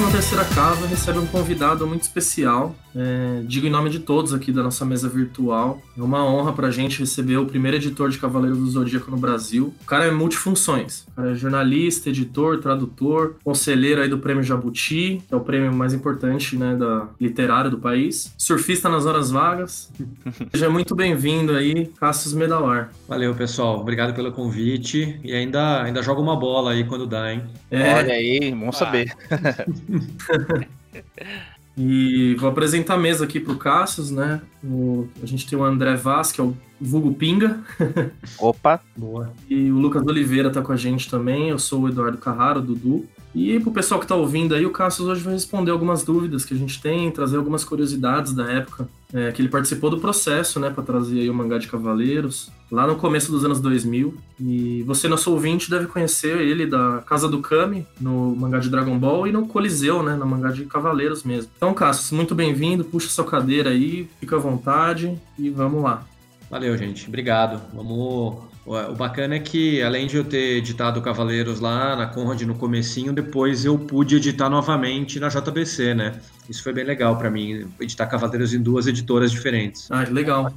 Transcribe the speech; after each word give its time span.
próxima 0.00 0.10
terceira 0.10 0.44
casa 0.46 0.86
recebe 0.86 1.18
um 1.18 1.26
convidado 1.26 1.86
muito 1.86 2.02
especial. 2.02 2.74
É, 2.94 3.42
digo 3.44 3.66
em 3.66 3.70
nome 3.70 3.90
de 3.90 4.00
todos 4.00 4.32
aqui 4.32 4.50
da 4.50 4.62
nossa 4.62 4.84
mesa 4.84 5.08
virtual. 5.08 5.80
É 5.96 6.02
uma 6.02 6.24
honra 6.24 6.52
pra 6.52 6.70
gente 6.70 7.00
receber 7.00 7.36
o 7.36 7.46
primeiro 7.46 7.76
editor 7.76 8.08
de 8.08 8.18
Cavaleiros 8.18 8.58
do 8.58 8.66
Zodíaco 8.68 9.10
no 9.10 9.16
Brasil. 9.16 9.74
O 9.82 9.84
cara 9.84 10.06
é 10.06 10.10
multifunções. 10.10 11.06
O 11.08 11.16
cara 11.16 11.32
é 11.32 11.34
jornalista, 11.34 12.08
editor, 12.08 12.58
tradutor, 12.58 13.36
conselheiro 13.44 14.00
aí 14.00 14.08
do 14.08 14.18
Prêmio 14.18 14.42
Jabuti, 14.42 15.22
que 15.28 15.34
é 15.34 15.36
o 15.36 15.40
prêmio 15.40 15.72
mais 15.72 15.92
importante 15.92 16.56
né, 16.56 16.74
da 16.74 17.08
literário 17.20 17.70
do 17.70 17.78
país. 17.78 18.32
Surfista 18.38 18.88
nas 18.88 19.06
horas 19.06 19.30
vagas. 19.30 19.92
Seja 20.50 20.70
muito 20.70 20.94
bem-vindo 20.94 21.52
aí, 21.52 21.86
Cassius 21.98 22.34
Medalar. 22.34 22.90
Valeu, 23.06 23.34
pessoal. 23.34 23.80
Obrigado 23.80 24.14
pelo 24.14 24.32
convite. 24.32 25.20
E 25.22 25.32
ainda, 25.32 25.82
ainda 25.82 26.02
joga 26.02 26.20
uma 26.20 26.36
bola 26.36 26.72
aí 26.72 26.84
quando 26.84 27.06
dá, 27.06 27.32
hein? 27.32 27.42
É. 27.70 27.94
Olha 27.94 28.14
aí, 28.14 28.52
bom 28.52 28.72
saber. 28.72 29.12
e 31.76 32.34
vou 32.38 32.50
apresentar 32.50 32.94
a 32.94 32.98
mesa 32.98 33.24
aqui 33.24 33.40
pro 33.40 33.56
Cassius, 33.56 34.10
né? 34.10 34.40
O, 34.62 35.08
a 35.22 35.26
gente 35.26 35.46
tem 35.46 35.58
o 35.58 35.64
André 35.64 35.96
Vaz, 35.96 36.32
que 36.32 36.40
é 36.40 36.44
o 36.44 36.56
vulgo 36.80 37.14
Pinga. 37.14 37.60
Opa! 38.38 38.80
Boa. 38.96 39.32
E 39.48 39.70
o 39.70 39.78
Lucas 39.78 40.06
Oliveira 40.06 40.50
tá 40.50 40.62
com 40.62 40.72
a 40.72 40.76
gente 40.76 41.10
também. 41.10 41.50
Eu 41.50 41.58
sou 41.58 41.82
o 41.82 41.88
Eduardo 41.88 42.18
Carraro, 42.18 42.60
Dudu. 42.60 43.06
E 43.34 43.58
pro 43.60 43.70
pessoal 43.70 44.00
que 44.00 44.06
tá 44.06 44.16
ouvindo 44.16 44.54
aí, 44.54 44.66
o 44.66 44.70
Cassius 44.70 45.08
hoje 45.08 45.22
vai 45.22 45.34
responder 45.34 45.70
algumas 45.70 46.02
dúvidas 46.02 46.44
que 46.44 46.54
a 46.54 46.56
gente 46.56 46.80
tem, 46.82 47.10
trazer 47.10 47.36
algumas 47.36 47.64
curiosidades 47.64 48.32
da 48.32 48.50
época 48.50 48.88
é, 49.12 49.32
que 49.32 49.42
ele 49.42 49.48
participou 49.48 49.90
do 49.90 49.98
processo, 49.98 50.60
né, 50.60 50.70
para 50.70 50.82
trazer 50.82 51.28
o 51.28 51.34
mangá 51.34 51.58
de 51.58 51.68
Cavaleiros, 51.68 52.50
lá 52.70 52.86
no 52.86 52.96
começo 52.96 53.30
dos 53.30 53.44
anos 53.44 53.60
2000. 53.60 54.16
E 54.40 54.82
você, 54.84 55.08
nosso 55.08 55.32
ouvinte, 55.32 55.70
deve 55.70 55.86
conhecer 55.86 56.40
ele 56.40 56.66
da 56.66 57.02
Casa 57.06 57.28
do 57.28 57.40
Kami, 57.40 57.86
no 58.00 58.34
mangá 58.36 58.58
de 58.58 58.68
Dragon 58.68 58.98
Ball, 58.98 59.26
e 59.26 59.32
no 59.32 59.46
Coliseu, 59.46 60.02
né, 60.02 60.14
no 60.14 60.26
mangá 60.26 60.50
de 60.50 60.64
Cavaleiros 60.64 61.24
mesmo. 61.24 61.50
Então, 61.56 61.74
Cassius, 61.74 62.12
muito 62.12 62.34
bem-vindo, 62.34 62.84
puxa 62.84 63.08
sua 63.08 63.24
cadeira 63.24 63.70
aí, 63.70 64.08
fica 64.20 64.36
à 64.36 64.38
vontade 64.38 65.18
e 65.38 65.50
vamos 65.50 65.82
lá. 65.82 66.04
Valeu, 66.50 66.76
gente. 66.76 67.06
Obrigado. 67.06 67.60
Vamos 67.72 68.50
o 68.66 68.94
bacana 68.94 69.36
é 69.36 69.38
que, 69.40 69.82
além 69.82 70.06
de 70.06 70.16
eu 70.16 70.24
ter 70.24 70.58
editado 70.58 71.00
Cavaleiros 71.00 71.60
lá 71.60 71.96
na 71.96 72.06
Conrad 72.06 72.42
no 72.42 72.54
comecinho, 72.54 73.12
depois 73.12 73.64
eu 73.64 73.78
pude 73.78 74.16
editar 74.16 74.50
novamente 74.50 75.18
na 75.18 75.28
JBC, 75.28 75.94
né? 75.94 76.20
Isso 76.50 76.64
foi 76.64 76.72
bem 76.72 76.82
legal 76.82 77.16
para 77.16 77.30
mim, 77.30 77.70
editar 77.80 78.06
Cavaleiros 78.08 78.52
em 78.52 78.60
duas 78.60 78.88
editoras 78.88 79.30
diferentes. 79.30 79.88
Ah, 79.88 80.02
legal. 80.10 80.52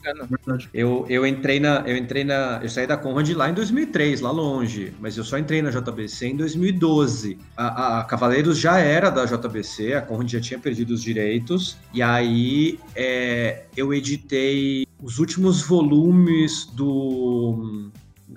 Eu, 0.74 1.06
eu 1.08 1.26
entrei 1.26 1.60
na, 1.60 1.84
eu 1.86 1.96
entrei 1.96 2.24
na, 2.24 2.60
eu 2.64 2.68
saí 2.68 2.88
da 2.88 2.98
Conrad 2.98 3.30
lá 3.34 3.48
em 3.48 3.54
2003, 3.54 4.20
lá 4.20 4.32
longe, 4.32 4.92
mas 5.00 5.16
eu 5.18 5.24
só 5.24 5.38
entrei 5.38 5.62
na 5.62 5.70
JBC 5.70 6.30
em 6.30 6.36
2012. 6.36 7.38
A, 7.56 8.00
a 8.00 8.04
Cavaleiros 8.06 8.58
já 8.58 8.80
era 8.80 9.12
da 9.12 9.24
JBC, 9.26 9.94
a 9.94 10.02
Conrad 10.02 10.32
já 10.32 10.42
tinha 10.42 10.60
perdido 10.60 10.96
os 10.96 11.04
direitos, 11.04 11.78
e 11.94 12.02
aí 12.02 12.80
é, 12.96 13.66
eu 13.78 13.94
editei 13.94 14.88
os 15.00 15.20
últimos 15.20 15.62
volumes 15.62 16.66
do 16.66 17.92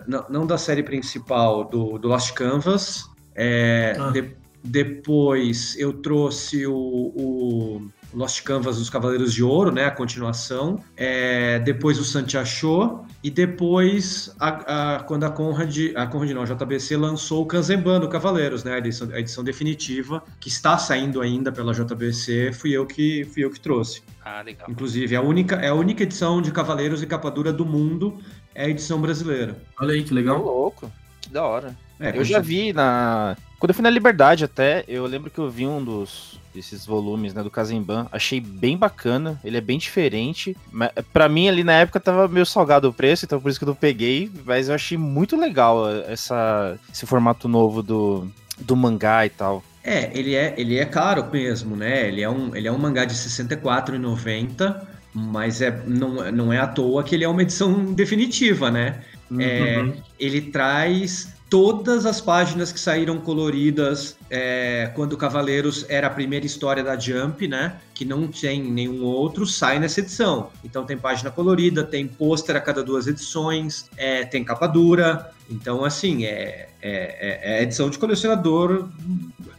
não, 0.06 0.26
não 0.28 0.46
da 0.46 0.58
série 0.58 0.82
principal, 0.82 1.64
do, 1.64 1.96
do 1.96 2.06
Lost 2.08 2.34
Canvas. 2.34 3.08
É, 3.34 3.96
ah. 3.98 4.10
de, 4.10 4.36
depois 4.66 5.76
eu 5.78 5.92
trouxe 5.92 6.66
o, 6.66 6.74
o, 6.74 7.90
Lost 8.12 8.42
Canvas 8.42 8.78
dos 8.78 8.88
Cavaleiros 8.88 9.32
de 9.32 9.42
Ouro, 9.42 9.70
né? 9.70 9.84
A 9.84 9.90
continuação. 9.90 10.82
É, 10.96 11.58
depois 11.60 11.98
o 11.98 12.04
Santiago. 12.04 13.06
E 13.22 13.30
depois, 13.30 14.34
a, 14.38 14.96
a, 14.96 15.00
quando 15.00 15.24
a 15.24 15.30
Conrad, 15.30 15.76
a 15.94 16.06
Conrad 16.06 16.30
não, 16.30 16.42
a 16.42 16.44
JBC 16.44 16.96
lançou 16.96 17.42
o 17.42 17.46
Kanzenban 17.46 18.00
do 18.00 18.08
Cavaleiros, 18.08 18.64
né? 18.64 18.74
A 18.74 18.78
edição, 18.78 19.08
a 19.12 19.20
edição 19.20 19.44
definitiva, 19.44 20.22
que 20.40 20.48
está 20.48 20.78
saindo 20.78 21.20
ainda 21.20 21.52
pela 21.52 21.72
JBC, 21.72 22.52
fui 22.52 22.72
eu 22.72 22.86
que, 22.86 23.24
fui 23.24 23.44
eu 23.44 23.50
que 23.50 23.60
trouxe. 23.60 24.02
Ah, 24.24 24.42
legal. 24.42 24.66
Inclusive, 24.70 25.14
é 25.14 25.18
a 25.18 25.22
única, 25.22 25.56
é 25.56 25.68
a 25.68 25.74
única 25.74 26.02
edição 26.02 26.40
de 26.40 26.50
Cavaleiros 26.52 27.02
e 27.02 27.06
Capa 27.06 27.30
Dura 27.30 27.52
do 27.52 27.64
mundo 27.64 28.18
é 28.54 28.64
a 28.64 28.68
edição 28.68 29.00
brasileira. 29.00 29.56
Olha 29.78 29.92
aí, 29.92 30.02
que 30.02 30.14
legal. 30.14 30.40
Tô 30.40 30.44
louco, 30.44 30.92
que 31.20 31.28
da 31.28 31.44
hora. 31.44 31.76
É, 31.98 32.16
eu 32.16 32.24
já 32.24 32.40
vi 32.40 32.72
na. 32.72 33.36
Quando 33.58 33.70
eu 33.70 33.74
fui 33.74 33.82
na 33.82 33.90
Liberdade 33.90 34.44
até, 34.44 34.84
eu 34.86 35.06
lembro 35.06 35.30
que 35.30 35.38
eu 35.38 35.50
vi 35.50 35.66
um 35.66 35.82
dos 35.82 36.38
desses 36.54 36.86
volumes, 36.86 37.34
né, 37.34 37.42
do 37.42 37.50
Kazemban. 37.50 38.06
Achei 38.10 38.40
bem 38.40 38.76
bacana, 38.76 39.38
ele 39.44 39.58
é 39.58 39.60
bem 39.60 39.78
diferente. 39.78 40.56
Para 41.12 41.28
mim 41.28 41.48
ali 41.48 41.62
na 41.62 41.74
época 41.74 42.00
tava 42.00 42.26
meio 42.26 42.46
salgado 42.46 42.88
o 42.88 42.92
preço, 42.92 43.26
então 43.26 43.40
por 43.40 43.50
isso 43.50 43.58
que 43.58 43.64
eu 43.64 43.68
não 43.68 43.74
peguei, 43.74 44.30
mas 44.44 44.68
eu 44.68 44.74
achei 44.74 44.96
muito 44.96 45.36
legal 45.36 45.86
essa, 46.08 46.78
esse 46.90 47.04
formato 47.04 47.46
novo 47.46 47.82
do, 47.82 48.26
do 48.58 48.74
mangá 48.74 49.26
e 49.26 49.30
tal. 49.30 49.62
É, 49.84 50.10
ele 50.18 50.34
é, 50.34 50.54
ele 50.56 50.78
é 50.78 50.84
caro 50.84 51.28
mesmo, 51.30 51.76
né? 51.76 52.08
Ele 52.08 52.22
é 52.22 52.28
um, 52.28 52.56
ele 52.56 52.66
é 52.66 52.72
um 52.72 52.78
mangá 52.78 53.04
de 53.04 53.12
R$ 53.12 53.20
64,90 53.20 54.96
mas 55.18 55.62
é, 55.62 55.82
não, 55.86 56.30
não 56.30 56.52
é 56.52 56.58
à 56.58 56.66
toa 56.66 57.02
que 57.02 57.14
ele 57.14 57.24
é 57.24 57.28
uma 57.28 57.40
edição 57.40 57.94
definitiva, 57.94 58.70
né? 58.70 59.00
Uhum. 59.30 59.40
É, 59.40 59.92
ele 60.20 60.42
traz 60.42 61.34
todas 61.48 62.04
as 62.06 62.20
páginas 62.20 62.72
que 62.72 62.80
saíram 62.80 63.18
coloridas 63.18 64.16
é, 64.28 64.90
quando 64.94 65.16
Cavaleiros 65.16 65.86
era 65.88 66.08
a 66.08 66.10
primeira 66.10 66.44
história 66.44 66.82
da 66.82 66.98
Jump, 66.98 67.46
né? 67.46 67.76
Que 67.94 68.04
não 68.04 68.26
tem 68.26 68.62
nenhum 68.62 69.04
outro, 69.04 69.46
sai 69.46 69.78
nessa 69.78 70.00
edição. 70.00 70.50
Então 70.64 70.84
tem 70.84 70.98
página 70.98 71.30
colorida, 71.30 71.84
tem 71.84 72.06
pôster 72.06 72.56
a 72.56 72.60
cada 72.60 72.82
duas 72.82 73.06
edições, 73.06 73.88
é, 73.96 74.24
tem 74.24 74.44
capa 74.44 74.66
dura. 74.66 75.30
Então, 75.48 75.84
assim, 75.84 76.24
é, 76.24 76.68
é, 76.82 77.52
é, 77.52 77.58
é 77.58 77.62
edição 77.62 77.88
de 77.88 77.98
colecionador 77.98 78.88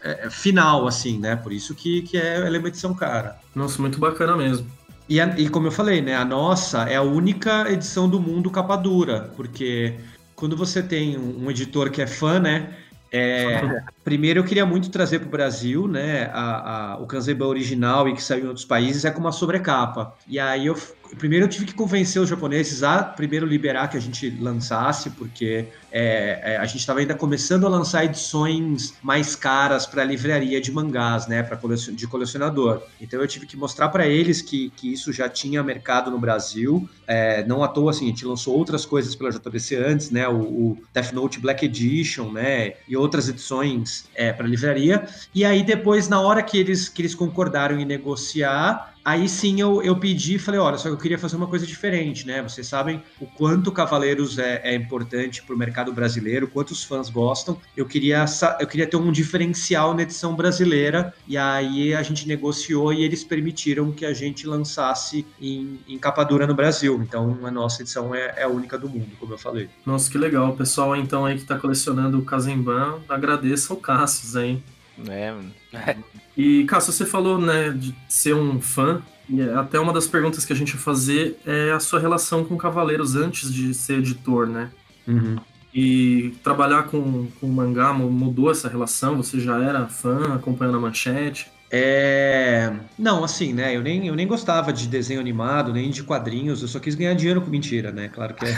é, 0.04 0.30
final, 0.30 0.88
assim, 0.88 1.18
né? 1.18 1.36
Por 1.36 1.54
isso 1.54 1.74
que, 1.74 2.02
que 2.02 2.18
é, 2.18 2.36
ela 2.36 2.58
é 2.58 2.60
uma 2.60 2.68
edição 2.68 2.94
cara. 2.94 3.38
Nossa, 3.56 3.82
muito 3.82 3.98
bacana 3.98 4.36
mesmo. 4.36 4.68
E, 5.10 5.22
a, 5.22 5.40
e, 5.40 5.48
como 5.48 5.68
eu 5.68 5.72
falei, 5.72 6.02
né, 6.02 6.16
a 6.16 6.26
nossa 6.26 6.84
é 6.84 6.98
a 6.98 7.02
única 7.02 7.72
edição 7.72 8.10
do 8.10 8.20
mundo 8.20 8.52
capa 8.52 8.76
dura, 8.76 9.32
porque 9.38 9.96
quando 10.38 10.56
você 10.56 10.84
tem 10.84 11.18
um, 11.18 11.50
editor 11.50 11.90
que 11.90 12.00
é 12.00 12.06
fã, 12.08 12.40
né, 12.40 12.78
é, 13.12 13.82
primeiro 14.06 14.40
eu 14.40 14.44
queria 14.44 14.66
muito 14.66 14.90
trazer 14.92 15.20
para 15.20 15.28
o 15.28 15.32
Brasil, 15.32 15.88
né, 15.88 16.30
a, 16.32 16.94
a, 16.94 16.98
o 17.00 17.08
Kanzenban 17.08 17.48
original 17.48 18.08
e 18.08 18.14
que 18.14 18.24
saiu 18.24 18.46
em 18.46 18.48
outros 18.48 18.66
países 18.66 19.04
é 19.04 19.10
com 19.10 19.20
uma 19.20 19.32
sobrecapa. 19.32 20.14
E 20.28 20.40
aí 20.40 20.68
eu 20.68 20.78
primeiro 21.16 21.46
eu 21.46 21.50
tive 21.50 21.66
que 21.66 21.74
convencer 21.74 22.22
os 22.22 22.30
japoneses 22.30 22.84
a 22.84 23.04
primeiro 23.04 23.46
liberar 23.46 23.88
que 23.88 23.98
a 23.98 24.00
gente 24.00 24.30
lançasse, 24.40 25.10
porque 25.12 25.68
é, 25.92 26.54
é, 26.54 26.58
a 26.58 26.66
gente 26.66 26.80
estava 26.80 27.00
ainda 27.00 27.16
começando 27.16 27.66
a 27.66 27.70
lançar 27.70 28.06
edições 28.06 28.94
mais 29.02 29.36
caras 29.36 29.86
para 29.86 30.04
livraria 30.04 30.60
de 30.60 30.72
mangás, 30.72 31.28
né, 31.28 31.42
para 31.44 31.58
colecion, 31.58 31.94
de 31.94 32.08
colecionador. 32.08 32.82
Então 33.00 33.20
eu 33.22 33.28
tive 33.28 33.46
que 33.46 33.56
mostrar 33.56 33.90
para 33.90 34.06
eles 34.06 34.42
que, 34.42 34.70
que 34.76 34.92
isso 34.92 35.14
já 35.14 35.30
tinha 35.30 35.64
mercado 35.64 36.12
no 36.12 36.20
Brasil. 36.20 36.88
É, 37.08 37.46
não 37.46 37.64
à 37.64 37.68
toa, 37.68 37.92
assim, 37.92 38.06
a 38.06 38.10
gente 38.10 38.26
lançou 38.26 38.56
outras 38.58 38.86
coisas 38.86 39.16
pela 39.16 39.32
JBC 39.32 39.76
antes, 39.76 40.12
né, 40.12 40.28
o, 40.28 40.42
o 40.42 40.78
Death 40.94 41.14
Note 41.14 41.40
Black 41.40 41.66
Edition, 41.66 42.32
né, 42.32 42.74
e 42.88 42.98
outras 42.98 43.30
edições 43.30 44.06
é, 44.14 44.34
para 44.34 44.46
livraria. 44.46 45.08
E 45.34 45.46
aí 45.46 45.64
depois, 45.64 46.08
na 46.10 46.20
hora 46.20 46.44
que 46.44 46.58
eles 46.58 46.90
que 46.90 47.02
eles 47.02 47.16
concordaram 47.16 47.80
em 47.80 47.86
negociar 47.86 48.97
Aí 49.08 49.30
sim 49.30 49.62
eu, 49.62 49.82
eu 49.82 49.96
pedi 49.96 50.36
e 50.36 50.38
falei, 50.38 50.60
olha, 50.60 50.78
só 50.78 50.90
que 50.90 50.94
eu 50.94 50.98
queria 50.98 51.18
fazer 51.18 51.38
uma 51.38 51.48
coisa 51.48 51.66
diferente, 51.66 52.28
né? 52.28 52.42
Vocês 52.42 52.68
sabem 52.68 53.02
o 53.22 53.26
quanto 53.26 53.72
Cavaleiros 53.72 54.38
é, 54.38 54.60
é 54.62 54.76
importante 54.76 55.42
para 55.42 55.56
o 55.56 55.58
mercado 55.58 55.94
brasileiro, 55.94 56.46
quantos 56.46 56.84
fãs 56.84 57.10
gostam. 57.10 57.58
Eu 57.78 57.86
queria, 57.86 58.26
eu 58.60 58.68
queria 58.68 58.86
ter 58.86 58.98
um 58.98 59.10
diferencial 59.10 59.94
na 59.94 60.02
edição 60.02 60.36
brasileira, 60.36 61.14
e 61.26 61.38
aí 61.38 61.96
a 61.96 62.04
gente 62.04 62.28
negociou 62.28 62.92
e 62.92 63.02
eles 63.02 63.24
permitiram 63.24 63.94
que 63.94 64.06
a 64.06 64.12
gente 64.14 64.46
lançasse 64.46 65.26
em, 65.40 65.80
em 65.88 65.98
capa 65.98 66.26
dura 66.26 66.46
no 66.46 66.54
Brasil. 66.54 67.02
Então 67.02 67.40
a 67.44 67.50
nossa 67.50 67.84
edição 67.84 68.14
é, 68.14 68.34
é, 68.36 68.44
a 68.44 68.50
única 68.50 68.78
do 68.78 68.90
mundo, 68.90 69.12
como 69.18 69.34
eu 69.34 69.38
falei. 69.38 69.70
Nossa, 69.86 70.12
que 70.12 70.18
legal. 70.18 70.50
O 70.50 70.58
pessoal 70.58 70.94
então 70.98 71.26
aí 71.26 71.36
que 71.36 71.44
está 71.44 71.58
colecionando 71.58 72.20
o 72.20 72.26
Kazemban, 72.26 73.00
agradeça 73.08 73.72
ao 73.72 73.80
Cassius, 73.80 74.36
hein? 74.36 74.62
É, 75.08 75.34
e, 76.38 76.64
Cássio, 76.66 76.94
você 76.94 77.06
falou, 77.06 77.42
né, 77.42 77.72
de 77.72 77.96
ser 78.08 78.36
um 78.36 78.62
fã, 78.62 79.02
e 79.30 79.42
até 79.42 79.80
uma 79.80 79.92
das 79.92 80.08
perguntas 80.08 80.46
que 80.46 80.54
a 80.54 80.56
gente 80.56 80.72
ia 80.72 80.80
fazer 80.80 81.38
é 81.46 81.72
a 81.72 81.80
sua 81.80 82.00
relação 82.00 82.46
com 82.46 82.56
Cavaleiros 82.56 83.16
antes 83.16 83.52
de 83.52 83.74
ser 83.74 84.00
editor, 84.00 84.48
né? 84.48 84.70
Uhum. 85.08 85.36
E 85.74 86.34
trabalhar 86.44 86.84
com, 86.84 87.28
com 87.40 87.48
mangá 87.48 87.92
mudou 87.92 88.50
essa 88.50 88.70
relação? 88.70 89.18
Você 89.18 89.40
já 89.40 89.62
era 89.62 89.88
fã, 89.88 90.36
acompanhando 90.36 90.78
a 90.78 90.82
manchete? 90.82 91.52
É... 91.70 92.72
Não, 92.98 93.26
assim, 93.26 93.54
né? 93.54 93.76
Eu 93.76 93.82
nem, 93.82 94.08
eu 94.08 94.16
nem 94.16 94.26
gostava 94.26 94.72
de 94.72 94.88
desenho 94.88 95.20
animado, 95.20 95.74
nem 95.74 95.90
de 95.90 96.02
quadrinhos, 96.02 96.62
eu 96.62 96.68
só 96.68 96.80
quis 96.80 96.96
ganhar 96.96 97.14
dinheiro 97.14 97.42
com 97.42 97.50
mentira, 97.50 97.92
né? 97.92 98.08
Claro 98.08 98.34
que 98.34 98.46
é, 98.46 98.56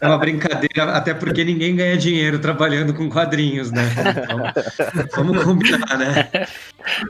é 0.00 0.06
uma 0.06 0.16
brincadeira, 0.16 0.92
até 0.94 1.12
porque 1.12 1.44
ninguém 1.44 1.76
ganha 1.76 1.96
dinheiro 1.96 2.38
trabalhando 2.38 2.94
com 2.94 3.08
quadrinhos, 3.10 3.70
né? 3.70 3.82
Então, 4.94 5.24
vamos 5.24 5.44
combinar, 5.44 5.98
né? 5.98 6.28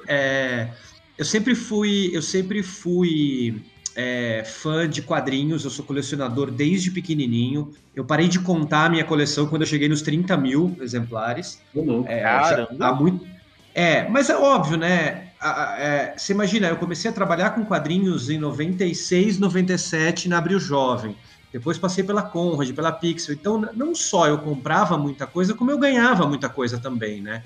É... 0.06 0.68
Eu 1.16 1.24
sempre 1.24 1.54
fui, 1.54 2.10
eu 2.12 2.22
sempre 2.22 2.62
fui 2.62 3.60
é, 3.96 4.44
fã 4.44 4.88
de 4.88 5.02
quadrinhos, 5.02 5.64
eu 5.64 5.70
sou 5.70 5.84
colecionador 5.84 6.52
desde 6.52 6.92
pequenininho. 6.92 7.72
Eu 7.96 8.04
parei 8.04 8.28
de 8.28 8.38
contar 8.38 8.84
a 8.84 8.88
minha 8.88 9.02
coleção 9.02 9.48
quando 9.48 9.62
eu 9.62 9.66
cheguei 9.66 9.88
nos 9.88 10.02
30 10.02 10.36
mil 10.36 10.76
exemplares. 10.80 11.60
Uhum. 11.74 12.04
É, 12.06 12.22
já, 12.22 12.68
há 12.78 12.94
muito 12.94 13.26
É, 13.74 14.08
mas 14.08 14.30
é 14.30 14.36
óbvio, 14.36 14.76
né? 14.76 15.32
É, 15.42 16.14
você 16.16 16.32
imagina, 16.32 16.68
eu 16.68 16.76
comecei 16.76 17.10
a 17.10 17.14
trabalhar 17.14 17.50
com 17.50 17.64
quadrinhos 17.64 18.30
em 18.30 18.38
96, 18.38 19.40
97 19.40 20.28
na 20.28 20.38
Abril 20.38 20.60
Jovem. 20.60 21.16
Depois 21.52 21.76
passei 21.76 22.04
pela 22.04 22.22
Conrad, 22.22 22.70
pela 22.72 22.92
Pixel. 22.92 23.34
Então, 23.34 23.68
não 23.74 23.96
só 23.96 24.28
eu 24.28 24.38
comprava 24.38 24.96
muita 24.96 25.26
coisa, 25.26 25.54
como 25.54 25.72
eu 25.72 25.78
ganhava 25.78 26.24
muita 26.24 26.48
coisa 26.48 26.78
também, 26.78 27.20
né? 27.20 27.42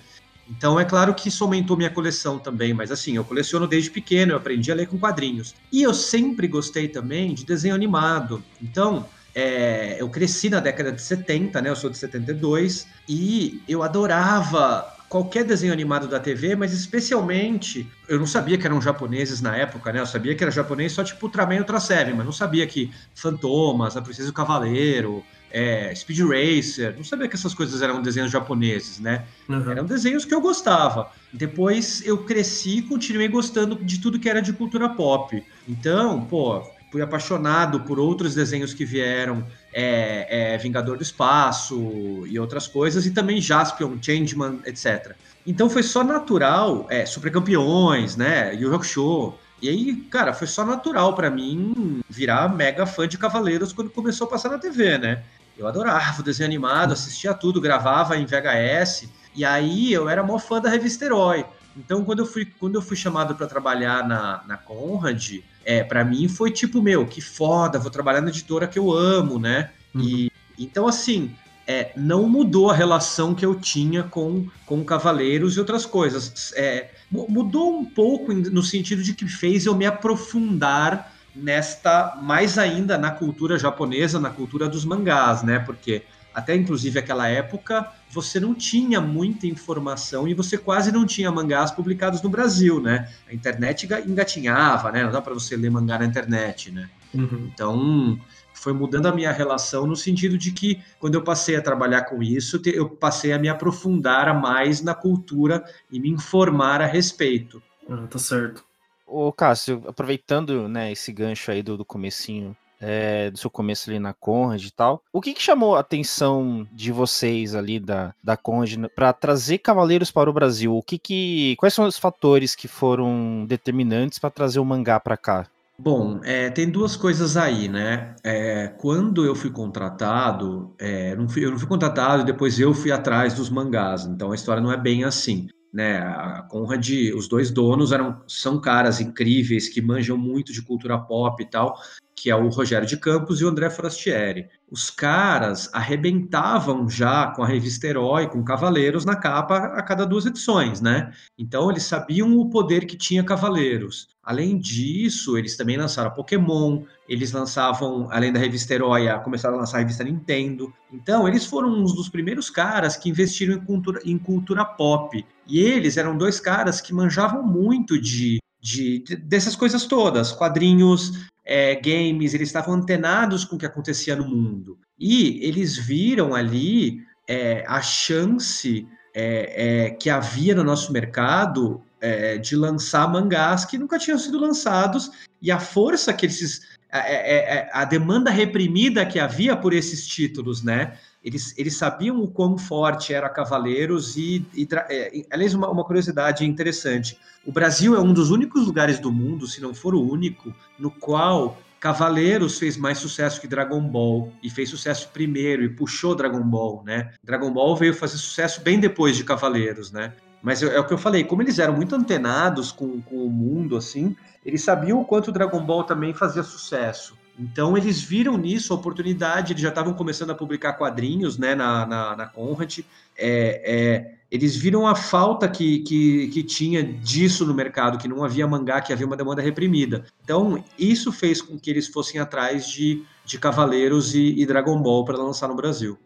Então, 0.48 0.78
é 0.78 0.84
claro 0.84 1.14
que 1.14 1.28
isso 1.28 1.44
aumentou 1.44 1.76
minha 1.76 1.90
coleção 1.90 2.38
também, 2.38 2.74
mas 2.74 2.90
assim, 2.90 3.16
eu 3.16 3.24
coleciono 3.24 3.66
desde 3.66 3.90
pequeno, 3.90 4.32
eu 4.32 4.36
aprendi 4.36 4.70
a 4.70 4.74
ler 4.74 4.86
com 4.86 4.98
quadrinhos. 4.98 5.54
E 5.72 5.82
eu 5.82 5.94
sempre 5.94 6.48
gostei 6.48 6.88
também 6.88 7.32
de 7.34 7.44
desenho 7.44 7.74
animado. 7.74 8.42
Então, 8.60 9.06
é, 9.34 9.96
eu 10.00 10.08
cresci 10.10 10.50
na 10.50 10.60
década 10.60 10.92
de 10.92 11.00
70, 11.00 11.62
né? 11.62 11.70
Eu 11.70 11.76
sou 11.76 11.88
de 11.88 11.96
72, 11.96 12.86
e 13.08 13.62
eu 13.66 13.82
adorava 13.82 14.92
qualquer 15.12 15.44
desenho 15.44 15.74
animado 15.74 16.08
da 16.08 16.18
TV, 16.18 16.56
mas 16.56 16.72
especialmente, 16.72 17.86
eu 18.08 18.18
não 18.18 18.26
sabia 18.26 18.56
que 18.56 18.66
eram 18.66 18.80
japoneses 18.80 19.42
na 19.42 19.54
época, 19.54 19.92
né? 19.92 20.00
Eu 20.00 20.06
sabia 20.06 20.34
que 20.34 20.42
era 20.42 20.50
japonês 20.50 20.92
só 20.92 21.04
tipo 21.04 21.26
Ultraman 21.26 21.56
e 21.56 21.58
Ultra 21.58 21.78
Seven, 21.78 22.14
mas 22.14 22.24
não 22.24 22.32
sabia 22.32 22.66
que 22.66 22.90
Fantomas, 23.14 23.94
A 23.94 24.00
Princesa 24.00 24.28
e 24.28 24.30
o 24.30 24.34
Cavaleiro, 24.34 25.22
é, 25.52 25.94
Speed 25.94 26.20
Racer, 26.20 26.94
não 26.96 27.04
sabia 27.04 27.28
que 27.28 27.36
essas 27.36 27.54
coisas 27.54 27.82
eram 27.82 28.00
desenhos 28.00 28.30
japoneses, 28.32 28.98
né? 28.98 29.24
Uhum. 29.48 29.70
Eram 29.70 29.84
desenhos 29.84 30.24
que 30.24 30.34
eu 30.34 30.40
gostava. 30.40 31.10
Depois 31.32 32.02
eu 32.04 32.18
cresci 32.24 32.78
e 32.78 32.82
continuei 32.82 33.28
gostando 33.28 33.76
de 33.76 34.00
tudo 34.00 34.18
que 34.18 34.28
era 34.28 34.40
de 34.40 34.52
cultura 34.52 34.88
pop. 34.88 35.44
Então, 35.68 36.24
pô, 36.24 36.62
fui 36.90 37.02
apaixonado 37.02 37.80
por 37.80 37.98
outros 37.98 38.34
desenhos 38.34 38.74
que 38.74 38.84
vieram, 38.84 39.46
é, 39.72 40.54
é, 40.54 40.58
Vingador 40.58 40.96
do 40.96 41.02
Espaço 41.02 42.24
e 42.26 42.38
outras 42.38 42.66
coisas, 42.66 43.06
e 43.06 43.10
também 43.10 43.40
Jaspion, 43.40 43.96
Changeman, 44.00 44.60
etc. 44.66 45.14
Então 45.46 45.68
foi 45.68 45.82
só 45.82 46.02
natural, 46.02 46.86
é, 46.90 47.04
Super 47.06 47.30
Campeões, 47.32 48.16
né, 48.16 48.54
Yu 48.54 48.74
Hakusho, 48.74 49.34
e 49.62 49.68
aí, 49.68 49.94
cara, 50.10 50.34
foi 50.34 50.48
só 50.48 50.64
natural 50.66 51.14
para 51.14 51.30
mim 51.30 52.02
virar 52.10 52.52
mega 52.52 52.84
fã 52.84 53.06
de 53.06 53.16
Cavaleiros 53.16 53.72
quando 53.72 53.90
começou 53.90 54.26
a 54.26 54.30
passar 54.30 54.48
na 54.48 54.58
TV, 54.58 54.98
né? 54.98 55.22
Eu 55.62 55.68
adorava 55.68 56.20
o 56.20 56.24
desenho 56.24 56.48
animado, 56.48 56.92
assistia 56.92 57.32
tudo, 57.32 57.60
gravava 57.60 58.16
em 58.16 58.26
VHS, 58.26 59.08
e 59.34 59.44
aí 59.44 59.92
eu 59.92 60.08
era 60.08 60.22
mó 60.22 60.38
fã 60.38 60.60
da 60.60 60.68
revista 60.68 61.04
Herói. 61.04 61.46
Então, 61.76 62.04
quando 62.04 62.18
eu 62.18 62.26
fui, 62.26 62.44
quando 62.44 62.74
eu 62.74 62.82
fui 62.82 62.96
chamado 62.96 63.34
para 63.36 63.46
trabalhar 63.46 64.06
na, 64.06 64.42
na 64.46 64.56
Conrad, 64.56 65.38
é, 65.64 65.84
para 65.84 66.04
mim 66.04 66.28
foi 66.28 66.50
tipo, 66.50 66.82
meu, 66.82 67.06
que 67.06 67.20
foda, 67.20 67.78
vou 67.78 67.90
trabalhar 67.90 68.20
na 68.20 68.28
editora 68.28 68.66
que 68.66 68.78
eu 68.78 68.92
amo, 68.92 69.38
né? 69.38 69.70
Uhum. 69.94 70.02
E 70.02 70.32
então, 70.58 70.86
assim, 70.86 71.34
é, 71.66 71.92
não 71.96 72.28
mudou 72.28 72.70
a 72.70 72.74
relação 72.74 73.34
que 73.34 73.46
eu 73.46 73.54
tinha 73.54 74.02
com, 74.02 74.46
com 74.66 74.84
Cavaleiros 74.84 75.56
e 75.56 75.60
outras 75.60 75.86
coisas. 75.86 76.52
É, 76.56 76.90
mudou 77.10 77.78
um 77.78 77.84
pouco 77.84 78.32
no 78.32 78.62
sentido 78.62 79.02
de 79.02 79.14
que 79.14 79.26
fez 79.28 79.64
eu 79.64 79.74
me 79.74 79.86
aprofundar 79.86 81.12
nesta, 81.34 82.16
mais 82.20 82.58
ainda 82.58 82.98
na 82.98 83.10
cultura 83.10 83.58
japonesa, 83.58 84.20
na 84.20 84.30
cultura 84.30 84.68
dos 84.68 84.84
mangás, 84.84 85.42
né? 85.42 85.58
Porque 85.58 86.02
até 86.34 86.54
inclusive 86.54 86.98
aquela 86.98 87.28
época, 87.28 87.86
você 88.10 88.40
não 88.40 88.54
tinha 88.54 89.00
muita 89.00 89.46
informação 89.46 90.26
e 90.26 90.34
você 90.34 90.56
quase 90.56 90.90
não 90.90 91.04
tinha 91.04 91.30
mangás 91.30 91.70
publicados 91.70 92.22
no 92.22 92.30
Brasil, 92.30 92.80
né? 92.80 93.10
A 93.28 93.34
internet 93.34 93.88
engatinhava, 94.06 94.90
né? 94.90 95.04
Não 95.04 95.12
dá 95.12 95.20
para 95.20 95.34
você 95.34 95.56
ler 95.56 95.70
mangá 95.70 95.98
na 95.98 96.06
internet, 96.06 96.70
né? 96.70 96.88
Uhum. 97.14 97.50
Então, 97.52 98.18
foi 98.54 98.72
mudando 98.72 99.06
a 99.06 99.12
minha 99.12 99.32
relação 99.32 99.86
no 99.86 99.96
sentido 99.96 100.38
de 100.38 100.52
que 100.52 100.80
quando 100.98 101.14
eu 101.14 101.22
passei 101.22 101.56
a 101.56 101.62
trabalhar 101.62 102.02
com 102.02 102.22
isso, 102.22 102.60
eu 102.64 102.88
passei 102.88 103.32
a 103.32 103.38
me 103.38 103.48
aprofundar 103.48 104.40
mais 104.40 104.80
na 104.80 104.94
cultura 104.94 105.62
e 105.90 106.00
me 106.00 106.08
informar 106.08 106.80
a 106.80 106.86
respeito. 106.86 107.62
Ah, 107.88 108.06
tá 108.08 108.18
certo. 108.18 108.64
Ô, 109.12 109.30
Cássio, 109.30 109.82
aproveitando 109.86 110.66
né, 110.66 110.90
esse 110.90 111.12
gancho 111.12 111.50
aí 111.50 111.62
do, 111.62 111.76
do 111.76 111.84
comecinho 111.84 112.56
é, 112.80 113.30
do 113.30 113.38
seu 113.38 113.50
começo 113.50 113.90
ali 113.90 113.98
na 113.98 114.14
Conrad 114.14 114.64
e 114.64 114.70
tal. 114.70 115.02
O 115.12 115.20
que, 115.20 115.34
que 115.34 115.42
chamou 115.42 115.76
a 115.76 115.80
atenção 115.80 116.66
de 116.72 116.90
vocês 116.90 117.54
ali 117.54 117.78
da, 117.78 118.14
da 118.24 118.38
Conrad 118.38 118.74
para 118.96 119.12
trazer 119.12 119.58
Cavaleiros 119.58 120.10
para 120.10 120.30
o 120.30 120.32
Brasil? 120.32 120.74
O 120.74 120.82
que 120.82 120.98
que, 120.98 121.56
quais 121.58 121.74
são 121.74 121.86
os 121.86 121.98
fatores 121.98 122.56
que 122.56 122.66
foram 122.66 123.44
determinantes 123.46 124.18
para 124.18 124.30
trazer 124.30 124.58
o 124.58 124.64
mangá 124.64 124.98
para 124.98 125.16
cá? 125.16 125.46
Bom, 125.78 126.20
é, 126.24 126.48
tem 126.48 126.70
duas 126.70 126.96
coisas 126.96 127.36
aí, 127.36 127.68
né? 127.68 128.14
É, 128.24 128.68
quando 128.78 129.26
eu 129.26 129.34
fui 129.34 129.50
contratado, 129.50 130.74
é, 130.78 131.14
não 131.16 131.28
fui, 131.28 131.44
eu 131.44 131.50
não 131.50 131.58
fui 131.58 131.68
contratado, 131.68 132.24
depois 132.24 132.58
eu 132.58 132.72
fui 132.72 132.90
atrás 132.90 133.34
dos 133.34 133.50
mangás. 133.50 134.06
Então 134.06 134.32
a 134.32 134.34
história 134.34 134.62
não 134.62 134.72
é 134.72 134.76
bem 134.76 135.04
assim 135.04 135.48
né? 135.72 135.98
A 135.98 136.42
Conrad, 136.42 136.88
os 137.14 137.26
dois 137.26 137.50
donos 137.50 137.92
eram 137.92 138.22
são 138.26 138.60
caras 138.60 139.00
incríveis 139.00 139.68
que 139.68 139.80
manjam 139.80 140.18
muito 140.18 140.52
de 140.52 140.62
cultura 140.62 140.98
pop 140.98 141.42
e 141.42 141.46
tal, 141.46 141.80
que 142.14 142.30
é 142.30 142.36
o 142.36 142.48
Rogério 142.48 142.86
de 142.86 142.96
Campos 142.96 143.40
e 143.40 143.44
o 143.44 143.48
André 143.48 143.68
Forastieri. 143.70 144.48
Os 144.70 144.90
caras 144.90 145.68
arrebentavam 145.72 146.88
já 146.88 147.26
com 147.28 147.42
a 147.42 147.46
revista 147.46 147.86
Herói, 147.86 148.28
com 148.28 148.44
Cavaleiros 148.44 149.04
na 149.04 149.16
capa 149.16 149.56
a 149.56 149.82
cada 149.82 150.06
duas 150.06 150.24
edições, 150.24 150.80
né? 150.80 151.12
Então 151.38 151.70
eles 151.70 151.82
sabiam 151.82 152.38
o 152.38 152.48
poder 152.48 152.86
que 152.86 152.96
tinha 152.96 153.24
Cavaleiros. 153.24 154.08
Além 154.22 154.56
disso, 154.56 155.36
eles 155.36 155.56
também 155.56 155.76
lançaram 155.76 156.12
Pokémon, 156.12 156.84
eles 157.08 157.32
lançavam, 157.32 158.06
além 158.10 158.32
da 158.32 158.38
revista 158.38 158.72
Herói, 158.72 159.08
começaram 159.24 159.56
a 159.56 159.60
lançar 159.60 159.78
a 159.78 159.80
revista 159.80 160.04
Nintendo. 160.04 160.72
Então, 160.92 161.26
eles 161.26 161.44
foram 161.44 161.70
uns 161.70 161.92
dos 161.92 162.08
primeiros 162.08 162.48
caras 162.48 162.96
que 162.96 163.10
investiram 163.10 163.54
em 163.54 163.64
cultura, 163.64 164.00
em 164.04 164.16
cultura 164.16 164.64
pop. 164.64 165.26
E 165.46 165.58
eles 165.58 165.96
eram 165.96 166.16
dois 166.16 166.38
caras 166.38 166.80
que 166.80 166.94
manjavam 166.94 167.42
muito 167.42 168.00
de, 168.00 168.38
de, 168.60 169.00
de 169.00 169.16
dessas 169.16 169.56
coisas 169.56 169.86
todas, 169.86 170.30
quadrinhos, 170.30 171.26
é, 171.44 171.74
games, 171.74 172.34
eles 172.34 172.48
estavam 172.48 172.74
antenados 172.74 173.44
com 173.44 173.56
o 173.56 173.58
que 173.58 173.66
acontecia 173.66 174.14
no 174.14 174.28
mundo. 174.28 174.78
E 174.98 175.44
eles 175.44 175.76
viram 175.76 176.34
ali 176.34 177.02
é, 177.28 177.64
a 177.66 177.80
chance 177.80 178.86
é, 179.14 179.86
é 179.86 179.90
que 179.90 180.08
havia 180.08 180.54
no 180.54 180.64
nosso 180.64 180.92
mercado 180.92 181.82
é, 182.00 182.38
de 182.38 182.56
lançar 182.56 183.10
mangás 183.10 183.64
que 183.64 183.78
nunca 183.78 183.98
tinham 183.98 184.18
sido 184.18 184.38
lançados 184.38 185.10
e 185.40 185.50
a 185.50 185.58
força 185.58 186.12
que 186.12 186.26
esses. 186.26 186.72
A, 186.90 186.98
a, 186.98 187.82
a 187.82 187.84
demanda 187.86 188.30
reprimida 188.30 189.06
que 189.06 189.18
havia 189.18 189.56
por 189.56 189.72
esses 189.72 190.06
títulos, 190.06 190.62
né? 190.62 190.98
Eles, 191.24 191.54
eles 191.56 191.76
sabiam 191.76 192.20
o 192.20 192.28
quão 192.28 192.58
forte 192.58 193.14
era 193.14 193.28
Cavaleiros 193.28 194.16
e, 194.16 194.44
e 194.54 194.66
é, 194.88 195.24
aliás, 195.30 195.54
uma, 195.54 195.68
uma 195.70 195.84
curiosidade 195.84 196.44
interessante. 196.44 197.18
O 197.46 197.52
Brasil 197.52 197.94
é 197.94 198.00
um 198.00 198.12
dos 198.12 198.30
únicos 198.30 198.66
lugares 198.66 198.98
do 198.98 199.12
mundo, 199.12 199.46
se 199.46 199.60
não 199.60 199.72
for 199.72 199.94
o 199.94 200.02
único, 200.02 200.52
no 200.78 200.90
qual 200.90 201.56
Cavaleiros 201.78 202.58
fez 202.58 202.76
mais 202.76 202.98
sucesso 202.98 203.40
que 203.40 203.48
Dragon 203.48 203.80
Ball 203.80 204.32
e 204.42 204.48
fez 204.48 204.70
sucesso 204.70 205.08
primeiro 205.12 205.64
e 205.64 205.68
puxou 205.68 206.14
Dragon 206.14 206.42
Ball, 206.42 206.82
né? 206.84 207.12
Dragon 207.24 207.52
Ball 207.52 207.76
veio 207.76 207.94
fazer 207.94 208.18
sucesso 208.18 208.60
bem 208.60 208.78
depois 208.78 209.16
de 209.16 209.24
Cavaleiros, 209.24 209.90
né? 209.90 210.12
Mas 210.42 210.62
é, 210.62 210.66
é 210.74 210.78
o 210.78 210.86
que 210.86 210.92
eu 210.92 210.98
falei, 210.98 211.24
como 211.24 211.42
eles 211.42 211.58
eram 211.58 211.74
muito 211.74 211.94
antenados 211.94 212.72
com, 212.72 213.00
com 213.02 213.16
o 213.24 213.30
mundo, 213.30 213.76
assim, 213.76 214.16
eles 214.44 214.62
sabiam 214.62 215.00
o 215.00 215.04
quanto 215.04 215.32
Dragon 215.32 215.64
Ball 215.64 215.84
também 215.84 216.12
fazia 216.12 216.42
sucesso. 216.42 217.16
Então 217.38 217.76
eles 217.76 218.02
viram 218.02 218.36
nisso 218.36 218.72
a 218.72 218.76
oportunidade, 218.76 219.52
eles 219.52 219.62
já 219.62 219.70
estavam 219.70 219.94
começando 219.94 220.30
a 220.30 220.34
publicar 220.34 220.74
quadrinhos 220.74 221.38
né, 221.38 221.54
na, 221.54 221.86
na, 221.86 222.16
na 222.16 222.26
Conrad. 222.26 222.80
É, 223.16 223.62
é, 223.64 224.14
eles 224.30 224.56
viram 224.56 224.86
a 224.86 224.94
falta 224.94 225.48
que, 225.48 225.80
que, 225.80 226.28
que 226.28 226.42
tinha 226.42 226.82
disso 226.82 227.46
no 227.46 227.52
mercado, 227.52 227.98
que 227.98 228.08
não 228.08 228.24
havia 228.24 228.46
mangá, 228.46 228.80
que 228.80 228.92
havia 228.92 229.06
uma 229.06 229.16
demanda 229.16 229.42
reprimida. 229.42 230.04
Então, 230.24 230.62
isso 230.78 231.12
fez 231.12 231.42
com 231.42 231.58
que 231.58 231.68
eles 231.70 231.88
fossem 231.88 232.20
atrás 232.20 232.66
de, 232.66 233.02
de 233.24 233.38
Cavaleiros 233.38 234.14
e, 234.14 234.40
e 234.40 234.46
Dragon 234.46 234.80
Ball 234.80 235.04
para 235.04 235.18
lançar 235.18 235.48
no 235.48 235.54
Brasil. 235.54 235.98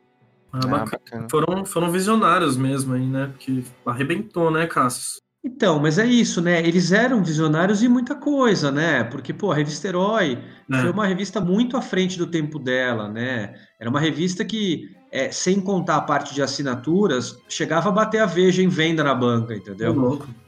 Ah, 0.52 0.84
ah 0.84 1.26
foram, 1.30 1.64
foram 1.64 1.90
visionários 1.90 2.56
mesmo 2.56 2.94
aí, 2.94 3.06
né? 3.06 3.28
Porque 3.28 3.62
arrebentou, 3.84 4.50
né, 4.50 4.66
Cassius? 4.66 5.20
Então, 5.46 5.78
mas 5.78 5.96
é 5.96 6.04
isso, 6.04 6.40
né? 6.40 6.58
Eles 6.66 6.90
eram 6.90 7.22
visionários 7.22 7.80
em 7.80 7.86
muita 7.86 8.16
coisa, 8.16 8.72
né? 8.72 9.04
Porque, 9.04 9.32
pô, 9.32 9.52
a 9.52 9.54
revista 9.54 9.86
Herói 9.86 10.42
é. 10.68 10.80
foi 10.80 10.90
uma 10.90 11.06
revista 11.06 11.40
muito 11.40 11.76
à 11.76 11.80
frente 11.80 12.18
do 12.18 12.26
tempo 12.26 12.58
dela, 12.58 13.08
né? 13.08 13.54
Era 13.78 13.88
uma 13.88 14.00
revista 14.00 14.44
que, 14.44 14.88
é, 15.12 15.30
sem 15.30 15.60
contar 15.60 15.98
a 15.98 16.00
parte 16.00 16.34
de 16.34 16.42
assinaturas, 16.42 17.38
chegava 17.48 17.88
a 17.90 17.92
bater 17.92 18.18
a 18.18 18.26
veja 18.26 18.60
em 18.60 18.66
venda 18.66 19.04
na 19.04 19.14
banca, 19.14 19.54
entendeu? 19.54 19.92
é, 19.92 20.45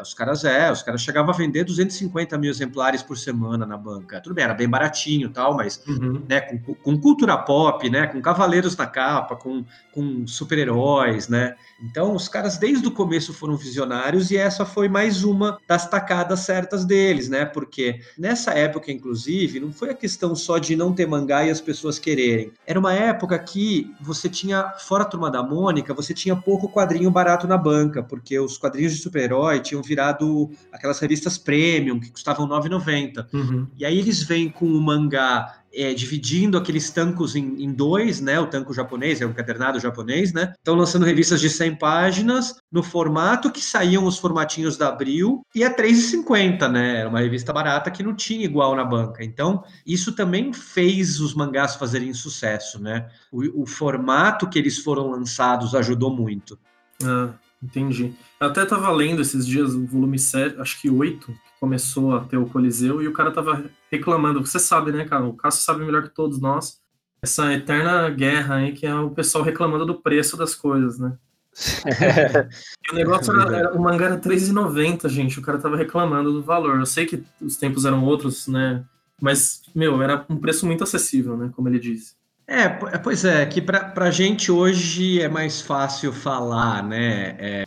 os 0.00 0.14
caras 0.14 0.44
é, 0.44 0.70
os 0.70 0.82
caras 0.82 1.00
chegavam 1.00 1.32
a 1.32 1.36
vender 1.36 1.64
250 1.64 2.38
mil 2.38 2.50
exemplares 2.50 3.02
por 3.02 3.16
semana 3.16 3.66
na 3.66 3.76
banca. 3.76 4.20
Tudo 4.20 4.34
bem, 4.34 4.44
era 4.44 4.54
bem 4.54 4.68
baratinho 4.68 5.30
tal, 5.30 5.56
mas 5.56 5.82
uhum. 5.86 6.22
né, 6.28 6.40
com, 6.40 6.74
com, 6.74 6.98
cultura 6.98 7.36
pop, 7.36 7.88
né, 7.90 8.06
com 8.06 8.20
cavaleiros 8.20 8.76
na 8.76 8.86
capa, 8.86 9.36
com, 9.36 9.64
com 9.92 10.26
super-heróis, 10.26 11.28
né? 11.28 11.56
Então, 11.82 12.14
os 12.14 12.28
caras 12.28 12.58
desde 12.58 12.86
o 12.88 12.90
começo 12.90 13.32
foram 13.32 13.56
visionários 13.56 14.30
e 14.30 14.36
essa 14.36 14.64
foi 14.64 14.88
mais 14.88 15.24
uma 15.24 15.58
das 15.66 15.88
tacadas 15.88 16.40
certas 16.40 16.84
deles, 16.84 17.28
né? 17.28 17.44
Porque 17.44 18.00
nessa 18.18 18.52
época, 18.52 18.90
inclusive, 18.90 19.60
não 19.60 19.72
foi 19.72 19.90
a 19.90 19.94
questão 19.94 20.34
só 20.34 20.58
de 20.58 20.74
não 20.74 20.92
ter 20.92 21.06
mangá 21.06 21.44
e 21.44 21.50
as 21.50 21.60
pessoas 21.60 21.98
quererem. 21.98 22.52
Era 22.66 22.78
uma 22.78 22.94
época 22.94 23.38
que 23.38 23.94
você 24.00 24.28
tinha, 24.28 24.72
fora 24.78 25.04
a 25.04 25.06
turma 25.06 25.30
da 25.30 25.42
Mônica, 25.42 25.94
você 25.94 26.12
tinha 26.12 26.34
pouco 26.34 26.68
quadrinho 26.68 27.10
barato 27.10 27.46
na 27.46 27.56
banca, 27.56 28.02
porque 28.02 28.38
os 28.38 28.58
quadrinhos 28.58 28.94
de 28.94 29.02
super-herói 29.48 29.60
tinham 29.60 29.82
virado 29.82 30.50
aquelas 30.72 30.98
revistas 30.98 31.38
premium 31.38 31.98
que 31.98 32.10
custavam 32.10 32.46
R$ 32.46 32.68
9,90. 32.68 33.26
Uhum. 33.32 33.66
E 33.76 33.84
aí 33.84 33.98
eles 33.98 34.22
vêm 34.22 34.48
com 34.48 34.66
o 34.66 34.80
mangá 34.80 35.62
é, 35.72 35.92
dividindo 35.92 36.56
aqueles 36.56 36.90
tancos 36.90 37.36
em, 37.36 37.62
em, 37.62 37.72
dois, 37.72 38.20
né? 38.20 38.40
O 38.40 38.46
tanco 38.46 38.72
japonês, 38.72 39.20
é 39.20 39.26
um 39.26 39.32
cadernado 39.32 39.78
japonês, 39.78 40.32
né? 40.32 40.54
Estão 40.56 40.74
lançando 40.74 41.04
revistas 41.04 41.40
de 41.40 41.50
100 41.50 41.76
páginas 41.76 42.56
no 42.72 42.82
formato 42.82 43.50
que 43.50 43.60
saíam 43.60 44.04
os 44.04 44.18
formatinhos 44.18 44.76
da 44.76 44.88
Abril 44.88 45.42
e 45.54 45.62
é 45.62 45.70
3,50, 45.70 46.70
né? 46.70 47.00
Era 47.00 47.08
uma 47.08 47.20
revista 47.20 47.52
barata 47.52 47.90
que 47.90 48.02
não 48.02 48.14
tinha 48.14 48.44
igual 48.44 48.74
na 48.74 48.84
banca. 48.84 49.22
Então, 49.22 49.62
isso 49.86 50.12
também 50.12 50.52
fez 50.52 51.20
os 51.20 51.34
mangás 51.34 51.76
fazerem 51.76 52.14
sucesso, 52.14 52.82
né? 52.82 53.08
O, 53.30 53.62
o 53.62 53.66
formato 53.66 54.48
que 54.48 54.58
eles 54.58 54.78
foram 54.78 55.10
lançados 55.10 55.74
ajudou 55.74 56.10
muito. 56.10 56.58
Ah, 57.04 57.30
entendi. 57.62 58.14
Eu 58.40 58.48
até 58.48 58.62
estava 58.62 58.90
lendo 58.92 59.20
esses 59.20 59.46
dias 59.46 59.74
o 59.74 59.84
volume 59.84 60.18
7, 60.18 60.60
acho 60.60 60.80
que 60.80 60.88
8, 60.88 61.34
começou 61.58 62.14
a 62.14 62.20
ter 62.24 62.36
o 62.36 62.46
Coliseu 62.46 63.02
e 63.02 63.08
o 63.08 63.12
cara 63.12 63.32
tava 63.32 63.64
reclamando. 63.90 64.44
Você 64.44 64.58
sabe, 64.58 64.92
né, 64.92 65.04
cara? 65.04 65.24
O 65.24 65.34
Cássio 65.34 65.64
sabe 65.64 65.84
melhor 65.84 66.04
que 66.04 66.14
todos 66.14 66.40
nós. 66.40 66.78
Essa 67.20 67.52
eterna 67.52 68.08
guerra 68.10 68.56
aí 68.56 68.72
que 68.72 68.86
é 68.86 68.94
o 68.94 69.10
pessoal 69.10 69.42
reclamando 69.42 69.84
do 69.84 70.00
preço 70.00 70.36
das 70.36 70.54
coisas, 70.54 70.98
né? 70.98 71.14
o 72.92 72.94
negócio 72.94 73.32
era, 73.32 73.56
era, 73.56 73.74
o 73.74 73.82
mangá 73.82 74.06
era 74.06 74.14
R$3,90, 74.14 75.08
gente. 75.08 75.40
O 75.40 75.42
cara 75.42 75.58
tava 75.58 75.76
reclamando 75.76 76.32
do 76.32 76.42
valor. 76.42 76.78
Eu 76.78 76.86
sei 76.86 77.06
que 77.06 77.24
os 77.40 77.56
tempos 77.56 77.84
eram 77.84 78.04
outros, 78.04 78.46
né? 78.46 78.84
Mas, 79.20 79.62
meu, 79.74 80.00
era 80.00 80.24
um 80.28 80.36
preço 80.36 80.64
muito 80.64 80.84
acessível, 80.84 81.36
né? 81.36 81.50
Como 81.56 81.68
ele 81.68 81.80
disse. 81.80 82.14
É, 82.46 82.68
pois 82.68 83.24
é, 83.24 83.44
que 83.44 83.60
pra, 83.60 83.84
pra 83.84 84.12
gente 84.12 84.52
hoje 84.52 85.20
é 85.20 85.28
mais 85.28 85.60
fácil 85.60 86.12
falar, 86.12 86.82
né? 86.82 87.36
É, 87.38 87.66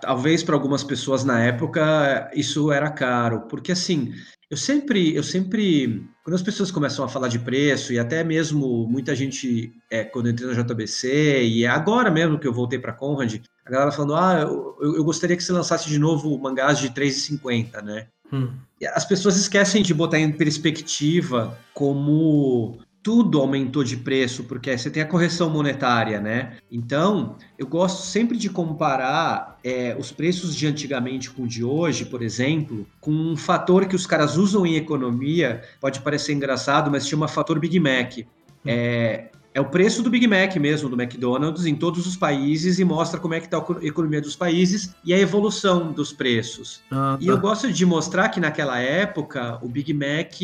talvez 0.00 0.42
para 0.42 0.54
algumas 0.54 0.84
pessoas 0.84 1.24
na 1.24 1.40
época 1.40 2.30
isso 2.34 2.70
era 2.70 2.90
caro, 2.90 3.42
porque 3.48 3.72
assim, 3.72 4.12
eu 4.50 4.56
sempre, 4.56 5.14
eu 5.14 5.22
sempre, 5.22 6.06
quando 6.22 6.34
as 6.34 6.42
pessoas 6.42 6.70
começam 6.70 7.04
a 7.04 7.08
falar 7.08 7.28
de 7.28 7.38
preço 7.38 7.92
e 7.92 7.98
até 7.98 8.22
mesmo 8.22 8.86
muita 8.86 9.14
gente, 9.14 9.72
é, 9.90 10.04
quando 10.04 10.26
eu 10.26 10.32
entrei 10.32 10.48
no 10.48 10.64
JBC 10.64 11.44
e 11.44 11.66
agora 11.66 12.10
mesmo 12.10 12.38
que 12.38 12.46
eu 12.46 12.52
voltei 12.52 12.78
para 12.78 12.92
Conrad, 12.92 13.40
a 13.64 13.70
galera 13.70 13.90
falando, 13.90 14.14
ah, 14.14 14.40
eu, 14.42 14.76
eu 14.80 15.04
gostaria 15.04 15.36
que 15.36 15.42
você 15.42 15.52
lançasse 15.52 15.88
de 15.88 15.98
novo 15.98 16.38
mangás 16.38 16.78
de 16.78 16.90
3,50, 16.90 17.82
né? 17.82 18.06
Hum. 18.32 18.50
As 18.94 19.04
pessoas 19.04 19.36
esquecem 19.36 19.82
de 19.82 19.94
botar 19.94 20.18
em 20.18 20.30
perspectiva 20.30 21.58
como 21.72 22.78
tudo 23.04 23.38
aumentou 23.38 23.84
de 23.84 23.98
preço, 23.98 24.44
porque 24.44 24.76
você 24.76 24.90
tem 24.90 25.02
a 25.02 25.06
correção 25.06 25.50
monetária, 25.50 26.18
né? 26.18 26.56
Então, 26.72 27.36
eu 27.58 27.66
gosto 27.66 28.02
sempre 28.02 28.38
de 28.38 28.48
comparar 28.48 29.58
é, 29.62 29.94
os 29.98 30.10
preços 30.10 30.56
de 30.56 30.66
antigamente 30.66 31.30
com 31.30 31.46
de 31.46 31.62
hoje, 31.62 32.06
por 32.06 32.22
exemplo, 32.22 32.86
com 32.98 33.10
um 33.12 33.36
fator 33.36 33.86
que 33.86 33.94
os 33.94 34.06
caras 34.06 34.38
usam 34.38 34.64
em 34.64 34.76
economia, 34.76 35.60
pode 35.82 36.00
parecer 36.00 36.32
engraçado, 36.32 36.90
mas 36.90 37.06
chama 37.06 37.28
fator 37.28 37.60
Big 37.60 37.78
Mac. 37.78 38.26
É, 38.64 39.26
é 39.54 39.60
o 39.60 39.64
preço 39.66 40.02
do 40.02 40.10
Big 40.10 40.26
Mac 40.26 40.56
mesmo, 40.56 40.88
do 40.88 41.00
McDonald's, 41.00 41.64
em 41.64 41.76
todos 41.76 42.04
os 42.08 42.16
países 42.16 42.80
e 42.80 42.84
mostra 42.84 43.20
como 43.20 43.34
é 43.34 43.40
que 43.40 43.46
está 43.46 43.58
a 43.58 43.86
economia 43.86 44.20
dos 44.20 44.34
países 44.34 44.92
e 45.04 45.14
a 45.14 45.18
evolução 45.18 45.92
dos 45.92 46.12
preços. 46.12 46.82
Ah, 46.90 47.16
tá. 47.16 47.18
E 47.20 47.28
eu 47.28 47.38
gosto 47.38 47.72
de 47.72 47.86
mostrar 47.86 48.28
que 48.30 48.40
naquela 48.40 48.80
época 48.80 49.60
o 49.62 49.68
Big 49.68 49.94
Mac 49.94 50.34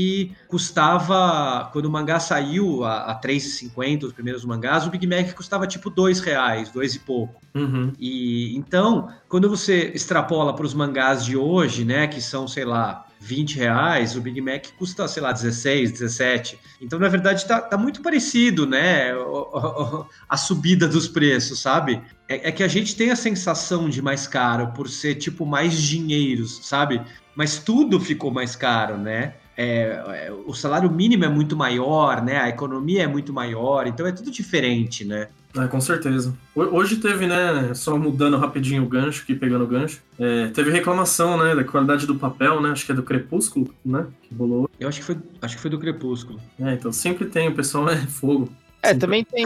custava, 0.47 1.69
quando 1.73 1.87
o 1.87 1.91
mangá 1.91 2.21
saiu 2.21 2.85
a, 2.85 3.11
a 3.11 3.21
3,50, 3.21 4.05
os 4.05 4.13
primeiros 4.13 4.45
mangás, 4.45 4.87
o 4.87 4.91
Big 4.91 5.05
Mac 5.09 5.35
custava 5.35 5.67
tipo 5.67 5.91
dois 5.91 6.21
reais, 6.21 6.71
dois 6.71 6.95
e 6.95 7.01
pouco. 7.01 7.43
Uhum. 7.53 7.93
E 7.99 8.57
então, 8.57 9.09
quando 9.29 9.51
você 9.51 9.91
extrapola 9.93 10.55
para 10.55 10.65
os 10.65 10.73
mangás 10.73 11.25
de 11.25 11.37
hoje, 11.37 11.85
né, 11.85 12.07
que 12.07 12.23
são, 12.23 12.47
sei 12.47 12.65
lá, 12.65 13.07
20 13.21 13.57
reais, 13.57 14.17
o 14.17 14.21
Big 14.21 14.41
Mac 14.41 14.65
custa, 14.79 15.07
sei 15.07 15.23
lá, 15.23 15.31
16, 15.31 15.93
17. 15.93 16.59
Então, 16.81 16.99
na 16.99 17.09
verdade, 17.09 17.45
tá, 17.45 17.61
tá 17.61 17.77
muito 17.77 18.01
parecido, 18.01 18.67
né? 18.67 19.13
A 20.27 20.37
subida 20.39 20.89
dos 20.89 21.07
preços, 21.07 21.61
sabe? 21.61 22.01
É, 22.27 22.49
é, 22.49 22.53
que 22.53 22.63
a 22.63 22.69
gente 22.69 22.97
tem 22.97 23.11
a 23.11 23.17
sensação 23.17 23.91
de 23.91 24.01
mais 24.01 24.27
caro 24.27 24.69
por 24.69 24.89
ser, 24.89 25.17
tipo, 25.17 25.45
mais 25.45 25.75
dinheiros, 25.75 26.67
sabe? 26.67 27.03
Mas 27.37 27.59
tudo 27.59 28.01
ficou 28.01 28.31
mais 28.31 28.57
caro, 28.57 28.97
né? 28.97 29.35
É, 29.55 30.03
é, 30.27 30.33
o 30.47 30.55
salário 30.55 30.91
mínimo 30.91 31.27
é 31.27 31.29
muito 31.29 31.55
maior, 31.55 32.23
né? 32.23 32.39
A 32.39 32.49
economia 32.49 33.03
é 33.03 33.07
muito 33.07 33.35
maior, 33.35 33.87
então 33.87 34.07
é 34.07 34.13
tudo 34.13 34.31
diferente, 34.31 35.05
né? 35.05 35.29
É, 35.57 35.67
com 35.67 35.81
certeza. 35.81 36.33
Hoje 36.55 36.97
teve, 36.97 37.27
né, 37.27 37.75
só 37.75 37.97
mudando 37.99 38.37
rapidinho 38.37 38.85
o 38.85 38.89
gancho, 38.89 39.23
aqui 39.23 39.35
pegando 39.35 39.65
o 39.65 39.67
gancho, 39.67 40.01
é, 40.19 40.47
teve 40.49 40.71
reclamação, 40.71 41.37
né, 41.37 41.55
da 41.55 41.65
qualidade 41.65 42.07
do 42.07 42.15
papel, 42.15 42.61
né, 42.61 42.71
acho 42.71 42.87
que 42.87 42.93
é 42.93 42.95
do 42.95 43.03
Crepúsculo, 43.03 43.75
né, 43.85 44.07
que 44.23 44.35
rolou. 44.35 44.71
Eu 44.79 44.89
acho 44.89 45.01
que 45.01 45.05
foi, 45.05 45.19
acho 45.43 45.57
que 45.57 45.63
foi 45.63 45.71
do 45.71 45.79
Crepúsculo. 45.79 46.41
É, 46.59 46.75
então 46.75 46.93
sempre 46.93 47.27
tem, 47.27 47.49
o 47.49 47.55
pessoal 47.55 47.89
é 47.89 47.97
fogo. 48.07 48.49
É, 48.83 48.89
sempre... 48.89 49.01
também 49.01 49.25
tem, 49.25 49.45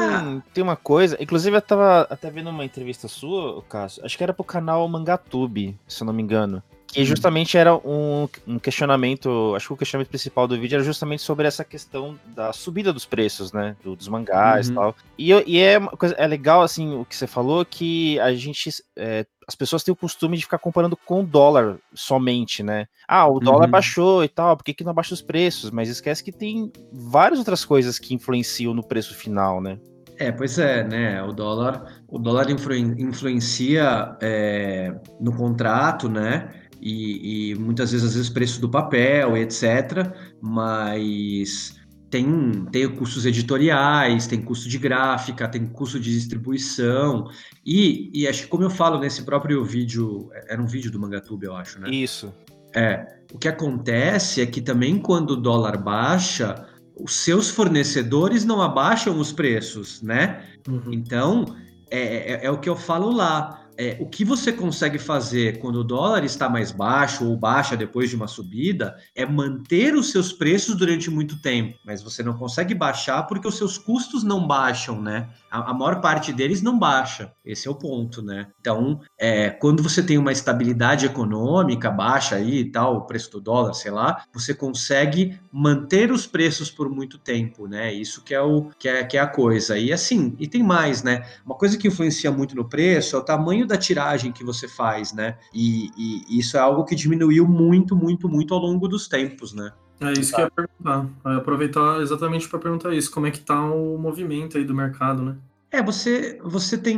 tem 0.53 0.63
uma 0.63 0.77
coisa, 0.77 1.17
inclusive 1.21 1.57
eu 1.57 1.63
tava 1.63 2.03
até 2.11 2.31
vendo 2.31 2.51
uma 2.51 2.65
entrevista 2.65 3.09
sua, 3.09 3.63
Cássio, 3.63 4.05
acho 4.05 4.17
que 4.17 4.23
era 4.23 4.35
pro 4.35 4.45
canal 4.45 4.87
Mangatube, 4.87 5.77
se 5.89 6.03
eu 6.03 6.07
não 6.07 6.13
me 6.13 6.23
engano, 6.23 6.63
que 6.95 7.01
uhum. 7.01 7.07
justamente 7.07 7.59
era 7.59 7.75
um, 7.75 8.29
um, 8.47 8.57
questionamento, 8.57 9.53
acho 9.57 9.67
que 9.67 9.73
o 9.73 9.77
questionamento 9.77 10.11
principal 10.11 10.47
do 10.47 10.57
vídeo 10.57 10.77
era 10.77 10.85
justamente 10.85 11.23
sobre 11.23 11.45
essa 11.45 11.65
questão 11.65 12.17
da 12.25 12.53
subida 12.53 12.93
dos 12.93 13.05
preços, 13.05 13.53
né, 13.53 13.75
do, 13.83 13.97
dos 13.97 14.07
mangás 14.07 14.69
uhum. 14.69 14.73
e 14.73 14.77
tal. 14.77 14.97
E, 15.19 15.33
e 15.45 15.59
é, 15.59 15.81
coisa, 15.81 16.15
é 16.15 16.25
legal, 16.25 16.63
assim, 16.63 16.95
o 16.95 17.05
que 17.05 17.17
você 17.17 17.27
falou, 17.27 17.65
que 17.65 18.21
a 18.21 18.33
gente, 18.33 18.71
é, 18.95 19.27
as 19.49 19.57
pessoas 19.57 19.83
têm 19.83 19.91
o 19.91 19.97
costume 19.97 20.37
de 20.37 20.45
ficar 20.45 20.59
comparando 20.59 20.97
com 20.97 21.23
o 21.23 21.27
dólar 21.27 21.79
somente, 21.93 22.63
né? 22.63 22.87
Ah, 23.09 23.27
o 23.27 23.41
dólar 23.41 23.65
uhum. 23.65 23.73
baixou 23.73 24.23
e 24.23 24.29
tal, 24.29 24.57
por 24.57 24.63
que, 24.63 24.73
que 24.73 24.85
não 24.85 24.93
abaixa 24.93 25.15
os 25.15 25.23
preços? 25.23 25.73
Mas 25.73 25.89
esquece 25.89 26.23
que 26.23 26.31
tem 26.31 26.71
várias 26.93 27.41
outras 27.41 27.65
coisas 27.65 27.99
que 27.99 28.15
influenciam 28.15 28.73
no 28.73 28.87
preço 28.87 29.17
final, 29.17 29.61
né? 29.61 29.81
É, 30.17 30.31
pois 30.31 30.59
é, 30.59 30.85
né? 30.85 31.23
O 31.23 31.33
dólar, 31.33 32.03
o 32.09 32.19
dólar 32.19 32.47
influencia 32.51 34.17
é, 34.21 34.95
no 35.21 35.37
contrato, 35.37 36.09
né? 36.09 36.51
E, 36.81 37.51
e 37.51 37.55
muitas 37.55 37.93
vezes, 37.93 38.07
às 38.07 38.15
vezes, 38.15 38.31
preço 38.31 38.61
do 38.61 38.69
papel, 38.69 39.37
etc. 39.37 40.13
Mas 40.41 41.77
tem, 42.15 42.65
tem 42.71 42.89
custos 42.95 43.27
editoriais, 43.27 44.29
tem 44.29 44.41
custo 44.41 44.69
de 44.69 44.79
gráfica, 44.79 45.49
tem 45.49 45.67
custo 45.67 45.99
de 45.99 46.13
distribuição. 46.13 47.29
E, 47.67 48.11
e 48.15 48.29
acho 48.29 48.43
que, 48.43 48.49
como 48.49 48.63
eu 48.63 48.71
falo 48.71 49.01
nesse 49.01 49.25
próprio 49.25 49.65
vídeo, 49.65 50.31
era 50.49 50.63
um 50.63 50.67
vídeo 50.67 50.93
do 50.93 51.01
Mangatube, 51.01 51.47
eu 51.47 51.57
acho, 51.57 51.81
né? 51.81 51.91
Isso. 51.91 52.33
É. 52.73 53.07
O 53.33 53.39
que 53.39 53.49
acontece 53.49 54.41
é 54.41 54.47
que 54.47 54.61
também 54.61 54.99
quando 54.99 55.31
o 55.31 55.37
dólar 55.37 55.77
baixa, 55.77 56.67
os 56.97 57.15
seus 57.15 57.51
fornecedores 57.51 58.45
não 58.45 58.63
abaixam 58.63 59.19
os 59.19 59.33
preços, 59.33 60.01
né? 60.01 60.45
Uhum. 60.69 60.93
Então, 60.93 61.57
é, 61.91 62.35
é, 62.35 62.47
é 62.47 62.51
o 62.51 62.59
que 62.59 62.69
eu 62.69 62.77
falo 62.77 63.11
lá 63.11 63.64
é, 63.77 63.97
o 64.01 64.07
que 64.07 64.25
você 64.25 64.53
consegue 64.53 64.99
fazer 64.99 65.59
quando 65.59 65.77
o 65.77 65.85
dólar 65.85 66.25
está 66.25 66.49
mais 66.49 66.71
baixo 66.71 67.27
ou 67.29 67.37
baixa 67.37 67.77
depois 67.77 68.11
de 68.11 68.17
uma 68.17 68.29
subida 68.29 68.97
é 69.15 69.27
manter 69.27 69.95
os 69.95 70.11
seus 70.11 70.33
preços 70.33 70.75
durante 70.75 71.11
muito 71.11 71.41
tempo, 71.41 71.79
mas 71.85 72.03
você 72.03 72.23
não 72.23 72.35
consegue 72.35 72.75
baixar 72.75 73.25
porque 73.25 73.49
os 73.49 73.57
seus 73.57 73.77
custos 73.79 74.23
não 74.23 74.47
baixam, 74.47 75.01
né? 75.01 75.29
A, 75.51 75.71
a 75.71 75.75
maior 75.75 76.01
parte 76.01 76.33
deles 76.33 76.63
não 76.63 76.79
baixa. 76.79 77.33
Esse 77.45 77.69
é 77.69 77.71
o 77.71 77.75
ponto, 77.75 78.23
né? 78.23 78.49
Então, 78.61 79.01
é, 79.19 79.51
quando 79.51 79.83
você 79.83 80.03
tem 80.03 80.19
uma 80.19 80.33
estabilidade 80.33 81.07
econômica 81.07 81.91
baixa 81.91 82.37
aí 82.37 82.61
e 82.61 82.71
tal, 82.71 82.97
o 82.97 83.07
preço 83.07 83.31
do 83.33 83.41
dólar, 83.41 83.75
sei 83.75 83.91
lá, 83.91 84.25
você 84.33 84.55
consegue 84.55 85.39
manter 85.53 86.11
os 86.11 86.27
preços 86.27 86.71
por 86.71 86.89
muito 86.89 87.19
tempo, 87.19 87.67
né? 87.67 87.93
Isso 87.93 88.23
que 88.23 88.35
é 88.35 88.41
o 88.41 88.71
que 88.79 88.89
é, 88.89 89.05
que 89.05 89.17
é 89.17 89.21
a 89.21 89.27
coisa. 89.27 89.79
E 89.79 89.93
assim, 89.93 90.35
e 90.39 90.47
tem 90.47 90.63
mais, 90.63 91.03
né? 91.03 91.25
Uma 91.45 91.55
coisa 91.55 91.77
que 91.77 91.89
influencia 91.89 92.31
muito 92.31 92.55
no 92.55 92.69
preço 92.69 93.17
é 93.17 93.19
o 93.19 93.25
tamanho 93.25 93.64
tamanho 93.65 93.67
da 93.67 93.77
tiragem 93.77 94.33
que 94.33 94.45
você 94.45 94.69
faz, 94.69 95.13
né? 95.13 95.37
E, 95.53 95.91
e 95.97 96.39
isso 96.39 96.57
é 96.57 96.61
algo 96.61 96.85
que 96.85 96.95
diminuiu 96.95 97.47
muito, 97.49 97.97
muito, 97.97 98.29
muito 98.29 98.55
ao 98.55 98.61
longo 98.61 98.87
dos 98.87 99.09
tempos, 99.09 99.53
né? 99.53 99.73
É 100.01 100.13
isso 100.13 100.35
que 100.35 100.41
eu 100.41 100.45
ia 100.45 100.51
perguntar. 100.51 101.07
Eu 101.25 101.33
ia 101.33 101.39
aproveitar 101.39 102.01
exatamente 102.01 102.49
para 102.49 102.59
perguntar 102.59 102.95
isso. 102.95 103.11
Como 103.11 103.27
é 103.27 103.31
que 103.31 103.41
tá 103.41 103.65
o 103.71 103.97
movimento 103.99 104.59
aí 104.59 104.65
do 104.65 104.75
mercado, 104.75 105.23
né? 105.23 105.37
É, 105.71 105.83
você, 105.83 106.39
você 106.45 106.79
tem 106.79 106.97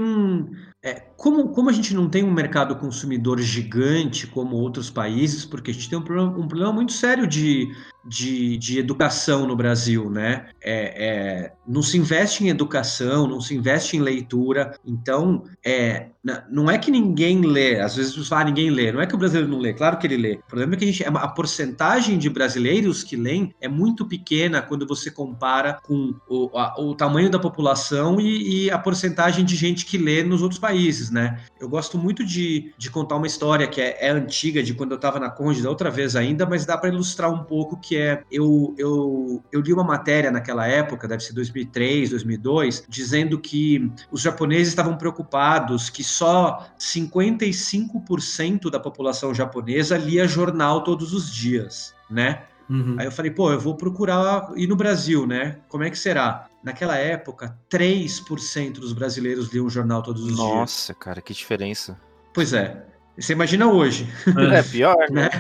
é, 0.83 0.95
como, 1.17 1.49
como 1.49 1.71
a 1.71 1.73
gente 1.73 1.95
não 1.95 2.11
tem 2.11 2.23
um 2.23 2.33
mercado 2.33 2.77
consumidor 2.77 3.41
gigante 3.41 4.27
como 4.27 4.57
outros 4.57 4.91
países, 4.91 5.47
porque 5.47 5.71
a 5.71 5.75
gente 5.75 5.89
tem 5.89 5.99
um 5.99 6.03
problema, 6.03 6.39
um 6.39 6.47
problema 6.47 6.73
muito 6.73 6.93
sério 6.93 7.27
de, 7.27 7.75
de, 8.07 8.57
de 8.57 8.79
educação 8.79 9.47
no 9.47 9.57
Brasil, 9.57 10.09
né? 10.11 10.47
É, 10.63 11.07
é, 11.07 11.53
não 11.67 11.83
se 11.83 11.99
investe 11.99 12.45
em 12.45 12.49
educação, 12.49 13.27
não 13.27 13.41
se 13.41 13.55
investe 13.55 13.97
em 13.97 14.01
leitura, 14.01 14.79
então 14.85 15.45
é, 15.65 16.09
não 16.51 16.71
é 16.71 16.79
que 16.79 16.91
ninguém 16.91 17.41
lê, 17.43 17.81
às 17.81 17.97
vezes 17.97 18.29
fala, 18.29 18.45
ninguém 18.45 18.71
lê, 18.71 18.91
não 18.91 19.01
é 19.01 19.07
que 19.07 19.15
o 19.15 19.19
brasileiro 19.19 19.51
não 19.51 19.59
lê, 19.59 19.73
claro 19.73 19.99
que 19.99 20.07
ele 20.07 20.17
lê. 20.17 20.35
O 20.35 20.47
problema 20.49 20.75
é 20.75 20.77
que 20.77 20.85
a, 20.85 20.87
gente, 20.87 21.05
é 21.05 21.09
a 21.09 21.29
porcentagem 21.29 22.19
de 22.19 22.29
brasileiros 22.29 23.05
que 23.05 23.17
leem 23.17 23.55
é 23.61 23.69
muito 23.69 24.07
pequena 24.07 24.63
quando 24.63 24.87
você 24.87 25.11
compara 25.11 25.79
com 25.85 26.15
o, 26.29 26.51
a, 26.57 26.81
o 26.81 26.95
tamanho 26.95 27.31
da 27.31 27.39
população 27.39 28.21
e, 28.21 28.67
e, 28.67 28.71
a 28.71 28.79
porcentagem 28.79 29.45
de 29.45 29.55
gente 29.57 29.87
que 29.87 29.99
lê 29.99 30.23
nos 30.23 30.43
outros 30.43 30.59
países, 30.59 31.11
né? 31.11 31.41
Eu 31.61 31.69
gosto 31.69 31.97
muito 31.99 32.25
de, 32.25 32.73
de 32.77 32.91
contar 32.91 33.17
uma 33.17 33.27
história 33.27 33.67
que 33.67 33.81
é, 33.81 33.97
é 34.01 34.11
antiga, 34.11 34.63
de 34.63 34.75
quando 34.75 34.93
eu 34.93 34.97
estava 34.97 35.21
na 35.21 35.31
Conde 35.31 35.63
da 35.63 35.69
outra 35.69 35.91
vez 35.91 36.17
ainda, 36.17 36.47
mas 36.47 36.65
dá 36.65 36.77
para 36.77 36.89
ilustrar 36.89 37.33
um 37.33 37.45
pouco 37.45 37.81
que 37.81 37.96
é, 37.97 38.23
eu, 38.31 38.75
eu, 38.79 39.43
eu 39.53 39.61
li 39.61 39.73
uma 39.73 39.85
matéria 39.85 40.31
naquela 40.31 40.67
época, 40.67 41.09
deve 41.09 41.23
ser 41.23 41.33
2003, 41.33 42.11
2002, 42.11 42.85
dizendo 42.88 43.38
que 43.38 43.91
os 44.11 44.21
japoneses 44.21 44.69
estavam 44.69 44.97
preocupados 44.97 45.91
que 45.91 46.05
só 46.05 46.69
55% 46.79 48.71
da 48.71 48.79
população 48.79 49.35
japonesa 49.35 49.97
lia 49.97 50.29
jornal 50.29 50.85
todos 50.85 51.12
os 51.12 51.33
dias, 51.33 51.95
né? 52.11 52.43
Uhum. 52.69 52.97
Aí 52.99 53.07
eu 53.07 53.12
falei, 53.12 53.31
pô, 53.31 53.53
eu 53.53 53.61
vou 53.61 53.76
procurar. 53.76 54.50
E 54.57 54.67
no 54.67 54.75
Brasil, 54.76 55.26
né? 55.26 55.59
Como 55.69 55.85
é 55.85 55.91
que 55.91 55.99
será? 55.99 56.49
Naquela 56.62 56.97
época, 56.97 57.57
3% 57.71 58.73
dos 58.73 58.93
brasileiros 58.93 59.53
liam 59.53 59.71
jornal 59.71 60.03
todos 60.03 60.25
os 60.25 60.33
Nossa, 60.33 60.43
dias. 60.43 60.55
Nossa, 60.55 60.95
cara, 60.95 61.21
que 61.21 61.33
diferença. 61.33 61.97
Pois 62.35 62.53
é. 62.53 62.85
Você 63.19 63.33
imagina 63.33 63.67
hoje. 63.67 64.09
É 64.53 64.62
pior, 64.62 65.11
né? 65.11 65.31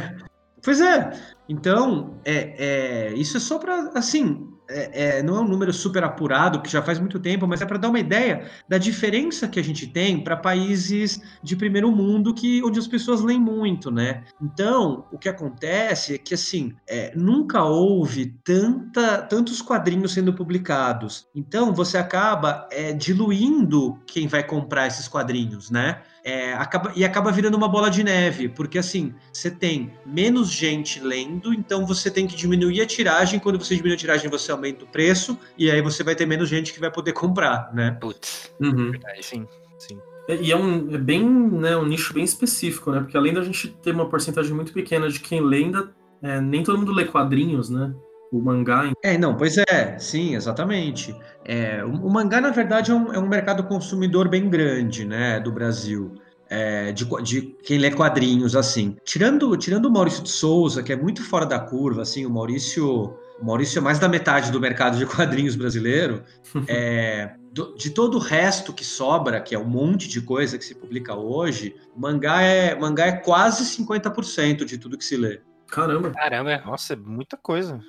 Pois 0.66 0.80
é. 0.80 1.12
Então, 1.48 2.18
é, 2.24 2.56
é, 2.58 3.14
isso 3.14 3.36
é 3.36 3.40
só 3.40 3.56
para, 3.56 3.92
assim, 3.94 4.48
é, 4.68 5.18
é, 5.18 5.22
não 5.22 5.36
é 5.36 5.40
um 5.42 5.48
número 5.48 5.72
super 5.72 6.02
apurado, 6.02 6.60
que 6.60 6.68
já 6.68 6.82
faz 6.82 6.98
muito 6.98 7.20
tempo, 7.20 7.46
mas 7.46 7.62
é 7.62 7.66
para 7.66 7.78
dar 7.78 7.88
uma 7.88 8.00
ideia 8.00 8.50
da 8.68 8.76
diferença 8.76 9.46
que 9.46 9.60
a 9.60 9.62
gente 9.62 9.86
tem 9.86 10.24
para 10.24 10.36
países 10.36 11.20
de 11.40 11.54
primeiro 11.54 11.92
mundo 11.92 12.34
que 12.34 12.64
onde 12.64 12.80
as 12.80 12.88
pessoas 12.88 13.20
leem 13.20 13.38
muito, 13.38 13.92
né? 13.92 14.24
Então, 14.42 15.06
o 15.12 15.18
que 15.18 15.28
acontece 15.28 16.14
é 16.14 16.18
que 16.18 16.34
assim 16.34 16.74
é, 16.88 17.12
nunca 17.14 17.62
houve 17.62 18.26
tanta, 18.44 19.22
tantos 19.22 19.62
quadrinhos 19.62 20.14
sendo 20.14 20.34
publicados. 20.34 21.28
Então, 21.32 21.72
você 21.72 21.96
acaba 21.96 22.68
é, 22.72 22.92
diluindo 22.92 23.96
quem 24.04 24.26
vai 24.26 24.42
comprar 24.42 24.88
esses 24.88 25.06
quadrinhos, 25.06 25.70
né? 25.70 26.02
É, 26.28 26.54
acaba, 26.54 26.92
e 26.96 27.04
acaba 27.04 27.30
virando 27.30 27.56
uma 27.56 27.68
bola 27.68 27.88
de 27.88 28.02
neve, 28.02 28.48
porque 28.48 28.78
assim, 28.78 29.14
você 29.32 29.48
tem 29.48 29.92
menos 30.04 30.50
gente 30.50 30.98
lendo, 30.98 31.54
então 31.54 31.86
você 31.86 32.10
tem 32.10 32.26
que 32.26 32.34
diminuir 32.34 32.80
a 32.80 32.86
tiragem. 32.86 33.38
Quando 33.38 33.60
você 33.60 33.76
diminui 33.76 33.94
a 33.94 33.96
tiragem, 33.96 34.28
você 34.28 34.50
aumenta 34.50 34.84
o 34.84 34.88
preço, 34.88 35.38
e 35.56 35.70
aí 35.70 35.80
você 35.80 36.02
vai 36.02 36.16
ter 36.16 36.26
menos 36.26 36.48
gente 36.48 36.72
que 36.72 36.80
vai 36.80 36.90
poder 36.90 37.12
comprar, 37.12 37.72
né? 37.72 37.92
Putz, 38.00 38.50
uhum. 38.60 38.90
verdade, 38.90 39.24
sim, 39.24 39.46
sim. 39.78 40.00
E 40.28 40.50
é 40.50 40.56
um 40.56 40.92
é 40.92 40.98
bem, 40.98 41.22
né, 41.24 41.76
um 41.76 41.86
nicho 41.86 42.12
bem 42.12 42.24
específico, 42.24 42.90
né? 42.90 42.98
Porque 42.98 43.16
além 43.16 43.32
da 43.32 43.44
gente 43.44 43.68
ter 43.80 43.92
uma 43.92 44.08
porcentagem 44.08 44.52
muito 44.52 44.72
pequena 44.72 45.08
de 45.08 45.20
quem 45.20 45.40
lê, 45.40 45.58
ainda 45.58 45.94
é, 46.20 46.40
nem 46.40 46.64
todo 46.64 46.76
mundo 46.76 46.92
lê 46.92 47.04
quadrinhos, 47.04 47.70
né? 47.70 47.94
O 48.32 48.40
mangá. 48.40 48.92
É, 49.02 49.16
não, 49.16 49.36
pois 49.36 49.56
é, 49.56 49.98
sim, 49.98 50.34
exatamente. 50.34 51.14
É, 51.44 51.84
o, 51.84 51.90
o 51.90 52.10
mangá, 52.10 52.40
na 52.40 52.50
verdade, 52.50 52.90
é 52.90 52.94
um, 52.94 53.12
é 53.12 53.18
um, 53.18 53.28
mercado 53.28 53.64
consumidor 53.64 54.28
bem 54.28 54.48
grande, 54.48 55.04
né, 55.04 55.40
do 55.40 55.52
Brasil. 55.52 56.14
É, 56.48 56.92
de, 56.92 57.04
de, 57.22 57.42
quem 57.64 57.78
lê 57.78 57.90
quadrinhos, 57.90 58.54
assim. 58.54 58.96
Tirando, 59.04 59.56
tirando 59.56 59.86
o 59.86 59.90
Maurício 59.90 60.22
de 60.22 60.30
Souza, 60.30 60.82
que 60.82 60.92
é 60.92 60.96
muito 60.96 61.24
fora 61.24 61.44
da 61.44 61.58
curva, 61.58 62.02
assim, 62.02 62.24
o 62.24 62.30
Maurício. 62.30 63.16
O 63.40 63.44
Maurício 63.44 63.78
é 63.78 63.82
mais 63.82 63.98
da 63.98 64.08
metade 64.08 64.50
do 64.50 64.60
mercado 64.60 64.96
de 64.96 65.04
quadrinhos 65.06 65.56
brasileiro. 65.56 66.22
é, 66.68 67.34
de 67.76 67.90
todo 67.90 68.16
o 68.16 68.20
resto 68.20 68.72
que 68.72 68.84
sobra, 68.84 69.40
que 69.40 69.54
é 69.54 69.58
um 69.58 69.64
monte 69.64 70.08
de 70.08 70.20
coisa 70.20 70.58
que 70.58 70.64
se 70.64 70.74
publica 70.74 71.14
hoje, 71.14 71.74
mangá 71.96 72.42
é, 72.42 72.74
mangá 72.74 73.06
é 73.06 73.12
quase 73.12 73.64
50% 73.64 74.64
de 74.64 74.76
tudo 74.76 74.98
que 74.98 75.04
se 75.04 75.16
lê. 75.16 75.40
Caramba. 75.68 76.10
Caramba, 76.10 76.62
nossa, 76.64 76.92
é 76.92 76.96
muita 76.96 77.36
coisa. 77.36 77.80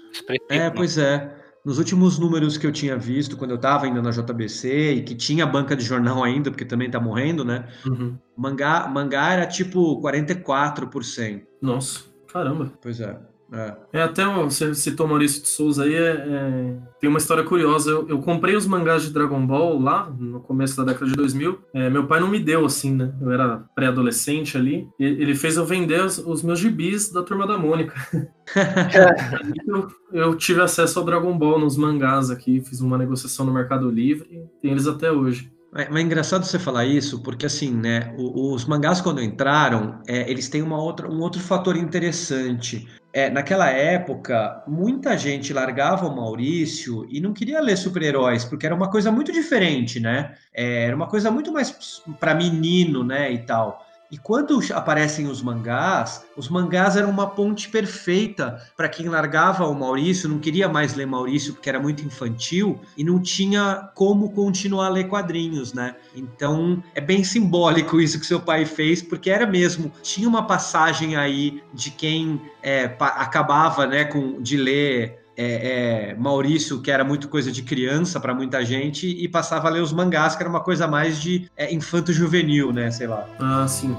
É, 0.50 0.70
pois 0.70 0.98
é. 0.98 1.36
Nos 1.66 1.80
últimos 1.80 2.18
números 2.18 2.58
que 2.58 2.66
eu 2.66 2.72
tinha 2.72 2.98
visto, 2.98 3.36
quando 3.36 3.52
eu 3.52 3.58
estava 3.58 3.86
ainda 3.86 4.02
na 4.02 4.10
JBC 4.10 4.94
e 4.94 5.04
que 5.04 5.14
tinha 5.14 5.46
banca 5.46 5.76
de 5.76 5.84
jornal 5.84 6.24
ainda, 6.24 6.50
porque 6.50 6.64
também 6.64 6.88
está 6.88 7.00
morrendo, 7.00 7.44
né? 7.44 7.68
Uhum. 7.86 8.18
Mangá, 8.38 8.88
mangá 8.88 9.34
era 9.34 9.46
tipo 9.46 10.02
44%. 10.02 11.46
Nossa, 11.62 12.06
caramba. 12.32 12.72
Pois 12.82 13.02
é. 13.02 13.20
É. 13.52 13.76
é, 13.94 14.02
até 14.02 14.26
você 14.26 14.76
citou 14.76 15.08
Maurício 15.08 15.42
de 15.42 15.48
Souza 15.48 15.84
aí, 15.84 15.96
é, 15.96 16.10
é, 16.10 16.78
tem 17.00 17.10
uma 17.10 17.20
história 17.20 17.44
curiosa. 17.44 17.92
Eu, 17.92 18.10
eu, 18.10 18.20
comprei 18.20 18.56
os 18.56 18.66
mangás 18.66 19.04
de 19.04 19.14
Dragon 19.14 19.46
Ball 19.46 19.80
lá 19.80 20.10
no 20.10 20.42
começo 20.42 20.76
da 20.76 20.84
década 20.84 21.10
de 21.10 21.16
2000. 21.16 21.60
É, 21.74 21.90
meu 21.90 22.08
pai 22.08 22.20
não 22.20 22.28
me 22.28 22.40
deu 22.40 22.66
assim, 22.66 22.94
né? 22.94 23.14
Eu 23.22 23.32
era 23.32 23.64
pré-adolescente 23.74 24.58
ali. 24.58 24.88
ele 25.00 25.34
fez 25.34 25.56
eu 25.56 25.66
vender 25.66 26.04
os, 26.04 26.18
os, 26.18 26.44
meus 26.44 26.60
gibis 26.60 27.12
da 27.12 27.24
turma 27.24 27.48
da 27.48 27.58
Mônica. 27.58 27.94
eu, 29.68 29.88
eu, 30.12 30.36
tive 30.36 30.62
acesso 30.62 31.00
ao 31.00 31.06
Dragon 31.06 31.38
Ball 31.38 31.60
nos 31.60 31.78
mangás 31.78 32.30
aqui, 32.30 32.62
fiz 32.62 32.82
uma 32.82 32.98
negociação 32.98 33.46
no 33.46 33.54
Mercado 33.54 33.90
Livre, 33.90 34.28
tem 34.62 34.72
eles 34.72 34.88
até 34.88 35.12
hoje. 35.12 35.52
É, 35.76 35.88
mas 35.90 35.98
é 35.98 36.02
engraçado 36.02 36.46
você 36.46 36.58
falar 36.58 36.86
isso, 36.86 37.22
porque 37.22 37.46
assim, 37.46 37.74
né, 37.74 38.16
os, 38.18 38.66
mangás 38.66 39.02
quando 39.02 39.22
entraram, 39.22 40.02
é, 40.08 40.30
eles 40.30 40.50
têm 40.50 40.62
uma 40.62 40.82
outra, 40.82 41.10
um 41.10 41.20
outro 41.20 41.42
fator 41.42 41.76
interessante. 41.76 42.88
É, 43.18 43.32
naquela 43.32 43.68
época, 43.72 44.64
muita 44.68 45.18
gente 45.18 45.52
largava 45.52 46.06
o 46.06 46.16
Maurício 46.16 47.04
e 47.10 47.20
não 47.20 47.34
queria 47.34 47.60
ler 47.60 47.76
super-heróis, 47.76 48.46
porque 48.46 48.64
era 48.64 48.76
uma 48.76 48.92
coisa 48.92 49.12
muito 49.12 49.32
diferente, 49.32 50.00
né? 50.00 50.36
É, 50.54 50.84
era 50.84 50.96
uma 50.96 51.08
coisa 51.08 51.32
muito 51.32 51.52
mais 51.52 52.00
para 52.20 52.36
menino, 52.36 53.04
né, 53.04 53.32
e 53.32 53.40
tal. 53.40 53.84
E 54.10 54.18
quando 54.18 54.60
aparecem 54.74 55.28
os 55.28 55.42
mangás, 55.42 56.26
os 56.36 56.48
mangás 56.48 56.96
eram 56.96 57.10
uma 57.10 57.28
ponte 57.28 57.68
perfeita 57.70 58.62
para 58.76 58.88
quem 58.88 59.10
largava 59.10 59.68
o 59.68 59.76
Maurício, 59.76 60.30
não 60.30 60.40
queria 60.40 60.70
mais 60.70 60.94
ler 60.96 61.06
Maurício 61.06 61.54
porque 61.54 61.68
era 61.68 61.80
muito 61.80 62.06
infantil 62.06 62.80
e 62.96 63.04
não 63.04 63.22
tinha 63.22 63.90
como 63.94 64.32
continuar 64.32 64.88
a 64.88 64.90
ler 64.90 65.10
quadrinhos, 65.10 65.74
né? 65.74 65.96
Então 66.16 66.82
é 66.96 67.02
bem 67.02 67.24
simbólico 67.24 68.00
isso 68.00 68.20
que 68.20 68.26
seu 68.26 68.40
pai 68.40 68.66
fez, 68.66 69.02
porque 69.02 69.30
era 69.30 69.46
mesmo, 69.46 69.92
tinha 70.02 70.28
uma 70.28 70.48
passagem 70.48 71.18
aí 71.18 71.62
de 71.74 71.92
quem 71.92 72.42
é, 72.64 72.86
acabava 73.00 73.86
né, 73.86 74.06
com, 74.06 74.42
de 74.42 74.56
ler 74.56 75.27
é, 75.38 76.10
é, 76.10 76.16
Maurício, 76.16 76.82
que 76.82 76.90
era 76.90 77.04
muito 77.04 77.30
coisa 77.30 77.52
de 77.52 77.62
criança 77.62 78.20
para 78.20 78.34
muita 78.34 78.66
gente, 78.66 79.08
e 79.08 79.28
passava 79.28 79.68
a 79.68 79.72
ler 79.72 79.82
os 79.82 79.94
mangás, 79.94 80.36
que 80.36 80.42
era 80.42 80.50
uma 80.50 80.62
coisa 80.62 80.88
mais 80.88 81.22
de 81.22 81.50
é, 81.56 81.72
infanto-juvenil, 81.72 82.74
né? 82.74 82.90
Sei 82.90 83.06
lá. 83.06 83.30
Ah, 83.40 83.68
sim. 83.68 83.96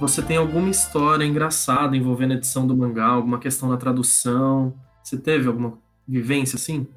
Você 0.00 0.20
tem 0.20 0.36
alguma 0.36 0.68
história 0.68 1.24
engraçada 1.24 1.96
envolvendo 1.96 2.32
a 2.32 2.34
edição 2.34 2.66
do 2.66 2.76
mangá, 2.76 3.06
alguma 3.06 3.38
questão 3.38 3.68
na 3.68 3.76
tradução? 3.76 4.74
Você 5.00 5.16
teve 5.16 5.46
alguma 5.46 5.78
vivência 6.08 6.56
assim? 6.56 6.88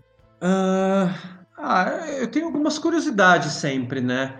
Uh, 0.41 1.13
ah, 1.55 1.85
eu 2.19 2.27
tenho 2.27 2.47
algumas 2.47 2.79
curiosidades 2.79 3.51
sempre, 3.53 4.01
né? 4.01 4.35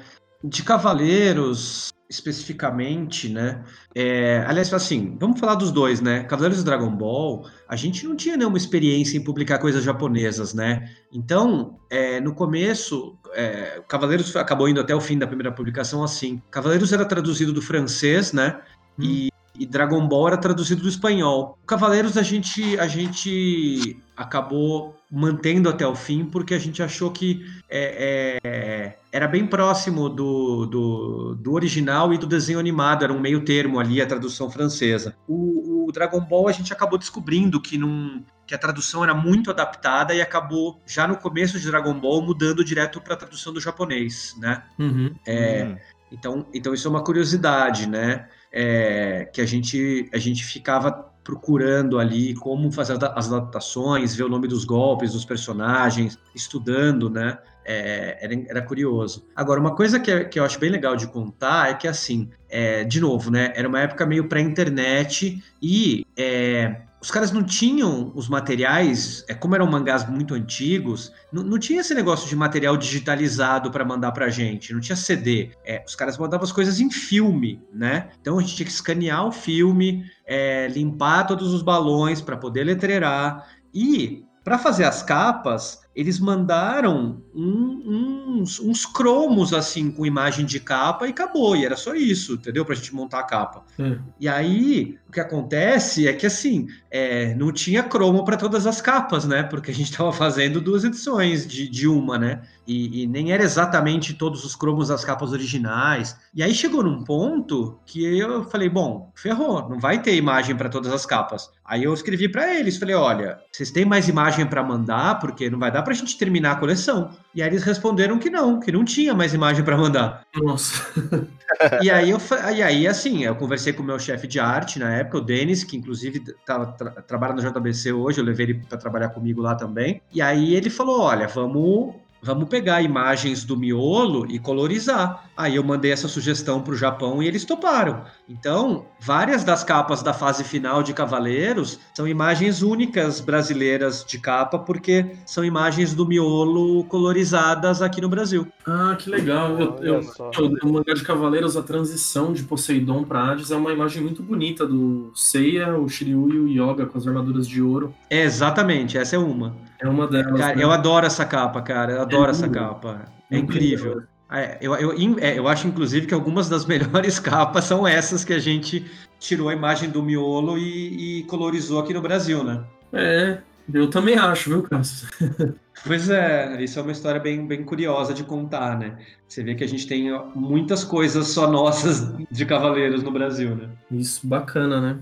De 0.48 0.64
Cavaleiros, 0.64 1.94
especificamente, 2.10 3.30
né? 3.30 3.64
É, 3.94 4.44
aliás, 4.48 4.72
assim, 4.74 5.18
vamos 5.20 5.40
falar 5.40 5.56
dos 5.56 5.72
dois, 5.72 6.02
né? 6.02 6.24
Cavaleiros 6.24 6.62
e 6.62 6.66
Dragon 6.66 6.96
Ball, 6.96 7.48
a 7.68 7.76
gente 7.76 8.06
não 8.06 8.16
tinha 8.16 8.38
nenhuma 8.38 8.58
experiência 8.58 9.18
em 9.18 9.24
publicar 9.24 9.58
coisas 9.58 9.84
japonesas, 9.84 10.54
né? 10.54 10.88
Então, 11.12 11.78
é, 11.90 12.20
no 12.20 12.34
começo, 12.34 13.18
é, 13.34 13.82
Cavaleiros 13.88 14.36
acabou 14.36 14.70
indo 14.70 14.80
até 14.80 14.96
o 14.96 15.02
fim 15.02 15.18
da 15.18 15.28
primeira 15.28 15.52
publicação 15.52 16.04
assim. 16.04 16.42
Cavaleiros 16.52 16.94
era 16.94 17.06
traduzido 17.06 17.52
do 17.52 17.62
francês, 17.62 18.32
né? 18.32 18.62
Hum. 19.00 19.04
E, 19.04 19.30
e 19.60 19.66
Dragon 19.66 20.08
Ball 20.08 20.28
era 20.28 20.38
traduzido 20.38 20.82
do 20.82 20.90
espanhol. 20.90 21.58
Cavaleiros 21.66 22.18
a 22.18 22.22
gente 22.22 22.78
a 22.80 22.88
gente 22.88 23.98
acabou 24.16 24.96
mantendo 25.12 25.70
até 25.70 25.86
o 25.86 25.96
fim 25.96 26.26
porque 26.26 26.54
a 26.54 26.60
gente 26.60 26.82
achou 26.82 27.12
que 27.12 27.46
é, 27.70 28.40
é, 28.44 28.98
era 29.12 29.28
bem 29.28 29.46
próximo 29.46 30.10
do, 30.10 30.66
do, 30.66 31.36
do, 31.36 31.54
original 31.54 32.14
e 32.14 32.18
do 32.18 32.26
desenho 32.26 32.60
animado, 32.60 33.04
era 33.04 33.14
um 33.14 33.20
meio 33.20 33.44
termo 33.46 33.80
ali 33.80 34.02
a 34.02 34.06
tradução 34.06 34.50
francesa. 34.50 35.16
O, 35.28 35.86
o 35.88 35.92
Dragon 35.92 36.20
Ball 36.20 36.48
a 36.48 36.52
gente 36.52 36.74
acabou 36.74 36.98
descobrindo 36.98 37.62
que, 37.62 37.78
num, 37.78 38.24
que 38.46 38.56
a 38.56 38.58
tradução 38.58 39.04
era 39.04 39.14
muito 39.14 39.52
adaptada 39.52 40.14
e 40.14 40.22
acabou 40.22 40.82
já 40.86 41.08
no 41.08 41.18
começo 41.18 41.60
de 41.60 41.68
Dragon 41.68 41.94
Ball 41.94 42.22
mudando 42.22 42.64
direto 42.64 43.00
para 43.00 43.14
a 43.14 43.18
tradução 43.18 43.54
do 43.54 43.62
japonês, 43.62 44.36
né? 44.38 44.64
Uhum. 44.80 45.14
É, 45.26 45.64
uhum. 45.64 45.78
Então, 46.12 46.46
então 46.54 46.74
isso 46.74 46.88
é 46.88 46.92
uma 46.92 47.04
curiosidade, 47.04 47.88
né? 47.88 48.28
É, 48.58 49.30
que 49.34 49.42
a 49.42 49.46
gente, 49.46 50.10
a 50.14 50.18
gente 50.18 50.46
ficava 50.46 51.14
procurando 51.26 52.00
ali 52.00 52.36
como 52.36 52.72
fazer 52.72 52.98
as 53.16 53.32
adaptações, 53.32 54.16
ver 54.16 54.24
o 54.24 54.30
nome 54.30 54.48
dos 54.48 54.64
golpes, 54.64 55.12
dos 55.12 55.26
personagens, 55.26 56.18
estudando, 56.34 57.10
né? 57.10 57.38
É, 57.66 58.24
era, 58.24 58.34
era, 58.48 58.62
curioso. 58.62 59.28
Agora, 59.36 59.60
uma 59.60 59.76
coisa 59.76 60.00
que, 60.00 60.26
que, 60.26 60.40
eu 60.40 60.46
acho 60.46 60.60
bem 60.60 60.70
legal 60.70 60.96
de 60.96 61.08
contar 61.08 61.72
é 61.72 61.74
que, 61.74 61.88
assim, 61.88 62.30
é, 62.48 62.84
de 62.84 63.02
novo, 63.02 63.32
né? 63.32 63.52
Era 63.56 63.68
uma 63.68 63.80
época 63.80 64.06
meio 64.06 64.30
pré-internet 64.30 65.44
e 65.60 66.06
é, 66.16 66.84
os 67.06 67.12
caras 67.12 67.32
não 67.32 67.44
tinham 67.44 68.12
os 68.16 68.28
materiais, 68.28 69.24
é 69.28 69.36
como 69.36 69.54
eram 69.54 69.70
mangás 69.70 70.10
muito 70.10 70.34
antigos, 70.34 71.14
não, 71.32 71.44
não 71.44 71.60
tinha 71.60 71.82
esse 71.82 71.94
negócio 71.94 72.28
de 72.28 72.36
material 72.36 72.76
digitalizado 72.76 73.70
para 73.70 73.86
mandar 73.86 74.12
pra 74.12 74.28
gente, 74.28 74.74
não 74.74 74.80
tinha 74.80 74.96
CD. 74.96 75.52
É, 75.64 75.84
os 75.88 75.94
caras 75.94 76.18
mandavam 76.18 76.44
as 76.44 76.52
coisas 76.52 76.80
em 76.80 76.90
filme, 76.90 77.62
né? 77.72 78.10
Então 78.20 78.40
a 78.40 78.42
gente 78.42 78.56
tinha 78.56 78.66
que 78.66 78.72
escanear 78.72 79.24
o 79.24 79.32
filme, 79.32 80.04
é, 80.26 80.68
limpar 80.68 81.28
todos 81.28 81.54
os 81.54 81.62
balões 81.62 82.22
para 82.22 82.38
poder 82.38 82.64
letreirar 82.64 83.50
e 83.72 84.26
para 84.46 84.60
fazer 84.60 84.84
as 84.84 85.02
capas, 85.02 85.82
eles 85.96 86.20
mandaram 86.20 87.24
um, 87.34 88.38
uns, 88.38 88.60
uns, 88.60 88.86
cromos 88.86 89.52
assim 89.56 89.90
com 89.90 90.06
imagem 90.06 90.46
de 90.46 90.60
capa 90.60 91.08
e 91.08 91.10
acabou. 91.10 91.56
E 91.56 91.66
era 91.66 91.76
só 91.76 91.96
isso, 91.96 92.34
entendeu? 92.34 92.64
Pra 92.64 92.76
gente 92.76 92.94
montar 92.94 93.22
a 93.22 93.24
capa. 93.24 93.64
Hum. 93.80 93.98
E 94.20 94.28
aí, 94.28 95.00
que 95.16 95.20
acontece 95.22 96.08
é 96.08 96.14
que 96.14 96.26
assim, 96.26 96.68
é, 96.92 97.34
não 97.36 97.52
tinha 97.52 97.82
cromo 97.82 98.24
para 98.26 98.36
todas 98.36 98.68
as 98.68 98.82
capas, 98.82 99.26
né? 99.26 99.44
Porque 99.44 99.72
a 99.72 99.74
gente 99.74 99.90
estava 99.90 100.12
fazendo 100.12 100.60
duas 100.60 100.84
edições 100.84 101.48
de, 101.48 101.70
de 101.70 101.88
uma, 101.88 102.20
né? 102.20 102.42
E, 102.68 103.04
e, 103.04 103.08
nem 103.08 103.32
era 103.32 103.44
exatamente 103.44 104.14
todos 104.14 104.44
os 104.44 104.56
cromos 104.56 104.90
das 104.90 105.06
capas 105.06 105.32
originais. 105.32 106.18
E 106.34 106.44
aí 106.44 106.54
chegou 106.54 106.84
num 106.84 107.04
ponto 107.04 107.80
que 107.86 108.04
eu 108.18 108.44
falei, 108.44 108.68
bom, 108.68 109.12
ferrou, 109.16 109.70
não 109.70 109.80
vai 109.80 110.02
ter 110.02 110.16
imagem 110.16 110.56
para 110.56 110.68
todas 110.68 110.92
as 110.92 111.06
capas. 111.06 111.50
Aí 111.64 111.84
eu 111.84 111.94
escrevi 111.94 112.28
para 112.28 112.54
eles, 112.54 112.78
falei, 112.78 112.96
olha, 112.96 113.38
vocês 113.52 113.72
têm 113.72 113.86
mais 113.86 114.10
imagem 114.10 114.46
para 114.46 114.64
mandar, 114.64 115.20
porque 115.20 115.50
não 115.50 115.60
vai 115.60 115.72
dar 115.72 115.84
para 115.84 115.94
a 115.94 115.96
gente 115.96 116.18
terminar 116.18 116.54
a 116.54 116.56
coleção. 116.56 117.12
E 117.34 117.42
aí 117.42 117.48
eles 117.50 117.64
responderam 117.64 118.20
que 118.20 118.30
não, 118.30 118.60
que 118.60 118.72
não 118.72 118.84
tinha 118.84 119.14
mais 119.14 119.34
imagem 119.34 119.64
para 119.64 119.78
mandar. 119.78 120.24
Nossa. 120.36 120.86
e 121.82 121.90
aí 121.90 122.10
eu 122.10 122.18
e 122.56 122.64
aí 122.64 122.88
assim, 122.88 123.24
eu 123.24 123.36
conversei 123.36 123.74
com 123.74 123.84
o 123.84 123.86
meu 123.86 124.00
chefe 124.00 124.28
de 124.28 124.40
arte 124.40 124.80
na 124.80 124.94
época, 124.96 125.18
o 125.18 125.22
Denis, 125.22 125.64
que 125.64 125.78
inclusive 125.78 126.24
tava 126.46 126.68
tra 126.68 126.92
trabalhando 127.04 127.42
no 127.42 127.52
JBC 127.52 127.92
hoje, 127.94 128.20
eu 128.20 128.26
levei 128.26 128.48
ele 128.48 128.66
para 128.68 128.78
trabalhar 128.78 129.10
comigo 129.10 129.42
lá 129.42 129.56
também. 129.56 130.02
E 130.12 130.22
aí 130.22 130.56
ele 130.56 130.70
falou: 130.70 131.02
"Olha, 131.02 131.28
vamos 131.28 131.96
vamos 132.26 132.50
pegar 132.50 132.82
imagens 132.82 133.46
do 133.46 133.56
miolo 133.56 134.26
e 134.28 134.40
colorizar. 134.40 135.30
Aí 135.38 135.58
eu 135.58 135.64
mandei 135.64 135.92
essa 135.92 136.08
sugestão 136.08 136.60
para 136.60 136.74
o 136.74 136.76
Japão 136.76 137.22
e 137.22 137.28
eles 137.28 137.46
toparam. 137.46 138.04
Então, 138.28 138.88
várias 139.00 139.44
das 139.44 139.64
capas 139.64 140.02
da 140.02 140.12
fase 140.12 140.44
final 140.44 140.82
de 140.82 140.92
Cavaleiros 140.92 141.80
são 141.94 142.08
imagens 142.08 142.64
únicas 142.64 143.22
brasileiras 143.22 144.04
de 144.04 144.18
capa, 144.18 144.58
porque 144.58 145.18
são 145.24 145.46
imagens 145.46 145.94
do 145.94 146.08
miolo 146.08 146.84
colorizadas 146.86 147.84
aqui 147.84 148.02
no 148.02 148.10
Brasil. 148.10 148.48
Ah, 148.66 148.96
que 148.98 149.08
legal. 149.08 149.60
Eu, 149.60 149.76
eu, 149.84 150.02
eu, 150.36 150.50
no 150.64 150.74
mangá 150.74 150.96
de 150.96 151.04
Cavaleiros, 151.04 151.56
a 151.56 151.62
transição 151.62 152.34
de 152.34 152.42
Poseidon 152.42 153.04
para 153.04 153.24
Hades 153.24 153.52
é 153.52 153.56
uma 153.56 153.72
imagem 153.72 154.02
muito 154.02 154.24
bonita 154.24 154.66
do 154.66 155.12
Seiya, 155.14 155.78
o 155.78 155.88
Shiryu 155.88 156.30
e 156.34 156.40
o 156.40 156.48
Yoga 156.48 156.88
com 156.88 156.98
as 156.98 157.06
armaduras 157.06 157.48
de 157.48 157.62
ouro. 157.62 157.94
É, 158.10 158.24
exatamente, 158.24 158.98
essa 158.98 159.16
é 159.16 159.20
uma. 159.20 159.56
É 159.86 159.90
uma 159.90 160.08
delas. 160.08 160.40
Cara, 160.40 160.56
né? 160.56 160.64
eu 160.64 160.72
adoro 160.72 161.06
essa 161.06 161.24
capa, 161.26 161.62
cara. 161.62 161.94
Eu 161.94 162.02
adoro 162.02 162.28
é 162.28 162.32
essa 162.32 162.50
capa. 162.50 163.06
É 163.30 163.38
incrível. 163.38 164.02
É, 164.32 164.58
eu, 164.60 164.74
eu, 164.76 165.20
é, 165.20 165.38
eu 165.38 165.48
acho, 165.48 165.68
inclusive, 165.68 166.08
que 166.08 166.14
algumas 166.14 166.50
das 166.50 166.66
melhores 166.68 167.20
capas 167.20 167.66
são 167.66 167.88
essas 167.88 168.26
que 168.26 168.34
a 168.34 168.40
gente 168.40 168.84
tirou 169.20 169.48
a 169.50 169.54
imagem 169.54 169.90
do 169.90 170.02
miolo 170.02 170.58
e, 170.58 171.20
e 171.20 171.24
colorizou 171.26 171.80
aqui 171.80 171.94
no 171.94 172.02
Brasil, 172.02 172.44
né? 172.44 172.64
É, 172.92 173.38
eu 173.72 173.90
também 173.90 174.16
acho, 174.16 174.50
viu, 174.50 174.64
Cássio? 174.64 175.08
Pois 175.86 176.10
é, 176.10 176.64
isso 176.64 176.80
é 176.80 176.82
uma 176.82 176.94
história 176.94 177.20
bem, 177.20 177.46
bem 177.46 177.64
curiosa 177.64 178.14
de 178.14 178.24
contar, 178.24 178.80
né? 178.80 178.98
Você 179.28 179.44
vê 179.44 179.54
que 179.54 179.64
a 179.64 179.68
gente 179.68 179.86
tem 179.86 180.10
muitas 180.34 180.86
coisas 180.86 181.28
só 181.28 181.52
nossas 181.52 182.12
de 182.32 182.46
cavaleiros 182.46 183.04
no 183.04 183.12
Brasil, 183.12 183.54
né? 183.54 183.70
Isso, 183.92 184.26
bacana, 184.26 184.80
né? 184.80 184.98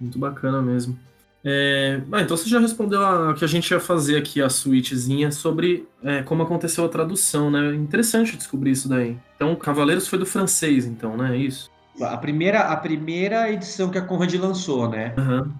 Muito 0.00 0.18
bacana 0.18 0.62
mesmo. 0.62 0.98
É, 1.44 2.00
ah, 2.10 2.22
então 2.22 2.36
você 2.36 2.48
já 2.48 2.58
respondeu 2.58 3.04
a 3.04 3.34
que 3.34 3.44
a 3.44 3.48
gente 3.48 3.70
ia 3.70 3.78
fazer 3.78 4.16
aqui 4.16 4.40
a 4.40 4.48
suítezinha 4.48 5.30
sobre 5.30 5.86
é, 6.02 6.22
como 6.22 6.42
aconteceu 6.42 6.84
a 6.84 6.88
tradução, 6.88 7.50
né? 7.50 7.74
Interessante 7.74 8.36
descobrir 8.36 8.70
isso 8.70 8.88
daí. 8.88 9.18
Então, 9.36 9.54
Cavaleiros 9.56 10.08
foi 10.08 10.18
do 10.18 10.24
francês, 10.24 10.86
então, 10.86 11.16
né? 11.16 11.36
É 11.36 11.38
isso. 11.38 11.70
A 12.00 12.16
primeira, 12.16 12.60
a 12.60 12.76
primeira 12.76 13.50
edição 13.52 13.90
que 13.90 13.98
a 13.98 14.02
Conrad 14.02 14.34
lançou, 14.34 14.88
né? 14.88 15.14
Uhum. 15.18 15.52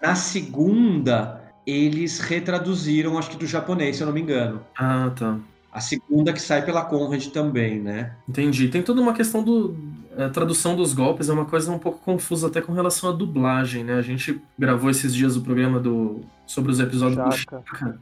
Na 0.00 0.14
segunda, 0.14 1.42
eles 1.66 2.20
retraduziram, 2.20 3.18
acho 3.18 3.30
que 3.30 3.36
do 3.36 3.46
japonês, 3.46 3.96
se 3.96 4.02
eu 4.02 4.06
não 4.06 4.14
me 4.14 4.20
engano. 4.20 4.60
Ah, 4.78 5.10
tá. 5.16 5.38
A 5.72 5.80
segunda 5.80 6.32
que 6.32 6.40
sai 6.40 6.64
pela 6.64 6.84
Conrad 6.84 7.26
também, 7.28 7.80
né? 7.80 8.12
Entendi. 8.28 8.68
Tem 8.68 8.82
toda 8.82 9.00
uma 9.00 9.14
questão 9.14 9.42
do. 9.42 9.76
A 10.16 10.28
tradução 10.28 10.74
dos 10.74 10.92
golpes 10.92 11.28
é 11.28 11.32
uma 11.32 11.44
coisa 11.44 11.70
um 11.70 11.78
pouco 11.78 11.98
confusa 11.98 12.48
até 12.48 12.60
com 12.60 12.72
relação 12.72 13.10
à 13.10 13.12
dublagem, 13.12 13.84
né? 13.84 13.94
A 13.94 14.02
gente 14.02 14.40
gravou 14.58 14.90
esses 14.90 15.14
dias 15.14 15.36
o 15.36 15.42
programa 15.42 15.78
do 15.78 16.20
sobre 16.46 16.72
os 16.72 16.80
episódios 16.80 17.36
Chaka. 17.36 17.58
do 17.58 17.66
Chaka. 17.66 18.00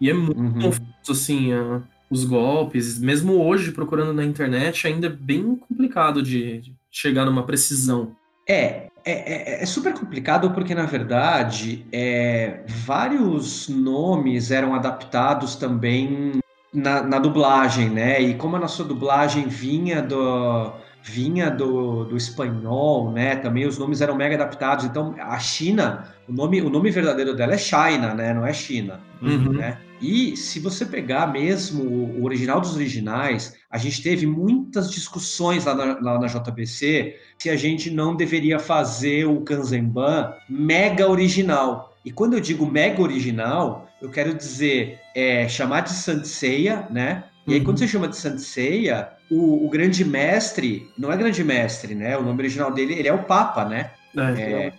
E 0.00 0.10
é 0.10 0.12
muito 0.12 0.38
uhum. 0.38 0.52
confuso, 0.52 1.12
assim, 1.12 1.52
a, 1.52 1.80
os 2.10 2.24
golpes. 2.24 2.98
Mesmo 2.98 3.34
hoje, 3.34 3.72
procurando 3.72 4.12
na 4.12 4.24
internet, 4.24 4.86
ainda 4.86 5.06
é 5.06 5.10
bem 5.10 5.54
complicado 5.56 6.22
de, 6.22 6.60
de 6.60 6.76
chegar 6.90 7.24
numa 7.24 7.44
precisão. 7.44 8.16
É, 8.48 8.88
é, 9.04 9.58
é, 9.58 9.62
é, 9.62 9.66
super 9.66 9.94
complicado 9.94 10.50
porque, 10.50 10.74
na 10.74 10.86
verdade, 10.86 11.86
é, 11.92 12.60
vários 12.66 13.68
nomes 13.68 14.50
eram 14.50 14.74
adaptados 14.74 15.56
também 15.56 16.40
na, 16.72 17.02
na, 17.02 17.18
dublagem, 17.18 17.90
né? 17.90 18.20
E 18.20 18.34
como 18.34 18.56
a 18.56 18.58
nossa 18.58 18.82
dublagem 18.82 19.46
vinha 19.46 20.02
do 20.02 20.72
vinha 21.06 21.50
do, 21.50 22.04
do 22.04 22.16
espanhol, 22.16 23.12
né? 23.12 23.36
Também 23.36 23.66
os 23.66 23.76
nomes 23.76 24.00
eram 24.00 24.16
mega 24.16 24.36
adaptados. 24.36 24.86
Então, 24.86 25.14
a 25.18 25.38
China, 25.38 26.08
o 26.26 26.32
nome, 26.32 26.62
o 26.62 26.70
nome 26.70 26.90
verdadeiro 26.90 27.36
dela 27.36 27.52
é 27.52 27.58
China, 27.58 28.14
né? 28.14 28.32
Não 28.32 28.46
é 28.46 28.54
China, 28.54 29.00
uhum. 29.20 29.52
né? 29.52 29.78
E 30.00 30.34
se 30.34 30.58
você 30.60 30.86
pegar 30.86 31.26
mesmo 31.26 31.84
o 31.84 32.24
original 32.24 32.58
dos 32.58 32.74
originais, 32.74 33.54
a 33.70 33.76
gente 33.76 34.02
teve 34.02 34.26
muitas 34.26 34.90
discussões 34.90 35.66
lá 35.66 35.74
na, 35.74 35.84
lá 36.00 36.18
na 36.18 36.26
JBC 36.26 37.16
se 37.38 37.50
a 37.50 37.56
gente 37.56 37.90
não 37.90 38.16
deveria 38.16 38.58
fazer 38.58 39.26
o 39.26 39.42
Kanzenban 39.42 40.32
mega 40.48 41.06
original. 41.06 41.94
E 42.02 42.10
quando 42.10 42.32
eu 42.32 42.40
digo 42.40 42.66
mega 42.66 43.02
original, 43.02 43.90
eu 44.00 44.10
quero 44.10 44.32
dizer 44.32 44.98
é, 45.14 45.46
chamar 45.48 45.82
de 45.82 45.92
Sanseia, 45.92 46.88
né? 46.90 47.24
E 47.46 47.54
aí, 47.54 47.60
quando 47.60 47.78
uhum. 47.78 47.86
você 47.86 47.88
chama 47.88 48.08
de 48.08 48.16
Sanseia, 48.16 49.08
o, 49.30 49.66
o, 49.66 49.68
grande 49.68 50.04
mestre, 50.04 50.90
não 50.96 51.12
é 51.12 51.16
grande 51.16 51.44
mestre, 51.44 51.94
né? 51.94 52.16
O 52.16 52.22
nome 52.22 52.40
original 52.40 52.72
dele, 52.72 52.94
ele 52.94 53.08
é 53.08 53.12
o 53.12 53.24
Papa, 53.24 53.64
né? 53.64 53.90
É, 54.16 54.72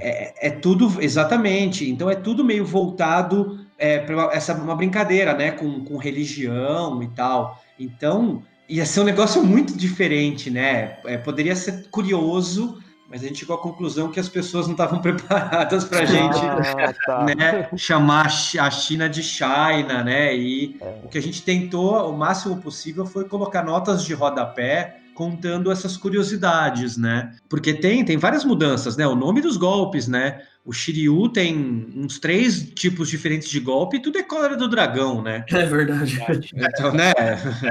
é, 0.00 0.34
é, 0.40 0.48
é 0.48 0.50
tudo, 0.50 1.02
exatamente. 1.02 1.90
Então 1.90 2.08
é 2.08 2.14
tudo 2.14 2.44
meio 2.44 2.64
voltado 2.64 3.66
é, 3.76 3.98
para 3.98 4.30
essa 4.32 4.54
uma 4.54 4.76
brincadeira, 4.76 5.34
né? 5.34 5.50
Com, 5.50 5.84
com 5.84 5.96
religião 5.96 7.02
e 7.02 7.08
tal. 7.08 7.62
Então 7.78 8.42
ia 8.68 8.86
ser 8.86 9.00
um 9.00 9.04
negócio 9.04 9.44
muito 9.44 9.76
diferente, 9.76 10.50
né? 10.50 10.98
É, 11.04 11.16
poderia 11.18 11.54
ser 11.54 11.88
curioso 11.90 12.82
mas 13.08 13.22
a 13.22 13.26
gente 13.26 13.38
chegou 13.38 13.56
à 13.56 13.58
conclusão 13.58 14.10
que 14.10 14.18
as 14.18 14.28
pessoas 14.28 14.66
não 14.66 14.72
estavam 14.72 14.98
preparadas 15.02 15.84
para 15.84 16.00
a 16.00 16.04
gente 16.04 16.38
ah, 16.38 16.92
tá. 17.06 17.24
né, 17.24 17.68
chamar 17.76 18.26
a 18.26 18.70
China 18.70 19.08
de 19.08 19.22
China, 19.22 20.02
né? 20.04 20.36
E 20.36 20.76
é. 20.80 21.00
o 21.04 21.08
que 21.08 21.18
a 21.18 21.22
gente 21.22 21.42
tentou, 21.42 22.10
o 22.10 22.16
máximo 22.16 22.56
possível, 22.56 23.06
foi 23.06 23.24
colocar 23.24 23.62
notas 23.62 24.04
de 24.04 24.12
rodapé 24.14 25.00
contando 25.14 25.72
essas 25.72 25.96
curiosidades, 25.96 26.96
né? 26.96 27.34
Porque 27.48 27.72
tem, 27.72 28.04
tem 28.04 28.18
várias 28.18 28.44
mudanças, 28.44 28.96
né? 28.96 29.06
O 29.06 29.14
nome 29.14 29.40
dos 29.40 29.56
golpes, 29.56 30.06
né? 30.06 30.42
O 30.66 30.72
Shiryu 30.72 31.28
tem 31.28 31.86
uns 31.94 32.18
três 32.18 32.60
tipos 32.74 33.08
diferentes 33.08 33.48
de 33.48 33.60
golpe 33.60 33.98
e 33.98 34.02
tudo 34.02 34.18
é 34.18 34.22
cólera 34.24 34.56
do 34.56 34.68
dragão, 34.68 35.22
né? 35.22 35.44
É 35.56 35.64
verdade. 35.64 36.20
Então, 36.54 36.92
né? 36.92 37.12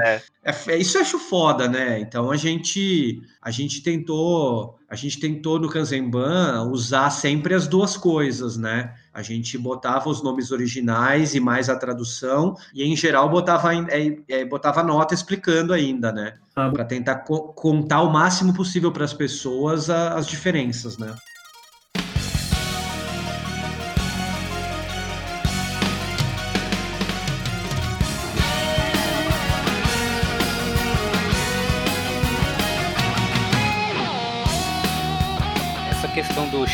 É. 0.02 0.20
É, 0.46 0.76
isso 0.78 0.96
eu 0.96 1.02
acho 1.02 1.18
foda, 1.18 1.68
né? 1.68 1.98
Então 1.98 2.30
a 2.30 2.36
gente 2.36 3.20
a 3.42 3.50
gente 3.50 3.82
tentou 3.82 4.78
a 4.88 4.94
gente 4.94 5.18
tentou 5.18 5.58
no 5.58 5.68
Kanzenban 5.68 6.70
usar 6.70 7.10
sempre 7.10 7.52
as 7.52 7.66
duas 7.66 7.96
coisas, 7.96 8.56
né? 8.56 8.94
A 9.12 9.22
gente 9.22 9.58
botava 9.58 10.08
os 10.08 10.22
nomes 10.22 10.52
originais 10.52 11.34
e 11.34 11.40
mais 11.40 11.68
a 11.68 11.76
tradução 11.76 12.54
e 12.72 12.84
em 12.84 12.96
geral 12.96 13.28
botava 13.28 13.74
é, 13.74 14.16
é, 14.28 14.44
botava 14.44 14.82
nota 14.82 15.14
explicando 15.14 15.72
ainda, 15.72 16.12
né? 16.12 16.34
Ah, 16.54 16.70
para 16.70 16.84
tentar 16.84 17.16
co 17.16 17.52
contar 17.52 18.02
o 18.02 18.12
máximo 18.12 18.54
possível 18.54 18.92
para 18.92 19.04
as 19.04 19.12
pessoas 19.12 19.90
a, 19.90 20.14
as 20.14 20.26
diferenças, 20.28 20.96
né? 20.96 21.14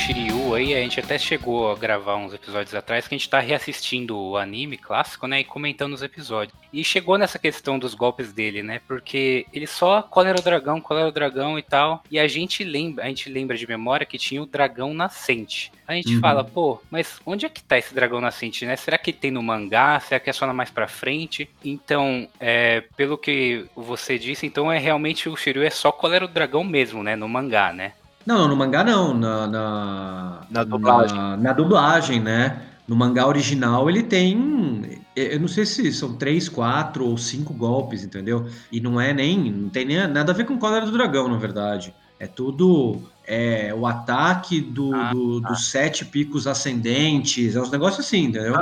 Shiryu 0.02 0.52
aí, 0.52 0.74
a 0.74 0.80
gente 0.80 0.98
até 0.98 1.16
chegou 1.16 1.70
a 1.70 1.76
gravar 1.76 2.16
uns 2.16 2.34
episódios 2.34 2.74
atrás 2.74 3.06
que 3.06 3.14
a 3.14 3.18
gente 3.18 3.28
tá 3.28 3.38
reassistindo 3.38 4.18
o 4.18 4.36
anime 4.36 4.76
clássico, 4.76 5.28
né? 5.28 5.38
E 5.38 5.44
comentando 5.44 5.92
os 5.92 6.02
episódios. 6.02 6.58
E 6.72 6.82
chegou 6.82 7.16
nessa 7.16 7.38
questão 7.38 7.78
dos 7.78 7.94
golpes 7.94 8.32
dele, 8.32 8.64
né? 8.64 8.80
Porque 8.88 9.46
ele 9.52 9.66
só 9.66 10.02
colera 10.02 10.40
o 10.40 10.42
dragão, 10.42 10.80
colera 10.80 11.06
o 11.06 11.12
dragão 11.12 11.56
e 11.56 11.62
tal. 11.62 12.02
E 12.10 12.18
a 12.18 12.26
gente 12.26 12.64
lembra, 12.64 13.04
a 13.04 13.06
gente 13.06 13.30
lembra 13.30 13.56
de 13.56 13.64
memória 13.64 14.04
que 14.04 14.18
tinha 14.18 14.42
o 14.42 14.46
dragão 14.46 14.92
nascente. 14.92 15.70
A 15.86 15.94
gente 15.94 16.16
uhum. 16.16 16.20
fala, 16.20 16.42
pô, 16.42 16.82
mas 16.90 17.20
onde 17.24 17.46
é 17.46 17.48
que 17.48 17.62
tá 17.62 17.78
esse 17.78 17.94
dragão 17.94 18.20
nascente, 18.20 18.66
né? 18.66 18.74
Será 18.74 18.98
que 18.98 19.12
tem 19.12 19.30
no 19.30 19.42
mangá? 19.42 20.00
Será 20.00 20.18
que 20.18 20.28
é 20.28 20.32
só 20.32 20.48
na 20.48 20.52
mais 20.52 20.70
pra 20.70 20.88
frente? 20.88 21.48
Então, 21.64 22.28
é, 22.40 22.82
pelo 22.96 23.16
que 23.16 23.66
você 23.76 24.18
disse, 24.18 24.46
então 24.46 24.72
é 24.72 24.78
realmente 24.78 25.28
o 25.28 25.36
Shiryu 25.36 25.62
é 25.62 25.70
só 25.70 25.92
colera 25.92 26.24
o 26.24 26.28
dragão 26.28 26.64
mesmo, 26.64 27.04
né? 27.04 27.14
No 27.14 27.28
mangá, 27.28 27.72
né? 27.72 27.92
Não, 28.24 28.48
no 28.48 28.56
mangá 28.56 28.85
não, 28.85 29.14
na, 29.14 29.46
na, 29.46 30.40
na 30.50 30.64
dublagem. 30.64 31.16
Na, 31.16 31.37
na, 31.37 31.52
dublagem, 31.52 32.20
né? 32.20 32.62
No 32.87 32.96
mangá 32.96 33.26
original 33.26 33.88
ele 33.88 34.02
tem. 34.02 35.02
Eu 35.14 35.40
não 35.40 35.48
sei 35.48 35.66
se 35.66 35.92
são 35.92 36.14
três, 36.14 36.48
quatro 36.48 37.04
ou 37.04 37.18
cinco 37.18 37.52
golpes, 37.52 38.04
entendeu? 38.04 38.46
E 38.70 38.80
não 38.80 39.00
é 39.00 39.12
nem. 39.12 39.50
Não 39.50 39.68
tem 39.68 39.85
nem 39.85 40.06
nada 40.08 40.32
a 40.32 40.35
ver 40.35 40.44
com 40.44 40.58
Cólera 40.58 40.87
do 40.87 40.92
Dragão, 40.92 41.28
na 41.28 41.37
verdade. 41.37 41.94
É 42.18 42.26
tudo. 42.26 43.02
É, 43.24 43.72
o 43.72 43.87
ataque 43.87 44.61
do, 44.61 44.92
ah, 44.94 45.11
do, 45.12 45.40
tá. 45.40 45.48
dos 45.48 45.66
sete 45.66 46.04
picos 46.04 46.48
ascendentes, 46.48 47.54
é 47.54 47.61
uns 47.61 47.70
negócios 47.70 48.04
assim, 48.04 48.24
entendeu? 48.24 48.54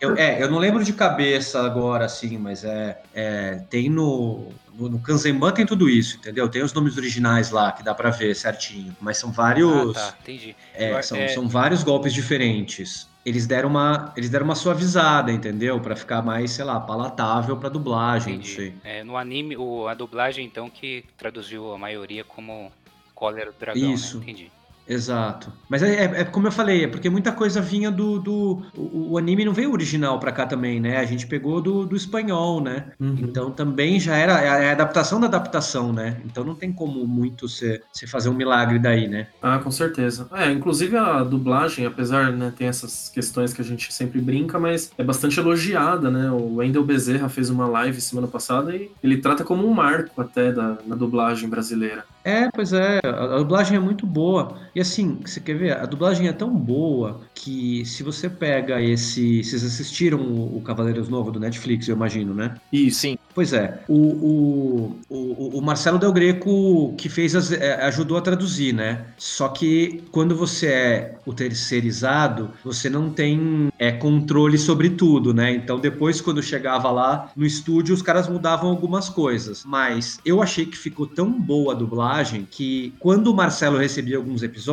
Eu, 0.00 0.16
é, 0.16 0.42
eu 0.42 0.50
não 0.50 0.58
lembro 0.58 0.82
de 0.82 0.92
cabeça 0.92 1.64
agora, 1.64 2.04
assim, 2.04 2.36
mas 2.38 2.64
é, 2.64 3.00
é 3.14 3.62
tem 3.70 3.88
no, 3.88 4.48
no, 4.78 4.88
no 4.88 5.00
Kanzenban 5.00 5.50
tem 5.50 5.66
tudo 5.66 5.88
isso, 5.90 6.16
entendeu? 6.16 6.48
Tem 6.48 6.62
os 6.62 6.72
nomes 6.72 6.96
originais 6.96 7.50
lá 7.50 7.72
que 7.72 7.82
dá 7.82 7.94
para 7.94 8.10
ver 8.10 8.34
certinho, 8.34 8.96
mas 9.00 9.18
são 9.18 9.32
vários. 9.32 9.96
Ah, 9.96 10.12
tá, 10.12 10.18
entendi. 10.20 10.54
É, 10.72 11.02
são, 11.02 11.18
é... 11.18 11.28
são 11.28 11.48
vários 11.48 11.82
golpes 11.82 12.14
diferentes. 12.14 13.08
Eles 13.26 13.46
deram 13.46 13.68
uma, 13.68 14.12
eles 14.16 14.30
deram 14.30 14.44
uma 14.44 14.54
suavizada, 14.54 15.32
entendeu? 15.32 15.80
Para 15.80 15.96
ficar 15.96 16.22
mais, 16.22 16.52
sei 16.52 16.64
lá, 16.64 16.80
palatável 16.80 17.56
para 17.56 17.68
dublagem, 17.68 18.36
entendi. 18.36 18.48
não 18.48 18.56
sei. 18.56 18.74
É, 18.84 19.04
no 19.04 19.16
anime, 19.16 19.56
o, 19.56 19.88
a 19.88 19.94
dublagem 19.94 20.46
então 20.46 20.70
que 20.70 21.04
traduziu 21.18 21.72
a 21.74 21.78
maioria 21.78 22.24
como 22.24 22.72
Cólera 23.14 23.50
do 23.50 23.58
Dragão, 23.58 23.82
né? 23.82 23.94
Isso. 23.94 24.18
Né? 24.18 24.22
Entendi. 24.22 24.52
Exato. 24.88 25.52
Mas 25.68 25.82
é, 25.82 26.04
é, 26.04 26.20
é, 26.20 26.24
como 26.24 26.46
eu 26.46 26.52
falei, 26.52 26.84
é 26.84 26.88
porque 26.88 27.10
muita 27.10 27.30
coisa 27.30 27.60
vinha 27.60 27.90
do. 27.90 28.18
do 28.18 28.62
o, 28.74 29.12
o 29.12 29.18
anime 29.18 29.44
não 29.44 29.52
veio 29.52 29.70
original 29.70 30.18
pra 30.18 30.32
cá 30.32 30.46
também, 30.46 30.80
né? 30.80 30.98
A 30.98 31.04
gente 31.04 31.26
pegou 31.26 31.60
do, 31.60 31.84
do 31.84 31.94
espanhol, 31.94 32.60
né? 32.60 32.86
Uhum. 32.98 33.16
Então 33.20 33.50
também 33.50 34.00
já 34.00 34.16
era. 34.16 34.40
É 34.40 34.48
a 34.48 34.58
é 34.58 34.72
adaptação 34.72 35.20
da 35.20 35.26
adaptação, 35.26 35.92
né? 35.92 36.16
Então 36.24 36.42
não 36.42 36.54
tem 36.54 36.72
como 36.72 37.06
muito 37.06 37.48
você 37.48 37.82
fazer 38.06 38.30
um 38.30 38.34
milagre 38.34 38.78
daí, 38.78 39.06
né? 39.06 39.26
Ah, 39.42 39.58
com 39.58 39.70
certeza. 39.70 40.28
É, 40.32 40.50
inclusive 40.50 40.96
a 40.96 41.22
dublagem, 41.22 41.84
apesar, 41.84 42.32
né, 42.32 42.52
tem 42.56 42.68
essas 42.68 43.08
questões 43.08 43.52
que 43.52 43.60
a 43.60 43.64
gente 43.64 43.92
sempre 43.92 44.20
brinca, 44.20 44.58
mas 44.58 44.90
é 44.96 45.04
bastante 45.04 45.38
elogiada, 45.38 46.10
né? 46.10 46.30
O 46.30 46.56
Wendel 46.56 46.84
Bezerra 46.84 47.28
fez 47.28 47.50
uma 47.50 47.66
live 47.66 48.00
semana 48.00 48.26
passada 48.26 48.74
e 48.74 48.90
ele 49.02 49.18
trata 49.18 49.44
como 49.44 49.66
um 49.66 49.74
marco 49.74 50.20
até 50.20 50.50
da, 50.50 50.78
na 50.86 50.96
dublagem 50.96 51.48
brasileira. 51.48 52.04
É, 52.24 52.50
pois 52.50 52.72
é, 52.72 53.00
a 53.04 53.38
dublagem 53.38 53.76
é 53.76 53.80
muito 53.80 54.06
boa. 54.06 54.56
E 54.78 54.80
assim, 54.80 55.18
você 55.24 55.40
quer 55.40 55.58
ver? 55.58 55.76
A 55.76 55.86
dublagem 55.86 56.28
é 56.28 56.32
tão 56.32 56.54
boa 56.54 57.22
que 57.34 57.84
se 57.84 58.04
você 58.04 58.30
pega 58.30 58.80
esse. 58.80 59.42
Vocês 59.42 59.64
assistiram 59.64 60.20
o, 60.20 60.62
Cavaleiros 60.64 61.08
Novo 61.08 61.32
do 61.32 61.40
Netflix, 61.40 61.88
eu 61.88 61.96
imagino, 61.96 62.32
né? 62.32 62.54
E 62.72 62.88
sim. 62.88 63.18
Pois 63.34 63.52
é. 63.52 63.80
O, 63.88 63.96
o, 63.96 64.98
o, 65.08 65.58
o 65.58 65.62
Marcelo 65.62 65.98
Del 65.98 66.12
Greco 66.12 66.94
que 66.96 67.08
fez 67.08 67.34
as, 67.34 67.50
é, 67.50 67.74
ajudou 67.86 68.16
a 68.16 68.20
traduzir, 68.20 68.72
né? 68.72 69.06
Só 69.16 69.48
que 69.48 70.04
quando 70.12 70.36
você 70.36 70.66
é 70.68 71.18
o 71.26 71.32
terceirizado, 71.32 72.50
você 72.64 72.88
não 72.88 73.10
tem 73.10 73.68
é, 73.80 73.90
controle 73.90 74.58
sobre 74.58 74.90
tudo, 74.90 75.34
né? 75.34 75.52
Então 75.52 75.80
depois, 75.80 76.20
quando 76.20 76.40
chegava 76.40 76.88
lá 76.90 77.32
no 77.34 77.44
estúdio, 77.44 77.94
os 77.94 78.02
caras 78.02 78.28
mudavam 78.28 78.70
algumas 78.70 79.08
coisas. 79.08 79.64
Mas 79.64 80.20
eu 80.24 80.40
achei 80.40 80.66
que 80.66 80.78
ficou 80.78 81.06
tão 81.06 81.32
boa 81.32 81.72
a 81.74 81.76
dublagem 81.76 82.46
que 82.48 82.94
quando 83.00 83.28
o 83.28 83.34
Marcelo 83.34 83.76
recebia 83.76 84.16
alguns 84.16 84.44
episódios, 84.44 84.67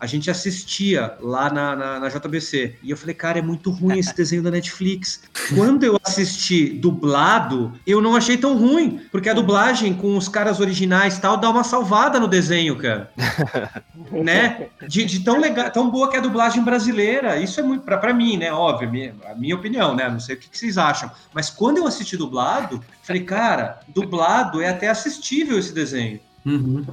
a 0.00 0.06
gente 0.06 0.30
assistia 0.30 1.14
lá 1.20 1.50
na, 1.50 1.76
na, 1.76 2.00
na 2.00 2.08
JBC. 2.08 2.76
E 2.82 2.90
eu 2.90 2.96
falei, 2.96 3.14
cara, 3.14 3.38
é 3.38 3.42
muito 3.42 3.70
ruim 3.70 3.98
esse 3.98 4.14
desenho 4.14 4.42
da 4.42 4.50
Netflix. 4.50 5.22
Quando 5.54 5.84
eu 5.84 5.98
assisti 6.02 6.70
dublado, 6.70 7.72
eu 7.86 8.00
não 8.00 8.16
achei 8.16 8.36
tão 8.36 8.56
ruim, 8.56 9.00
porque 9.10 9.28
a 9.28 9.34
dublagem 9.34 9.94
com 9.94 10.16
os 10.16 10.28
caras 10.28 10.60
originais 10.60 11.18
tal 11.18 11.36
dá 11.36 11.50
uma 11.50 11.64
salvada 11.64 12.18
no 12.18 12.28
desenho, 12.28 12.76
cara. 12.76 13.10
né? 14.10 14.68
De, 14.86 15.04
de, 15.04 15.20
tão 15.20 15.38
legal, 15.38 15.70
tão 15.70 15.90
boa 15.90 16.08
que 16.08 16.16
é 16.16 16.18
a 16.18 16.22
dublagem 16.22 16.62
brasileira. 16.62 17.38
Isso 17.38 17.60
é 17.60 17.62
muito 17.62 17.84
para 17.84 17.98
pra 17.98 18.14
mim, 18.14 18.36
né? 18.36 18.52
Óbvio, 18.52 18.90
minha, 18.90 19.14
a 19.30 19.34
minha 19.34 19.54
opinião, 19.54 19.94
né? 19.94 20.08
Não 20.08 20.20
sei 20.20 20.36
o 20.36 20.38
que, 20.38 20.48
que 20.48 20.58
vocês 20.58 20.78
acham. 20.78 21.10
Mas 21.32 21.50
quando 21.50 21.78
eu 21.78 21.86
assisti 21.86 22.16
dublado, 22.16 22.82
falei, 23.02 23.22
cara, 23.22 23.80
dublado 23.88 24.60
é 24.60 24.68
até 24.68 24.88
assistível 24.88 25.58
esse 25.58 25.72
desenho. 25.72 26.20
Uhum. 26.44 26.84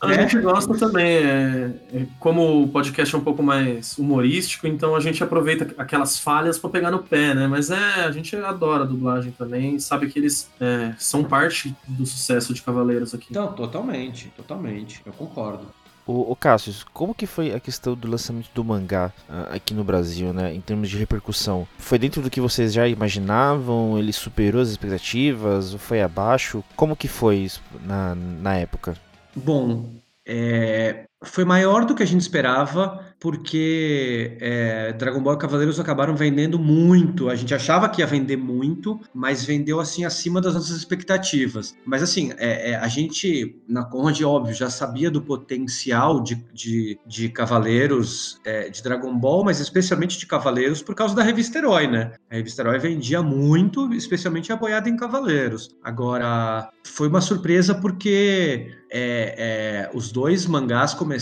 A 0.00 0.12
é. 0.12 0.22
gente 0.28 0.38
gosta 0.40 0.74
também, 0.74 1.16
é, 1.16 1.70
é, 1.92 2.06
como 2.20 2.62
o 2.62 2.68
podcast 2.68 3.14
é 3.14 3.18
um 3.18 3.22
pouco 3.22 3.42
mais 3.42 3.96
humorístico, 3.96 4.66
então 4.66 4.94
a 4.94 5.00
gente 5.00 5.22
aproveita 5.22 5.74
aquelas 5.78 6.18
falhas 6.18 6.58
para 6.58 6.68
pegar 6.68 6.90
no 6.90 6.98
pé, 6.98 7.34
né? 7.34 7.46
Mas 7.46 7.70
é, 7.70 8.04
a 8.04 8.10
gente 8.10 8.36
adora 8.36 8.84
a 8.84 8.86
dublagem 8.86 9.32
também, 9.32 9.78
sabe 9.78 10.08
que 10.08 10.18
eles 10.18 10.50
é, 10.60 10.94
são 10.98 11.24
parte 11.24 11.74
do 11.88 12.04
sucesso 12.04 12.52
de 12.52 12.60
Cavaleiros 12.60 13.14
aqui. 13.14 13.28
Então, 13.30 13.52
totalmente, 13.52 14.30
totalmente, 14.36 15.00
eu 15.06 15.12
concordo. 15.12 15.66
O, 16.06 16.32
o 16.32 16.36
Cassius, 16.36 16.84
como 16.92 17.14
que 17.14 17.26
foi 17.26 17.54
a 17.54 17.60
questão 17.60 17.94
do 17.94 18.08
lançamento 18.08 18.50
do 18.54 18.62
mangá 18.62 19.12
uh, 19.28 19.54
aqui 19.54 19.72
no 19.72 19.82
Brasil, 19.82 20.32
né, 20.32 20.54
em 20.54 20.60
termos 20.60 20.90
de 20.90 20.98
repercussão? 20.98 21.66
Foi 21.78 21.98
dentro 21.98 22.20
do 22.20 22.30
que 22.30 22.40
vocês 22.40 22.72
já 22.72 22.86
imaginavam? 22.86 23.98
Ele 23.98 24.12
superou 24.12 24.60
as 24.60 24.68
expectativas? 24.68 25.72
Ou 25.72 25.78
foi 25.78 26.02
abaixo? 26.02 26.62
Como 26.76 26.96
que 26.96 27.08
foi 27.08 27.36
isso 27.36 27.62
na, 27.84 28.14
na 28.14 28.56
época? 28.56 28.94
Bom, 29.34 29.88
é, 30.26 31.04
foi 31.24 31.44
maior 31.44 31.84
do 31.84 31.94
que 31.94 32.02
a 32.02 32.06
gente 32.06 32.20
esperava, 32.20 33.14
porque 33.18 34.36
é, 34.40 34.92
Dragon 34.92 35.22
Ball 35.22 35.34
e 35.34 35.38
Cavaleiros 35.38 35.80
acabaram 35.80 36.14
vendendo 36.14 36.58
muito. 36.58 37.30
A 37.30 37.34
gente 37.34 37.54
achava 37.54 37.88
que 37.88 38.02
ia 38.02 38.06
vender 38.06 38.36
muito, 38.36 39.00
mas 39.14 39.44
vendeu 39.44 39.80
assim 39.80 40.04
acima 40.04 40.40
das 40.40 40.54
nossas 40.54 40.76
expectativas. 40.76 41.74
Mas 41.86 42.02
assim, 42.02 42.32
é, 42.36 42.72
é, 42.72 42.76
a 42.76 42.86
gente, 42.86 43.62
na 43.66 43.84
Conrad, 43.84 44.20
óbvio, 44.22 44.54
já 44.54 44.68
sabia 44.68 45.10
do 45.10 45.22
potencial 45.22 46.22
de, 46.22 46.34
de, 46.52 46.98
de 47.06 47.28
Cavaleiros, 47.30 48.40
é, 48.44 48.68
de 48.68 48.82
Dragon 48.82 49.18
Ball, 49.18 49.42
mas 49.42 49.58
especialmente 49.58 50.18
de 50.18 50.26
Cavaleiros 50.26 50.82
por 50.82 50.94
causa 50.94 51.14
da 51.14 51.22
revista 51.22 51.58
Herói, 51.58 51.86
né? 51.86 52.12
A 52.30 52.34
revista 52.34 52.62
Herói 52.62 52.78
vendia 52.78 53.22
muito, 53.22 53.92
especialmente 53.94 54.52
apoiada 54.52 54.88
em 54.88 54.96
Cavaleiros. 54.96 55.74
Agora, 55.82 56.68
foi 56.84 57.08
uma 57.08 57.20
surpresa 57.20 57.74
porque 57.74 58.70
é, 58.90 59.34
é, 59.36 59.90
os 59.92 60.12
dois 60.12 60.46
mangás 60.46 60.94
começaram 60.94 61.13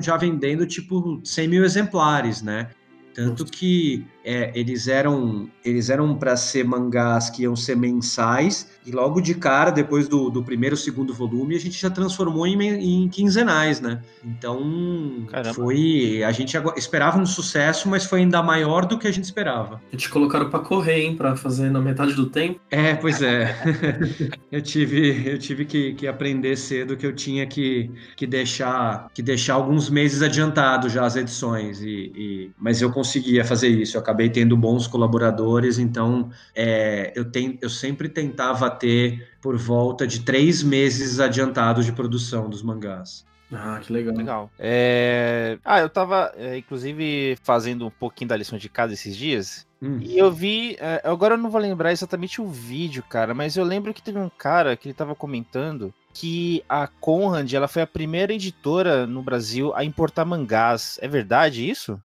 já 0.00 0.16
vendendo 0.16 0.66
tipo 0.66 1.20
100 1.24 1.48
mil 1.48 1.64
exemplares, 1.64 2.42
né? 2.42 2.70
Tanto 3.14 3.44
que 3.44 4.06
é, 4.24 4.50
eles 4.58 4.88
eram 4.88 5.50
eles 5.64 5.90
eram 5.90 6.16
para 6.16 6.36
ser 6.36 6.64
mangás 6.64 7.28
que 7.28 7.42
iam 7.42 7.54
ser 7.54 7.76
mensais 7.76 8.70
e 8.86 8.90
logo 8.90 9.20
de 9.20 9.34
cara 9.34 9.70
depois 9.70 10.08
do, 10.08 10.30
do 10.30 10.42
primeiro 10.42 10.76
segundo 10.76 11.14
volume 11.14 11.54
a 11.54 11.60
gente 11.60 11.80
já 11.80 11.90
transformou 11.90 12.46
em, 12.46 13.04
em 13.04 13.08
quinzenais 13.08 13.80
né? 13.80 14.02
Então 14.24 15.26
Caramba. 15.30 15.54
foi 15.54 16.22
a 16.24 16.32
gente 16.32 16.56
esperava 16.76 17.18
um 17.18 17.26
sucesso 17.26 17.88
mas 17.88 18.04
foi 18.04 18.20
ainda 18.20 18.42
maior 18.42 18.86
do 18.86 18.98
que 18.98 19.06
a 19.06 19.12
gente 19.12 19.24
esperava. 19.24 19.80
A 19.92 19.96
gente 19.96 20.08
colocaram 20.08 20.48
para 20.50 20.60
correr 20.60 21.02
hein? 21.02 21.16
Para 21.16 21.36
fazer 21.36 21.70
na 21.70 21.80
metade 21.80 22.14
do 22.14 22.26
tempo? 22.26 22.60
É 22.70 22.94
pois 22.94 23.22
é. 23.22 23.54
Eu 24.50 24.60
tive 24.60 25.28
eu 25.28 25.38
tive 25.38 25.64
que, 25.64 25.94
que 25.94 26.06
aprender 26.06 26.56
cedo 26.56 26.96
que 26.96 27.06
eu 27.06 27.14
tinha 27.14 27.46
que, 27.46 27.90
que 28.16 28.26
deixar 28.26 29.08
que 29.14 29.22
deixar 29.22 29.54
alguns 29.54 29.88
meses 29.88 30.22
adiantado 30.22 30.88
já 30.88 31.04
as 31.04 31.16
edições. 31.16 31.80
E, 31.82 32.12
e 32.14 32.50
mas 32.58 32.80
eu 32.82 32.90
conseguia 32.90 33.44
fazer 33.44 33.68
isso. 33.68 33.96
Eu 33.96 34.00
acabei 34.00 34.28
tendo 34.28 34.56
bons 34.56 34.86
colaboradores, 34.86 35.78
então 35.78 36.30
é, 36.54 37.12
eu, 37.14 37.24
tem, 37.24 37.58
eu 37.60 37.70
sempre 37.70 38.08
tentava 38.08 38.70
ter 38.72 39.28
por 39.40 39.56
volta 39.56 40.06
de 40.06 40.20
três 40.20 40.62
meses 40.62 41.20
adiantados 41.20 41.84
de 41.84 41.92
produção 41.92 42.48
dos 42.48 42.62
mangás. 42.62 43.24
Ah, 43.52 43.78
que 43.82 43.92
legal. 43.92 44.16
Legal. 44.16 44.50
É... 44.58 45.58
Ah, 45.64 45.80
eu 45.80 45.88
tava, 45.88 46.32
é, 46.36 46.56
inclusive, 46.56 47.36
fazendo 47.42 47.86
um 47.86 47.90
pouquinho 47.90 48.28
da 48.28 48.36
lição 48.36 48.58
de 48.58 48.68
casa 48.68 48.94
esses 48.94 49.14
dias. 49.14 49.66
Hum. 49.80 49.98
E 50.00 50.16
eu 50.16 50.32
vi. 50.32 50.76
É, 50.80 51.02
agora 51.04 51.34
eu 51.34 51.38
não 51.38 51.50
vou 51.50 51.60
lembrar 51.60 51.92
exatamente 51.92 52.40
o 52.40 52.48
vídeo, 52.48 53.02
cara, 53.02 53.34
mas 53.34 53.56
eu 53.56 53.64
lembro 53.64 53.92
que 53.92 54.02
teve 54.02 54.18
um 54.18 54.30
cara 54.30 54.76
que 54.76 54.88
ele 54.88 54.94
tava 54.94 55.14
comentando 55.14 55.92
que 56.14 56.62
a 56.68 56.86
Conrad 56.86 57.52
ela 57.52 57.68
foi 57.68 57.82
a 57.82 57.86
primeira 57.86 58.32
editora 58.32 59.06
no 59.06 59.22
Brasil 59.22 59.74
a 59.74 59.84
importar 59.84 60.24
mangás. 60.24 60.98
É 61.02 61.08
verdade 61.08 61.68
isso? 61.68 62.00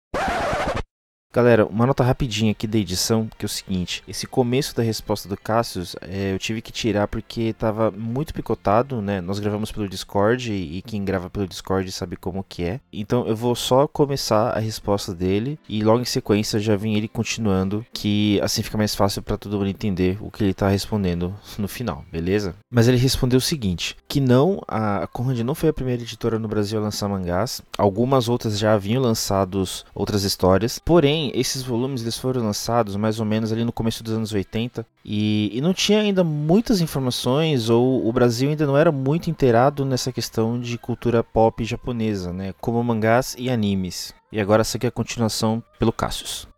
Galera, 1.35 1.67
uma 1.67 1.85
nota 1.85 2.05
rapidinha 2.05 2.53
aqui 2.53 2.65
da 2.65 2.79
edição, 2.79 3.29
que 3.37 3.45
é 3.45 3.49
o 3.49 3.49
seguinte: 3.49 4.05
esse 4.07 4.25
começo 4.25 4.73
da 4.73 4.85
resposta 4.85 5.29
do 5.29 5.37
Cassius 5.37 5.97
é, 6.01 6.33
eu 6.33 6.39
tive 6.39 6.63
que 6.63 6.71
tirar 6.71 7.09
porque 7.09 7.53
tava 7.53 7.91
muito 7.91 8.33
picotado, 8.33 9.03
né? 9.03 9.21
Nós 9.21 9.41
gravamos 9.41 9.73
pelo 9.73 9.89
Discord 9.89 10.53
e, 10.53 10.81
quem 10.83 11.05
grava 11.05 11.29
pelo 11.29 11.49
Discord 11.49 11.91
sabe 11.91 12.15
como 12.15 12.47
que 12.49 12.63
é. 12.63 12.81
Então 12.93 13.27
eu 13.27 13.35
vou 13.35 13.57
só 13.57 13.89
começar 13.89 14.51
a 14.51 14.61
resposta 14.61 15.13
dele 15.13 15.59
e 15.69 15.83
logo 15.83 16.03
em 16.03 16.05
sequência 16.05 16.61
já 16.61 16.77
vem 16.77 16.95
ele 16.95 17.09
continuando, 17.09 17.85
que 17.93 18.39
assim 18.41 18.63
fica 18.63 18.79
mais 18.79 18.95
fácil 18.95 19.21
para 19.21 19.37
todo 19.37 19.59
mundo 19.59 19.67
entender 19.67 20.17
o 20.21 20.31
que 20.31 20.45
ele 20.45 20.55
tá 20.55 20.69
respondendo 20.69 21.35
no 21.59 21.67
final, 21.67 22.05
beleza? 22.13 22.55
Mas 22.71 22.87
ele 22.87 22.97
respondeu 22.97 23.39
o 23.39 23.43
seguinte: 23.43 23.97
que 24.07 24.21
não, 24.21 24.63
a 24.69 25.09
Conrad 25.09 25.41
não 25.41 25.57
foi 25.57 25.71
a 25.71 25.75
primeira 25.75 26.01
editora 26.01 26.39
no 26.39 26.47
Brasil 26.47 26.79
a 26.79 26.83
lançar 26.83 27.09
mangás, 27.09 27.61
algumas 27.77 28.29
outras 28.29 28.57
já 28.57 28.73
haviam 28.73 29.03
lançado 29.03 29.65
outras 29.93 30.23
histórias, 30.23 30.79
porém 30.79 31.24
esses 31.35 31.63
volumes 31.63 32.03
eles 32.03 32.19
foram 32.19 32.43
lançados 32.43 32.97
mais 32.97 33.21
ou 33.21 33.27
menos 33.27 33.53
ali 33.53 33.65
no 33.65 33.73
começo 33.73 34.03
dos 34.03 34.13
anos 34.13 34.33
80 34.33 34.87
e, 35.05 35.51
e 35.53 35.61
não 35.61 35.73
tinha 35.73 36.01
ainda 36.01 36.25
muitas 36.25 36.81
informações 36.81 37.71
ou 37.71 38.07
o 38.07 38.13
Brasil 38.13 38.51
ainda 38.51 38.67
não 38.67 38.77
era 38.77 38.91
muito 38.91 39.31
inteirado 39.31 39.85
nessa 39.85 40.13
questão 40.13 40.59
de 40.61 40.77
cultura 40.79 41.23
pop 41.23 41.65
japonesa, 41.65 42.33
né, 42.33 42.55
como 42.61 42.83
mangás 42.83 43.35
e 43.39 43.49
animes. 43.49 44.15
E 44.31 44.41
agora 44.41 44.63
essa 44.63 44.77
aqui 44.77 44.87
é 44.87 44.89
a 44.89 44.93
continuação 44.93 45.63
pelo 45.79 45.93
Cassius. 45.93 46.49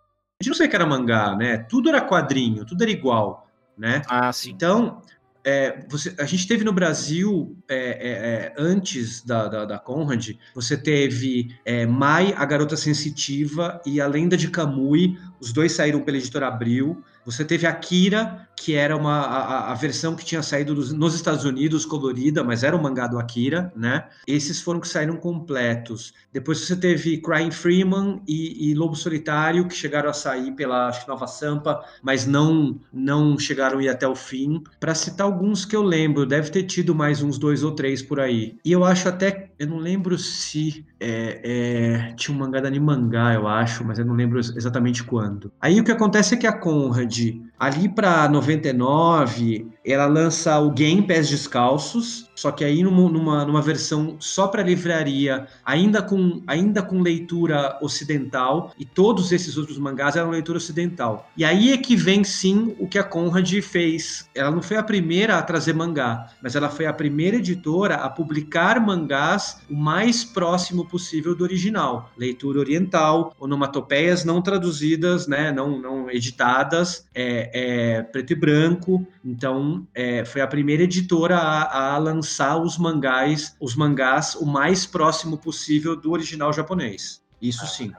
A 0.40 0.42
gente 0.42 0.50
não 0.50 0.56
sei 0.56 0.68
que 0.68 0.76
era 0.76 0.86
mangá, 0.86 1.34
né? 1.34 1.58
Tudo 1.58 1.88
era 1.88 2.00
quadrinho, 2.00 2.64
tudo 2.64 2.82
era 2.82 2.90
igual, 2.90 3.46
né? 3.76 4.02
Ah, 4.08 4.30
sim. 4.32 4.50
Então, 4.50 5.00
é, 5.46 5.78
você, 5.88 6.12
a 6.18 6.24
gente 6.24 6.48
teve 6.48 6.64
no 6.64 6.72
Brasil, 6.72 7.56
é, 7.68 7.76
é, 7.76 8.10
é, 8.10 8.54
antes 8.58 9.24
da, 9.24 9.46
da, 9.46 9.64
da, 9.64 9.78
Conrad, 9.78 10.30
você 10.52 10.76
teve 10.76 11.54
é, 11.64 11.86
Mai, 11.86 12.34
a 12.36 12.44
Garota 12.44 12.76
Sensitiva 12.76 13.80
e 13.86 14.00
a 14.00 14.08
Lenda 14.08 14.36
de 14.36 14.50
Kamui, 14.50 15.16
os 15.40 15.52
dois 15.52 15.72
saíram 15.72 16.00
pela 16.00 16.16
editora 16.16 16.48
Abril. 16.48 17.02
Você 17.24 17.44
teve 17.44 17.66
Akira, 17.66 18.48
que 18.56 18.74
era 18.74 18.96
uma, 18.96 19.20
a, 19.20 19.72
a 19.72 19.74
versão 19.74 20.14
que 20.14 20.24
tinha 20.24 20.42
saído 20.42 20.74
dos, 20.74 20.92
nos 20.92 21.14
Estados 21.14 21.44
Unidos, 21.44 21.84
colorida, 21.84 22.44
mas 22.44 22.62
era 22.62 22.76
o 22.76 22.82
mangá 22.82 23.06
do 23.08 23.18
Akira, 23.18 23.72
né? 23.74 24.06
Esses 24.26 24.60
foram 24.60 24.78
que 24.78 24.86
saíram 24.86 25.16
completos. 25.16 26.14
Depois 26.32 26.60
você 26.60 26.76
teve 26.76 27.18
Crying 27.18 27.50
Freeman 27.50 28.22
e, 28.28 28.70
e 28.70 28.74
Lobo 28.74 28.94
Solitário, 28.94 29.66
que 29.66 29.74
chegaram 29.74 30.08
a 30.08 30.12
sair 30.12 30.52
pela 30.52 30.88
acho, 30.88 31.08
Nova 31.08 31.26
Sampa, 31.26 31.84
mas 32.00 32.26
não, 32.26 32.78
não 32.92 33.36
chegaram 33.38 33.80
a 33.80 33.82
ir 33.82 33.88
até 33.88 34.06
o 34.06 34.14
fim. 34.14 34.62
Para 34.78 34.94
citar 34.94 35.26
alguns 35.26 35.64
que 35.64 35.74
eu 35.74 35.82
lembro, 35.82 36.26
deve 36.26 36.50
ter 36.50 36.62
tido 36.62 36.94
mais 36.94 37.22
uns 37.22 37.38
dois 37.38 37.64
ou 37.64 37.72
três 37.72 38.02
por 38.02 38.20
aí. 38.20 38.56
E 38.64 38.70
eu 38.70 38.84
acho 38.84 39.08
até, 39.08 39.50
eu 39.58 39.66
não 39.66 39.78
lembro 39.78 40.16
se 40.16 40.84
é, 40.98 41.40
é, 41.44 42.12
tinha 42.14 42.34
um 42.34 42.38
mangá 42.38 42.60
da 42.60 42.68
Animangá, 42.68 43.34
eu 43.34 43.46
acho, 43.46 43.84
mas 43.84 43.98
eu 43.98 44.04
não 44.04 44.14
lembro 44.14 44.38
exatamente 44.38 45.04
quando. 45.04 45.52
Aí 45.60 45.80
o 45.80 45.84
que 45.84 45.92
acontece 45.92 46.34
é 46.34 46.38
que 46.38 46.46
a 46.46 46.52
Conrad, 46.52 47.18
ali 47.58 47.88
para 47.88 48.28
99, 48.28 49.66
ela 49.84 50.06
lança 50.06 50.58
o 50.58 50.70
Game 50.70 51.02
Pés 51.02 51.28
Descalços, 51.28 52.28
só 52.34 52.50
que 52.50 52.64
aí 52.64 52.82
numa, 52.82 53.08
numa, 53.08 53.44
numa 53.44 53.62
versão 53.62 54.16
só 54.18 54.46
para 54.46 54.62
livraria, 54.62 55.46
ainda 55.64 56.02
com, 56.02 56.42
ainda 56.46 56.82
com 56.82 57.00
leitura 57.00 57.78
ocidental, 57.80 58.72
e 58.78 58.84
todos 58.84 59.32
esses 59.32 59.56
outros 59.56 59.78
mangás 59.78 60.16
eram 60.16 60.30
leitura 60.30 60.58
ocidental. 60.58 61.30
E 61.36 61.44
aí 61.44 61.72
é 61.72 61.78
que 61.78 61.96
vem 61.96 62.24
sim 62.24 62.76
o 62.78 62.86
que 62.86 62.98
a 62.98 63.04
Conrad 63.04 63.50
fez. 63.62 64.28
Ela 64.34 64.50
não 64.50 64.60
foi 64.60 64.76
a 64.76 64.82
primeira 64.82 65.38
a 65.38 65.42
trazer 65.42 65.72
mangá, 65.72 66.30
mas 66.42 66.54
ela 66.54 66.68
foi 66.68 66.86
a 66.86 66.92
primeira 66.92 67.36
editora 67.36 67.94
a 67.96 68.10
publicar 68.10 68.78
mangás 68.80 69.62
o 69.70 69.74
mais 69.74 70.24
próximo 70.24 70.86
possível 70.86 71.34
do 71.34 71.44
original. 71.44 72.10
Leitura 72.18 72.58
oriental, 72.58 73.34
onomatopeias 73.40 74.24
não 74.24 74.42
traduzidas, 74.42 75.26
né, 75.26 75.50
não, 75.52 75.80
não 75.80 76.10
editadas, 76.10 77.06
é, 77.14 77.45
é, 77.52 78.02
preto 78.02 78.32
e 78.32 78.36
branco. 78.36 79.06
Então, 79.24 79.86
é, 79.94 80.24
foi 80.24 80.40
a 80.40 80.46
primeira 80.46 80.82
editora 80.82 81.36
a, 81.36 81.94
a 81.94 81.98
lançar 81.98 82.36
lançar 82.36 82.58
os 82.58 82.78
mangás, 82.78 83.56
os 83.60 83.74
mangás 83.74 84.34
o 84.34 84.46
mais 84.46 84.86
próximo 84.86 85.38
possível 85.38 85.96
do 85.96 86.12
original 86.12 86.52
japonês. 86.52 87.22
Isso 87.40 87.64
ah, 87.64 87.66
sim. 87.66 87.92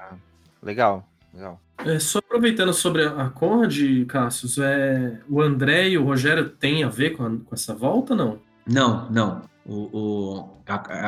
Legal, 0.62 1.08
legal. 1.34 1.62
É, 1.86 2.00
só 2.00 2.20
aproveitando 2.20 2.74
sobre 2.74 3.06
a 3.06 3.30
Conrad, 3.30 4.06
Cassius, 4.08 4.58
é, 4.58 5.20
o 5.30 5.42
André 5.42 5.90
e 5.90 5.98
o 5.98 6.04
Rogério 6.04 6.50
têm 6.50 6.84
a 6.84 6.90
ver 6.90 7.12
com, 7.12 7.24
a, 7.24 7.30
com 7.30 7.54
essa 7.54 7.74
volta 7.74 8.16
não? 8.16 8.40
Não, 8.66 9.10
não. 9.10 9.42
O, 9.68 9.90
o, 9.92 10.50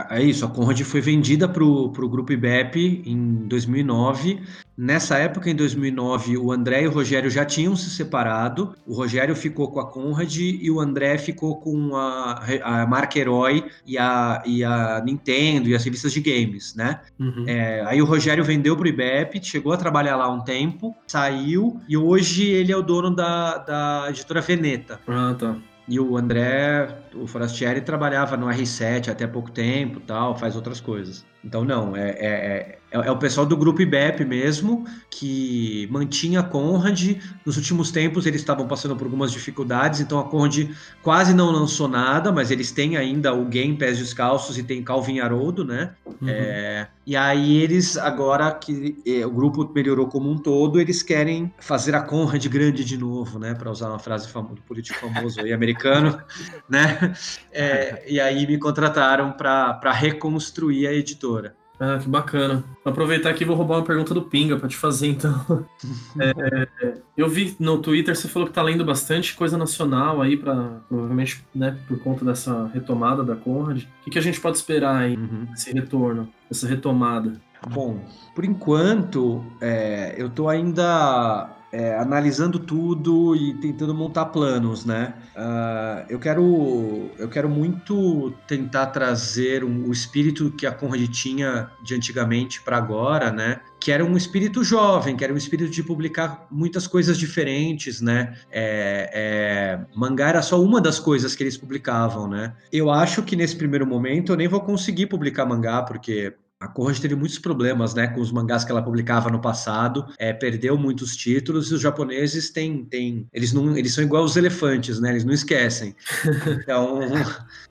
é 0.10 0.22
isso, 0.22 0.46
a 0.46 0.50
Conrad 0.50 0.82
foi 0.82 1.00
vendida 1.00 1.48
para 1.48 1.64
o 1.64 2.10
grupo 2.10 2.34
IBEP 2.34 3.04
em 3.06 3.48
2009. 3.48 4.42
Nessa 4.78 5.18
época, 5.18 5.50
em 5.50 5.56
2009, 5.56 6.38
o 6.38 6.52
André 6.52 6.84
e 6.84 6.88
o 6.88 6.92
Rogério 6.92 7.30
já 7.30 7.46
tinham 7.46 7.76
se 7.76 7.90
separado. 7.90 8.76
O 8.86 8.94
Rogério 8.94 9.36
ficou 9.36 9.72
com 9.72 9.80
a 9.80 9.90
Conrad 9.90 10.38
e 10.38 10.70
o 10.70 10.80
André 10.80 11.18
ficou 11.18 11.58
com 11.58 11.96
a, 11.96 12.44
a 12.64 12.86
marca 12.86 13.18
Herói 13.18 13.66
e 13.86 13.98
a, 13.98 14.42
e 14.46 14.64
a 14.64 15.02
Nintendo 15.06 15.70
e 15.70 15.76
as 15.76 15.84
revistas 15.84 16.12
de 16.12 16.20
games, 16.20 16.76
né? 16.76 17.02
Uhum. 17.20 17.46
É, 17.48 17.84
aí 17.86 18.02
o 18.02 18.06
Rogério 18.06 18.44
vendeu 18.44 18.76
para 18.76 18.86
o 18.86 18.90
IBEP, 18.90 19.44
chegou 19.44 19.72
a 19.72 19.78
trabalhar 19.78 20.16
lá 20.16 20.30
um 20.30 20.42
tempo, 20.42 20.96
saiu 21.08 21.80
e 21.88 21.98
hoje 21.98 22.46
ele 22.46 22.72
é 22.72 22.78
o 22.78 22.82
dono 22.82 23.14
da, 23.14 23.58
da 23.58 24.06
editora 24.10 24.42
Veneta. 24.42 25.00
Ah, 25.08 25.36
tá. 25.38 25.58
E 25.90 26.00
o 26.00 26.16
André, 26.16 26.88
o 27.16 27.26
Forastieri, 27.26 27.82
trabalhava 27.82 28.38
no 28.38 28.46
R7 28.46 29.10
até 29.10 29.26
pouco 29.26 29.50
tempo, 29.50 30.00
tal, 30.00 30.38
faz 30.38 30.56
outras 30.56 30.80
coisas. 30.80 31.26
Então, 31.44 31.66
não, 31.66 31.96
é, 31.96 32.10
é, 32.12 32.80
é, 32.92 32.98
é, 32.98 33.12
o 33.12 33.18
pessoal 33.18 33.46
do 33.46 33.56
grupo 33.56 33.82
IBEP 33.82 34.26
mesmo, 34.26 34.86
que 35.10 35.88
mantinha 35.92 36.40
a 36.40 36.44
Conrad. 36.44 37.18
Nos 37.46 37.58
últimos 37.58 37.92
tempos, 37.92 38.26
eles 38.26 38.42
estavam 38.42 38.68
passando 38.68 38.96
por 38.96 39.06
algumas 39.06 39.32
dificuldades, 39.32 40.00
então 40.00 40.20
a 40.20 40.24
Conrad 40.24 40.70
quase 41.02 41.34
não 41.34 41.52
lançou 41.52 41.88
nada, 41.88 42.32
mas 42.32 42.52
eles 42.52 42.72
têm 42.72 42.98
ainda 42.98 43.34
o 43.34 43.46
Game 43.46 43.76
Pés 43.76 43.98
Descalços 43.98 44.58
e 44.58 44.64
tem 44.64 44.84
Calvin 44.84 45.20
Haroldo, 45.20 45.64
né? 45.64 45.92
Uhum. 46.06 46.28
É, 46.28 46.88
e 47.06 47.16
aí 47.16 47.58
eles, 47.58 47.98
agora 47.98 48.52
que 48.52 48.98
é, 49.06 49.26
o 49.26 49.32
grupo 49.32 49.70
melhorou 49.74 50.08
como 50.08 50.30
um 50.30 50.38
todo, 50.38 50.80
eles 50.80 51.04
querem 51.04 51.54
fazer 51.60 51.96
a 51.96 52.02
Conrad 52.02 52.46
grande 52.48 52.84
de 52.84 52.98
novo, 52.98 53.38
né? 53.38 53.54
Para 53.54 53.72
usar 53.72 53.90
uma 53.90 54.00
frase 54.00 54.28
famosa, 54.28 54.56
do 54.56 54.62
político 54.62 55.00
famoso 55.00 55.40
aí, 55.40 55.54
americano, 55.54 56.20
né? 56.68 57.14
É, 57.52 58.04
e 58.08 58.20
aí 58.20 58.48
me 58.48 58.58
contrataram 58.58 59.32
para 59.32 59.92
reconstruir 59.92 60.88
a 60.88 60.94
editora. 60.94 61.59
Ah, 61.80 61.98
que 61.98 62.10
bacana. 62.10 62.64
Vou 62.84 62.92
aproveitar 62.92 63.30
aqui 63.30 63.44
e 63.44 63.48
vou 63.48 63.56
roubar 63.56 63.78
uma 63.78 63.86
pergunta 63.86 64.14
do 64.14 64.22
Pinga 64.22 64.58
para 64.58 64.68
te 64.68 64.76
fazer, 64.76 65.08
então. 65.08 65.66
é, 66.20 66.68
eu 67.16 67.30
vi 67.30 67.56
no 67.58 67.78
Twitter, 67.78 68.16
você 68.16 68.28
falou 68.28 68.48
que 68.48 68.54
tá 68.54 68.62
lendo 68.62 68.84
bastante 68.84 69.34
coisa 69.34 69.58
nacional 69.58 70.22
aí, 70.22 70.36
para 70.36 70.82
provavelmente, 70.90 71.44
né, 71.56 71.78
por 71.88 71.98
conta 72.00 72.26
dessa 72.26 72.68
retomada 72.74 73.24
da 73.24 73.36
Conrad. 73.36 73.84
O 73.84 74.04
que, 74.04 74.12
que 74.12 74.20
a 74.20 74.22
gente 74.22 74.42
pode 74.42 74.58
esperar 74.58 74.98
aí, 74.98 75.16
uhum. 75.16 75.48
esse 75.54 75.72
retorno, 75.72 76.28
essa 76.52 76.68
retomada? 76.68 77.40
Bom, 77.70 78.00
por 78.36 78.44
enquanto, 78.44 79.44
é, 79.62 80.16
eu 80.18 80.30
tô 80.30 80.50
ainda 80.50 81.50
é, 81.72 81.96
analisando 81.96 82.60
tudo 82.60 83.36
e 83.36 83.54
tentando 83.56 83.94
montar 83.94 84.26
planos, 84.26 84.86
né? 84.86 85.14
Uh, 85.36 86.06
eu 86.10 86.20
quero 86.20 87.12
eu 87.18 87.30
quero 87.30 87.48
muito 87.48 88.32
tentar 88.48 88.88
trazer 88.88 89.64
um, 89.64 89.88
o 89.88 89.92
espírito 89.92 90.52
que 90.52 90.66
a 90.66 90.72
Conrad 90.72 91.08
tinha 91.10 91.70
de 91.84 91.96
antigamente 91.96 92.62
para 92.62 92.78
agora, 92.78 93.32
né? 93.32 93.62
Que 93.80 93.92
era 93.92 94.04
um 94.04 94.18
espírito 94.18 94.64
jovem, 94.64 95.16
que 95.16 95.24
era 95.24 95.34
um 95.34 95.38
espírito 95.38 95.72
de 95.72 95.84
publicar 95.84 96.48
muitas 96.52 96.88
coisas 96.88 97.18
diferentes, 97.18 98.02
né? 98.02 98.36
É, 98.52 99.12
é, 99.14 99.86
mangá 99.96 100.30
era 100.30 100.42
só 100.42 100.62
uma 100.62 100.82
das 100.82 101.00
coisas 101.00 101.36
que 101.36 101.44
eles 101.44 101.58
publicavam, 101.58 102.28
né? 102.28 102.54
Eu 102.72 102.90
acho 102.90 103.24
que 103.24 103.36
nesse 103.36 103.56
primeiro 103.56 103.86
momento 103.86 104.32
eu 104.32 104.38
nem 104.38 104.48
vou 104.48 104.62
conseguir 104.62 105.06
publicar 105.06 105.46
mangá, 105.46 105.84
porque 105.84 106.34
a 106.60 106.68
Conrad 106.68 107.00
teve 107.00 107.16
muitos 107.16 107.40
problemas 107.40 107.94
né, 107.94 108.08
com 108.08 108.20
os 108.20 108.32
mangás 108.32 108.66
que 108.66 108.72
ela 108.72 108.82
publicava 108.82 109.30
no 109.30 109.40
passado, 109.40 110.06
é, 110.18 110.34
perdeu 110.34 110.78
muitos 110.78 111.16
títulos 111.16 111.72
e 111.72 111.74
os 111.74 111.82
japoneses 111.82 112.50
têm. 112.50 112.84
têm 112.84 113.28
eles, 113.32 113.54
não, 113.54 113.78
eles 113.78 113.94
são 113.94 114.04
igual 114.04 114.26
os 114.26 114.36
elefantes, 114.36 115.00
né? 115.00 115.12
Eles 115.12 115.24
não 115.24 115.34
esquecem. 115.34 115.96
Então, 116.60 117.00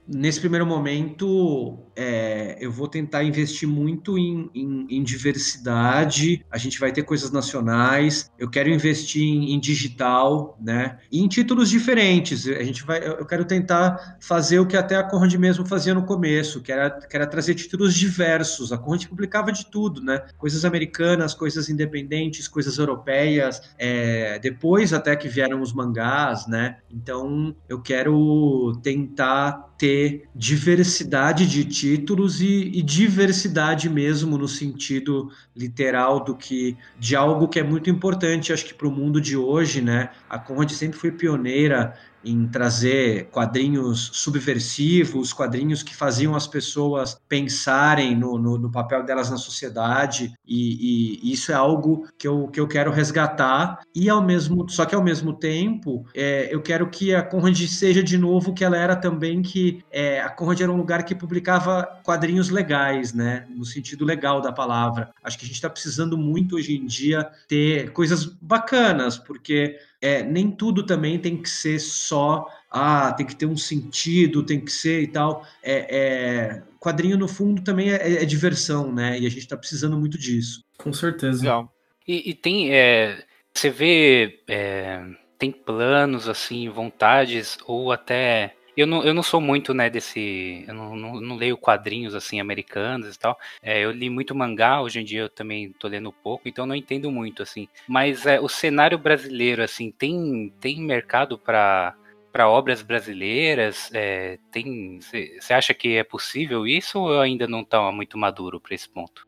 nesse 0.09 0.41
primeiro 0.41 0.65
momento, 0.65 1.79
é, 1.95 2.57
eu 2.61 2.73
vou 2.73 2.89
tentar 2.89 3.25
investir 3.25 3.69
muito 3.69 4.17
em, 4.17 4.51
em, 4.55 4.87
em, 4.89 5.03
diversidade. 5.03 6.45
A 6.51 6.57
gente 6.57 6.81
vai 6.81 6.91
ter 6.91 7.03
coisas 7.03 7.31
nacionais. 7.31 8.31
Eu 8.39 8.49
quero 8.49 8.71
investir 8.71 9.23
em, 9.23 9.53
em, 9.53 9.61
digital, 9.61 10.57
né? 10.61 10.99
E 11.13 11.21
em 11.21 11.29
títulos 11.29 11.69
diferentes. 11.69 12.47
A 12.49 12.63
gente 12.63 12.85
vai, 12.85 13.07
eu 13.07 13.27
quero 13.27 13.45
tentar 13.45 14.17
fazer 14.21 14.59
o 14.59 14.67
que 14.67 14.77
até 14.77 14.97
a 14.97 15.03
Conrad 15.03 15.35
mesmo 15.35 15.67
fazia 15.67 15.93
no 15.93 16.05
começo, 16.05 16.63
que 16.63 16.73
era, 16.73 16.91
que 16.91 17.15
era 17.15 17.27
trazer 17.27 17.55
títulos 17.55 17.95
diversos. 17.95 18.73
A 18.73 18.79
Conrad 18.79 19.05
publicava 19.07 19.53
de 19.53 19.67
tudo, 19.67 20.03
né? 20.03 20.23
Coisas 20.39 20.65
americanas, 20.65 21.35
coisas 21.35 21.69
independentes, 21.69 22.49
coisas 22.49 22.79
europeias. 22.79 23.61
É, 23.77 24.39
depois 24.39 24.93
até 24.93 25.15
que 25.15 25.29
vieram 25.29 25.61
os 25.61 25.73
mangás, 25.73 26.47
né? 26.47 26.79
Então 26.91 27.55
eu 27.69 27.83
quero 27.83 28.79
tentar 28.83 29.68
ter 29.79 30.29
diversidade 30.35 31.47
de 31.47 31.65
títulos 31.65 32.41
e, 32.41 32.69
e, 32.75 32.83
diversidade 32.83 33.89
mesmo 33.89 34.37
no 34.37 34.49
sentido 34.49 35.31
literal 35.55 36.25
do 36.25 36.35
que 36.35 36.77
de 36.99 37.15
algo 37.15 37.47
que 37.47 37.61
é 37.61 37.63
muito 37.63 37.89
importante, 37.89 38.53
acho 38.53 38.67
que 38.67 38.75
para 38.75 38.89
o 38.89 38.91
mundo 38.91 39.21
de 39.21 39.37
hoje, 39.37 39.81
né? 39.81 40.11
A 40.29 40.37
Conrad 40.37 40.71
sempre 40.73 40.99
foi 40.99 41.13
pioneira 41.13 41.95
em 42.25 42.47
trazer 42.47 43.29
quadrinhos 43.31 44.11
subversivos, 44.13 45.33
quadrinhos 45.33 45.83
que 45.83 45.95
faziam 45.95 46.35
as 46.35 46.47
pessoas 46.47 47.21
pensarem 47.29 48.17
no, 48.17 48.39
no, 48.39 48.59
no 48.59 48.71
papel 48.71 49.05
delas 49.05 49.31
na 49.31 49.37
sociedade, 49.37 50.33
e, 50.47 51.21
e, 51.23 51.33
isso 51.33 51.53
é 51.53 51.55
algo 51.55 52.07
que 52.19 52.27
eu, 52.27 52.49
que 52.49 52.61
eu 52.61 52.67
quero 52.67 52.91
resgatar, 52.91 53.81
e 53.95 54.09
ao 54.09 54.23
mesmo, 54.23 54.69
só 54.69 54.85
que 54.85 54.95
ao 54.95 55.03
mesmo 55.03 55.33
tempo, 55.33 56.05
é, 56.15 56.53
eu 56.53 56.61
quero 56.61 56.89
que 56.89 57.15
a 57.15 57.23
Conrad 57.23 57.59
seja 57.67 58.03
de 58.03 58.19
novo 58.19 58.53
que 58.53 58.65
ela 58.65 58.77
era 58.77 58.97
também, 58.97 59.43
que 59.43 59.83
é, 59.91 60.21
a 60.21 60.29
Conrad 60.29 60.61
era 60.61 60.73
um 60.73 60.77
lugar 60.77 61.05
que 61.05 61.15
publicava 61.15 62.01
quadrinhos 62.05 62.51
legais, 62.51 63.13
né, 63.13 63.47
no 63.51 63.65
sentido 63.65 64.05
legal 64.05 64.41
da 64.41 64.53
palavra. 64.53 65.11
Acho 65.23 65.39
que 65.39 65.45
a 65.45 65.49
gente 65.49 65.57
está 65.57 65.71
precisando 65.71 66.17
muito 66.17 66.57
hoje 66.57 66.77
em 66.77 66.87
dia 66.87 67.29
ter 67.47 67.93
coisas 67.93 68.25
bacanas, 68.25 69.19
porque 69.19 69.77
é, 70.01 70.23
nem 70.23 70.51
tudo 70.51 70.85
também 70.85 71.19
tem 71.19 71.37
que 71.37 71.51
ser 71.51 71.79
só, 71.81 72.47
ah, 72.71 73.13
tem 73.13 73.27
que 73.27 73.35
ter 73.35 73.47
um 73.47 73.57
sentido, 73.57 74.45
tem 74.45 74.61
que 74.61 74.71
ser 74.71 75.03
e 75.03 75.07
tal. 75.09 75.45
É, 75.63 75.87
é 75.91 76.63
quadrinho, 76.79 77.17
no 77.17 77.29
fundo, 77.29 77.63
também 77.63 77.91
é, 77.91 78.23
é, 78.23 78.25
diversão, 78.25 78.93
né? 78.93 79.19
E 79.19 79.27
a 79.27 79.29
gente 79.29 79.41
está 79.41 79.57
precisando 79.57 79.99
muito 79.99 80.19
disso. 80.19 80.65
Com 80.77 80.93
certeza. 80.93 81.41
Legal. 81.41 81.73
E, 82.07 82.31
e 82.31 82.35
tem, 82.35 82.73
é, 82.73 83.25
você 83.53 83.71
vê, 83.71 84.41
é, 84.49 85.05
tem 85.39 85.51
planos, 85.51 86.29
assim, 86.29 86.69
vontades, 86.69 87.59
ou 87.67 87.91
até 87.93 88.55
eu 88.79 88.87
não, 88.87 89.03
eu 89.03 89.13
não 89.13 89.25
sou 89.25 89.41
muito, 89.41 89.75
né, 89.75 89.91
desse. 89.91 90.65
Eu 90.69 90.73
não, 90.73 90.95
não, 90.95 91.21
não 91.21 91.37
leio 91.37 91.57
quadrinhos 91.57 92.15
assim 92.15 92.39
americanos 92.39 93.13
e 93.13 93.19
tal. 93.19 93.37
É, 93.61 93.85
eu 93.85 93.91
li 93.91 94.09
muito 94.09 94.37
mangá, 94.37 94.81
hoje 94.81 95.01
em 95.01 95.05
dia 95.05 95.23
eu 95.23 95.29
também 95.29 95.73
tô 95.73 95.89
lendo 95.89 96.13
pouco, 96.13 96.49
então 96.49 96.65
não 96.65 96.77
entendo 96.77 97.11
muito, 97.11 97.43
assim. 97.43 97.67
Mas 97.89 98.25
é, 98.25 98.39
o 98.39 98.49
cenário 98.49 98.97
brasileiro, 98.97 99.65
assim, 99.65 99.91
tem, 99.91 100.53
tem 100.61 100.81
mercado 100.81 101.37
para 101.37 101.95
para 102.31 102.49
obras 102.49 102.83
brasileiras? 102.83 103.91
É, 103.93 104.39
tem 104.53 105.01
Você 105.01 105.53
acha 105.53 105.75
que 105.75 105.97
é 105.97 106.05
possível 106.05 106.67
isso 106.67 107.01
ou 107.01 107.21
ainda 107.21 107.49
não 107.49 107.63
está 107.63 107.91
muito 107.91 108.17
maduro 108.17 108.61
para 108.61 108.75
esse 108.75 108.89
ponto? 108.89 109.27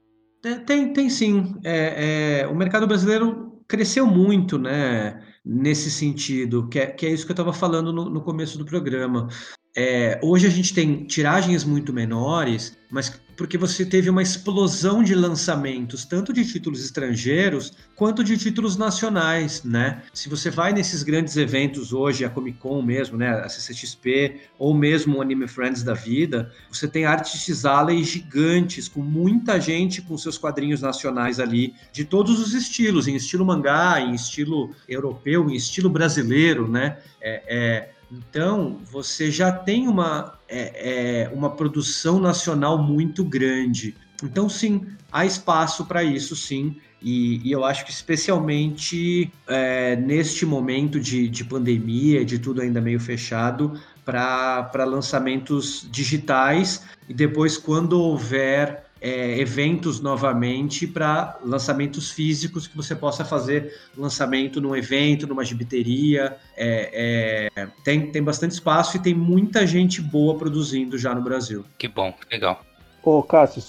Tem, 0.65 0.93
tem 0.93 1.11
sim. 1.11 1.57
É, 1.65 2.43
é, 2.43 2.47
o 2.47 2.55
mercado 2.55 2.87
brasileiro 2.87 3.61
cresceu 3.67 4.07
muito, 4.07 4.59
né? 4.59 5.23
Nesse 5.45 5.91
sentido, 5.91 6.69
que 6.69 6.79
é, 6.79 6.87
que 6.87 7.07
é 7.07 7.11
isso 7.11 7.25
que 7.25 7.33
eu 7.33 7.35
estava 7.35 7.53
falando 7.53 7.93
no, 7.93 8.11
no, 8.11 8.21
começo 8.21 8.59
do 8.59 8.65
programa. 8.65 9.29
É, 9.77 10.21
hoje 10.23 10.47
a 10.47 10.51
gente 10.51 10.75
tem 10.75 11.05
tiragens 11.05 11.65
muito 11.65 11.93
menores, 11.93 12.77
mas 12.91 13.21
porque 13.41 13.57
você 13.57 13.87
teve 13.87 14.11
uma 14.11 14.23
explosão 14.23 15.03
de 15.03 15.15
lançamentos, 15.15 16.05
tanto 16.05 16.31
de 16.31 16.45
títulos 16.45 16.85
estrangeiros 16.85 17.73
quanto 17.97 18.23
de 18.23 18.37
títulos 18.37 18.77
nacionais, 18.77 19.65
né? 19.65 20.03
Se 20.13 20.29
você 20.29 20.51
vai 20.51 20.75
nesses 20.75 21.03
grandes 21.03 21.39
eventos 21.39 21.91
hoje, 21.91 22.23
a 22.23 22.29
Comic 22.29 22.59
Con 22.59 22.83
mesmo, 22.83 23.17
né, 23.17 23.31
a 23.31 23.49
CCXP, 23.49 24.43
ou 24.59 24.75
mesmo 24.75 25.17
o 25.17 25.23
Anime 25.23 25.49
Friends 25.49 25.83
da 25.83 25.95
vida, 25.95 26.53
você 26.71 26.87
tem 26.87 27.07
artistas 27.07 27.65
alley 27.65 28.05
gigantes, 28.05 28.89
com 28.89 29.01
muita 29.01 29.59
gente 29.59 30.03
com 30.03 30.19
seus 30.19 30.37
quadrinhos 30.37 30.83
nacionais 30.83 31.41
ali, 31.41 31.73
de 31.91 32.05
todos 32.05 32.39
os 32.41 32.53
estilos, 32.53 33.09
em 33.09 33.17
estilo 33.17 33.47
mangá, 33.47 34.03
em 34.03 34.15
estilo 34.15 34.75
europeu, 34.87 35.49
em 35.49 35.55
estilo 35.55 35.89
brasileiro, 35.89 36.69
né? 36.69 36.99
É, 37.23 37.43
é 37.49 38.00
então, 38.11 38.79
você 38.91 39.31
já 39.31 39.53
tem 39.53 39.87
uma, 39.87 40.35
é, 40.49 41.29
é, 41.29 41.29
uma 41.33 41.51
produção 41.51 42.19
nacional 42.19 42.77
muito 42.77 43.25
grande. 43.25 43.95
Então, 44.23 44.49
sim, 44.49 44.87
há 45.13 45.25
espaço 45.25 45.87
para 45.87 46.03
isso, 46.03 46.35
sim. 46.35 46.77
E, 47.01 47.41
e, 47.49 47.53
eu 47.53 47.65
acho 47.65 47.85
que, 47.85 47.93
especialmente 47.93 49.33
é, 49.47 49.97
neste 49.97 50.45
momento 50.45 50.99
de, 51.01 51.29
de 51.29 51.45
pandemia, 51.45 52.25
de 52.25 52.39
tudo 52.39 52.61
ainda 52.61 52.81
meio 52.81 53.01
fechado, 53.01 53.81
para 54.05 54.85
lançamentos 54.85 55.87
digitais. 55.91 56.83
E 57.09 57.15
depois, 57.15 57.57
quando 57.57 57.93
houver 57.93 58.90
é, 59.01 59.39
eventos 59.39 60.01
novamente 60.01 60.87
para 60.87 61.39
lançamentos 61.45 62.11
físicos 62.11 62.67
que 62.67 62.77
você 62.77 62.95
possa 62.95 63.25
fazer 63.25 63.75
lançamento 63.97 64.61
num 64.61 64.77
evento, 64.77 65.27
numa 65.27 65.45
gibiteria. 65.45 66.37
É, 66.57 67.51
é, 67.57 67.67
tem, 67.85 68.11
tem 68.11 68.23
bastante 68.23 68.53
espaço 68.53 68.97
e 68.97 69.01
tem 69.01 69.15
muita 69.15 69.67
gente 69.67 70.01
boa 70.01 70.37
produzindo 70.37 70.99
já 70.99 71.15
no 71.15 71.23
Brasil. 71.23 71.65
Que 71.79 71.89
bom, 71.89 72.15
legal. 72.31 72.65
Ô, 73.03 73.23
Cássio, 73.23 73.63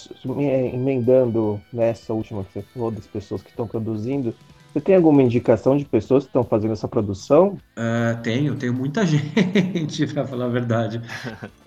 emendando 0.73 1.61
nessa 1.71 2.13
última 2.13 2.43
que 2.43 2.53
você 2.53 2.61
falou 2.73 2.91
das 2.91 3.07
pessoas 3.07 3.41
que 3.41 3.49
estão 3.49 3.65
produzindo, 3.65 4.35
você 4.73 4.79
tem 4.79 4.95
alguma 4.95 5.21
indicação 5.21 5.75
de 5.77 5.83
pessoas 5.83 6.23
que 6.23 6.29
estão 6.29 6.45
fazendo 6.45 6.71
essa 6.71 6.87
produção? 6.87 7.57
Uh, 7.77 8.21
tenho, 8.23 8.55
tenho 8.55 8.73
muita 8.73 9.03
gente, 9.07 10.07
para 10.07 10.25
falar 10.25 10.45
a 10.45 10.49
verdade. 10.49 11.01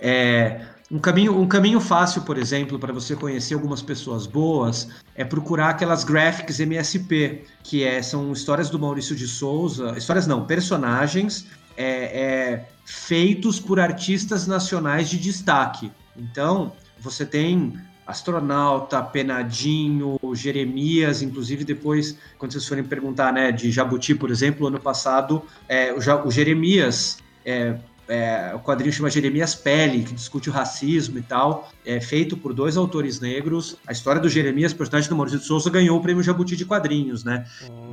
É, 0.07 0.61
um 0.91 0.99
caminho, 0.99 1.39
um 1.39 1.49
caminho 1.49 1.80
fácil, 1.80 2.22
por 2.22 2.37
exemplo, 2.37 2.78
para 2.78 2.93
você 2.93 3.16
conhecer 3.16 3.55
algumas 3.55 3.80
pessoas 3.80 4.26
boas 4.26 4.89
é 5.14 5.24
procurar 5.24 5.70
aquelas 5.70 6.05
graphics 6.05 6.61
MSP, 6.61 7.45
que 7.62 7.82
é, 7.85 8.03
são 8.03 8.32
histórias 8.32 8.68
do 8.68 8.78
Maurício 8.78 9.16
de 9.16 9.26
Souza, 9.26 9.95
histórias 9.97 10.26
não, 10.26 10.45
personagens 10.45 11.47
é, 11.76 11.87
é, 11.87 12.68
feitos 12.85 13.59
por 13.59 13.80
artistas 13.80 14.47
nacionais 14.47 15.09
de 15.09 15.18
destaque. 15.18 15.91
Então, 16.16 16.72
você 17.01 17.24
tem 17.24 17.74
Astronauta, 18.07 19.03
Penadinho, 19.03 20.18
Jeremias, 20.35 21.22
inclusive 21.22 21.64
depois, 21.64 22.18
quando 22.37 22.53
vocês 22.53 22.68
forem 22.68 22.85
perguntar, 22.85 23.32
né, 23.32 23.51
de 23.51 23.70
Jabuti, 23.70 24.14
por 24.14 24.30
exemplo, 24.30 24.66
ano 24.66 24.78
passado, 24.78 25.43
é, 25.66 25.93
o, 25.93 26.30
Jeremias 26.30 27.18
é, 27.45 27.76
é, 28.09 28.52
o 28.55 28.61
quadrinho 28.61 28.92
chama 28.92 29.11
Jeremias 29.11 29.55
Pele, 29.55 30.02
que 30.02 30.14
discute 30.14 30.50
o 30.50 30.52
racismo 30.52 31.18
e 31.18 31.22
tal, 31.22 31.70
é 31.84 32.00
feito 32.00 32.36
por 32.36 32.52
dois 32.52 32.76
autores 32.76 33.20
negros. 33.20 33.76
A 33.86 33.92
história 33.92 34.20
do 34.20 34.28
Jeremias, 34.28 34.72
personagem 34.72 35.09
do 35.09 35.16
Maurício 35.16 35.38
de 35.38 35.46
Souza, 35.46 35.70
ganhou 35.70 35.98
o 35.98 36.02
prêmio 36.02 36.22
Jabuti 36.22 36.57
de 36.57 36.64
quadrinhos, 36.64 37.24
né? 37.24 37.46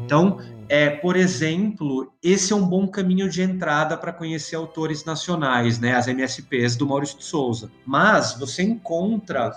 Então, 0.03 0.39
é, 0.67 0.89
por 0.89 1.15
exemplo, 1.15 2.11
esse 2.21 2.53
é 2.53 2.55
um 2.55 2.65
bom 2.65 2.87
caminho 2.87 3.29
de 3.29 3.41
entrada 3.41 3.95
para 3.97 4.11
conhecer 4.11 4.55
autores 4.55 5.05
nacionais, 5.05 5.79
né? 5.79 5.95
As 5.95 6.07
MSPs 6.07 6.75
do 6.75 6.87
Maurício 6.87 7.17
de 7.17 7.25
Souza. 7.25 7.71
Mas 7.85 8.37
você 8.37 8.63
encontra 8.63 9.51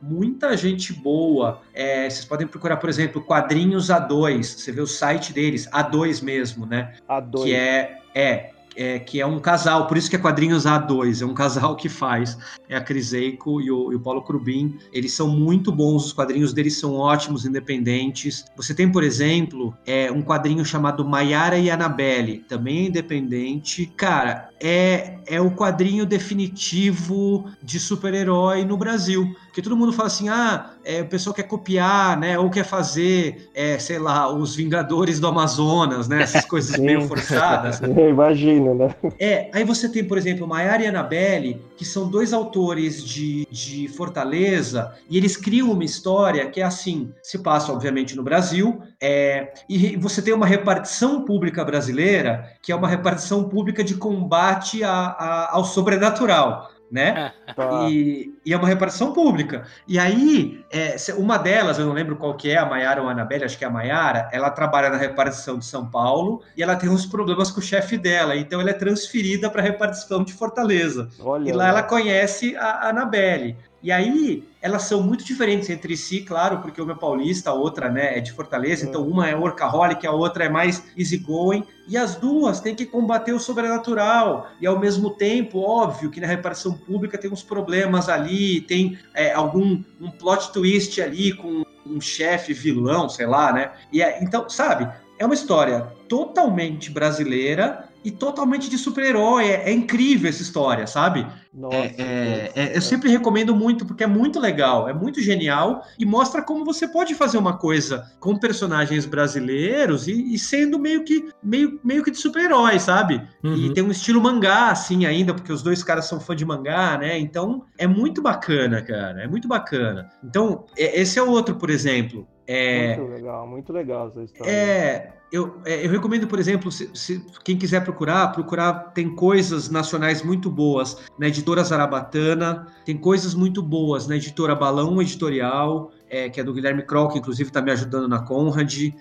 muita 0.00 0.56
gente 0.56 0.92
boa. 0.92 1.60
É, 1.72 2.10
vocês 2.10 2.24
podem 2.24 2.46
procurar, 2.46 2.76
por 2.78 2.88
exemplo, 2.88 3.22
quadrinhos 3.22 3.86
A2. 3.86 4.42
Você 4.42 4.72
vê 4.72 4.80
o 4.80 4.86
site 4.86 5.32
deles, 5.32 5.68
A2 5.70 6.22
mesmo, 6.22 6.66
né? 6.66 6.94
A2. 7.08 7.44
Que 7.44 7.54
é, 7.54 7.98
é 8.14 8.51
é, 8.76 8.98
que 8.98 9.20
é 9.20 9.26
um 9.26 9.38
casal, 9.40 9.86
por 9.86 9.96
isso 9.96 10.08
que 10.08 10.16
é 10.16 10.18
quadrinhos 10.18 10.64
A2, 10.64 11.22
é 11.22 11.26
um 11.26 11.34
casal 11.34 11.76
que 11.76 11.88
faz, 11.88 12.38
é 12.68 12.76
a 12.76 12.80
Cris 12.80 13.12
Eiko 13.12 13.60
e 13.60 13.70
o, 13.70 13.92
e 13.92 13.96
o 13.96 14.00
Paulo 14.00 14.22
Crubin, 14.22 14.78
eles 14.92 15.12
são 15.12 15.28
muito 15.28 15.72
bons, 15.72 16.06
os 16.06 16.12
quadrinhos 16.12 16.52
deles 16.52 16.78
são 16.78 16.94
ótimos, 16.94 17.44
independentes. 17.44 18.44
Você 18.56 18.74
tem, 18.74 18.90
por 18.90 19.02
exemplo, 19.02 19.76
é, 19.86 20.10
um 20.10 20.22
quadrinho 20.22 20.64
chamado 20.64 21.04
Maiara 21.04 21.58
e 21.58 21.70
Annabelle, 21.70 22.38
também 22.48 22.84
é 22.84 22.88
independente. 22.88 23.86
Cara, 23.96 24.48
é, 24.62 25.14
é 25.26 25.40
o 25.40 25.50
quadrinho 25.50 26.06
definitivo 26.06 27.50
de 27.60 27.80
super-herói 27.80 28.64
no 28.64 28.76
Brasil. 28.76 29.34
Porque 29.46 29.60
todo 29.60 29.76
mundo 29.76 29.92
fala 29.92 30.06
assim, 30.06 30.28
ah, 30.28 30.70
é, 30.84 31.02
o 31.02 31.06
pessoal 31.06 31.34
quer 31.34 31.42
copiar, 31.42 32.18
né? 32.18 32.38
Ou 32.38 32.48
quer 32.48 32.64
fazer, 32.64 33.50
é, 33.54 33.78
sei 33.78 33.98
lá, 33.98 34.32
os 34.32 34.54
Vingadores 34.54 35.18
do 35.18 35.26
Amazonas, 35.26 36.08
né? 36.08 36.22
Essas 36.22 36.44
coisas 36.44 36.78
meio 36.78 37.02
forçadas. 37.08 37.80
Imagina, 38.08 38.72
né? 38.72 38.94
É, 39.18 39.50
aí 39.52 39.64
você 39.64 39.88
tem, 39.88 40.04
por 40.04 40.16
exemplo, 40.16 40.46
Maiara 40.46 40.84
e 40.84 40.86
Annabelle, 40.86 41.60
que 41.76 41.84
são 41.84 42.08
dois 42.08 42.32
autores 42.32 43.04
de, 43.04 43.46
de 43.50 43.88
Fortaleza, 43.88 44.94
e 45.10 45.16
eles 45.16 45.36
criam 45.36 45.72
uma 45.72 45.84
história 45.84 46.46
que 46.46 46.60
é 46.60 46.64
assim, 46.64 47.12
se 47.22 47.38
passa, 47.38 47.72
obviamente, 47.72 48.14
no 48.14 48.22
Brasil, 48.22 48.80
é, 49.00 49.52
e 49.68 49.96
você 49.96 50.22
tem 50.22 50.32
uma 50.32 50.46
repartição 50.46 51.24
pública 51.24 51.64
brasileira, 51.64 52.48
que 52.62 52.70
é 52.70 52.76
uma 52.76 52.88
repartição 52.88 53.44
pública 53.48 53.82
de 53.82 53.96
combate 53.96 54.51
a, 54.82 54.90
a, 54.90 55.54
ao 55.54 55.64
sobrenatural 55.64 56.70
né? 56.92 57.32
Tá. 57.52 57.86
E, 57.86 58.32
e, 58.46 58.54
é 58.54 58.56
uma 58.56 58.66
repartição 58.66 59.12
pública. 59.12 59.66
E 59.86 59.98
aí, 59.98 60.64
é, 60.70 60.96
uma 61.18 61.36
delas, 61.36 61.78
eu 61.78 61.84
não 61.84 61.92
lembro 61.92 62.16
qual 62.16 62.34
que 62.34 62.48
é, 62.48 62.56
a 62.56 62.64
Maiara 62.64 63.02
ou 63.02 63.08
a 63.08 63.12
Anabelle, 63.12 63.44
acho 63.44 63.58
que 63.58 63.64
é 63.64 63.68
a 63.68 63.70
Maiara, 63.70 64.30
ela 64.32 64.48
trabalha 64.48 64.88
na 64.88 64.96
repartição 64.96 65.58
de 65.58 65.66
São 65.66 65.90
Paulo 65.90 66.40
e 66.56 66.62
ela 66.62 66.74
tem 66.74 66.88
uns 66.88 67.04
problemas 67.04 67.50
com 67.50 67.60
o 67.60 67.62
chefe 67.62 67.98
dela, 67.98 68.34
então 68.34 68.58
ela 68.58 68.70
é 68.70 68.72
transferida 68.72 69.50
para 69.50 69.60
a 69.60 69.64
repartição 69.64 70.24
de 70.24 70.32
Fortaleza. 70.32 71.10
Olha, 71.20 71.46
e 71.46 71.52
lá 71.52 71.68
ela 71.68 71.82
conhece 71.82 72.56
a, 72.56 72.64
a 72.64 72.88
Anabelle. 72.88 73.54
E 73.82 73.90
aí, 73.90 74.44
elas 74.60 74.84
são 74.84 75.02
muito 75.02 75.24
diferentes 75.24 75.68
entre 75.68 75.96
si, 75.96 76.20
claro, 76.20 76.60
porque 76.60 76.80
uma 76.80 76.92
é 76.92 76.96
paulista, 76.96 77.50
a 77.50 77.52
outra 77.52 77.88
né, 77.90 78.16
é 78.16 78.20
de 78.20 78.30
Fortaleza, 78.30 78.86
então 78.86 79.02
uma 79.02 79.28
é 79.28 79.34
workaholic, 79.34 80.06
a 80.06 80.12
outra 80.12 80.44
é 80.44 80.48
mais 80.48 80.84
easygoing, 80.96 81.64
e 81.88 81.96
as 81.96 82.14
duas 82.14 82.60
têm 82.60 82.76
que 82.76 82.86
combater 82.86 83.32
o 83.32 83.40
sobrenatural, 83.40 84.48
e 84.60 84.66
ao 84.66 84.78
mesmo 84.78 85.10
tempo, 85.10 85.58
óbvio 85.58 86.10
que 86.10 86.20
na 86.20 86.28
reparação 86.28 86.74
pública 86.74 87.18
tem 87.18 87.30
uns 87.30 87.42
problemas 87.42 88.08
ali, 88.08 88.60
tem 88.60 88.96
é, 89.14 89.32
algum 89.32 89.82
um 90.00 90.10
plot 90.10 90.52
twist 90.52 91.02
ali 91.02 91.32
com 91.32 91.64
um 91.84 92.00
chefe 92.00 92.52
vilão, 92.52 93.08
sei 93.08 93.26
lá, 93.26 93.52
né? 93.52 93.72
E 93.92 94.00
é, 94.00 94.22
então, 94.22 94.48
sabe, 94.48 94.88
é 95.18 95.24
uma 95.24 95.34
história 95.34 95.92
totalmente 96.08 96.90
brasileira 96.90 97.88
e 98.04 98.10
totalmente 98.10 98.68
de 98.68 98.78
super-herói. 98.78 99.46
É, 99.46 99.70
é, 99.70 99.72
incrível 99.72 100.28
essa 100.28 100.42
história, 100.42 100.86
sabe? 100.86 101.26
Nossa, 101.52 101.76
é, 101.76 101.94
é, 101.98 102.52
é, 102.54 102.76
eu 102.76 102.80
sempre 102.80 103.10
recomendo 103.10 103.54
muito, 103.54 103.84
porque 103.84 104.04
é 104.04 104.06
muito 104.06 104.40
legal, 104.40 104.88
é 104.88 104.92
muito 104.94 105.20
genial 105.20 105.84
e 105.98 106.06
mostra 106.06 106.42
como 106.42 106.64
você 106.64 106.88
pode 106.88 107.14
fazer 107.14 107.36
uma 107.36 107.58
coisa 107.58 108.10
com 108.18 108.36
personagens 108.36 109.04
brasileiros 109.04 110.08
e, 110.08 110.34
e 110.34 110.38
sendo 110.38 110.78
meio 110.78 111.04
que, 111.04 111.28
meio, 111.42 111.78
meio 111.84 112.02
que 112.02 112.10
de 112.10 112.18
super-herói, 112.18 112.78
sabe? 112.78 113.22
Uhum. 113.42 113.54
E 113.54 113.74
tem 113.74 113.84
um 113.84 113.90
estilo 113.90 114.20
mangá, 114.20 114.70
assim, 114.70 115.04
ainda, 115.04 115.34
porque 115.34 115.52
os 115.52 115.62
dois 115.62 115.82
caras 115.82 116.06
são 116.06 116.18
fã 116.20 116.34
de 116.34 116.44
mangá, 116.44 116.96
né? 116.96 117.18
Então 117.18 117.64
é 117.76 117.86
muito 117.86 118.22
bacana, 118.22 118.80
cara. 118.80 119.22
É 119.22 119.28
muito 119.28 119.46
bacana. 119.46 120.08
Então, 120.24 120.64
esse 120.76 121.18
é 121.18 121.22
outro, 121.22 121.56
por 121.56 121.70
exemplo. 121.70 122.26
É, 122.46 122.96
muito 122.96 123.12
legal, 123.12 123.46
muito 123.46 123.72
legal 123.72 124.08
essa 124.08 124.22
história. 124.22 124.50
É, 124.50 125.12
eu, 125.32 125.60
é, 125.64 125.86
eu 125.86 125.90
recomendo, 125.90 126.26
por 126.26 126.38
exemplo, 126.38 126.70
se, 126.70 126.90
se, 126.92 127.24
quem 127.42 127.56
quiser 127.56 127.82
procurar, 127.82 128.28
procurar 128.32 128.92
tem 128.92 129.14
coisas 129.14 129.70
nacionais 129.70 130.22
muito 130.22 130.50
boas 130.50 130.98
na 131.18 131.28
editora 131.28 131.64
Zarabatana, 131.64 132.66
tem 132.84 132.98
coisas 132.98 133.32
muito 133.32 133.62
boas 133.62 134.06
na 134.06 134.16
editora 134.16 134.54
Balão 134.54 135.00
Editorial, 135.00 135.90
é, 136.10 136.28
que 136.28 136.38
é 136.38 136.44
do 136.44 136.52
Guilherme 136.52 136.82
Kroll, 136.82 137.08
que 137.08 137.18
inclusive 137.18 137.48
está 137.48 137.62
me 137.62 137.70
ajudando 137.70 138.06
na 138.06 138.20
Conrad. 138.20 138.92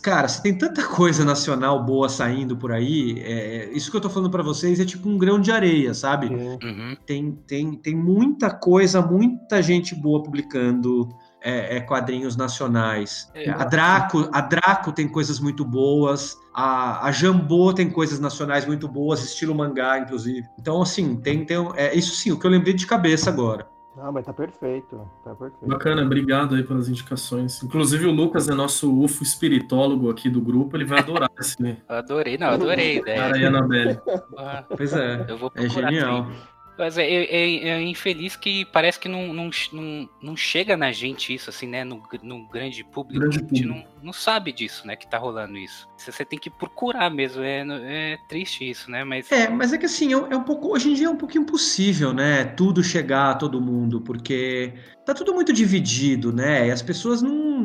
Cara, 0.00 0.28
você 0.28 0.40
tem 0.40 0.56
tanta 0.56 0.82
coisa 0.88 1.26
nacional 1.26 1.84
boa 1.84 2.08
saindo 2.08 2.56
por 2.56 2.72
aí, 2.72 3.20
é, 3.20 3.68
isso 3.74 3.90
que 3.90 3.96
eu 3.96 3.98
estou 3.98 4.10
falando 4.10 4.30
para 4.30 4.42
vocês 4.42 4.80
é 4.80 4.84
tipo 4.86 5.06
um 5.08 5.18
grão 5.18 5.38
de 5.38 5.50
areia, 5.50 5.92
sabe? 5.92 6.28
Uhum. 6.28 6.96
Tem, 7.04 7.32
tem, 7.46 7.74
tem 7.74 7.94
muita 7.94 8.50
coisa, 8.50 9.02
muita 9.02 9.60
gente 9.60 9.94
boa 9.94 10.22
publicando 10.22 11.06
é, 11.46 11.76
é, 11.76 11.80
quadrinhos 11.80 12.36
nacionais. 12.36 13.30
É, 13.32 13.48
a 13.48 13.64
Draco, 13.64 14.28
a 14.32 14.40
Draco 14.40 14.90
tem 14.90 15.06
coisas 15.06 15.38
muito 15.38 15.64
boas. 15.64 16.36
A, 16.52 17.06
a 17.06 17.12
Jambô 17.12 17.72
tem 17.72 17.88
coisas 17.88 18.18
nacionais 18.18 18.66
muito 18.66 18.88
boas, 18.88 19.22
estilo 19.22 19.54
mangá, 19.54 19.96
inclusive. 20.00 20.44
Então, 20.58 20.82
assim, 20.82 21.14
tem, 21.14 21.44
tem 21.44 21.56
é, 21.76 21.94
isso 21.94 22.16
sim, 22.16 22.32
o 22.32 22.38
que 22.38 22.44
eu 22.44 22.50
lembrei 22.50 22.74
de 22.74 22.84
cabeça 22.84 23.30
agora. 23.30 23.68
Ah, 23.98 24.10
mas 24.12 24.26
tá 24.26 24.32
perfeito, 24.32 25.08
tá 25.24 25.34
perfeito. 25.36 25.66
Bacana, 25.66 26.02
obrigado 26.02 26.56
aí 26.56 26.64
pelas 26.64 26.88
indicações. 26.88 27.62
Inclusive 27.62 28.06
o 28.06 28.10
Lucas 28.10 28.48
é 28.48 28.52
nosso 28.52 28.92
UFO 28.92 29.22
espiritólogo 29.22 30.10
aqui 30.10 30.28
do 30.28 30.40
grupo, 30.40 30.76
ele 30.76 30.84
vai 30.84 30.98
adorar 30.98 31.30
esse. 31.38 31.78
Adorei, 31.88 32.36
não, 32.36 32.48
adorei. 32.48 33.00
Né? 33.02 33.14
Cara 33.14 33.36
aí, 33.36 33.44
Anabelle. 33.46 34.00
Ah, 34.36 34.64
pois 34.76 34.92
é, 34.92 35.24
eu 35.28 35.38
vou 35.38 35.50
é 35.54 35.68
genial. 35.68 36.26
Mas 36.78 36.98
é, 36.98 37.04
é, 37.04 37.68
é, 37.68 37.82
infeliz 37.82 38.36
que 38.36 38.64
parece 38.66 39.00
que 39.00 39.08
não, 39.08 39.32
não, 39.32 39.50
não, 39.72 40.08
não, 40.22 40.36
chega 40.36 40.76
na 40.76 40.92
gente 40.92 41.32
isso, 41.34 41.48
assim, 41.48 41.66
né? 41.66 41.84
No, 41.84 42.02
no 42.22 42.46
grande 42.48 42.84
público. 42.84 43.20
Grande 43.20 43.38
a 43.38 43.40
gente 43.40 43.64
não, 43.64 43.84
não 44.02 44.12
sabe 44.12 44.52
disso, 44.52 44.86
né? 44.86 44.94
Que 44.94 45.08
tá 45.08 45.16
rolando 45.16 45.56
isso. 45.56 45.88
Você 45.96 46.24
tem 46.24 46.38
que 46.38 46.50
procurar 46.50 47.08
mesmo. 47.08 47.42
É, 47.42 47.64
é 47.68 48.18
triste 48.28 48.68
isso, 48.68 48.90
né? 48.90 49.04
Mas... 49.04 49.32
É, 49.32 49.48
mas 49.48 49.72
é 49.72 49.78
que 49.78 49.86
assim, 49.86 50.12
é, 50.12 50.16
é 50.16 50.36
um 50.36 50.44
pouco. 50.44 50.72
Hoje 50.72 50.90
em 50.90 50.94
dia 50.94 51.06
é 51.06 51.10
um 51.10 51.16
pouco 51.16 51.38
impossível, 51.38 52.12
né? 52.12 52.44
Tudo 52.44 52.82
chegar 52.82 53.30
a 53.30 53.34
todo 53.34 53.60
mundo, 53.60 54.00
porque 54.00 54.74
tá 55.06 55.14
tudo 55.14 55.32
muito 55.32 55.52
dividido, 55.52 56.32
né? 56.32 56.68
E 56.68 56.70
as 56.70 56.82
pessoas 56.82 57.22
não, 57.22 57.55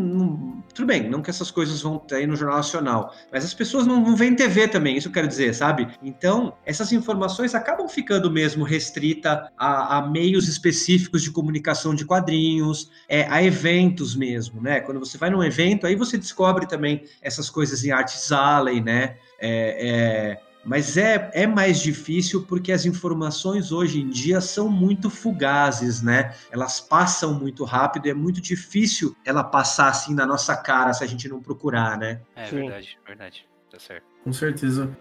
Tudo 0.74 0.86
bem, 0.86 1.10
não 1.10 1.22
que 1.22 1.30
essas 1.30 1.52
coisas 1.52 1.82
vão 1.82 1.98
ter 1.98 2.28
no 2.28 2.36
Jornal 2.36 2.58
Nacional, 2.58 3.14
mas 3.32 3.44
as 3.44 3.54
pessoas 3.54 3.86
não, 3.86 4.02
não 4.02 4.16
veem 4.16 4.36
TV 4.36 4.68
também, 4.68 4.98
isso 4.98 5.08
eu 5.08 5.12
quero 5.12 5.28
dizer, 5.28 5.54
sabe? 5.54 5.88
Então, 6.02 6.54
essas 6.66 6.92
informações 6.92 7.54
acabam 7.54 7.88
ficando 7.88 8.32
mesmo 8.32 8.64
restrita 8.64 9.52
a, 9.58 9.98
a 9.98 10.08
meios 10.08 10.48
específicos 10.48 11.22
de 11.22 11.32
comunicação 11.32 11.94
de 11.94 12.06
quadrinhos, 12.06 12.90
é, 13.10 13.28
a 13.30 13.44
eventos 13.44 14.16
mesmo, 14.16 14.62
né? 14.62 14.80
Quando 14.80 15.00
você 15.00 15.18
vai 15.18 15.30
num 15.30 15.44
evento, 15.44 15.86
aí 15.86 15.96
você 15.96 16.18
descobre 16.18 16.68
também 16.68 17.04
essas 17.22 17.50
coisas 17.50 17.84
em 17.84 17.92
Arts 17.92 18.32
Alley, 18.32 18.82
né? 18.82 19.18
É, 19.40 20.38
é, 20.40 20.51
mas 20.64 20.98
é, 20.98 21.32
é 21.34 21.48
mais 21.48 21.80
difícil 21.80 22.46
porque 22.46 22.72
as 22.72 22.86
informações 22.86 23.72
hoje 23.72 24.00
em 24.00 24.10
dia 24.10 24.40
são 24.42 24.70
muito 24.70 25.10
fugazes, 25.10 26.02
né? 26.02 26.36
Elas 26.52 26.80
passam 26.80 27.34
muito 27.34 27.64
rápido, 27.64 28.08
é 28.08 28.14
muito 28.14 28.40
difícil 28.42 29.16
ela 29.26 29.44
passar 29.44 29.90
assim 29.90 30.14
na 30.14 30.26
nossa 30.26 30.56
cara 30.56 30.94
se 30.94 31.04
a 31.04 31.08
gente 31.08 31.28
não 31.28 31.42
procurar, 31.42 31.98
né? 31.98 32.22
É 32.36 32.46
Sim. 32.46 32.58
verdade, 32.58 33.00
verdade. 33.06 33.46
Tá 33.70 33.80
certo. 33.80 34.06
Com 34.24 34.34
certeza. 34.34 34.96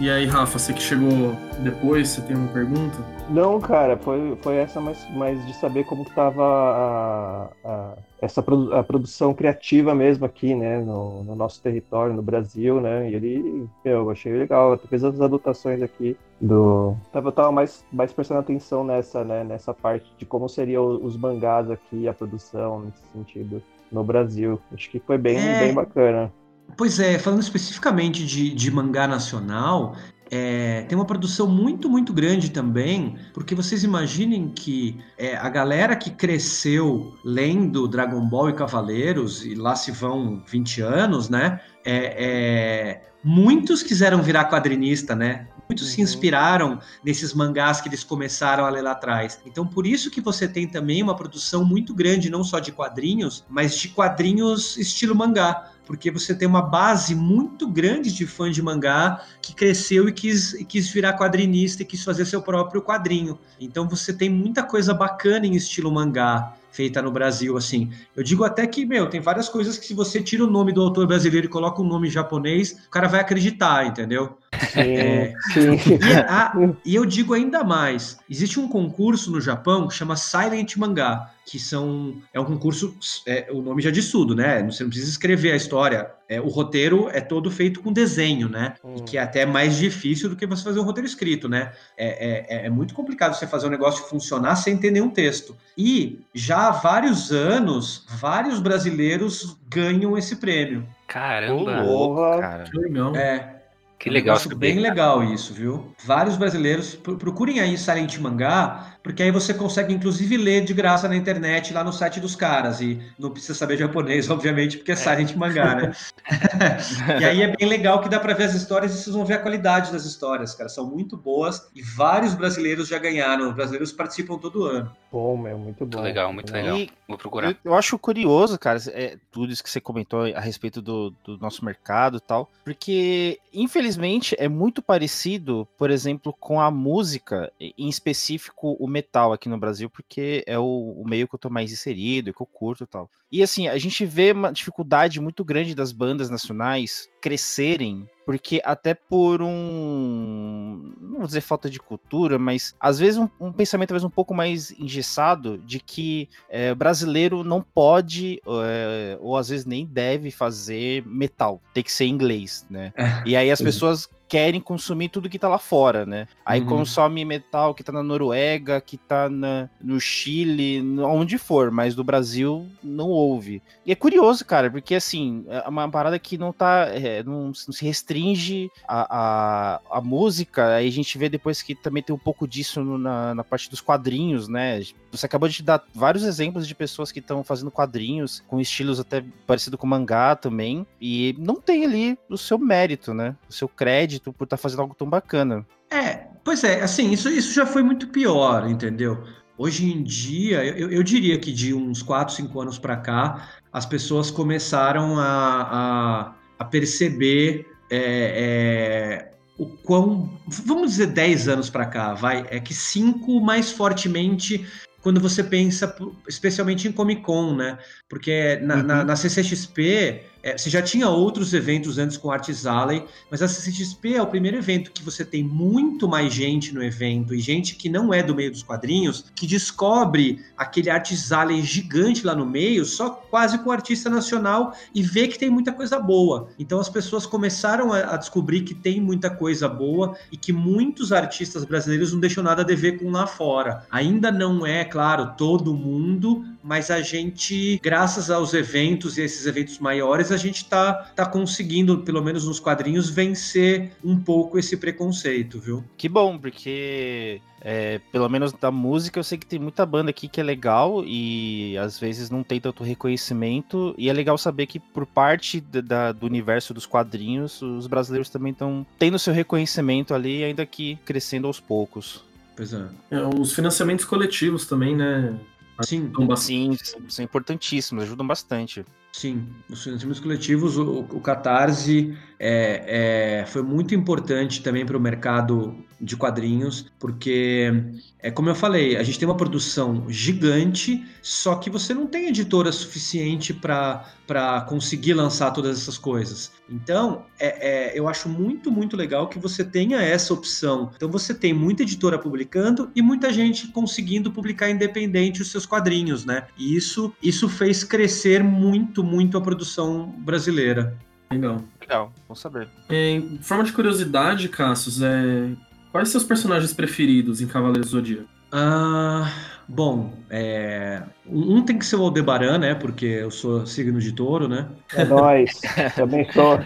E 0.00 0.10
aí, 0.10 0.26
Rafa, 0.26 0.58
você 0.58 0.72
que 0.72 0.82
chegou 0.82 1.36
depois, 1.60 2.08
você 2.08 2.20
tem 2.22 2.34
uma 2.34 2.48
pergunta? 2.48 2.98
Não, 3.30 3.60
cara, 3.60 3.96
foi, 3.96 4.36
foi 4.42 4.56
essa 4.56 4.80
mais, 4.80 5.08
mais 5.10 5.46
de 5.46 5.54
saber 5.54 5.84
como 5.84 6.04
que 6.04 6.12
tava 6.12 6.42
a, 6.44 7.48
a, 7.64 7.96
essa 8.20 8.42
produ 8.42 8.74
a 8.74 8.82
produção 8.82 9.32
criativa 9.32 9.94
mesmo 9.94 10.26
aqui, 10.26 10.52
né, 10.52 10.80
no, 10.80 11.22
no, 11.22 11.36
nosso 11.36 11.62
território, 11.62 12.12
no 12.12 12.22
Brasil, 12.22 12.80
né, 12.80 13.08
e 13.08 13.14
ele, 13.14 13.68
eu 13.84 14.10
achei 14.10 14.32
legal, 14.32 14.76
fez 14.78 15.04
as 15.04 15.20
anotações 15.20 15.80
aqui 15.80 16.16
do... 16.40 16.96
Eu 17.14 17.32
tava 17.32 17.52
mais, 17.52 17.84
mais 17.92 18.12
prestando 18.12 18.40
atenção 18.40 18.82
nessa, 18.82 19.22
né, 19.22 19.44
nessa 19.44 19.72
parte 19.72 20.12
de 20.18 20.26
como 20.26 20.48
seriam 20.48 20.84
os 21.02 21.16
mangás 21.16 21.70
aqui, 21.70 22.08
a 22.08 22.12
produção, 22.12 22.80
nesse 22.80 23.02
sentido, 23.12 23.62
no 23.92 24.02
Brasil. 24.02 24.60
Acho 24.72 24.90
que 24.90 24.98
foi 24.98 25.16
bem, 25.16 25.38
é... 25.38 25.60
bem 25.60 25.72
bacana. 25.72 26.32
Pois 26.76 26.98
é, 26.98 27.18
falando 27.18 27.40
especificamente 27.40 28.24
de, 28.26 28.50
de 28.52 28.70
mangá 28.70 29.06
nacional, 29.06 29.96
é, 30.30 30.82
tem 30.82 30.96
uma 30.96 31.04
produção 31.04 31.46
muito, 31.46 31.88
muito 31.88 32.12
grande 32.12 32.50
também, 32.50 33.16
porque 33.32 33.54
vocês 33.54 33.84
imaginem 33.84 34.48
que 34.48 34.98
é, 35.16 35.36
a 35.36 35.48
galera 35.48 35.94
que 35.94 36.10
cresceu 36.10 37.14
lendo 37.24 37.86
Dragon 37.86 38.20
Ball 38.26 38.50
e 38.50 38.54
Cavaleiros, 38.54 39.44
e 39.44 39.54
lá 39.54 39.76
se 39.76 39.92
vão 39.92 40.42
20 40.46 40.80
anos, 40.80 41.28
né? 41.28 41.60
É, 41.84 42.24
é, 42.24 43.02
muitos 43.22 43.82
quiseram 43.82 44.22
virar 44.22 44.50
quadrinista, 44.50 45.14
né? 45.14 45.46
Muitos 45.68 45.88
uhum. 45.88 45.94
se 45.94 46.02
inspiraram 46.02 46.78
nesses 47.04 47.32
mangás 47.32 47.80
que 47.80 47.88
eles 47.88 48.04
começaram 48.04 48.64
a 48.64 48.70
ler 48.70 48.82
lá 48.82 48.92
atrás. 48.92 49.40
Então, 49.46 49.66
por 49.66 49.86
isso 49.86 50.10
que 50.10 50.20
você 50.20 50.46
tem 50.46 50.66
também 50.66 51.02
uma 51.02 51.16
produção 51.16 51.64
muito 51.64 51.94
grande, 51.94 52.30
não 52.30 52.44
só 52.44 52.58
de 52.58 52.72
quadrinhos, 52.72 53.44
mas 53.48 53.76
de 53.76 53.88
quadrinhos 53.88 54.76
estilo 54.76 55.14
mangá 55.14 55.70
porque 55.86 56.10
você 56.10 56.34
tem 56.34 56.48
uma 56.48 56.62
base 56.62 57.14
muito 57.14 57.68
grande 57.68 58.12
de 58.12 58.26
fãs 58.26 58.54
de 58.54 58.62
mangá 58.62 59.22
que 59.42 59.54
cresceu 59.54 60.08
e 60.08 60.12
quis, 60.12 60.54
e 60.54 60.64
quis 60.64 60.88
virar 60.88 61.12
quadrinista 61.14 61.82
e 61.82 61.84
quis 61.86 62.02
fazer 62.02 62.24
seu 62.24 62.40
próprio 62.40 62.82
quadrinho. 62.82 63.38
Então 63.60 63.88
você 63.88 64.12
tem 64.12 64.30
muita 64.30 64.62
coisa 64.62 64.94
bacana 64.94 65.46
em 65.46 65.54
estilo 65.54 65.92
mangá 65.92 66.56
feita 66.74 67.00
no 67.00 67.10
Brasil, 67.10 67.56
assim. 67.56 67.90
Eu 68.16 68.24
digo 68.24 68.42
até 68.42 68.66
que, 68.66 68.84
meu, 68.84 69.08
tem 69.08 69.20
várias 69.20 69.48
coisas 69.48 69.78
que 69.78 69.86
se 69.86 69.94
você 69.94 70.20
tira 70.20 70.42
o 70.44 70.50
nome 70.50 70.72
do 70.72 70.82
autor 70.82 71.06
brasileiro 71.06 71.46
e 71.46 71.48
coloca 71.50 71.80
um 71.80 71.86
nome 71.86 72.10
japonês, 72.10 72.72
o 72.86 72.90
cara 72.90 73.06
vai 73.06 73.20
acreditar, 73.20 73.86
entendeu? 73.86 74.36
Sim, 74.72 74.80
é, 74.80 75.34
sim. 75.52 75.70
E, 76.02 76.12
a, 76.28 76.52
e 76.84 76.94
eu 76.94 77.06
digo 77.06 77.32
ainda 77.32 77.62
mais, 77.62 78.18
existe 78.28 78.58
um 78.58 78.68
concurso 78.68 79.30
no 79.30 79.40
Japão 79.40 79.86
que 79.86 79.94
chama 79.94 80.16
Silent 80.16 80.76
Mangá, 80.76 81.30
que 81.44 81.58
são 81.58 82.16
é 82.32 82.40
um 82.40 82.44
concurso, 82.44 82.96
é, 83.26 83.48
o 83.50 83.60
nome 83.60 83.82
já 83.82 83.90
diz 83.90 84.10
tudo, 84.10 84.34
né? 84.34 84.62
Você 84.62 84.82
não 84.82 84.90
precisa 84.90 85.10
escrever 85.10 85.52
a 85.52 85.56
história. 85.56 86.10
É, 86.28 86.40
o 86.40 86.48
roteiro 86.48 87.08
é 87.10 87.20
todo 87.20 87.50
feito 87.50 87.80
com 87.80 87.92
desenho, 87.92 88.48
né? 88.48 88.74
Hum. 88.82 88.96
que 89.04 89.18
é 89.18 89.22
até 89.22 89.44
mais 89.44 89.76
difícil 89.76 90.28
do 90.28 90.36
que 90.36 90.46
você 90.46 90.64
fazer 90.64 90.80
um 90.80 90.84
roteiro 90.84 91.06
escrito, 91.06 91.48
né? 91.48 91.72
É, 91.96 92.62
é, 92.62 92.66
é, 92.66 92.70
muito 92.70 92.94
complicado 92.94 93.34
você 93.34 93.46
fazer 93.46 93.66
um 93.66 93.70
negócio 93.70 94.04
funcionar 94.06 94.56
sem 94.56 94.76
ter 94.76 94.90
nenhum 94.90 95.10
texto. 95.10 95.56
E 95.76 96.20
já 96.32 96.68
há 96.68 96.70
vários 96.70 97.30
anos, 97.30 98.06
vários 98.18 98.58
brasileiros 98.58 99.58
ganham 99.68 100.16
esse 100.16 100.36
prêmio. 100.36 100.86
Caramba! 101.06 101.84
Porra, 101.84 102.40
cara. 102.40 102.64
Que 102.64 102.78
legal. 102.78 103.16
É. 103.16 103.54
Que 103.98 104.10
legal. 104.10 104.38
bem 104.56 104.80
legal 104.80 105.24
isso, 105.24 105.54
viu? 105.54 105.94
Vários 106.04 106.36
brasileiros, 106.36 106.94
procurem 106.94 107.60
aí 107.60 107.78
Silent 107.78 108.18
Mangá, 108.18 108.93
porque 109.04 109.22
aí 109.22 109.30
você 109.30 109.52
consegue 109.52 109.92
inclusive 109.92 110.34
ler 110.38 110.64
de 110.64 110.72
graça 110.72 111.06
na 111.06 111.14
internet 111.14 111.74
lá 111.74 111.84
no 111.84 111.92
site 111.92 112.18
dos 112.18 112.34
caras 112.34 112.80
e 112.80 112.98
não 113.18 113.30
precisa 113.30 113.54
saber 113.54 113.76
japonês, 113.76 114.28
obviamente, 114.32 114.78
porque 114.78 114.92
é, 114.92 114.94
é. 114.94 114.96
silent 114.96 115.34
mangá, 115.36 115.74
né? 115.74 115.92
e 117.20 117.24
aí 117.24 117.42
é 117.42 117.54
bem 117.54 117.68
legal 117.68 118.00
que 118.00 118.08
dá 118.08 118.18
para 118.18 118.32
ver 118.32 118.44
as 118.44 118.54
histórias 118.54 118.94
e 118.94 119.02
vocês 119.02 119.14
vão 119.14 119.26
ver 119.26 119.34
a 119.34 119.38
qualidade 119.38 119.92
das 119.92 120.06
histórias, 120.06 120.54
cara, 120.54 120.70
são 120.70 120.86
muito 120.86 121.18
boas 121.18 121.68
e 121.74 121.82
vários 121.82 122.34
brasileiros 122.34 122.88
já 122.88 122.98
ganharam, 122.98 123.50
os 123.50 123.54
brasileiros 123.54 123.92
participam 123.92 124.38
todo 124.38 124.64
ano. 124.64 124.90
Bom, 125.12 125.36
meu, 125.36 125.58
muito 125.58 125.84
bom. 125.84 125.98
Muito 125.98 126.00
legal, 126.00 126.32
muito 126.32 126.52
legal. 126.52 126.78
E 126.78 126.90
Vou 127.06 127.18
procurar. 127.18 127.50
Eu, 127.50 127.56
eu, 127.64 127.74
acho 127.74 127.98
curioso, 127.98 128.58
cara, 128.58 128.78
é, 128.88 129.18
tudo 129.30 129.52
isso 129.52 129.62
que 129.62 129.68
você 129.68 129.80
comentou 129.80 130.24
a 130.34 130.40
respeito 130.40 130.80
do, 130.80 131.10
do 131.22 131.36
nosso 131.36 131.62
mercado 131.64 132.16
e 132.16 132.20
tal, 132.20 132.50
porque 132.64 133.38
infelizmente 133.52 134.34
é 134.38 134.48
muito 134.48 134.80
parecido, 134.80 135.68
por 135.76 135.90
exemplo, 135.90 136.32
com 136.32 136.60
a 136.60 136.70
música, 136.70 137.52
em 137.60 137.88
específico 137.88 138.74
o 138.80 138.88
metal 138.94 139.32
aqui 139.32 139.48
no 139.48 139.58
Brasil, 139.58 139.90
porque 139.90 140.44
é 140.46 140.56
o, 140.56 140.94
o, 140.96 141.04
meio 141.04 141.26
que 141.26 141.34
eu 141.34 141.38
tô 141.38 141.50
mais 141.50 141.72
inserido, 141.72 142.32
que 142.32 142.40
eu 142.40 142.46
curto 142.46 142.84
e 142.84 142.86
tal. 142.86 143.10
E 143.30 143.42
assim, 143.42 143.66
a 143.66 143.76
gente 143.76 144.06
vê 144.06 144.30
uma 144.30 144.52
dificuldade 144.52 145.20
muito 145.20 145.44
grande 145.44 145.74
das 145.74 145.90
bandas 145.90 146.30
nacionais 146.30 147.08
crescerem 147.20 148.08
porque 148.24 148.60
até 148.64 148.94
por 148.94 149.42
um, 149.42 150.94
não 151.00 151.18
vou 151.18 151.26
dizer 151.26 151.42
falta 151.42 151.68
de 151.68 151.78
cultura, 151.78 152.38
mas 152.38 152.74
às 152.80 152.98
vezes 152.98 153.18
um, 153.18 153.28
um 153.38 153.52
pensamento 153.52 153.90
talvez 153.90 154.04
um 154.04 154.10
pouco 154.10 154.34
mais 154.34 154.70
engessado 154.72 155.58
de 155.58 155.78
que 155.78 156.28
é, 156.48 156.74
brasileiro 156.74 157.44
não 157.44 157.60
pode 157.60 158.40
é, 158.46 159.18
ou 159.20 159.36
às 159.36 159.48
vezes 159.48 159.66
nem 159.66 159.84
deve 159.84 160.30
fazer 160.30 161.04
metal, 161.06 161.60
tem 161.74 161.82
que 161.82 161.92
ser 161.92 162.06
inglês, 162.06 162.66
né? 162.70 162.92
e 163.26 163.36
aí 163.36 163.50
as 163.50 163.60
pessoas 163.60 164.08
querem 164.34 164.60
consumir 164.60 165.10
tudo 165.10 165.30
que 165.30 165.38
tá 165.38 165.46
lá 165.46 165.60
fora, 165.60 166.04
né? 166.04 166.26
Aí 166.44 166.60
uhum. 166.60 166.66
consome 166.66 167.24
metal 167.24 167.72
que 167.72 167.84
tá 167.84 167.92
na 167.92 168.02
Noruega, 168.02 168.80
que 168.80 168.96
tá 168.96 169.30
na, 169.30 169.70
no 169.80 170.00
Chile, 170.00 170.82
onde 171.02 171.38
for, 171.38 171.70
mas 171.70 171.94
do 171.94 172.02
Brasil 172.02 172.66
não 172.82 173.10
houve. 173.10 173.62
E 173.86 173.92
é 173.92 173.94
curioso, 173.94 174.44
cara, 174.44 174.68
porque 174.68 174.96
assim, 174.96 175.44
é 175.48 175.68
uma 175.68 175.88
parada 175.88 176.18
que 176.18 176.36
não 176.36 176.52
tá. 176.52 176.88
É, 176.88 177.22
não, 177.22 177.44
não, 177.44 177.54
se 177.54 177.84
restringe 177.84 178.72
a, 178.88 179.06
a, 179.18 179.98
a, 179.98 180.00
música, 180.00 180.74
aí 180.74 180.88
a 180.88 180.92
gente 180.92 181.16
vê 181.16 181.28
depois 181.28 181.62
que 181.62 181.72
também 181.72 182.02
tem 182.02 182.12
um 182.12 182.18
pouco 182.18 182.48
disso 182.48 182.82
no, 182.82 182.98
na, 182.98 183.36
na 183.36 183.44
parte 183.44 183.70
dos 183.70 183.80
quadrinhos, 183.80 184.48
né? 184.48 184.82
Você 185.12 185.26
acabou 185.26 185.48
de 185.48 185.62
dar 185.62 185.84
vários 185.94 186.24
exemplos 186.24 186.66
de 186.66 186.74
pessoas 186.74 187.12
que 187.12 187.20
estão 187.20 187.44
fazendo 187.44 187.70
quadrinhos 187.70 188.42
com 188.48 188.60
estilos 188.60 188.98
até 188.98 189.24
parecido 189.46 189.78
com 189.78 189.86
mangá 189.86 190.34
também, 190.34 190.84
e 191.00 191.36
não 191.38 191.54
tem 191.54 191.84
ali 191.84 192.18
o 192.28 192.36
seu 192.36 192.58
mérito, 192.58 193.14
né? 193.14 193.36
O 193.48 193.52
seu 193.52 193.68
crédito 193.68 194.23
crédito 194.24 194.32
por 194.32 194.44
estar 194.44 194.56
tá 194.56 194.62
fazendo 194.62 194.80
algo 194.80 194.94
tão 194.94 195.08
bacana. 195.08 195.66
É, 195.90 196.26
pois 196.42 196.64
é, 196.64 196.82
assim, 196.82 197.10
isso, 197.12 197.28
isso 197.28 197.52
já 197.52 197.66
foi 197.66 197.82
muito 197.82 198.08
pior, 198.08 198.68
entendeu? 198.68 199.22
Hoje 199.56 199.92
em 199.92 200.02
dia, 200.02 200.64
eu, 200.64 200.90
eu 200.90 201.02
diria 201.02 201.38
que 201.38 201.52
de 201.52 201.74
uns 201.74 202.02
4, 202.02 202.34
5 202.34 202.60
anos 202.60 202.78
para 202.78 202.96
cá, 202.96 203.50
as 203.72 203.86
pessoas 203.86 204.30
começaram 204.30 205.18
a, 205.18 205.24
a, 205.28 206.34
a 206.58 206.64
perceber 206.64 207.66
é, 207.90 209.30
é, 209.30 209.30
o 209.56 209.66
quão. 209.66 210.30
Vamos 210.48 210.92
dizer 210.92 211.08
10 211.08 211.48
anos 211.48 211.70
para 211.70 211.86
cá, 211.86 212.14
vai. 212.14 212.44
É 212.50 212.58
que 212.58 212.74
5 212.74 213.40
mais 213.40 213.70
fortemente 213.70 214.66
quando 215.02 215.20
você 215.20 215.44
pensa 215.44 215.94
especialmente 216.26 216.88
em 216.88 216.92
Comic 216.92 217.22
Con, 217.22 217.54
né? 217.54 217.78
Porque 218.08 218.58
na, 218.62 218.76
uhum. 218.76 218.82
na, 218.82 219.04
na 219.04 219.16
CCXP 219.16 220.22
é, 220.44 220.58
você 220.58 220.68
já 220.68 220.82
tinha 220.82 221.08
outros 221.08 221.54
eventos 221.54 221.96
antes 221.96 222.18
com 222.18 222.30
Arts 222.30 222.66
Alley, 222.66 223.02
mas 223.30 223.40
a 223.40 223.48
CCXP 223.48 224.16
é 224.16 224.22
o 224.22 224.26
primeiro 224.26 224.58
evento 224.58 224.92
que 224.92 225.02
você 225.02 225.24
tem 225.24 225.42
muito 225.42 226.06
mais 226.06 226.34
gente 226.34 226.74
no 226.74 226.84
evento 226.84 227.34
e 227.34 227.40
gente 227.40 227.76
que 227.76 227.88
não 227.88 228.12
é 228.12 228.22
do 228.22 228.34
meio 228.34 228.50
dos 228.50 228.62
quadrinhos 228.62 229.24
que 229.34 229.46
descobre 229.46 230.44
aquele 230.54 230.90
Arts 230.90 231.32
Alley 231.32 231.62
gigante 231.62 232.26
lá 232.26 232.34
no 232.34 232.44
meio, 232.44 232.84
só 232.84 233.08
quase 233.08 233.56
com 233.56 233.70
o 233.70 233.72
artista 233.72 234.10
nacional 234.10 234.76
e 234.94 235.02
vê 235.02 235.28
que 235.28 235.38
tem 235.38 235.48
muita 235.48 235.72
coisa 235.72 235.98
boa. 235.98 236.48
Então 236.58 236.78
as 236.78 236.90
pessoas 236.90 237.24
começaram 237.24 237.90
a, 237.90 238.14
a 238.14 238.16
descobrir 238.18 238.64
que 238.64 238.74
tem 238.74 239.00
muita 239.00 239.30
coisa 239.30 239.66
boa 239.66 240.14
e 240.30 240.36
que 240.36 240.52
muitos 240.52 241.10
artistas 241.10 241.64
brasileiros 241.64 242.12
não 242.12 242.20
deixam 242.20 242.44
nada 242.44 242.60
a 242.60 242.66
dever 242.66 242.98
com 242.98 243.10
lá 243.10 243.26
fora. 243.26 243.86
Ainda 243.90 244.30
não 244.30 244.66
é, 244.66 244.84
claro, 244.84 245.32
todo 245.38 245.72
mundo, 245.72 246.44
mas 246.62 246.90
a 246.90 247.00
gente, 247.00 247.80
graças 247.82 248.30
aos 248.30 248.52
eventos 248.52 249.16
e 249.16 249.22
esses 249.22 249.46
eventos 249.46 249.78
maiores, 249.78 250.33
a 250.34 250.38
gente 250.38 250.56
está 250.56 250.92
tá 251.14 251.24
conseguindo, 251.24 251.98
pelo 251.98 252.22
menos 252.22 252.46
nos 252.46 252.60
quadrinhos, 252.60 253.08
vencer 253.08 253.92
um 254.04 254.18
pouco 254.18 254.58
esse 254.58 254.76
preconceito, 254.76 255.58
viu? 255.58 255.84
Que 255.96 256.08
bom, 256.08 256.38
porque 256.38 257.40
é, 257.60 257.98
pelo 258.12 258.28
menos 258.28 258.52
da 258.52 258.70
música, 258.70 259.18
eu 259.18 259.24
sei 259.24 259.38
que 259.38 259.46
tem 259.46 259.58
muita 259.58 259.86
banda 259.86 260.10
aqui 260.10 260.28
que 260.28 260.38
é 260.38 260.44
legal 260.44 261.02
e 261.06 261.78
às 261.78 261.98
vezes 261.98 262.28
não 262.28 262.42
tem 262.42 262.60
tanto 262.60 262.84
reconhecimento. 262.84 263.94
E 263.96 264.10
é 264.10 264.12
legal 264.12 264.36
saber 264.36 264.66
que, 264.66 264.78
por 264.78 265.06
parte 265.06 265.62
da, 265.62 266.12
do 266.12 266.26
universo 266.26 266.74
dos 266.74 266.84
quadrinhos, 266.84 267.62
os 267.62 267.86
brasileiros 267.86 268.28
também 268.28 268.52
estão 268.52 268.86
tendo 268.98 269.18
seu 269.18 269.32
reconhecimento 269.32 270.12
ali, 270.12 270.44
ainda 270.44 270.66
que 270.66 270.96
crescendo 271.06 271.46
aos 271.46 271.58
poucos. 271.58 272.22
Pois 272.54 272.74
é. 272.74 272.86
é 273.10 273.26
os 273.26 273.54
financiamentos 273.54 274.04
coletivos 274.04 274.66
também, 274.66 274.94
né? 274.94 275.34
Sim, 275.80 276.12
sim, 276.36 276.76
são 277.08 277.24
importantíssimos, 277.24 278.04
ajudam 278.04 278.26
bastante. 278.26 278.84
Sim, 279.16 279.46
os 279.70 279.84
financiamentos 279.84 280.20
coletivos, 280.20 280.76
o, 280.76 281.02
o 281.02 281.20
Catarse 281.20 282.18
é, 282.36 283.42
é, 283.42 283.46
foi 283.46 283.62
muito 283.62 283.94
importante 283.94 284.60
também 284.60 284.84
para 284.84 284.96
o 284.96 285.00
mercado 285.00 285.84
de 286.00 286.16
quadrinhos, 286.16 286.90
porque, 286.98 287.72
é 288.18 288.30
como 288.30 288.48
eu 288.48 288.54
falei, 288.54 288.96
a 288.96 289.02
gente 289.02 289.18
tem 289.18 289.26
uma 289.26 289.36
produção 289.36 290.04
gigante, 290.08 291.06
só 291.22 291.54
que 291.54 291.70
você 291.70 291.94
não 291.94 292.06
tem 292.06 292.28
editora 292.28 292.72
suficiente 292.72 293.54
para 293.54 294.60
conseguir 294.68 295.14
lançar 295.14 295.52
todas 295.52 295.78
essas 295.78 295.96
coisas. 295.96 296.52
Então, 296.68 297.24
é, 297.38 297.92
é, 297.92 297.98
eu 297.98 298.08
acho 298.08 298.28
muito, 298.28 298.70
muito 298.70 298.96
legal 298.96 299.28
que 299.28 299.38
você 299.38 299.64
tenha 299.64 300.00
essa 300.00 300.34
opção. 300.34 300.90
Então, 300.96 301.08
você 301.08 301.32
tem 301.32 301.52
muita 301.52 301.82
editora 301.82 302.18
publicando 302.18 302.90
e 302.94 303.00
muita 303.00 303.32
gente 303.32 303.68
conseguindo 303.68 304.30
publicar 304.30 304.68
independente 304.68 305.40
os 305.40 305.50
seus 305.50 305.64
quadrinhos, 305.64 306.24
né? 306.24 306.46
E 306.58 306.74
isso, 306.74 307.12
isso 307.22 307.48
fez 307.48 307.84
crescer 307.84 308.42
muito, 308.42 309.03
muito 309.04 309.36
a 309.38 309.40
produção 309.40 310.14
brasileira. 310.18 310.96
Legal. 311.30 311.60
Legal, 311.80 312.12
vamos 312.26 312.40
saber. 312.40 312.68
Em 312.88 313.38
forma 313.38 313.64
de 313.64 313.72
curiosidade, 313.72 314.48
Cassius, 314.48 315.02
é... 315.02 315.50
quais 315.92 316.08
seus 316.08 316.24
personagens 316.24 316.72
preferidos 316.72 317.40
em 317.40 317.46
Cavaleiros 317.46 317.90
do 317.90 317.98
Zodíaco? 317.98 318.28
Ah, 318.52 319.30
bom, 319.68 320.14
é... 320.30 321.02
um 321.26 321.62
tem 321.62 321.78
que 321.78 321.84
ser 321.84 321.96
o 321.96 322.02
Aldebaran, 322.02 322.58
né? 322.58 322.74
Porque 322.74 323.06
eu 323.06 323.30
sou 323.30 323.66
signo 323.66 324.00
de 324.00 324.12
touro, 324.12 324.48
né? 324.48 324.68
É 324.94 325.04
nóis, 325.04 325.60
também 325.96 326.30
sou. 326.32 326.60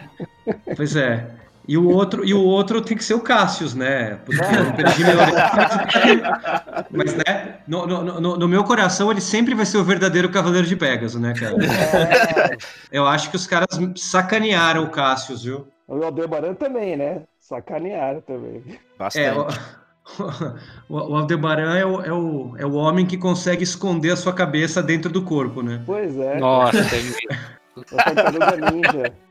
Pois 0.76 0.97
é. 0.97 1.38
E 1.69 1.77
o 1.77 1.87
outro, 1.87 2.25
e 2.25 2.33
o 2.33 2.43
outro 2.43 2.81
tem 2.81 2.97
que 2.97 3.05
ser 3.05 3.12
o 3.12 3.21
Cassius, 3.21 3.75
né? 3.75 4.19
Porque 4.25 4.43
eu 4.43 4.73
perdi 4.73 5.05
meu... 5.05 5.19
Mas, 6.91 7.14
né, 7.14 7.59
no, 7.69 7.87
no, 7.87 8.39
no, 8.39 8.49
meu 8.49 8.64
coração, 8.64 9.11
ele 9.11 9.21
sempre 9.21 9.55
vai 9.55 9.66
ser 9.66 9.77
o 9.77 9.85
verdadeiro 9.85 10.31
Cavaleiro 10.31 10.66
de 10.66 10.75
Pegasus, 10.75 11.21
né, 11.21 11.35
cara? 11.39 11.57
É. 11.62 12.57
Eu 12.91 13.07
acho 13.07 13.29
que 13.29 13.37
os 13.37 13.47
caras 13.47 13.69
sacanearam 13.97 14.85
o 14.85 14.91
Cassius, 14.91 15.45
viu? 15.45 15.69
O 15.87 16.03
Aldebaran 16.03 16.55
também, 16.55 16.97
né? 16.97 17.25
Sacanearam 17.39 18.23
também. 18.23 18.62
Bastante. 18.99 19.27
É, 19.27 19.35
o, 20.89 20.97
o, 20.97 21.16
Aldebaran 21.16 21.77
é 21.77 21.85
o, 21.85 22.03
é, 22.03 22.12
o, 22.14 22.57
é 22.57 22.64
o 22.64 22.73
homem 22.77 23.05
que 23.05 23.19
consegue 23.19 23.62
esconder 23.62 24.12
a 24.12 24.16
sua 24.16 24.33
cabeça 24.33 24.83
dentro 24.83 25.12
do 25.12 25.23
corpo, 25.23 25.62
né? 25.62 25.83
Pois 25.85 26.16
é. 26.16 26.39
Nossa, 26.39 26.83
tem 26.89 27.01
é 27.01 28.71
ninja. 28.73 29.28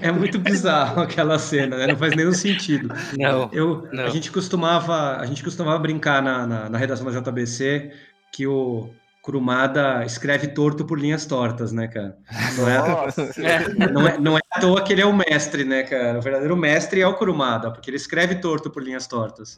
É 0.00 0.10
muito 0.10 0.38
bizarro 0.38 1.02
aquela 1.02 1.38
cena, 1.38 1.76
né? 1.76 1.86
Não 1.86 1.96
faz 1.96 2.14
nenhum 2.14 2.32
sentido. 2.32 2.88
Não, 3.18 3.50
eu, 3.52 3.88
não. 3.92 4.04
A 4.04 4.10
gente 4.10 4.30
costumava, 4.30 5.16
a 5.18 5.26
gente 5.26 5.42
costumava 5.42 5.78
brincar 5.78 6.22
na, 6.22 6.46
na, 6.46 6.68
na 6.70 6.78
redação 6.78 7.10
da 7.10 7.20
JBC 7.20 7.92
que 8.32 8.46
o 8.46 8.90
Kurumada 9.26 10.04
escreve 10.04 10.46
torto 10.46 10.84
por 10.84 11.00
linhas 11.00 11.26
tortas, 11.26 11.72
né, 11.72 11.88
cara? 11.88 12.16
Não 12.56 12.68
é, 12.68 13.90
não 13.90 14.06
é, 14.06 14.18
não 14.20 14.38
é 14.38 14.40
à 14.52 14.60
toa 14.60 14.80
que 14.84 14.92
ele 14.92 15.02
é 15.02 15.04
o 15.04 15.12
mestre, 15.12 15.64
né, 15.64 15.82
cara? 15.82 16.16
O 16.16 16.22
verdadeiro 16.22 16.56
mestre 16.56 17.00
é 17.00 17.06
o 17.08 17.14
Kurumada, 17.14 17.72
porque 17.72 17.90
ele 17.90 17.96
escreve 17.96 18.36
torto 18.36 18.70
por 18.70 18.84
linhas 18.84 19.08
tortas. 19.08 19.56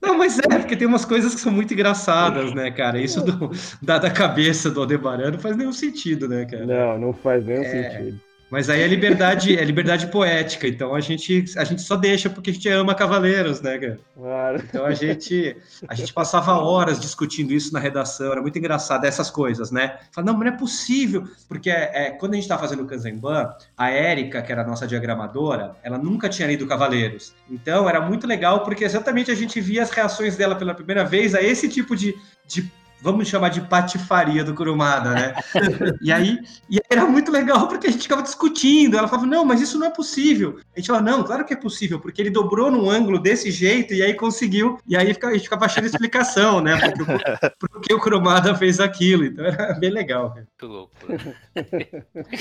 não, 0.00 0.16
mas 0.16 0.38
é, 0.38 0.58
porque 0.58 0.74
tem 0.74 0.88
umas 0.88 1.04
coisas 1.04 1.34
que 1.34 1.40
são 1.42 1.52
muito 1.52 1.74
engraçadas, 1.74 2.54
né, 2.54 2.70
cara? 2.70 2.98
Isso 2.98 3.22
do, 3.22 3.50
da, 3.82 3.98
da 3.98 4.10
cabeça 4.10 4.70
do 4.70 4.80
Aldebaran 4.80 5.32
não 5.32 5.38
faz 5.38 5.54
nenhum 5.54 5.72
sentido, 5.74 6.26
né, 6.26 6.46
cara? 6.46 6.64
Não, 6.64 6.98
não 6.98 7.12
faz 7.12 7.44
nenhum 7.44 7.62
é... 7.62 7.90
sentido. 7.90 8.20
Mas 8.48 8.70
aí 8.70 8.80
é 8.80 8.86
liberdade, 8.86 9.58
é 9.58 9.64
liberdade 9.64 10.06
poética, 10.06 10.68
então 10.68 10.94
a 10.94 11.00
gente, 11.00 11.44
a 11.56 11.64
gente 11.64 11.82
só 11.82 11.96
deixa 11.96 12.30
porque 12.30 12.50
a 12.50 12.52
gente 12.52 12.68
ama 12.68 12.94
cavaleiros, 12.94 13.60
né, 13.60 13.76
cara? 13.76 14.00
Claro. 14.14 14.62
Então 14.62 14.86
a 14.86 14.94
gente, 14.94 15.56
a 15.88 15.94
gente 15.94 16.12
passava 16.12 16.52
horas 16.52 17.00
discutindo 17.00 17.52
isso 17.52 17.72
na 17.72 17.80
redação, 17.80 18.30
era 18.30 18.40
muito 18.40 18.56
engraçado 18.58 19.04
essas 19.04 19.30
coisas, 19.30 19.72
né? 19.72 19.98
Fala, 20.12 20.26
não, 20.26 20.34
mas 20.34 20.48
não 20.48 20.54
é 20.54 20.58
possível, 20.58 21.24
porque 21.48 21.68
é, 21.70 22.06
é 22.06 22.10
quando 22.10 22.34
a 22.34 22.36
gente 22.36 22.46
tá 22.46 22.56
fazendo 22.56 22.84
o 22.84 22.86
Kanzenban, 22.86 23.52
a 23.76 23.90
Érica, 23.90 24.40
que 24.40 24.52
era 24.52 24.62
a 24.62 24.66
nossa 24.66 24.86
diagramadora, 24.86 25.74
ela 25.82 25.98
nunca 25.98 26.28
tinha 26.28 26.46
lido 26.46 26.66
Cavaleiros. 26.68 27.34
Então 27.50 27.88
era 27.88 28.00
muito 28.00 28.26
legal 28.28 28.62
porque 28.62 28.84
exatamente 28.84 29.30
a 29.30 29.34
gente 29.34 29.60
via 29.60 29.82
as 29.82 29.90
reações 29.90 30.36
dela 30.36 30.54
pela 30.54 30.74
primeira 30.74 31.04
vez 31.04 31.34
a 31.34 31.42
esse 31.42 31.68
tipo 31.68 31.96
de, 31.96 32.14
de 32.46 32.70
vamos 33.00 33.28
chamar 33.28 33.50
de 33.50 33.60
patifaria 33.60 34.42
do 34.42 34.54
Kurumada, 34.54 35.10
né? 35.10 35.34
e 36.00 36.12
aí 36.12 36.38
e 36.68 36.78
era 36.90 37.04
muito 37.06 37.30
legal 37.30 37.68
porque 37.68 37.86
a 37.86 37.90
gente 37.90 38.02
ficava 38.02 38.22
discutindo. 38.22 38.96
Ela 38.96 39.08
falava, 39.08 39.26
não, 39.26 39.44
mas 39.44 39.60
isso 39.60 39.78
não 39.78 39.86
é 39.86 39.90
possível. 39.90 40.58
A 40.74 40.80
gente 40.80 40.86
falava, 40.88 41.04
não, 41.04 41.22
claro 41.22 41.44
que 41.44 41.52
é 41.52 41.56
possível, 41.56 42.00
porque 42.00 42.20
ele 42.20 42.30
dobrou 42.30 42.70
num 42.70 42.90
ângulo 42.90 43.18
desse 43.18 43.50
jeito 43.50 43.94
e 43.94 44.02
aí 44.02 44.14
conseguiu. 44.14 44.78
E 44.86 44.96
aí 44.96 45.04
a 45.04 45.32
gente 45.32 45.42
ficava 45.42 45.66
achando 45.66 45.86
explicação, 45.86 46.60
né? 46.60 46.78
Porque, 46.96 47.56
porque 47.58 47.94
o 47.94 48.00
Kurumada 48.00 48.54
fez 48.54 48.80
aquilo. 48.80 49.24
Então 49.24 49.44
era 49.44 49.74
bem 49.74 49.90
legal. 49.90 50.34
Muito 50.34 50.66
louco. 50.66 50.94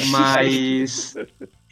Mas 0.10 1.16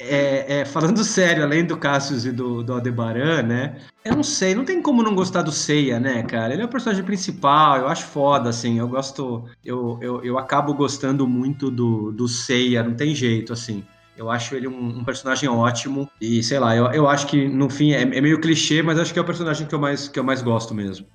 é, 0.07 0.59
é, 0.59 0.65
falando 0.65 1.03
sério, 1.05 1.43
além 1.43 1.65
do 1.65 1.77
Cassius 1.77 2.25
e 2.25 2.31
do, 2.31 2.63
do 2.63 2.73
Aldebaran, 2.73 3.43
né? 3.43 3.77
Eu 4.03 4.15
não 4.15 4.23
sei, 4.23 4.53
não 4.53 4.65
tem 4.65 4.81
como 4.81 5.01
não 5.01 5.15
gostar 5.15 5.41
do 5.41 5.51
Seiya, 5.51 5.99
né, 5.99 6.23
cara? 6.23 6.53
Ele 6.53 6.61
é 6.61 6.65
o 6.65 6.69
personagem 6.69 7.03
principal, 7.03 7.77
eu 7.77 7.87
acho 7.87 8.05
foda, 8.05 8.49
assim. 8.49 8.79
Eu 8.79 8.87
gosto. 8.87 9.45
Eu, 9.63 9.97
eu, 10.01 10.23
eu 10.23 10.37
acabo 10.37 10.73
gostando 10.73 11.27
muito 11.27 11.71
do, 11.71 12.11
do 12.11 12.27
Seiya, 12.27 12.83
não 12.83 12.95
tem 12.95 13.15
jeito, 13.15 13.53
assim. 13.53 13.83
Eu 14.15 14.29
acho 14.29 14.55
ele 14.55 14.67
um, 14.67 14.99
um, 14.99 15.03
personagem 15.03 15.49
ótimo. 15.49 16.09
E, 16.21 16.43
sei 16.43 16.59
lá, 16.59 16.75
eu, 16.75 16.85
eu 16.91 17.07
acho 17.07 17.27
que, 17.27 17.47
no 17.47 17.69
fim, 17.69 17.93
é, 17.93 18.01
é, 18.01 18.21
meio 18.21 18.39
clichê, 18.39 18.83
mas 18.83 18.99
acho 18.99 19.11
que 19.11 19.19
é 19.19 19.21
o 19.21 19.25
personagem 19.25 19.65
que 19.65 19.73
eu 19.73 19.79
mais, 19.79 20.07
que 20.07 20.19
eu 20.19 20.23
mais 20.23 20.41
gosto 20.41 20.73
mesmo. 20.73 21.07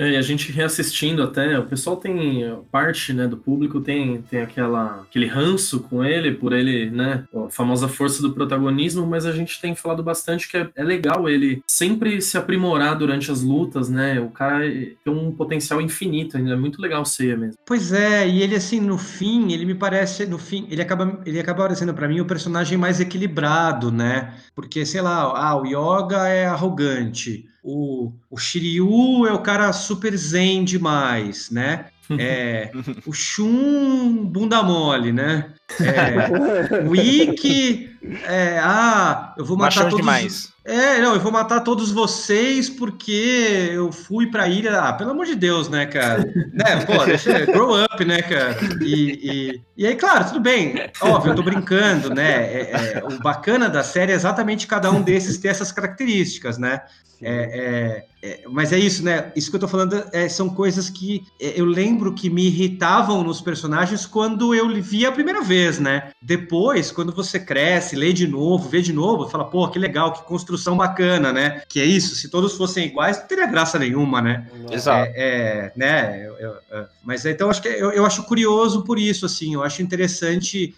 É, 0.00 0.12
e 0.12 0.16
a 0.16 0.22
gente 0.22 0.50
reassistindo 0.50 1.22
até, 1.22 1.58
o 1.58 1.66
pessoal 1.66 1.94
tem, 1.94 2.58
parte 2.72 3.12
né, 3.12 3.28
do 3.28 3.36
público 3.36 3.82
tem, 3.82 4.22
tem 4.22 4.40
aquela, 4.40 5.02
aquele 5.02 5.26
ranço 5.26 5.80
com 5.80 6.02
ele, 6.02 6.32
por 6.32 6.54
ele, 6.54 6.90
né, 6.90 7.24
a 7.36 7.50
famosa 7.50 7.86
força 7.86 8.22
do 8.22 8.32
protagonismo, 8.32 9.06
mas 9.06 9.26
a 9.26 9.32
gente 9.32 9.60
tem 9.60 9.74
falado 9.74 10.02
bastante 10.02 10.48
que 10.48 10.56
é, 10.56 10.70
é 10.74 10.82
legal 10.82 11.28
ele 11.28 11.62
sempre 11.66 12.22
se 12.22 12.38
aprimorar 12.38 12.96
durante 12.96 13.30
as 13.30 13.42
lutas, 13.42 13.90
né, 13.90 14.18
o 14.18 14.30
cara 14.30 14.64
tem 15.04 15.12
um 15.12 15.30
potencial 15.32 15.82
infinito 15.82 16.38
ainda, 16.38 16.54
é 16.54 16.56
muito 16.56 16.80
legal 16.80 17.04
ser 17.04 17.36
mesmo. 17.36 17.58
Pois 17.66 17.92
é, 17.92 18.26
e 18.26 18.40
ele 18.40 18.56
assim, 18.56 18.80
no 18.80 18.96
fim, 18.96 19.52
ele 19.52 19.66
me 19.66 19.74
parece, 19.74 20.24
no 20.24 20.38
fim, 20.38 20.66
ele 20.70 20.80
acaba, 20.80 21.20
ele 21.26 21.38
acaba 21.38 21.64
parecendo 21.64 21.92
para 21.92 22.08
mim 22.08 22.20
o 22.20 22.24
personagem 22.24 22.78
mais 22.78 23.00
equilibrado, 23.00 23.92
né, 23.92 24.32
porque, 24.54 24.86
sei 24.86 25.02
lá, 25.02 25.30
ah, 25.36 25.60
o 25.60 25.66
Yoga 25.66 26.26
é 26.26 26.46
arrogante, 26.46 27.50
o, 27.62 28.12
o 28.30 28.38
Shiryu 28.38 29.26
é 29.26 29.32
o 29.32 29.40
cara 29.40 29.72
super 29.72 30.16
zen 30.16 30.64
demais, 30.64 31.50
né? 31.50 31.86
É, 32.18 32.70
o 33.06 33.12
Shun, 33.12 34.24
bunda 34.24 34.62
mole, 34.62 35.12
né? 35.12 35.52
É, 35.80 36.82
o 36.88 36.96
Ikki, 36.96 37.96
é, 38.24 38.58
ah, 38.62 39.34
eu 39.36 39.44
vou 39.44 39.56
matar 39.56 39.66
Machão 39.66 39.90
todos... 39.90 39.98
demais. 39.98 40.52
É, 40.64 41.00
não, 41.00 41.14
eu 41.14 41.20
vou 41.20 41.32
matar 41.32 41.60
todos 41.60 41.90
vocês 41.90 42.68
porque 42.68 43.70
eu 43.72 43.90
fui 43.90 44.26
pra 44.26 44.48
ilha. 44.48 44.78
Ah, 44.80 44.92
pelo 44.92 45.10
amor 45.10 45.24
de 45.24 45.34
Deus, 45.34 45.68
né, 45.68 45.86
cara? 45.86 46.24
né, 46.52 46.84
pô, 46.84 47.04
deixa, 47.04 47.46
grow 47.46 47.82
up, 47.82 48.04
né, 48.04 48.20
cara? 48.20 48.56
E, 48.82 49.20
e, 49.22 49.62
e, 49.76 49.86
aí, 49.86 49.96
claro, 49.96 50.26
tudo 50.26 50.40
bem, 50.40 50.74
óbvio, 51.00 51.32
eu 51.32 51.36
tô 51.36 51.42
brincando, 51.42 52.14
né? 52.14 52.30
É, 52.30 52.70
é, 52.72 53.04
o 53.04 53.18
bacana 53.20 53.68
da 53.70 53.82
série 53.82 54.12
é 54.12 54.14
exatamente 54.14 54.66
cada 54.66 54.90
um 54.90 55.00
desses 55.00 55.38
ter 55.38 55.48
essas 55.48 55.72
características, 55.72 56.58
né? 56.58 56.82
É, 57.22 58.06
é, 58.22 58.30
é, 58.30 58.42
mas 58.48 58.72
é 58.72 58.78
isso, 58.78 59.04
né? 59.04 59.30
Isso 59.36 59.50
que 59.50 59.56
eu 59.56 59.60
tô 59.60 59.68
falando 59.68 60.02
é, 60.12 60.28
são 60.28 60.48
coisas 60.48 60.88
que 60.88 61.22
é, 61.40 61.60
eu 61.60 61.66
lembro 61.66 62.14
que 62.14 62.30
me 62.30 62.46
irritavam 62.46 63.22
nos 63.22 63.42
personagens 63.42 64.06
quando 64.06 64.54
eu 64.54 64.68
via 64.82 65.10
a 65.10 65.12
primeira 65.12 65.42
vez, 65.42 65.78
né? 65.78 66.12
Depois, 66.22 66.90
quando 66.90 67.12
você 67.12 67.38
cresce, 67.38 67.94
lê 67.94 68.12
de 68.12 68.26
novo, 68.26 68.68
vê 68.68 68.80
de 68.80 68.92
novo, 68.92 69.28
fala, 69.28 69.44
pô, 69.44 69.68
que 69.68 69.78
legal, 69.78 70.12
que 70.12 70.22
construção 70.22 70.49
bacana, 70.76 71.32
né? 71.32 71.62
Que 71.68 71.80
é 71.80 71.84
isso, 71.84 72.14
se 72.14 72.28
todos 72.28 72.56
fossem 72.56 72.86
iguais, 72.86 73.18
não 73.18 73.26
teria 73.26 73.46
graça 73.46 73.78
nenhuma, 73.78 74.20
né? 74.20 74.46
Exato. 74.70 75.10
É, 75.14 75.72
né? 75.76 76.26
Eu, 76.26 76.36
eu, 76.38 76.56
eu, 76.70 76.86
mas 77.02 77.24
então 77.24 77.50
acho 77.50 77.62
que 77.62 77.68
eu, 77.68 77.90
eu 77.92 78.06
acho 78.06 78.22
curioso 78.24 78.84
por 78.84 78.98
isso, 78.98 79.26
assim, 79.26 79.54
eu 79.54 79.62
acho 79.62 79.82
interessante. 79.82 80.74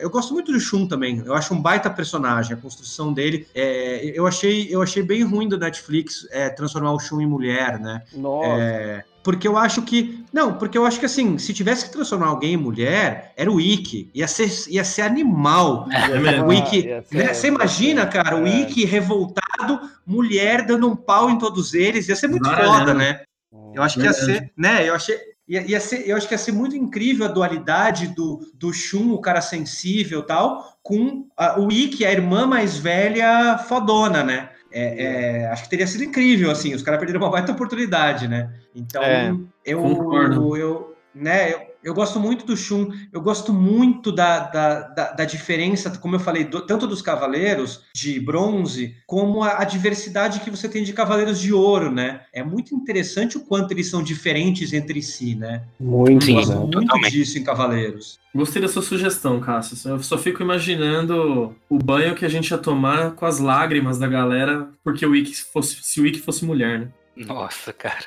eu 0.00 0.10
gosto 0.10 0.32
muito 0.34 0.52
do 0.52 0.60
Shun 0.60 0.86
também, 0.86 1.22
eu 1.24 1.34
acho 1.34 1.54
um 1.54 1.60
baita 1.60 1.90
personagem, 1.90 2.54
a 2.54 2.56
construção 2.60 3.12
dele. 3.12 3.46
eu 3.54 4.26
achei 4.26 4.68
eu 4.70 4.82
achei 4.82 5.02
bem 5.02 5.22
ruim 5.22 5.48
do 5.48 5.58
Netflix 5.58 6.26
é, 6.30 6.48
transformar 6.48 6.92
o 6.92 6.98
Shun 7.00 7.20
em 7.20 7.26
mulher, 7.26 7.78
né? 7.78 8.02
Nossa. 8.14 9.11
Porque 9.22 9.46
eu 9.46 9.56
acho 9.56 9.82
que. 9.82 10.24
Não, 10.32 10.54
porque 10.54 10.76
eu 10.76 10.84
acho 10.84 10.98
que 10.98 11.06
assim, 11.06 11.38
se 11.38 11.52
tivesse 11.52 11.86
que 11.86 11.92
transformar 11.92 12.26
alguém 12.26 12.54
em 12.54 12.56
mulher, 12.56 13.32
era 13.36 13.50
o 13.50 13.60
Ikki. 13.60 14.10
Ia 14.14 14.26
ser, 14.26 14.50
ia 14.68 14.84
ser 14.84 15.02
animal. 15.02 15.86
É 15.90 16.42
o 16.42 16.52
Ikki. 16.52 16.88
né? 17.12 17.32
Você 17.32 17.48
imagina, 17.48 18.06
cara, 18.06 18.36
o 18.36 18.46
é. 18.46 18.60
Ikki 18.60 18.84
revoltado, 18.84 19.80
mulher 20.06 20.66
dando 20.66 20.88
um 20.88 20.96
pau 20.96 21.30
em 21.30 21.38
todos 21.38 21.74
eles. 21.74 22.08
Ia 22.08 22.16
ser 22.16 22.28
muito 22.28 22.48
foda, 22.48 22.92
né? 22.92 23.22
Eu 23.74 23.82
acho 23.82 23.98
que 23.98 24.04
ia 24.04 24.12
ser, 24.12 24.52
né? 24.56 24.88
Eu 24.88 24.94
achei. 24.94 25.16
Ia, 25.48 25.62
ia 25.68 25.80
ser, 25.80 26.08
eu 26.08 26.16
acho 26.16 26.26
que 26.26 26.34
ia 26.34 26.38
ser 26.38 26.52
muito 26.52 26.76
incrível 26.76 27.26
a 27.26 27.28
dualidade 27.28 28.08
do, 28.08 28.40
do 28.54 28.72
Shun, 28.72 29.12
o 29.12 29.20
cara 29.20 29.40
sensível 29.40 30.22
tal, 30.22 30.78
com 30.82 31.26
a, 31.36 31.60
o 31.60 31.70
Ikki, 31.70 32.06
a 32.06 32.12
irmã 32.12 32.46
mais 32.46 32.78
velha, 32.78 33.58
fodona, 33.58 34.22
né? 34.22 34.50
É, 34.72 35.04
é, 35.04 35.46
acho 35.48 35.64
que 35.64 35.70
teria 35.70 35.86
sido 35.86 36.04
incrível, 36.04 36.50
assim, 36.50 36.74
os 36.74 36.82
caras 36.82 36.98
perderam 36.98 37.20
uma 37.20 37.30
baita 37.30 37.52
oportunidade, 37.52 38.26
né? 38.26 38.52
Então, 38.74 39.02
é, 39.02 39.30
eu, 39.64 39.86
eu, 40.34 40.56
eu, 40.56 40.96
né, 41.14 41.52
eu, 41.52 41.71
eu, 41.82 41.94
gosto 41.94 42.18
muito 42.20 42.44
do 42.44 42.56
Shun, 42.56 42.90
eu 43.12 43.20
gosto 43.20 43.52
muito 43.52 44.12
da, 44.12 44.40
da, 44.40 44.80
da, 44.88 45.12
da 45.12 45.24
diferença, 45.24 45.90
como 45.98 46.16
eu 46.16 46.20
falei, 46.20 46.44
do, 46.44 46.60
tanto 46.60 46.86
dos 46.86 47.02
cavaleiros 47.02 47.82
de 47.94 48.18
bronze, 48.20 48.96
como 49.06 49.42
a, 49.42 49.60
a, 49.60 49.64
diversidade 49.64 50.40
que 50.40 50.50
você 50.50 50.68
tem 50.68 50.84
de 50.84 50.92
cavaleiros 50.92 51.40
de 51.40 51.52
ouro, 51.52 51.90
né? 51.90 52.22
É 52.32 52.42
muito 52.42 52.74
interessante 52.74 53.36
o 53.36 53.40
quanto 53.40 53.72
eles 53.72 53.88
são 53.88 54.02
diferentes 54.02 54.72
entre 54.72 55.02
si, 55.02 55.34
né? 55.34 55.62
Muito, 55.78 56.28
eu 56.28 56.34
gosto 56.36 56.52
muito 56.56 56.80
totalmente. 56.80 57.12
disso 57.12 57.38
em 57.38 57.44
cavaleiros. 57.44 58.18
Gostei 58.34 58.62
da 58.62 58.68
sua 58.68 58.82
sugestão, 58.82 59.40
Cássio. 59.40 59.76
Eu 59.90 60.02
só 60.02 60.16
fico 60.16 60.42
imaginando 60.42 61.54
o 61.68 61.78
banho 61.78 62.14
que 62.14 62.24
a 62.24 62.28
gente 62.28 62.50
ia 62.50 62.58
tomar 62.58 63.12
com 63.12 63.26
as 63.26 63.38
lágrimas 63.38 63.98
da 63.98 64.06
galera, 64.06 64.68
porque 64.82 65.04
o 65.04 65.10
Wiki 65.10 65.34
fosse, 65.36 65.76
se 65.82 66.00
o 66.00 66.04
Wiki 66.04 66.20
fosse 66.20 66.44
mulher, 66.44 66.80
né? 66.80 66.88
Nossa, 67.16 67.72
cara. 67.72 68.06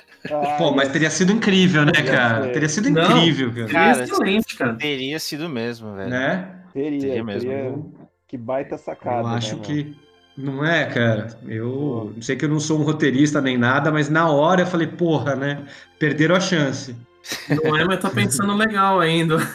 Pô, 0.58 0.72
mas 0.72 0.90
teria 0.90 1.10
sido 1.10 1.32
incrível, 1.32 1.86
né, 1.86 1.92
cara? 1.92 2.48
Teria 2.50 2.70
sido 2.70 2.90
incrível, 2.90 3.52
cara. 3.54 3.68
Cara, 3.68 4.04
excelente, 4.04 4.58
cara. 4.58 4.74
Teria 4.74 5.20
sido 5.20 5.48
mesmo, 5.48 5.96
velho. 5.96 6.10
Né? 6.10 6.50
Teria, 6.74 7.00
teria 7.00 7.24
mesmo. 7.24 7.50
Teria... 7.50 7.76
Que 8.28 8.38
baita 8.38 8.78
sacada. 8.78 9.22
Eu 9.22 9.28
acho 9.28 9.56
né, 9.58 9.62
que. 9.64 9.96
Não 10.38 10.66
é, 10.66 10.86
cara. 10.86 11.38
Eu 11.48 12.12
não 12.16 12.22
sei 12.22 12.36
que 12.36 12.44
eu 12.44 12.50
não 12.50 12.60
sou 12.60 12.80
um 12.80 12.84
roteirista 12.84 13.40
nem 13.40 13.58
nada, 13.58 13.92
mas 13.92 14.10
na 14.10 14.30
hora 14.30 14.64
eu 14.64 14.68
falei, 14.68 14.88
porra, 14.88 15.36
né? 15.36 15.64
Perderam 16.00 16.36
a 16.36 16.40
chance. 16.40 16.96
Não 17.64 17.76
é, 17.78 17.86
mas 17.86 18.00
tá 18.00 18.10
pensando 18.10 18.54
legal 18.58 19.00
ainda. 19.00 19.38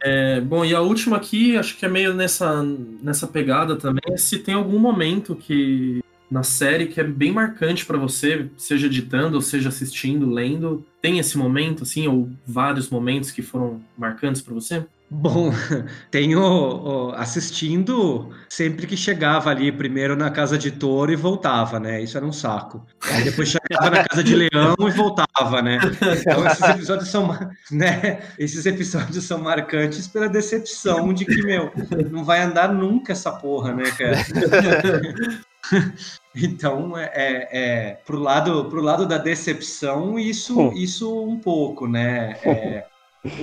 É, 0.00 0.40
bom, 0.40 0.64
e 0.64 0.72
a 0.72 0.80
última 0.80 1.16
aqui, 1.16 1.56
acho 1.56 1.76
que 1.76 1.84
é 1.84 1.88
meio 1.88 2.14
nessa, 2.14 2.62
nessa 3.02 3.26
pegada 3.26 3.74
também, 3.74 4.00
é 4.12 4.16
se 4.16 4.38
tem 4.38 4.54
algum 4.54 4.78
momento 4.78 5.34
que 5.34 6.00
na 6.30 6.42
série 6.42 6.86
que 6.86 7.00
é 7.00 7.04
bem 7.04 7.32
marcante 7.32 7.86
para 7.86 7.98
você, 7.98 8.48
seja 8.56 8.86
editando 8.86 9.36
ou 9.36 9.42
seja 9.42 9.68
assistindo, 9.68 10.30
lendo, 10.30 10.84
tem 11.00 11.18
esse 11.18 11.38
momento 11.38 11.82
assim 11.82 12.06
ou 12.06 12.30
vários 12.46 12.90
momentos 12.90 13.30
que 13.30 13.42
foram 13.42 13.80
marcantes 13.96 14.42
para 14.42 14.54
você? 14.54 14.84
Bom, 15.10 15.50
tenho 16.10 17.14
assistindo 17.16 18.30
sempre 18.48 18.86
que 18.86 18.96
chegava 18.96 19.48
ali, 19.48 19.72
primeiro 19.72 20.14
na 20.14 20.30
casa 20.30 20.58
de 20.58 20.70
touro 20.70 21.10
e 21.10 21.16
voltava, 21.16 21.80
né? 21.80 22.02
Isso 22.02 22.18
era 22.18 22.26
um 22.26 22.32
saco. 22.32 22.84
Aí 23.10 23.24
depois 23.24 23.48
chegava 23.48 23.90
na 23.90 24.04
casa 24.04 24.22
de 24.22 24.34
leão 24.34 24.76
e 24.80 24.90
voltava, 24.90 25.62
né? 25.62 25.78
Então 26.20 26.46
esses 26.46 26.62
episódios 26.62 27.08
são, 27.08 27.28
né? 27.72 28.20
Esses 28.38 28.66
episódios 28.66 29.24
são 29.24 29.38
marcantes 29.38 30.06
pela 30.06 30.28
decepção 30.28 31.14
de 31.14 31.24
que, 31.24 31.42
meu, 31.42 31.72
não 32.10 32.22
vai 32.22 32.42
andar 32.42 32.72
nunca 32.72 33.12
essa 33.12 33.32
porra, 33.32 33.72
né, 33.72 33.84
cara? 33.92 34.18
Então, 36.40 36.96
é, 36.96 37.10
é, 37.14 37.48
é 37.50 37.94
pro 38.06 38.16
lado 38.16 38.66
pro 38.66 38.80
lado 38.80 39.04
da 39.06 39.18
decepção, 39.18 40.16
isso 40.16 40.72
isso 40.72 41.24
um 41.24 41.36
pouco, 41.36 41.88
né? 41.88 42.36
É, 42.44 42.84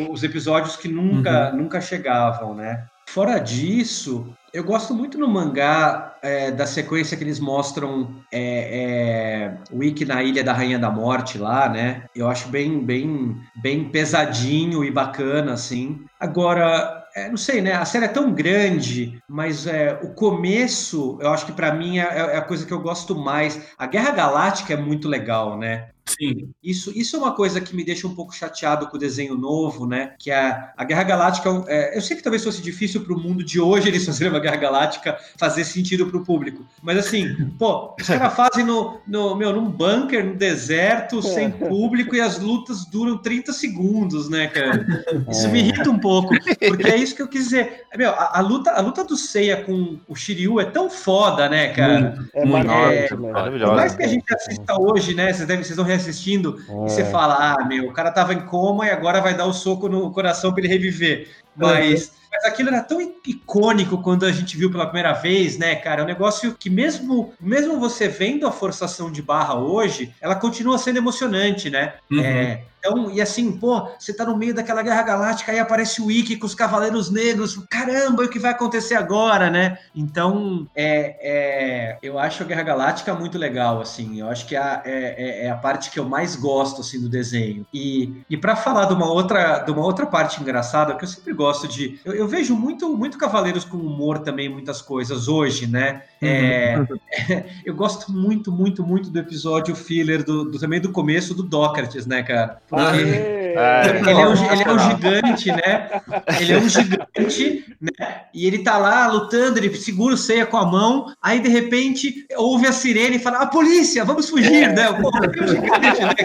os 0.09 0.23
episódios 0.23 0.77
que 0.77 0.87
nunca, 0.87 1.51
uhum. 1.51 1.57
nunca 1.57 1.81
chegavam, 1.81 2.55
né? 2.55 2.85
Fora 3.07 3.37
disso, 3.39 4.33
eu 4.53 4.63
gosto 4.63 4.93
muito 4.93 5.17
no 5.17 5.27
mangá 5.27 6.17
é, 6.21 6.51
da 6.51 6.65
sequência 6.65 7.15
que 7.15 7.23
eles 7.23 7.39
mostram 7.39 8.15
é, 8.31 8.39
é, 8.41 9.57
o 9.71 9.83
Ikki 9.83 10.05
na 10.05 10.23
Ilha 10.23 10.43
da 10.43 10.53
Rainha 10.53 10.79
da 10.79 10.89
Morte 10.89 11.37
lá, 11.37 11.69
né? 11.69 12.05
Eu 12.15 12.27
acho 12.27 12.49
bem, 12.49 12.83
bem, 12.83 13.37
bem 13.61 13.89
pesadinho 13.89 14.83
e 14.83 14.89
bacana, 14.89 15.53
assim. 15.53 16.03
Agora, 16.19 17.04
é, 17.15 17.29
não 17.29 17.37
sei, 17.37 17.61
né? 17.61 17.71
A 17.71 17.85
série 17.85 18.05
é 18.05 18.09
tão 18.09 18.33
grande, 18.33 19.17
mas 19.27 19.65
é, 19.65 19.93
o 20.03 20.13
começo, 20.13 21.17
eu 21.21 21.31
acho 21.31 21.45
que 21.45 21.53
para 21.53 21.73
mim 21.73 21.97
é, 21.97 22.03
é, 22.03 22.37
a 22.37 22.41
coisa 22.41 22.65
que 22.65 22.73
eu 22.73 22.81
gosto 22.81 23.15
mais. 23.15 23.73
A 23.77 23.87
Guerra 23.87 24.11
Galáctica 24.11 24.73
é 24.73 24.77
muito 24.77 25.07
legal, 25.07 25.57
né? 25.57 25.91
Sim. 26.07 26.51
Isso, 26.63 26.91
isso 26.95 27.15
é 27.15 27.19
uma 27.19 27.33
coisa 27.33 27.59
que 27.59 27.75
me 27.75 27.83
deixa 27.83 28.07
um 28.07 28.13
pouco 28.13 28.33
chateado 28.33 28.87
com 28.87 28.95
o 28.95 28.99
desenho 28.99 29.35
novo, 29.35 29.87
né? 29.87 30.13
Que 30.19 30.31
a, 30.31 30.71
a 30.77 30.83
Guerra 30.83 31.03
Galáctica. 31.03 31.49
É, 31.67 31.97
eu 31.97 32.01
sei 32.01 32.15
que 32.15 32.23
talvez 32.23 32.43
fosse 32.43 32.61
difícil 32.61 33.01
para 33.01 33.13
o 33.13 33.19
mundo 33.19 33.43
de 33.43 33.59
hoje 33.59 33.87
eles 33.87 34.05
fazerem 34.05 34.31
uma 34.31 34.39
Guerra 34.39 34.57
Galáctica 34.57 35.17
fazer 35.37 35.63
sentido 35.63 36.05
para 36.05 36.17
o 36.17 36.23
público. 36.23 36.65
Mas 36.81 36.99
assim, 36.99 37.35
pô, 37.57 37.95
os 37.99 38.07
caras 38.07 38.33
fazem 38.37 38.63
no, 38.63 38.99
no, 39.07 39.35
meu, 39.35 39.51
num 39.51 39.69
bunker, 39.69 40.23
no 40.23 40.35
deserto, 40.35 41.21
sem 41.21 41.49
público, 41.49 42.15
e 42.15 42.21
as 42.21 42.39
lutas 42.39 42.85
duram 42.85 43.17
30 43.17 43.51
segundos, 43.51 44.29
né, 44.29 44.47
cara? 44.47 44.85
Isso 45.29 45.49
me 45.49 45.59
irrita 45.59 45.89
um 45.89 45.99
pouco, 45.99 46.35
porque 46.67 46.87
é 46.87 46.95
isso 46.95 47.15
que 47.15 47.21
eu 47.21 47.27
quis 47.27 47.45
dizer. 47.45 47.83
Meu, 47.97 48.11
a, 48.11 48.37
a 48.37 48.41
luta, 48.41 48.71
a 48.71 48.81
luta 48.81 49.03
do 49.03 49.17
Seiya 49.17 49.63
com 49.63 49.99
o 50.07 50.15
Shiryu 50.15 50.59
é 50.59 50.65
tão 50.65 50.89
foda, 50.89 51.49
né, 51.49 51.69
cara? 51.69 52.27
É, 52.33 52.45
muito, 52.45 52.71
é, 52.71 53.07
é, 53.07 53.15
maravilhoso. 53.15 53.71
Por 53.71 53.75
mais 53.77 53.95
que 53.95 54.03
a 54.03 54.07
gente 54.07 54.33
assista 54.33 54.79
hoje, 54.79 55.13
né? 55.15 55.33
Vocês, 55.33 55.47
devem, 55.47 55.63
vocês 55.63 55.75
vão 55.75 55.85
assistindo 55.95 56.59
é. 56.67 56.71
e 56.71 56.89
você 56.89 57.05
fala, 57.05 57.35
ah, 57.35 57.65
meu, 57.65 57.87
o 57.87 57.93
cara 57.93 58.11
tava 58.11 58.33
em 58.33 58.45
coma 58.45 58.85
e 58.85 58.89
agora 58.89 59.21
vai 59.21 59.35
dar 59.35 59.45
o 59.45 59.49
um 59.49 59.53
soco 59.53 59.87
no 59.87 60.11
coração 60.11 60.51
para 60.51 60.63
ele 60.63 60.73
reviver. 60.73 61.29
Mas 61.55 62.13
mas 62.35 62.43
aquilo 62.43 62.69
era 62.69 62.81
tão 62.81 62.99
icônico 63.25 64.01
quando 64.01 64.25
a 64.25 64.31
gente 64.31 64.57
viu 64.57 64.69
pela 64.69 64.85
primeira 64.85 65.13
vez, 65.13 65.57
né, 65.57 65.75
cara? 65.75 66.01
É 66.01 66.03
um 66.03 66.07
negócio 66.07 66.53
que 66.53 66.69
mesmo, 66.69 67.33
mesmo 67.39 67.79
você 67.79 68.09
vendo 68.09 68.45
a 68.45 68.51
forçação 68.51 69.09
de 69.09 69.21
barra 69.21 69.55
hoje, 69.55 70.13
ela 70.19 70.35
continua 70.35 70.77
sendo 70.77 70.97
emocionante, 70.97 71.69
né? 71.69 71.93
Uhum. 72.11 72.19
É, 72.19 72.63
então, 72.85 73.09
e 73.09 73.19
assim, 73.19 73.51
pô, 73.51 73.87
você 73.97 74.13
tá 74.13 74.23
no 74.25 74.37
meio 74.37 74.53
daquela 74.53 74.83
guerra 74.83 75.01
galáctica, 75.01 75.51
aí 75.51 75.57
aparece 75.57 76.01
o 76.01 76.11
Ikki 76.11 76.37
com 76.37 76.45
os 76.45 76.53
Cavaleiros 76.53 77.09
Negros, 77.09 77.59
caramba, 77.67 78.23
o 78.23 78.29
que 78.29 78.37
vai 78.37 78.51
acontecer 78.51 78.93
agora, 78.93 79.49
né? 79.49 79.79
Então, 79.95 80.67
é, 80.75 81.15
é, 81.19 81.97
eu 82.03 82.19
acho 82.19 82.43
a 82.43 82.45
Guerra 82.45 82.61
Galáctica 82.61 83.15
muito 83.15 83.39
legal, 83.39 83.81
assim, 83.81 84.19
eu 84.19 84.29
acho 84.29 84.45
que 84.45 84.55
é 84.55 84.59
a, 84.59 84.83
é, 84.85 85.15
é, 85.17 85.45
é 85.45 85.49
a 85.49 85.55
parte 85.55 85.89
que 85.89 85.99
eu 85.99 86.05
mais 86.05 86.35
gosto, 86.35 86.81
assim, 86.81 87.01
do 87.01 87.09
desenho. 87.09 87.65
E, 87.73 88.21
e 88.29 88.37
para 88.37 88.55
falar 88.55 88.85
de 88.85 88.93
uma, 88.93 89.11
outra, 89.11 89.59
de 89.59 89.71
uma 89.71 89.83
outra 89.83 90.05
parte 90.05 90.39
engraçada, 90.39 90.93
que 90.93 91.03
eu 91.03 91.07
sempre 91.09 91.33
gosto 91.33 91.67
de... 91.67 91.99
Eu, 92.05 92.13
eu 92.13 92.27
vejo 92.27 92.55
muito, 92.55 92.95
muito 92.95 93.17
Cavaleiros 93.17 93.65
com 93.65 93.77
humor 93.77 94.19
também, 94.19 94.47
muitas 94.47 94.79
coisas, 94.79 95.27
hoje, 95.27 95.65
né? 95.65 96.03
É, 96.21 96.77
uhum. 96.77 96.85
eu 97.65 97.73
gosto 97.73 98.11
muito, 98.11 98.51
muito, 98.51 98.85
muito 98.85 99.09
do 99.09 99.17
episódio 99.17 99.75
filler, 99.75 100.23
do, 100.23 100.45
do 100.45 100.59
também 100.59 100.79
do 100.79 100.91
começo 100.91 101.33
do 101.33 101.41
Dócrates, 101.41 102.05
né, 102.05 102.21
cara? 102.21 102.61
Porque 102.75 104.09
ele, 104.09 104.19
é 104.19 104.27
um, 104.27 104.51
ele 104.51 104.63
é 104.63 104.71
um 104.71 104.79
gigante, 104.79 105.51
né? 105.51 106.01
Ele 106.39 106.53
é 106.53 106.57
um 106.57 106.67
gigante, 106.69 107.65
né? 107.79 108.21
E 108.33 108.45
ele 108.45 108.59
tá 108.59 108.77
lá 108.77 109.07
lutando, 109.07 109.57
ele 109.57 109.73
segura 109.75 110.13
o 110.13 110.17
ceia 110.17 110.45
com 110.45 110.57
a 110.57 110.65
mão, 110.65 111.13
aí 111.21 111.39
de 111.39 111.47
repente 111.47 112.25
ouve 112.35 112.67
a 112.67 112.73
sirene 112.73 113.15
e 113.15 113.19
fala: 113.19 113.39
A 113.39 113.47
polícia, 113.47 114.03
vamos 114.03 114.29
fugir, 114.29 114.73
né? 114.73 114.91
Pô, 114.93 115.09
é 115.09 115.43
um 115.43 115.47
gigante, 115.47 116.01
né? 116.01 116.15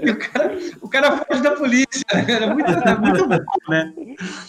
O 0.10 0.16
cara, 0.16 0.58
o 0.82 0.88
cara 0.88 1.16
foge 1.18 1.42
da 1.42 1.52
polícia, 1.52 2.02
né? 2.12 2.24
É 2.28 2.46
muito, 2.46 2.70
é 2.70 2.98
muito 2.98 3.28
bom, 3.28 3.44
né? 3.68 3.92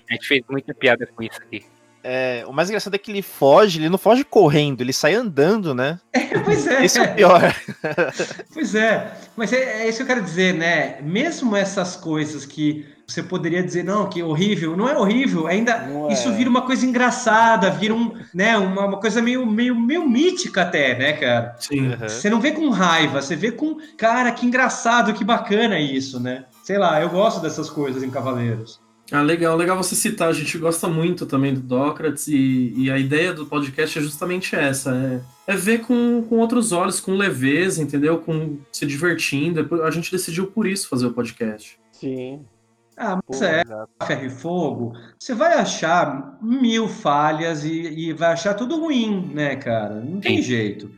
A 0.09 0.13
gente 0.13 0.27
fez 0.27 0.41
muita 0.49 0.73
piada 0.73 1.07
com 1.15 1.23
isso 1.23 1.39
aqui. 1.41 1.63
É, 2.03 2.43
o 2.47 2.53
mais 2.53 2.69
engraçado 2.69 2.95
é 2.95 2.97
que 2.97 3.11
ele 3.11 3.21
foge, 3.21 3.79
ele 3.79 3.89
não 3.89 3.97
foge 3.97 4.23
correndo, 4.23 4.81
ele 4.81 4.93
sai 4.93 5.13
andando, 5.13 5.73
né? 5.73 5.99
É, 6.31 6.39
pois 6.39 6.65
é. 6.65 6.85
Isso 6.85 6.97
é 6.97 7.03
o 7.03 7.13
pior. 7.13 7.55
pois 8.53 8.73
é, 8.73 9.11
mas 9.35 9.51
é, 9.51 9.83
é, 9.83 9.89
isso 9.89 9.97
que 9.97 10.03
eu 10.03 10.07
quero 10.07 10.21
dizer, 10.21 10.53
né? 10.53 11.01
Mesmo 11.01 11.57
essas 11.57 11.97
coisas 11.97 12.45
que 12.45 12.85
você 13.05 13.21
poderia 13.21 13.61
dizer, 13.61 13.83
não, 13.83 14.07
que 14.07 14.23
horrível, 14.23 14.77
não 14.77 14.87
é 14.87 14.97
horrível, 14.97 15.45
ainda 15.45 15.77
não 15.79 16.09
isso 16.09 16.29
é. 16.29 16.31
vira 16.31 16.49
uma 16.49 16.61
coisa 16.61 16.85
engraçada, 16.85 17.69
vira 17.69 17.93
um, 17.93 18.13
né, 18.33 18.57
uma, 18.57 18.85
uma, 18.85 18.97
coisa 18.97 19.21
meio, 19.21 19.45
meio, 19.45 19.75
meio 19.75 20.07
mítica 20.07 20.61
até, 20.61 20.97
né, 20.97 21.13
cara? 21.13 21.55
Sim. 21.59 21.89
Você 21.97 22.29
não 22.29 22.39
vê 22.39 22.51
com 22.51 22.69
raiva, 22.69 23.21
você 23.21 23.35
vê 23.35 23.51
com, 23.51 23.77
cara, 23.97 24.31
que 24.31 24.45
engraçado, 24.45 25.13
que 25.13 25.25
bacana 25.25 25.77
isso, 25.77 26.19
né? 26.19 26.45
Sei 26.63 26.77
lá, 26.77 27.01
eu 27.01 27.09
gosto 27.09 27.41
dessas 27.41 27.69
coisas 27.69 28.03
em 28.03 28.09
Cavaleiros. 28.09 28.79
Ah, 29.11 29.21
legal, 29.21 29.57
legal 29.57 29.75
você 29.75 29.93
citar. 29.93 30.29
A 30.29 30.33
gente 30.33 30.57
gosta 30.57 30.87
muito 30.87 31.25
também 31.25 31.53
do 31.53 31.59
Dócrates 31.59 32.27
e, 32.27 32.73
e 32.77 32.89
a 32.89 32.97
ideia 32.97 33.33
do 33.33 33.45
podcast 33.45 33.99
é 33.99 34.01
justamente 34.01 34.55
essa: 34.55 34.95
é, 34.95 35.21
é 35.51 35.55
ver 35.55 35.79
com, 35.79 36.23
com 36.29 36.37
outros 36.37 36.71
olhos, 36.71 37.01
com 37.01 37.15
leveza, 37.15 37.83
entendeu? 37.83 38.19
Com 38.19 38.59
se 38.71 38.85
divertindo. 38.85 39.83
A 39.83 39.91
gente 39.91 40.11
decidiu 40.11 40.47
por 40.47 40.65
isso 40.65 40.87
fazer 40.87 41.07
o 41.07 41.13
podcast. 41.13 41.77
Sim. 41.91 42.45
Ah, 42.97 43.19
mas 43.27 43.39
Pô, 43.39 43.45
é, 43.45 43.63
ferro 44.05 44.25
e 44.25 44.29
fogo, 44.29 44.93
você 45.17 45.33
vai 45.33 45.55
achar 45.55 46.37
mil 46.41 46.87
falhas 46.87 47.65
e, 47.65 47.71
e, 47.71 48.13
vai 48.13 48.33
achar 48.33 48.53
tudo 48.53 48.79
ruim, 48.79 49.31
né, 49.33 49.55
cara? 49.55 49.95
Não 49.95 50.19
tem 50.19 50.37
Sim. 50.37 50.43
jeito. 50.43 50.91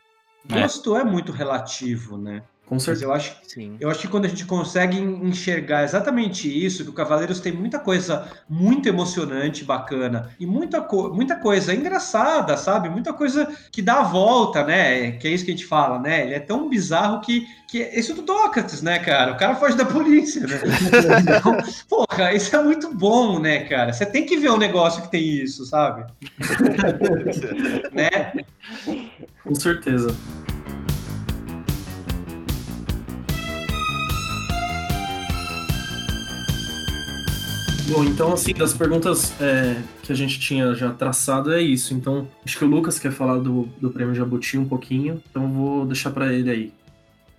É. 0.50 0.60
Gosto 0.60 0.96
é. 0.96 1.00
é 1.00 1.04
muito 1.04 1.32
relativo, 1.32 2.18
né? 2.18 2.42
Com 2.66 2.78
certeza. 2.78 3.04
eu 3.04 3.12
acho, 3.12 3.36
Sim. 3.46 3.76
eu 3.78 3.90
acho 3.90 4.00
que 4.00 4.08
quando 4.08 4.24
a 4.24 4.28
gente 4.28 4.46
consegue 4.46 4.98
enxergar 4.98 5.84
exatamente 5.84 6.48
isso, 6.48 6.82
que 6.82 6.90
o 6.90 6.94
Cavaleiros 6.94 7.38
tem 7.38 7.52
muita 7.52 7.78
coisa 7.78 8.26
muito 8.48 8.88
emocionante, 8.88 9.64
bacana, 9.64 10.30
e 10.40 10.46
muita, 10.46 10.80
co 10.80 11.12
muita 11.12 11.36
coisa 11.36 11.74
engraçada, 11.74 12.56
sabe? 12.56 12.88
Muita 12.88 13.12
coisa 13.12 13.46
que 13.70 13.82
dá 13.82 14.00
a 14.00 14.04
volta, 14.04 14.64
né? 14.64 15.12
Que 15.12 15.28
é 15.28 15.30
isso 15.30 15.44
que 15.44 15.50
a 15.50 15.54
gente 15.54 15.66
fala, 15.66 15.98
né? 15.98 16.24
Ele 16.24 16.34
é 16.34 16.40
tão 16.40 16.68
bizarro 16.68 17.20
que. 17.20 17.46
que 17.68 17.82
é 17.82 18.00
do 18.00 18.22
Dócrates, 18.22 18.80
né, 18.80 18.98
cara? 18.98 19.32
O 19.32 19.36
cara 19.36 19.56
foge 19.56 19.76
da 19.76 19.84
polícia, 19.84 20.46
né? 20.46 20.60
então, 21.20 21.56
porra, 21.88 22.32
isso 22.32 22.54
é 22.56 22.62
muito 22.62 22.94
bom, 22.94 23.38
né, 23.38 23.64
cara? 23.64 23.92
Você 23.92 24.06
tem 24.06 24.24
que 24.24 24.38
ver 24.38 24.50
um 24.50 24.56
negócio 24.56 25.02
que 25.02 25.10
tem 25.10 25.22
isso, 25.22 25.66
sabe? 25.66 26.06
né? 27.92 28.32
Com 29.42 29.54
certeza. 29.54 30.14
Bom, 37.86 38.02
então, 38.04 38.32
assim, 38.32 38.54
das 38.54 38.72
perguntas 38.72 39.38
é, 39.40 39.76
que 40.02 40.10
a 40.10 40.16
gente 40.16 40.40
tinha 40.40 40.74
já 40.74 40.92
traçado 40.92 41.52
é 41.52 41.60
isso. 41.60 41.92
Então, 41.92 42.26
acho 42.44 42.56
que 42.56 42.64
o 42.64 42.68
Lucas 42.68 42.98
quer 42.98 43.12
falar 43.12 43.38
do, 43.38 43.64
do 43.80 43.90
prêmio 43.90 44.14
Jabuti 44.14 44.56
um 44.56 44.66
pouquinho, 44.66 45.22
então 45.30 45.52
vou 45.52 45.84
deixar 45.84 46.10
para 46.10 46.32
ele 46.32 46.50
aí. 46.50 46.72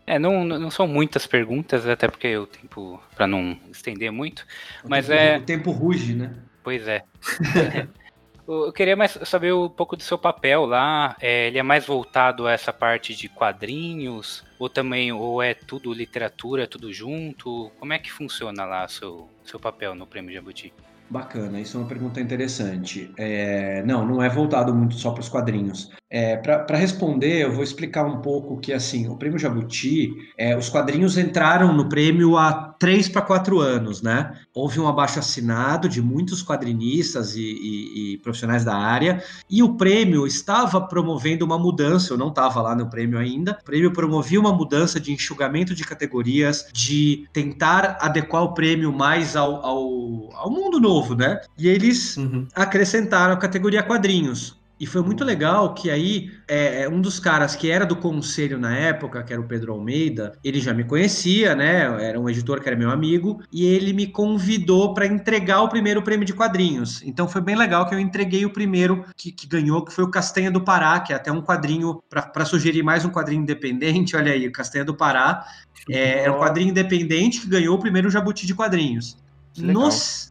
É, 0.05 0.19
não, 0.19 0.43
não 0.43 0.69
são 0.69 0.87
muitas 0.87 1.25
perguntas, 1.25 1.87
até 1.87 2.07
porque 2.07 2.37
o 2.37 2.45
tempo, 2.45 3.01
para 3.15 3.25
não 3.25 3.57
estender 3.71 4.11
muito, 4.11 4.45
o 4.83 4.89
mas 4.89 5.07
tempo, 5.07 5.19
é... 5.19 5.37
O 5.37 5.41
tempo 5.41 5.71
ruge, 5.71 6.13
né? 6.13 6.31
Pois 6.63 6.87
é. 6.87 7.01
Eu 8.47 8.71
queria 8.71 8.95
mais 8.95 9.17
saber 9.23 9.53
um 9.53 9.67
pouco 9.67 9.95
do 9.95 10.03
seu 10.03 10.17
papel 10.17 10.65
lá. 10.65 11.15
É, 11.19 11.47
ele 11.47 11.57
é 11.57 11.63
mais 11.63 11.85
voltado 11.85 12.45
a 12.45 12.51
essa 12.51 12.71
parte 12.71 13.15
de 13.15 13.27
quadrinhos? 13.27 14.43
Ou 14.59 14.69
também, 14.69 15.11
ou 15.11 15.41
é 15.41 15.53
tudo 15.53 15.93
literatura, 15.93 16.63
é 16.63 16.67
tudo 16.67 16.93
junto? 16.93 17.71
Como 17.79 17.93
é 17.93 17.99
que 17.99 18.11
funciona 18.11 18.63
lá 18.65 18.87
seu, 18.87 19.27
seu 19.43 19.59
papel 19.59 19.95
no 19.95 20.05
Prêmio 20.05 20.33
Jabuti? 20.33 20.71
Bacana, 21.09 21.59
isso 21.59 21.77
é 21.77 21.79
uma 21.81 21.87
pergunta 21.87 22.19
interessante. 22.19 23.11
É, 23.17 23.83
não, 23.83 24.05
não 24.05 24.23
é 24.23 24.29
voltado 24.29 24.73
muito 24.73 24.95
só 24.95 25.11
para 25.11 25.21
os 25.21 25.29
quadrinhos. 25.29 25.91
É, 26.18 26.38
para 26.38 26.78
responder, 26.78 27.41
eu 27.41 27.51
vou 27.51 27.61
explicar 27.61 28.05
um 28.05 28.22
pouco 28.22 28.57
que 28.57 28.72
assim, 28.72 29.05
o 29.09 29.18
Prêmio 29.18 29.38
Jabuti, 29.38 30.13
é, 30.38 30.57
os 30.57 30.70
quadrinhos 30.70 31.18
entraram 31.18 31.74
no 31.74 31.89
prêmio 31.89 32.38
há 32.38 32.53
três 32.80 33.09
para 33.09 33.22
quatro 33.22 33.59
anos, 33.59 34.01
né? 34.01 34.34
Houve 34.53 34.80
um 34.80 34.88
abaixo 34.88 35.20
assinado 35.20 35.89
de 35.89 36.01
muitos 36.01 36.41
quadrinistas 36.41 37.36
e, 37.36 37.41
e, 37.41 38.13
e, 38.13 38.18
profissionais 38.20 38.63
da 38.63 38.78
área, 38.78 39.22
e 39.49 39.61
o 39.61 39.76
prêmio 39.76 40.26
estava 40.26 40.80
promovendo 40.80 41.43
uma 41.43 41.59
mudança. 41.59 42.13
Eu 42.13 42.18
não 42.18 42.30
estava 42.30 42.61
lá 42.61 42.74
no 42.74 42.89
prêmio 42.89 43.20
ainda. 43.20 43.57
O 43.61 43.66
prêmio 43.66 43.91
promovia 43.91 44.39
uma 44.39 44.53
mudança 44.53 45.01
de 45.01 45.11
enxugamento 45.11 45.76
de 45.76 45.84
categorias, 45.84 46.66
de 46.72 47.28
tentar 47.34 47.97
adequar 47.99 48.41
o 48.41 48.53
prêmio 48.53 48.93
mais 48.93 49.36
ao, 49.36 49.55
ao, 49.66 50.34
ao 50.34 50.49
mundo 50.49 50.80
novo, 50.80 51.13
né? 51.13 51.41
E 51.57 51.68
eles 51.68 52.16
uhum. 52.16 52.47
acrescentaram 52.55 53.34
a 53.34 53.38
categoria 53.38 53.84
quadrinhos. 53.84 54.63
E 54.80 54.86
foi 54.86 55.01
muito 55.01 55.23
legal 55.23 55.73
que 55.73 55.89
aí 55.89 56.32
é, 56.47 56.84
é, 56.84 56.89
um 56.89 56.99
dos 56.99 57.19
caras 57.19 57.55
que 57.55 57.71
era 57.71 57.86
do 57.86 57.95
conselho 57.95 58.59
na 58.59 58.76
época, 58.76 59.23
que 59.23 59.32
era 59.32 59.41
o 59.41 59.47
Pedro 59.47 59.71
Almeida, 59.71 60.38
ele 60.43 60.59
já 60.59 60.73
me 60.73 60.84
conhecia, 60.84 61.55
né? 61.55 61.84
Era 62.03 62.19
um 62.19 62.30
editor 62.30 62.59
que 62.59 62.67
era 62.67 62.78
meu 62.78 62.89
amigo, 62.89 63.41
e 63.51 63.65
ele 63.65 63.93
me 63.93 64.07
convidou 64.07 64.93
para 64.93 65.05
entregar 65.05 65.61
o 65.61 65.69
primeiro 65.69 66.01
prêmio 66.01 66.26
de 66.26 66.34
quadrinhos. 66.34 67.01
Então 67.03 67.28
foi 67.28 67.41
bem 67.41 67.55
legal 67.55 67.88
que 67.88 67.95
eu 67.95 67.99
entreguei 67.99 68.45
o 68.45 68.49
primeiro 68.49 69.05
que, 69.15 69.32
que 69.32 69.47
ganhou, 69.47 69.84
que 69.84 69.93
foi 69.93 70.03
o 70.03 70.11
Castanha 70.11 70.51
do 70.51 70.61
Pará, 70.61 70.99
que 70.99 71.13
é 71.13 71.15
até 71.15 71.32
um 71.32 71.41
quadrinho, 71.41 72.03
para 72.09 72.45
sugerir 72.45 72.84
mais 72.84 73.05
um 73.05 73.09
quadrinho 73.09 73.43
independente, 73.43 74.15
olha 74.17 74.34
aí, 74.34 74.45
o 74.47 74.51
Castanha 74.51 74.84
do 74.84 74.95
Pará. 74.95 75.45
É, 75.89 76.26
é 76.26 76.32
um 76.32 76.39
quadrinho 76.39 76.71
independente 76.71 77.41
que 77.41 77.47
ganhou 77.47 77.76
o 77.76 77.80
primeiro 77.80 78.09
Jabuti 78.09 78.45
de 78.45 78.55
quadrinhos. 78.55 79.17
No, 79.57 79.89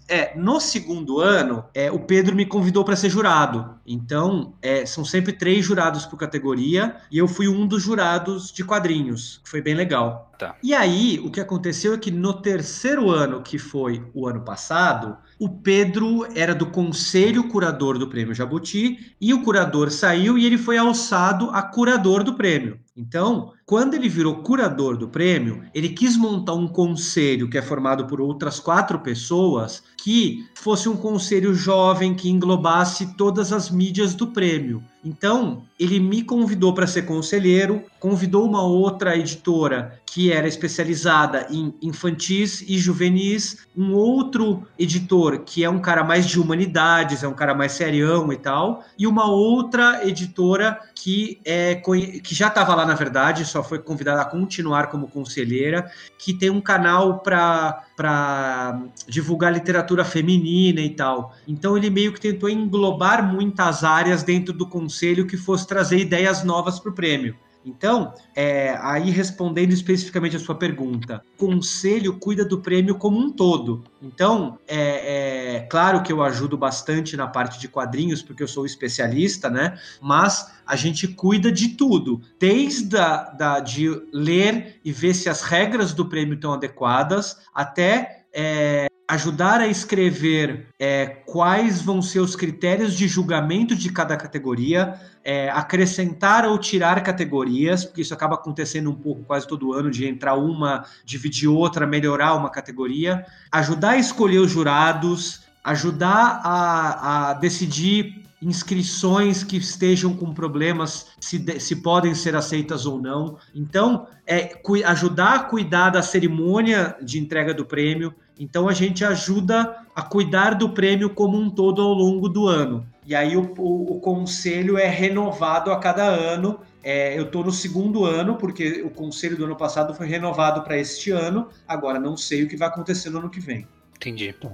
é, 0.09 0.37
no 0.37 0.61
segundo 0.61 1.19
ano, 1.19 1.65
é, 1.73 1.91
o 1.91 1.99
Pedro 1.99 2.37
me 2.37 2.45
convidou 2.45 2.85
para 2.85 2.97
ser 2.97 3.09
jurado. 3.09 3.75
Então, 3.87 4.55
é, 4.61 4.85
são 4.85 5.05
sempre 5.05 5.33
três 5.33 5.65
jurados 5.65 6.05
por 6.05 6.19
categoria 6.19 6.97
e 7.11 7.19
eu 7.19 7.27
fui 7.27 7.49
um 7.49 7.67
dos 7.67 7.83
jurados 7.83 8.53
de 8.53 8.63
quadrinhos, 8.63 9.41
que 9.43 9.49
foi 9.49 9.63
bem 9.63 9.75
legal. 9.75 10.31
Tá. 10.39 10.57
E 10.63 10.75
aí, 10.75 11.21
o 11.25 11.31
que 11.31 11.41
aconteceu 11.41 11.95
é 11.95 11.99
que 11.99 12.11
no 12.11 12.35
terceiro 12.35 13.11
ano, 13.11 13.43
que 13.43 13.59
foi 13.59 14.05
o 14.13 14.29
ano 14.29 14.43
passado, 14.43 15.17
o 15.39 15.49
Pedro 15.49 16.27
era 16.35 16.55
do 16.55 16.67
conselho 16.67 17.49
curador 17.49 17.99
do 17.99 18.09
prêmio 18.09 18.35
Jabuti 18.35 19.15
e 19.21 19.33
o 19.33 19.43
curador 19.43 19.91
saiu 19.91 20.37
e 20.37 20.45
ele 20.45 20.59
foi 20.59 20.77
alçado 20.77 21.51
a 21.51 21.63
curador 21.63 22.23
do 22.23 22.35
prêmio. 22.35 22.79
Então, 22.97 23.53
quando 23.67 23.95
ele 23.95 24.09
virou 24.09 24.43
curador 24.43 24.97
do 24.97 25.09
prêmio, 25.09 25.65
ele 25.75 25.89
quis 25.89 26.17
montar 26.17 26.55
um 26.55 26.69
conselho 26.69 27.49
que 27.49 27.57
é 27.57 27.63
formado 27.63 28.07
por 28.07 28.21
outras 28.21 28.61
quatro 28.61 29.01
pessoas 29.01 29.83
que 30.05 30.47
fosse 30.55 30.87
um 30.87 30.99
conselho 30.99 31.55
jovem 31.55 32.15
que 32.15 32.29
englobasse 32.29 33.17
todas 33.17 33.55
as 33.55 33.71
mídias 33.71 34.15
do 34.15 34.27
prêmio. 34.27 34.85
Então, 35.03 35.63
ele 35.79 36.01
me 36.01 36.23
convidou 36.23 36.73
para 36.73 36.87
ser 36.87 37.03
conselheiro, 37.03 37.83
convidou 38.01 38.47
uma 38.47 38.63
outra 38.63 39.17
editora 39.17 40.01
que 40.07 40.33
era 40.33 40.49
especializada 40.49 41.47
em 41.51 41.75
infantis 41.83 42.63
e 42.63 42.79
juvenis, 42.79 43.67
um 43.77 43.93
outro 43.93 44.67
editor 44.79 45.41
que 45.41 45.63
é 45.63 45.69
um 45.69 45.79
cara 45.79 46.03
mais 46.03 46.27
de 46.27 46.41
humanidades, 46.41 47.23
é 47.23 47.29
um 47.29 47.35
cara 47.35 47.55
mais 47.55 47.73
serião 47.73 48.33
e 48.33 48.37
tal, 48.37 48.83
e 48.99 49.07
uma 49.07 49.31
outra 49.31 50.07
editora 50.07 50.79
que 50.95 51.39
é 51.45 51.75
que 52.23 52.35
já 52.35 52.49
estava 52.49 52.75
lá 52.75 52.87
na 52.87 52.95
verdade, 52.95 53.45
só 53.45 53.63
foi 53.63 53.79
convidada 53.79 54.23
a 54.23 54.25
continuar 54.25 54.87
como 54.87 55.09
conselheira, 55.09 55.91
que 56.19 56.33
tem 56.33 56.49
um 56.49 56.63
canal 56.63 57.19
para 57.19 58.81
divulgar 59.07 59.53
literatura 59.53 59.94
feminina 60.03 60.81
e 60.81 60.89
tal. 60.89 61.35
Então 61.47 61.77
ele 61.77 61.91
meio 61.91 62.11
que 62.11 62.21
tentou 62.21 62.49
englobar 62.49 63.23
muitas 63.23 63.85
áreas 63.85 64.23
dentro 64.23 64.55
do 64.55 64.67
conselho 64.67 65.27
que 65.27 65.37
fosse 65.37 65.67
trazer 65.67 65.99
ideias 65.99 66.43
novas 66.43 66.81
para 66.81 66.91
o 66.91 66.95
prêmio. 66.95 67.37
Então, 67.65 68.13
é, 68.37 68.77
aí 68.83 69.11
respondendo 69.11 69.73
especificamente 69.73 70.37
a 70.37 70.39
sua 70.39 70.55
pergunta, 70.55 71.23
o 71.35 71.47
conselho 71.47 72.19
cuida 72.19 72.45
do 72.45 72.61
prêmio 72.61 72.97
como 72.97 73.19
um 73.19 73.33
todo. 73.33 73.83
Então, 74.03 74.59
é, 74.69 75.57
é, 75.57 75.61
claro 75.61 76.03
que 76.03 76.13
eu 76.13 76.23
ajudo 76.23 76.59
bastante 76.59 77.17
na 77.17 77.27
parte 77.27 77.59
de 77.59 77.67
quadrinhos, 77.67 78.23
porque 78.23 78.43
eu 78.43 78.49
sou 78.49 78.67
especialista, 78.67 79.49
né? 79.49 79.79
Mas 80.01 80.53
a 80.67 80.77
gente 80.77 81.09
cuida 81.09 81.51
de 81.51 81.69
tudo, 81.69 82.21
desde 82.39 82.97
a, 82.99 83.31
da, 83.31 83.61
de 83.61 83.89
ler 84.13 84.81
e 84.85 84.93
ver 84.93 85.15
se 85.15 85.31
as 85.31 85.41
regras 85.41 85.95
do 85.95 86.07
prêmio 86.07 86.35
estão 86.35 86.53
adequadas, 86.53 87.39
até 87.55 88.27
é, 88.33 88.87
ajudar 89.15 89.61
a 89.61 89.67
escrever 89.67 90.67
é, 90.79 91.07
quais 91.07 91.81
vão 91.81 92.03
ser 92.03 92.21
os 92.21 92.37
critérios 92.37 92.95
de 92.95 93.09
julgamento 93.09 93.75
de 93.75 93.91
cada 93.91 94.17
categoria, 94.17 94.95
é, 95.23 95.49
acrescentar 95.51 96.45
ou 96.47 96.59
tirar 96.59 97.03
categorias, 97.03 97.85
porque 97.85 98.03
isso 98.03 98.13
acaba 98.13 98.35
acontecendo 98.35 98.91
um 98.91 98.95
pouco 98.95 99.23
quase 99.25 99.47
todo 99.47 99.73
ano, 99.73 99.91
de 99.91 100.07
entrar 100.07 100.35
uma, 100.35 100.85
dividir 101.05 101.49
outra, 101.49 101.87
melhorar 101.87 102.35
uma 102.35 102.51
categoria, 102.51 103.25
ajudar 103.51 103.91
a 103.91 103.99
escolher 103.99 104.39
os 104.39 104.51
jurados, 104.51 105.43
ajudar 105.63 106.41
a, 106.45 107.31
a 107.31 107.35
decidir 107.35 108.23
inscrições 108.43 109.43
que 109.43 109.57
estejam 109.57 110.15
com 110.15 110.35
problemas, 110.35 111.07
se, 111.19 111.39
de, 111.39 111.59
se 111.59 111.77
podem 111.77 112.15
ser 112.15 112.37
aceitas 112.37 112.85
ou 112.85 113.01
não. 113.01 113.39
Então, 113.55 114.07
é 114.27 114.61
ajudar 114.85 115.35
a 115.35 115.39
cuidar 115.45 115.91
da 115.91 116.03
cerimônia 116.03 116.95
de 117.03 117.19
entrega 117.19 117.55
do 117.55 117.65
prêmio. 117.65 118.15
Então, 118.39 118.69
a 118.69 118.73
gente 118.73 119.05
ajuda 119.05 119.85
a 119.95 120.03
cuidar 120.03 120.55
do 120.55 120.71
prêmio 120.71 121.11
como 121.11 121.39
um 121.39 121.49
todo 121.49 121.81
ao 121.81 121.93
longo 121.93 122.29
do 122.29 122.49
ano. 122.49 122.87
E 123.07 123.15
aí, 123.15 123.37
o, 123.37 123.55
o, 123.59 123.97
o 123.97 124.01
conselho 124.01 124.77
é 124.77 124.89
renovado 124.89 125.71
a 125.71 125.79
cada 125.79 126.05
ano. 126.05 126.61
É, 126.83 127.19
eu 127.19 127.25
estou 127.25 127.45
no 127.45 127.53
segundo 127.53 128.05
ano, 128.05 128.37
porque 128.37 128.83
o 128.83 128.91
conselho 128.91 129.37
do 129.37 129.45
ano 129.45 129.57
passado 129.57 129.95
foi 129.95 130.07
renovado 130.07 130.63
para 130.63 130.77
este 130.77 131.11
ano. 131.11 131.49
Agora, 131.67 131.99
não 131.99 132.17
sei 132.17 132.43
o 132.43 132.49
que 132.49 132.57
vai 132.57 132.69
acontecer 132.69 133.11
no 133.11 133.19
ano 133.19 133.31
que 133.31 133.41
vem. 133.41 133.67
Entendi. 133.97 134.33
Tá. 134.33 134.51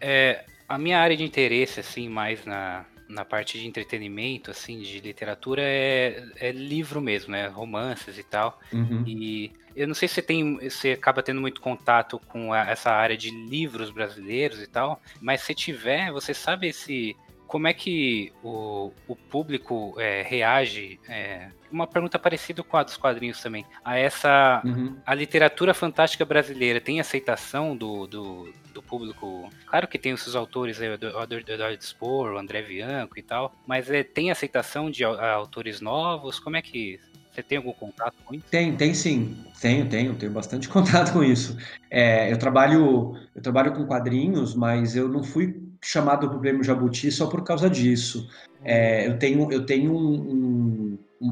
É, 0.00 0.44
a 0.68 0.78
minha 0.78 0.98
área 0.98 1.16
de 1.16 1.22
interesse, 1.22 1.80
assim, 1.80 2.08
mais 2.08 2.44
na, 2.44 2.84
na 3.08 3.24
parte 3.24 3.58
de 3.58 3.66
entretenimento, 3.66 4.50
assim, 4.50 4.80
de 4.80 5.00
literatura, 5.00 5.62
é, 5.62 6.24
é 6.36 6.50
livro 6.50 7.00
mesmo, 7.00 7.32
né? 7.32 7.46
Romances 7.46 8.18
e 8.18 8.22
tal. 8.22 8.58
Uhum. 8.72 9.04
E 9.06 9.52
eu 9.74 9.86
não 9.86 9.94
sei 9.94 10.08
se 10.08 10.14
você 10.14 10.22
tem, 10.22 10.58
você 10.58 10.92
acaba 10.92 11.22
tendo 11.22 11.40
muito 11.40 11.60
contato 11.60 12.18
com 12.28 12.52
a, 12.52 12.70
essa 12.70 12.90
área 12.90 13.16
de 13.16 13.30
livros 13.30 13.90
brasileiros 13.90 14.60
e 14.60 14.66
tal, 14.66 15.00
mas 15.20 15.42
se 15.42 15.54
tiver, 15.54 16.10
você 16.10 16.34
sabe 16.34 16.72
se 16.72 17.16
como 17.52 17.68
é 17.68 17.74
que 17.74 18.32
o, 18.42 18.90
o 19.06 19.14
público 19.14 19.94
é, 19.98 20.22
reage? 20.22 20.98
É, 21.06 21.50
uma 21.70 21.86
pergunta 21.86 22.18
parecida 22.18 22.62
com 22.62 22.78
a 22.78 22.82
dos 22.82 22.96
quadrinhos 22.96 23.42
também. 23.42 23.66
A 23.84 23.98
essa. 23.98 24.62
Uhum. 24.64 24.96
A 25.04 25.14
literatura 25.14 25.74
fantástica 25.74 26.24
brasileira 26.24 26.80
tem 26.80 26.98
aceitação 26.98 27.76
do, 27.76 28.06
do, 28.06 28.54
do 28.72 28.82
público? 28.82 29.50
Claro 29.66 29.86
que 29.86 29.98
tem 29.98 30.14
os 30.14 30.22
seus 30.22 30.34
autores, 30.34 30.78
o 30.78 30.82
Eduardo 30.82 31.84
Spohr, 31.84 32.32
o 32.32 32.38
André 32.38 32.62
Bianco 32.62 33.18
e 33.18 33.22
tal, 33.22 33.54
mas 33.66 33.90
é, 33.90 34.02
tem 34.02 34.30
aceitação 34.30 34.90
de 34.90 35.04
autores 35.04 35.82
novos? 35.82 36.38
Como 36.38 36.56
é 36.56 36.62
que. 36.62 36.98
Você 37.32 37.42
tem 37.42 37.58
algum 37.58 37.72
contato 37.72 38.14
com 38.24 38.34
isso? 38.34 38.46
Tem, 38.50 38.76
tem 38.76 38.92
sim. 38.92 39.36
Tenho, 39.60 39.88
tenho, 39.88 40.14
tenho 40.14 40.32
bastante 40.32 40.68
contato 40.70 41.12
com 41.12 41.24
isso. 41.24 41.56
É, 41.90 42.30
eu 42.30 42.38
trabalho, 42.38 43.16
eu 43.34 43.40
trabalho 43.42 43.72
com 43.72 43.86
quadrinhos, 43.86 44.54
mas 44.54 44.94
eu 44.94 45.08
não 45.08 45.22
fui 45.22 45.60
chamado 45.82 46.28
para 46.28 46.36
o 46.36 46.40
Prêmio 46.40 46.62
Jabuti 46.62 47.10
só 47.10 47.26
por 47.26 47.42
causa 47.42 47.70
disso. 47.70 48.28
É, 48.64 49.08
eu 49.08 49.18
tenho, 49.18 49.50
eu 49.50 49.66
tenho 49.66 49.92
um, 49.92 50.14
um, 50.30 50.81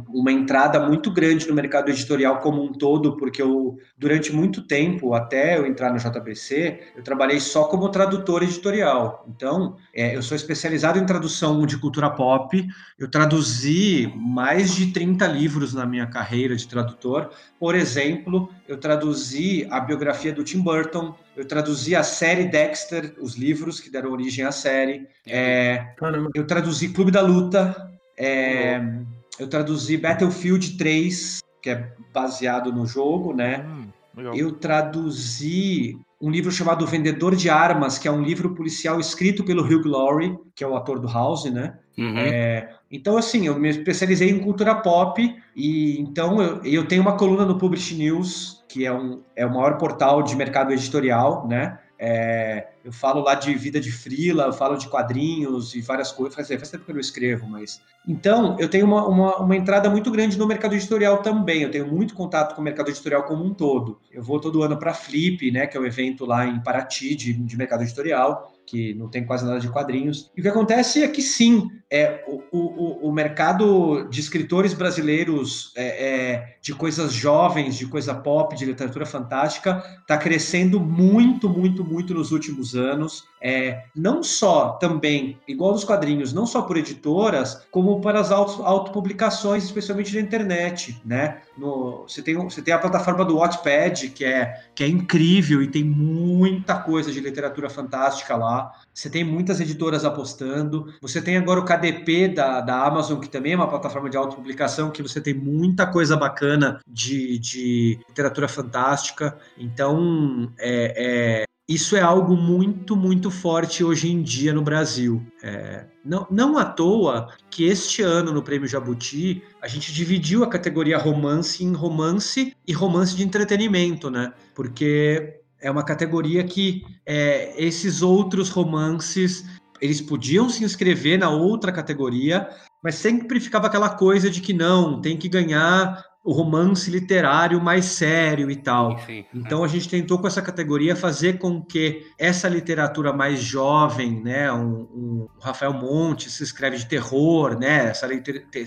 uma 0.08 0.30
entrada 0.30 0.78
muito 0.78 1.10
grande 1.10 1.48
no 1.48 1.54
mercado 1.54 1.90
editorial 1.90 2.38
como 2.38 2.62
um 2.62 2.72
todo, 2.72 3.16
porque 3.16 3.42
eu, 3.42 3.76
durante 3.98 4.32
muito 4.32 4.62
tempo, 4.62 5.14
até 5.14 5.58
eu 5.58 5.66
entrar 5.66 5.92
no 5.92 5.98
JBC, 5.98 6.92
eu 6.96 7.02
trabalhei 7.02 7.40
só 7.40 7.64
como 7.64 7.88
tradutor 7.88 8.44
editorial. 8.44 9.26
Então, 9.28 9.76
é, 9.92 10.14
eu 10.14 10.22
sou 10.22 10.36
especializado 10.36 10.98
em 10.98 11.04
tradução 11.04 11.66
de 11.66 11.76
cultura 11.76 12.08
pop, 12.08 12.64
eu 12.98 13.10
traduzi 13.10 14.12
mais 14.16 14.76
de 14.76 14.92
30 14.92 15.26
livros 15.26 15.74
na 15.74 15.84
minha 15.84 16.06
carreira 16.06 16.54
de 16.54 16.68
tradutor. 16.68 17.30
Por 17.58 17.74
exemplo, 17.74 18.48
eu 18.68 18.78
traduzi 18.78 19.66
a 19.70 19.80
biografia 19.80 20.32
do 20.32 20.44
Tim 20.44 20.60
Burton, 20.60 21.16
eu 21.36 21.44
traduzi 21.44 21.96
a 21.96 22.04
série 22.04 22.44
Dexter, 22.44 23.14
os 23.18 23.34
livros 23.34 23.80
que 23.80 23.90
deram 23.90 24.12
origem 24.12 24.44
à 24.44 24.52
série. 24.52 25.08
É, 25.26 25.94
eu 26.32 26.46
traduzi 26.46 26.90
Clube 26.90 27.10
da 27.10 27.20
Luta. 27.20 27.88
É, 28.16 29.00
eu 29.40 29.48
traduzi 29.48 29.96
Battlefield 29.96 30.76
3, 30.76 31.40
que 31.62 31.70
é 31.70 31.92
baseado 32.12 32.70
no 32.70 32.86
jogo, 32.86 33.32
né? 33.32 33.64
Hum, 33.66 33.88
eu 34.34 34.52
traduzi 34.52 35.98
um 36.20 36.30
livro 36.30 36.52
chamado 36.52 36.86
Vendedor 36.86 37.34
de 37.34 37.48
Armas, 37.48 37.96
que 37.96 38.06
é 38.06 38.10
um 38.10 38.22
livro 38.22 38.54
policial 38.54 39.00
escrito 39.00 39.42
pelo 39.42 39.62
Hugh 39.62 39.88
Laurie, 39.88 40.38
que 40.54 40.62
é 40.62 40.66
o 40.66 40.76
ator 40.76 40.98
do 40.98 41.08
House, 41.08 41.50
né? 41.50 41.78
Uhum. 41.96 42.18
É, 42.18 42.68
então, 42.90 43.16
assim, 43.16 43.46
eu 43.46 43.58
me 43.58 43.70
especializei 43.70 44.28
em 44.28 44.40
cultura 44.40 44.74
pop 44.74 45.34
e 45.56 45.98
então 45.98 46.42
eu, 46.42 46.62
eu 46.62 46.86
tenho 46.86 47.00
uma 47.00 47.16
coluna 47.16 47.46
no 47.46 47.56
Publish 47.56 47.94
News, 47.94 48.62
que 48.68 48.84
é, 48.84 48.92
um, 48.92 49.22
é 49.34 49.46
o 49.46 49.54
maior 49.54 49.78
portal 49.78 50.22
de 50.22 50.36
mercado 50.36 50.72
editorial, 50.72 51.48
né? 51.48 51.78
É, 52.02 52.68
eu 52.82 52.90
falo 52.90 53.20
lá 53.20 53.34
de 53.34 53.54
vida 53.54 53.78
de 53.78 53.92
frila, 53.92 54.44
eu 54.44 54.54
falo 54.54 54.78
de 54.78 54.88
quadrinhos 54.88 55.74
e 55.74 55.82
várias 55.82 56.10
coisas. 56.10 56.34
Faz, 56.34 56.48
faz 56.48 56.70
tempo 56.70 56.86
que 56.86 56.90
eu 56.90 56.94
não 56.94 57.00
escrevo, 57.00 57.46
mas. 57.46 57.82
Então, 58.08 58.56
eu 58.58 58.70
tenho 58.70 58.86
uma, 58.86 59.06
uma, 59.06 59.36
uma, 59.36 59.54
entrada 59.54 59.90
muito 59.90 60.10
grande 60.10 60.38
no 60.38 60.46
mercado 60.46 60.74
editorial 60.74 61.18
também. 61.18 61.60
Eu 61.60 61.70
tenho 61.70 61.86
muito 61.86 62.14
contato 62.14 62.54
com 62.54 62.62
o 62.62 62.64
mercado 62.64 62.88
editorial 62.88 63.24
como 63.24 63.44
um 63.44 63.52
todo. 63.52 64.00
Eu 64.10 64.22
vou 64.22 64.40
todo 64.40 64.62
ano 64.62 64.78
para 64.78 64.92
a 64.92 64.94
Flip, 64.94 65.50
né, 65.50 65.66
que 65.66 65.76
é 65.76 65.80
um 65.80 65.84
evento 65.84 66.24
lá 66.24 66.46
em 66.46 66.58
Paraty 66.62 67.14
de, 67.14 67.34
de 67.34 67.56
mercado 67.58 67.82
editorial 67.82 68.50
que 68.70 68.94
não 68.94 69.08
tem 69.08 69.24
quase 69.24 69.44
nada 69.44 69.58
de 69.58 69.68
quadrinhos. 69.68 70.30
E 70.36 70.40
o 70.40 70.42
que 70.42 70.48
acontece 70.48 71.02
é 71.02 71.08
que 71.08 71.20
sim, 71.20 71.68
é, 71.90 72.24
o, 72.28 72.40
o, 72.56 73.08
o 73.08 73.12
mercado 73.12 74.08
de 74.08 74.20
escritores 74.20 74.72
brasileiros 74.72 75.72
é, 75.76 75.86
é, 75.86 76.56
de 76.62 76.72
coisas 76.72 77.12
jovens, 77.12 77.74
de 77.76 77.86
coisa 77.86 78.14
pop, 78.14 78.54
de 78.54 78.64
literatura 78.64 79.04
fantástica, 79.04 79.82
está 80.00 80.16
crescendo 80.16 80.78
muito, 80.78 81.48
muito, 81.48 81.84
muito 81.84 82.14
nos 82.14 82.30
últimos 82.30 82.76
anos. 82.76 83.24
É, 83.42 83.84
não 83.96 84.22
só 84.22 84.72
também, 84.72 85.38
igual 85.48 85.72
nos 85.72 85.82
quadrinhos, 85.82 86.32
não 86.32 86.46
só 86.46 86.62
por 86.62 86.76
editoras, 86.76 87.66
como 87.70 88.00
para 88.00 88.20
as 88.20 88.30
auto, 88.30 88.62
autopublicações, 88.62 89.64
especialmente 89.64 90.14
na 90.14 90.20
internet, 90.20 91.00
né? 91.04 91.40
No, 91.56 92.02
você, 92.06 92.22
tem, 92.22 92.36
você 92.36 92.60
tem 92.60 92.74
a 92.74 92.78
plataforma 92.78 93.24
do 93.24 93.38
Wattpad, 93.38 94.10
que 94.10 94.24
é, 94.24 94.62
que 94.74 94.84
é 94.84 94.88
incrível 94.88 95.62
e 95.62 95.68
tem 95.68 95.82
muita 95.82 96.76
coisa 96.76 97.10
de 97.10 97.18
literatura 97.18 97.70
fantástica 97.70 98.36
lá. 98.36 98.59
Você 98.92 99.08
tem 99.08 99.24
muitas 99.24 99.60
editoras 99.60 100.04
apostando. 100.04 100.92
Você 101.00 101.20
tem 101.20 101.36
agora 101.36 101.60
o 101.60 101.64
KDP 101.64 102.28
da, 102.28 102.60
da 102.60 102.84
Amazon, 102.86 103.20
que 103.20 103.28
também 103.28 103.52
é 103.52 103.56
uma 103.56 103.68
plataforma 103.68 104.10
de 104.10 104.16
autopublicação, 104.16 104.90
que 104.90 105.02
você 105.02 105.20
tem 105.20 105.34
muita 105.34 105.86
coisa 105.86 106.16
bacana 106.16 106.80
de, 106.86 107.38
de 107.38 107.98
literatura 108.08 108.48
fantástica. 108.48 109.38
Então, 109.58 110.52
é, 110.58 111.42
é, 111.42 111.44
isso 111.70 111.94
é 111.94 112.00
algo 112.00 112.36
muito, 112.36 112.96
muito 112.96 113.30
forte 113.30 113.84
hoje 113.84 114.10
em 114.10 114.22
dia 114.22 114.52
no 114.52 114.60
Brasil. 114.60 115.24
É, 115.40 115.84
não, 116.04 116.26
não 116.28 116.58
à 116.58 116.64
toa 116.64 117.28
que 117.48 117.64
este 117.64 118.02
ano 118.02 118.32
no 118.32 118.42
Prêmio 118.42 118.66
Jabuti 118.66 119.40
a 119.62 119.68
gente 119.68 119.92
dividiu 119.92 120.42
a 120.42 120.48
categoria 120.48 120.98
romance 120.98 121.62
em 121.62 121.72
romance 121.72 122.56
e 122.66 122.72
romance 122.72 123.14
de 123.14 123.22
entretenimento, 123.22 124.10
né? 124.10 124.32
Porque 124.52 125.39
é 125.60 125.70
uma 125.70 125.84
categoria 125.84 126.42
que 126.44 126.82
é, 127.06 127.52
esses 127.56 128.02
outros 128.02 128.48
romances 128.48 129.44
eles 129.80 130.00
podiam 130.00 130.48
se 130.48 130.62
inscrever 130.62 131.18
na 131.18 131.30
outra 131.30 131.72
categoria, 131.72 132.48
mas 132.82 132.96
sempre 132.96 133.40
ficava 133.40 133.66
aquela 133.66 133.88
coisa 133.88 134.30
de 134.30 134.40
que 134.40 134.52
não, 134.52 135.00
tem 135.00 135.16
que 135.16 135.28
ganhar 135.28 136.04
o 136.22 136.32
romance 136.32 136.90
literário 136.90 137.58
mais 137.62 137.86
sério 137.86 138.50
e 138.50 138.56
tal. 138.56 138.98
Sim, 139.06 139.24
então 139.34 139.64
a 139.64 139.68
gente 139.68 139.88
tentou 139.88 140.18
com 140.18 140.26
essa 140.26 140.42
categoria 140.42 140.94
fazer 140.94 141.38
com 141.38 141.62
que 141.62 142.06
essa 142.18 142.46
literatura 142.46 143.10
mais 143.10 143.40
jovem, 143.40 144.22
né, 144.22 144.52
um, 144.52 144.86
um 144.92 145.28
Rafael 145.40 145.72
Montes 145.72 146.34
se 146.34 146.42
escreve 146.42 146.76
de 146.76 146.86
terror, 146.86 147.58
né, 147.58 147.88
essa 147.88 148.06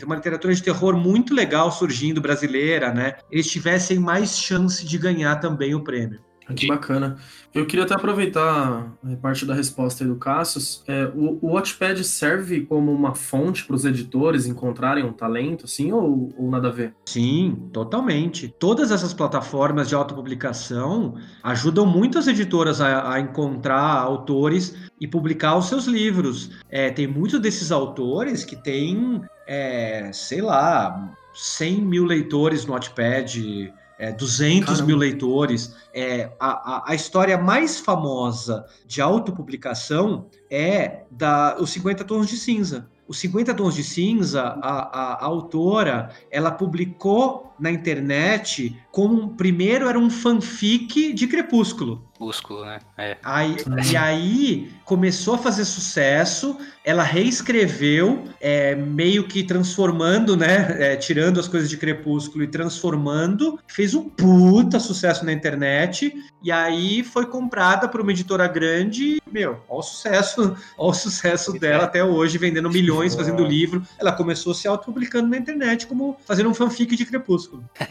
uma 0.04 0.16
literatura 0.16 0.54
de 0.54 0.64
terror 0.64 0.98
muito 0.98 1.34
legal 1.34 1.72
surgindo 1.72 2.20
brasileira, 2.20 2.92
né, 2.92 3.18
eles 3.32 3.48
tivessem 3.48 4.00
mais 4.00 4.36
chance 4.36 4.84
de 4.84 4.98
ganhar 4.98 5.36
também 5.36 5.76
o 5.76 5.84
prêmio. 5.84 6.20
Que 6.56 6.68
bacana. 6.68 7.18
Eu 7.54 7.66
queria 7.66 7.86
até 7.86 7.94
aproveitar 7.94 8.92
é, 9.08 9.16
parte 9.16 9.46
da 9.46 9.54
resposta 9.54 10.04
aí 10.04 10.10
do 10.10 10.16
Cassius. 10.16 10.84
É, 10.88 11.06
o, 11.16 11.38
o 11.42 11.54
Watchpad 11.54 12.04
serve 12.04 12.62
como 12.62 12.92
uma 12.92 13.14
fonte 13.16 13.64
para 13.64 13.76
os 13.76 13.86
editores 13.86 14.46
encontrarem 14.46 15.06
um 15.06 15.14
talento, 15.14 15.66
assim, 15.66 15.92
ou, 15.92 16.34
ou, 16.38 16.50
nada 16.50 16.68
a 16.68 16.72
ver? 16.72 16.94
Sim, 17.06 17.70
totalmente. 17.72 18.54
Todas 18.60 18.92
essas 18.92 19.14
plataformas 19.14 19.88
de 19.88 19.96
autopublicação 19.96 21.16
ajudam 21.44 21.86
muitas 21.86 22.28
editoras 22.28 22.82
a, 22.82 23.14
a 23.14 23.20
encontrar 23.20 24.00
autores 24.00 24.76
e 25.00 25.08
publicar 25.08 25.56
os 25.58 25.70
seus 25.70 25.86
livros. 25.86 26.52
É, 26.70 26.90
tem 26.90 27.08
muitos 27.08 27.40
desses 27.40 27.72
autores 27.72 28.44
que 28.44 28.56
têm, 28.56 29.22
é, 29.48 30.12
sei 30.12 30.42
lá, 30.42 31.14
100 31.34 31.82
mil 31.82 32.06
leitores 32.06 32.66
no 32.66 32.74
Watchpad 32.74 33.72
é, 33.98 34.12
200 34.12 34.66
Caramba. 34.66 34.86
mil 34.86 34.98
leitores. 34.98 35.76
É, 35.94 36.32
a, 36.40 36.78
a, 36.78 36.92
a, 36.92 36.96
história 36.96 37.38
mais 37.38 37.80
famosa 37.80 38.66
de 38.86 39.02
autopublicação 39.02 40.28
é 40.50 41.04
da 41.12 41.56
Os 41.60 41.72
50 41.72 42.04
Tons 42.04 42.28
de 42.28 42.38
Cinza. 42.38 42.88
Os 43.08 43.20
50 43.20 43.54
Tons 43.54 43.76
de 43.76 43.84
Cinza, 43.84 44.42
a, 44.42 44.80
a, 44.80 45.14
a 45.14 45.26
autora, 45.26 46.10
ela 46.32 46.52
publicou 46.52 47.53
na 47.60 47.72
internet 47.72 48.78
como 48.92 49.30
primeiro 49.30 49.90
era 49.90 49.98
um 49.98 50.10
fanfic 50.10 51.14
de 51.14 51.26
Crepúsculo. 51.26 52.08
Crepúsculo, 52.14 52.64
né? 52.64 52.80
É. 52.98 53.18
Aí, 53.24 53.58
E 53.92 53.98
aí 53.98 54.72
começou 54.86 55.34
a 55.34 55.38
fazer 55.38 55.66
sucesso, 55.66 56.58
ela 56.86 57.02
reescreveu, 57.02 58.26
é, 58.40 58.76
meio 58.76 59.28
que 59.28 59.44
transformando, 59.44 60.38
né? 60.38 60.76
É, 60.80 60.96
tirando 60.96 61.40
as 61.40 61.48
coisas 61.48 61.70
de 61.70 61.78
Crepúsculo 61.78 62.44
e 62.44 62.48
transformando, 62.48 63.60
fez 63.68 63.96
um 63.96 64.08
puta 64.08 64.80
sucesso 64.80 65.26
na 65.26 65.34
internet, 65.34 66.14
e 66.44 66.52
aí 66.52 67.04
foi 67.04 67.26
comprada 67.26 67.88
por 67.88 68.00
uma 68.00 68.12
editora 68.12 68.48
grande, 68.48 69.20
meu, 69.32 69.60
olha 69.68 69.80
o 69.80 69.82
sucesso, 69.82 70.56
olha 70.78 70.92
o 70.92 70.94
sucesso 70.94 71.54
dela 71.54 71.86
até 71.86 72.06
hoje, 72.06 72.38
vendendo 72.38 72.70
milhões, 72.70 73.16
fazendo 73.16 73.44
livro. 73.44 73.82
Ela 73.98 74.12
começou 74.12 74.54
se 74.54 74.68
autopublicando 74.68 75.30
na 75.30 75.38
internet, 75.38 75.88
como 75.88 76.16
fazendo 76.26 76.50
um 76.50 76.54
fanfic 76.54 76.96
de 76.96 77.06
Crepúsculo. 77.06 77.43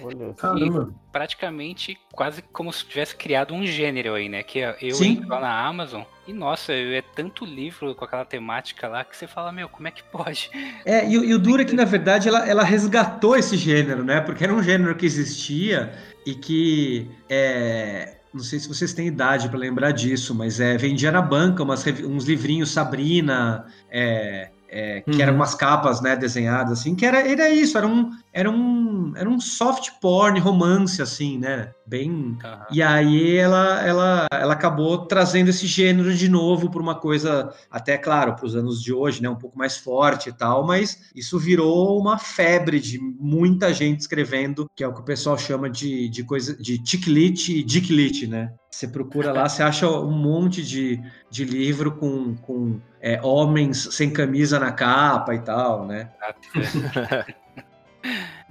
Olha, 0.03 0.34
Caramba. 0.34 0.92
praticamente 1.11 1.98
quase 2.12 2.42
como 2.42 2.72
se 2.72 2.84
tivesse 2.84 3.14
criado 3.16 3.55
um 3.55 3.66
gênero 3.66 4.14
aí, 4.14 4.28
né? 4.28 4.42
Que 4.42 4.61
eu 4.80 4.94
Sim. 4.94 5.22
lá 5.26 5.40
na 5.40 5.66
Amazon 5.66 6.03
e 6.26 6.32
nossa, 6.32 6.72
é 6.72 7.03
tanto 7.14 7.44
livro 7.44 7.94
com 7.96 8.05
aquela 8.05 8.24
temática 8.24 8.86
lá 8.86 9.05
que 9.05 9.16
você 9.16 9.26
fala, 9.26 9.50
meu, 9.50 9.68
como 9.68 9.88
é 9.88 9.90
que 9.90 10.05
pode? 10.05 10.50
É, 10.84 11.05
e, 11.05 11.12
e 11.12 11.34
o 11.34 11.38
duro 11.38 11.62
é 11.62 11.64
que, 11.64 11.74
na 11.74 11.84
verdade, 11.84 12.28
ela, 12.28 12.48
ela 12.48 12.62
resgatou 12.62 13.36
esse 13.36 13.57
gênero, 13.57 14.05
né? 14.05 14.20
Porque 14.20 14.44
era 14.44 14.55
um 14.55 14.62
gênero 14.62 14.94
que 14.94 15.05
existia 15.05 15.92
e 16.24 16.34
que 16.34 17.11
é, 17.28 18.18
não 18.32 18.42
sei 18.42 18.61
se 18.61 18.68
vocês 18.68 18.92
têm 18.92 19.09
idade 19.09 19.48
para 19.48 19.59
lembrar 19.59 19.90
disso, 19.90 20.34
mas 20.34 20.61
é, 20.61 20.76
vendia 20.76 21.11
na 21.11 21.20
banca 21.20 21.62
umas, 21.62 21.84
uns 21.86 22.24
livrinhos 22.24 22.70
Sabrina, 22.70 23.66
é, 23.90 24.48
é, 24.68 25.00
que 25.03 25.16
uhum. 25.16 25.20
eram 25.20 25.34
umas 25.34 25.55
capas 25.55 26.00
né, 26.00 26.16
desenhadas, 26.16 26.80
assim, 26.80 26.94
que 26.94 27.05
era, 27.05 27.28
era 27.28 27.50
isso, 27.50 27.76
era 27.76 27.86
um, 27.86 28.11
era 28.33 28.51
um, 28.51 29.12
era 29.14 29.28
um 29.28 29.39
soft 29.39 29.91
porn 30.01 30.39
romance, 30.41 31.03
assim, 31.03 31.39
né? 31.39 31.72
Bem. 31.87 32.11
Uhum. 32.11 32.39
E 32.70 32.83
aí 32.83 33.37
ela, 33.37 33.83
ela, 33.87 34.26
ela 34.33 34.53
acabou 34.55 35.07
trazendo 35.07 35.51
esse 35.51 35.66
gênero 35.66 36.14
de 36.14 36.28
novo 36.28 36.70
para 36.70 36.80
uma 36.80 36.95
coisa, 36.95 37.53
até 37.70 37.99
claro, 37.99 38.35
para 38.35 38.47
os 38.47 38.57
anos 38.57 38.83
de 38.83 38.93
hoje, 38.93 39.22
né? 39.22 39.28
Um 39.28 39.37
pouco 39.37 39.59
mais 39.59 39.76
forte 39.76 40.30
e 40.30 40.33
tal, 40.33 40.66
mas 40.66 41.11
isso 41.14 41.39
virou 41.39 42.01
uma 42.01 42.18
febre 42.18 42.80
de 42.80 42.99
muita 42.99 43.74
gente 43.74 44.01
escrevendo, 44.01 44.70
que 44.74 44.83
é 44.83 44.89
o 44.89 44.95
que 44.95 45.01
o 45.01 45.05
pessoal 45.05 45.37
chama 45.37 45.68
de, 45.68 46.09
de 46.09 46.24
coisa 46.24 46.57
de 46.57 46.78
ticlit 46.78 47.51
e 47.51 47.62
dicklit, 47.62 48.26
né? 48.26 48.53
Você 48.70 48.89
procura 48.89 49.33
lá, 49.33 49.47
você 49.47 49.62
acha 49.62 49.87
um 49.87 50.11
monte 50.11 50.64
de, 50.64 50.99
de 51.30 51.45
livro 51.45 51.93
com, 51.93 52.35
com 52.37 52.80
é, 53.03 53.20
homens 53.22 53.89
sem 53.93 54.11
camisa 54.11 54.59
na 54.59 54.72
capa 54.72 55.35
e 55.35 55.41
tal, 55.41 55.87
né? 55.87 56.09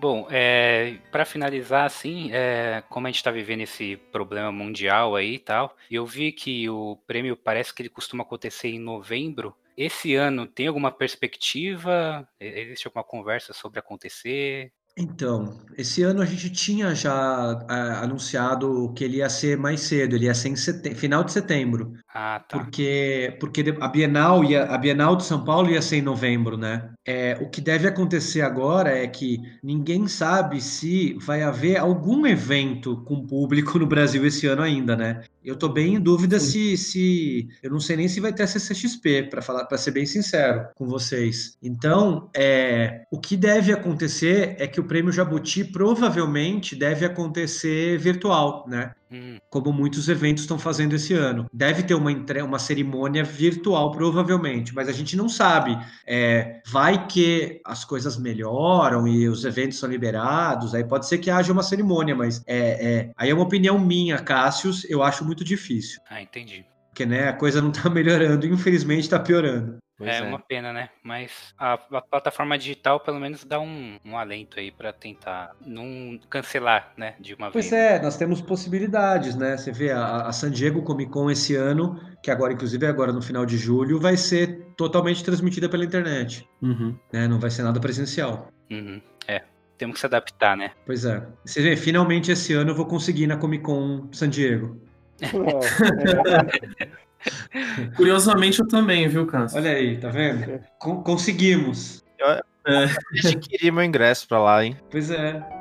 Bom, 0.01 0.25
é, 0.31 0.97
para 1.11 1.25
finalizar, 1.25 1.85
assim, 1.85 2.31
é, 2.31 2.83
como 2.89 3.05
a 3.05 3.09
gente 3.11 3.17
está 3.17 3.29
vivendo 3.29 3.61
esse 3.61 3.97
problema 4.11 4.51
mundial 4.51 5.15
aí 5.15 5.35
e 5.35 5.39
tal, 5.39 5.77
eu 5.91 6.07
vi 6.07 6.31
que 6.31 6.67
o 6.67 6.97
prêmio 7.05 7.37
parece 7.37 7.71
que 7.71 7.83
ele 7.83 7.89
costuma 7.89 8.23
acontecer 8.23 8.69
em 8.69 8.79
novembro. 8.79 9.55
Esse 9.77 10.15
ano 10.15 10.47
tem 10.47 10.65
alguma 10.65 10.91
perspectiva? 10.91 12.27
Existe 12.39 12.87
alguma 12.87 13.03
conversa 13.03 13.53
sobre 13.53 13.77
acontecer? 13.77 14.73
Então, 14.97 15.57
esse 15.77 16.03
ano 16.03 16.21
a 16.21 16.25
gente 16.25 16.49
tinha 16.49 16.93
já 16.93 17.65
é, 17.69 18.03
anunciado 18.03 18.91
que 18.93 19.03
ele 19.03 19.17
ia 19.17 19.29
ser 19.29 19.57
mais 19.57 19.81
cedo, 19.81 20.15
ele 20.15 20.25
ia 20.25 20.33
ser 20.33 20.49
em 20.49 20.95
final 20.95 21.23
de 21.23 21.31
setembro. 21.31 21.93
Ah, 22.13 22.43
tá. 22.47 22.59
Porque, 22.59 23.37
porque 23.39 23.63
a 23.79 23.87
Bienal 23.87 24.43
ia, 24.43 24.65
a 24.65 24.77
Bienal 24.77 25.15
de 25.15 25.23
São 25.23 25.45
Paulo 25.45 25.69
ia 25.69 25.81
ser 25.81 25.97
em 25.97 26.01
novembro, 26.01 26.57
né? 26.57 26.91
É, 27.11 27.37
o 27.41 27.49
que 27.49 27.59
deve 27.59 27.89
acontecer 27.89 28.39
agora 28.39 28.97
é 28.97 29.05
que 29.05 29.37
ninguém 29.61 30.07
sabe 30.07 30.61
se 30.61 31.13
vai 31.15 31.43
haver 31.43 31.75
algum 31.75 32.25
evento 32.25 33.03
com 33.03 33.27
público 33.27 33.77
no 33.77 33.85
Brasil 33.85 34.25
esse 34.25 34.47
ano 34.47 34.61
ainda, 34.61 34.95
né? 34.95 35.21
Eu 35.43 35.57
tô 35.57 35.67
bem 35.67 35.95
em 35.95 35.99
dúvida 35.99 36.39
se, 36.39 36.77
se 36.77 37.49
eu 37.61 37.69
não 37.69 37.81
sei 37.81 37.97
nem 37.97 38.07
se 38.07 38.21
vai 38.21 38.31
ter 38.31 38.43
a 38.43 38.47
CCXP 38.47 39.23
para 39.23 39.41
falar, 39.41 39.65
para 39.65 39.77
ser 39.77 39.91
bem 39.91 40.05
sincero 40.05 40.67
com 40.73 40.87
vocês. 40.87 41.57
Então, 41.61 42.29
é, 42.33 43.03
o 43.11 43.19
que 43.19 43.35
deve 43.35 43.73
acontecer 43.73 44.55
é 44.57 44.65
que 44.65 44.79
o 44.79 44.85
Prêmio 44.85 45.11
Jabuti 45.11 45.65
provavelmente 45.65 46.77
deve 46.77 47.05
acontecer 47.05 47.97
virtual, 47.97 48.65
né? 48.69 48.93
Hum. 49.11 49.37
Como 49.49 49.73
muitos 49.73 50.07
eventos 50.07 50.43
estão 50.43 50.57
fazendo 50.57 50.95
esse 50.95 51.13
ano. 51.13 51.45
Deve 51.51 51.83
ter 51.83 51.93
uma, 51.93 52.11
uma 52.45 52.59
cerimônia 52.59 53.23
virtual, 53.23 53.91
provavelmente, 53.91 54.73
mas 54.73 54.87
a 54.87 54.93
gente 54.93 55.17
não 55.17 55.27
sabe. 55.27 55.77
É, 56.07 56.61
vai 56.65 57.07
que 57.07 57.59
as 57.65 57.83
coisas 57.83 58.17
melhoram 58.17 59.07
e 59.07 59.27
os 59.27 59.43
eventos 59.43 59.79
são 59.79 59.89
liberados, 59.89 60.73
aí 60.73 60.83
pode 60.83 61.07
ser 61.07 61.17
que 61.17 61.29
haja 61.29 61.51
uma 61.51 61.63
cerimônia, 61.63 62.15
mas 62.15 62.41
é, 62.47 62.59
é 62.59 63.11
aí 63.17 63.29
é 63.29 63.33
uma 63.33 63.43
opinião 63.43 63.77
minha, 63.77 64.17
Cássius, 64.17 64.85
eu 64.89 65.03
acho 65.03 65.25
muito 65.25 65.43
difícil. 65.43 65.99
Ah, 66.09 66.21
entendi. 66.21 66.65
Porque 66.89 67.05
né, 67.05 67.29
a 67.29 67.33
coisa 67.33 67.61
não 67.61 67.71
está 67.71 67.89
melhorando, 67.91 68.45
infelizmente 68.45 69.01
está 69.01 69.19
piorando. 69.19 69.77
É, 70.05 70.17
é, 70.17 70.21
uma 70.21 70.39
pena, 70.39 70.73
né? 70.73 70.89
Mas 71.03 71.53
a, 71.57 71.73
a, 71.73 72.01
plataforma 72.01 72.57
digital 72.57 72.99
pelo 72.99 73.19
menos 73.19 73.43
dá 73.43 73.59
um, 73.59 73.99
um 74.05 74.17
alento 74.17 74.59
aí 74.59 74.71
para 74.71 74.91
tentar 74.91 75.55
não 75.65 76.19
cancelar, 76.29 76.93
né, 76.97 77.15
de 77.19 77.33
uma 77.33 77.51
pois 77.51 77.69
vez. 77.69 77.81
Pois 77.81 77.93
é, 77.93 78.01
nós 78.01 78.17
temos 78.17 78.41
possibilidades, 78.41 79.35
né? 79.35 79.57
Você 79.57 79.71
vê 79.71 79.91
a, 79.91 80.27
a, 80.27 80.31
San 80.31 80.51
Diego 80.51 80.83
Comic 80.83 81.11
Con 81.11 81.29
esse 81.29 81.55
ano, 81.55 81.99
que 82.23 82.31
agora, 82.31 82.53
inclusive, 82.53 82.85
agora 82.85 83.11
no 83.11 83.21
final 83.21 83.45
de 83.45 83.57
julho, 83.57 83.99
vai 83.99 84.17
ser 84.17 84.65
totalmente 84.77 85.23
transmitida 85.23 85.67
pela 85.69 85.83
internet. 85.83 86.47
Uhum. 86.61 86.97
Né? 87.11 87.27
Não 87.27 87.39
vai 87.39 87.49
ser 87.49 87.63
nada 87.63 87.79
presencial. 87.79 88.49
Uhum. 88.69 89.01
É, 89.27 89.43
temos 89.77 89.95
que 89.95 89.99
se 89.99 90.05
adaptar, 90.05 90.55
né? 90.55 90.71
Pois 90.85 91.05
é. 91.05 91.25
Você 91.45 91.61
vê, 91.61 91.75
finalmente 91.75 92.31
esse 92.31 92.53
ano 92.53 92.71
eu 92.71 92.75
vou 92.75 92.85
conseguir 92.85 93.23
ir 93.23 93.27
na 93.27 93.37
Comic 93.37 93.63
Con 93.63 94.09
San 94.11 94.29
Diego. 94.29 94.79
Curiosamente 97.95 98.59
eu 98.59 98.67
também, 98.67 99.07
viu, 99.07 99.25
Cássio? 99.25 99.59
Olha 99.59 99.71
aí, 99.71 99.97
tá 99.97 100.09
vendo? 100.09 100.61
Con 100.79 101.03
conseguimos. 101.03 102.03
Eu, 102.17 102.27
é. 102.27 102.85
eu 103.23 103.29
adquiri 103.29 103.71
meu 103.71 103.83
ingresso 103.83 104.27
pra 104.27 104.39
lá, 104.39 104.63
hein? 104.63 104.77
Pois 104.89 105.09
é. 105.09 105.60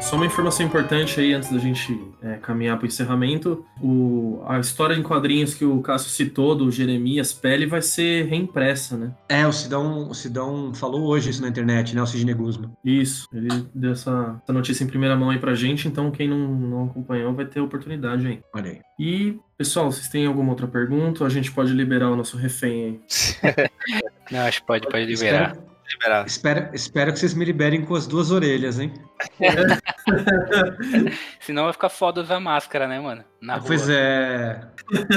Só 0.00 0.16
uma 0.16 0.26
informação 0.26 0.64
importante 0.64 1.20
aí 1.20 1.34
antes 1.34 1.52
da 1.52 1.58
gente 1.58 2.00
é, 2.22 2.34
caminhar 2.36 2.76
para 2.78 2.84
o 2.84 2.86
encerramento. 2.88 3.64
O, 3.80 4.42
a 4.46 4.58
história 4.58 4.94
em 4.94 5.02
quadrinhos 5.02 5.54
que 5.54 5.64
o 5.64 5.80
Cássio 5.82 6.10
citou, 6.10 6.54
do 6.54 6.70
Jeremias 6.70 7.32
Pele, 7.32 7.66
vai 7.66 7.82
ser 7.82 8.26
reimpressa, 8.26 8.96
né? 8.96 9.14
É, 9.28 9.46
o 9.46 9.52
Sidão, 9.52 10.08
o 10.08 10.14
Sidão 10.14 10.72
falou 10.74 11.06
hoje 11.06 11.30
isso 11.30 11.42
na 11.42 11.48
internet, 11.48 11.94
né? 11.94 12.02
O 12.02 12.06
Sidney 12.06 12.34
Guzman. 12.34 12.72
Isso, 12.84 13.28
ele 13.32 13.48
deu 13.74 13.92
essa, 13.92 14.40
essa 14.42 14.52
notícia 14.52 14.82
em 14.82 14.88
primeira 14.88 15.14
mão 15.14 15.30
aí 15.30 15.38
pra 15.38 15.54
gente, 15.54 15.86
então 15.86 16.10
quem 16.10 16.26
não, 16.26 16.38
não 16.38 16.84
acompanhou 16.86 17.34
vai 17.34 17.44
ter 17.44 17.60
oportunidade 17.60 18.26
aí. 18.26 18.40
Olha 18.54 18.70
aí. 18.70 18.80
E, 18.98 19.38
pessoal, 19.56 19.92
vocês 19.92 20.08
têm 20.08 20.26
alguma 20.26 20.50
outra 20.50 20.66
pergunta? 20.66 21.24
A 21.24 21.28
gente 21.28 21.52
pode 21.52 21.72
liberar 21.72 22.10
o 22.10 22.16
nosso 22.16 22.36
refém 22.36 23.00
aí. 23.42 23.70
não, 24.32 24.40
acho 24.40 24.60
que 24.60 24.66
pode, 24.66 24.88
pode 24.88 25.04
liberar. 25.04 25.50
Espero 25.50 25.69
liberar. 25.90 26.26
Espero, 26.26 26.74
espero 26.74 27.12
que 27.12 27.18
vocês 27.18 27.34
me 27.34 27.44
liberem 27.44 27.84
com 27.84 27.94
as 27.94 28.06
duas 28.06 28.30
orelhas, 28.30 28.78
hein? 28.78 28.92
Senão 31.40 31.64
vai 31.64 31.72
ficar 31.72 31.88
foda 31.88 32.20
usar 32.20 32.40
máscara, 32.40 32.86
né, 32.86 33.00
mano? 33.00 33.24
Na 33.40 33.60
pois 33.60 33.82
rua. 33.82 33.94
é. 33.94 34.60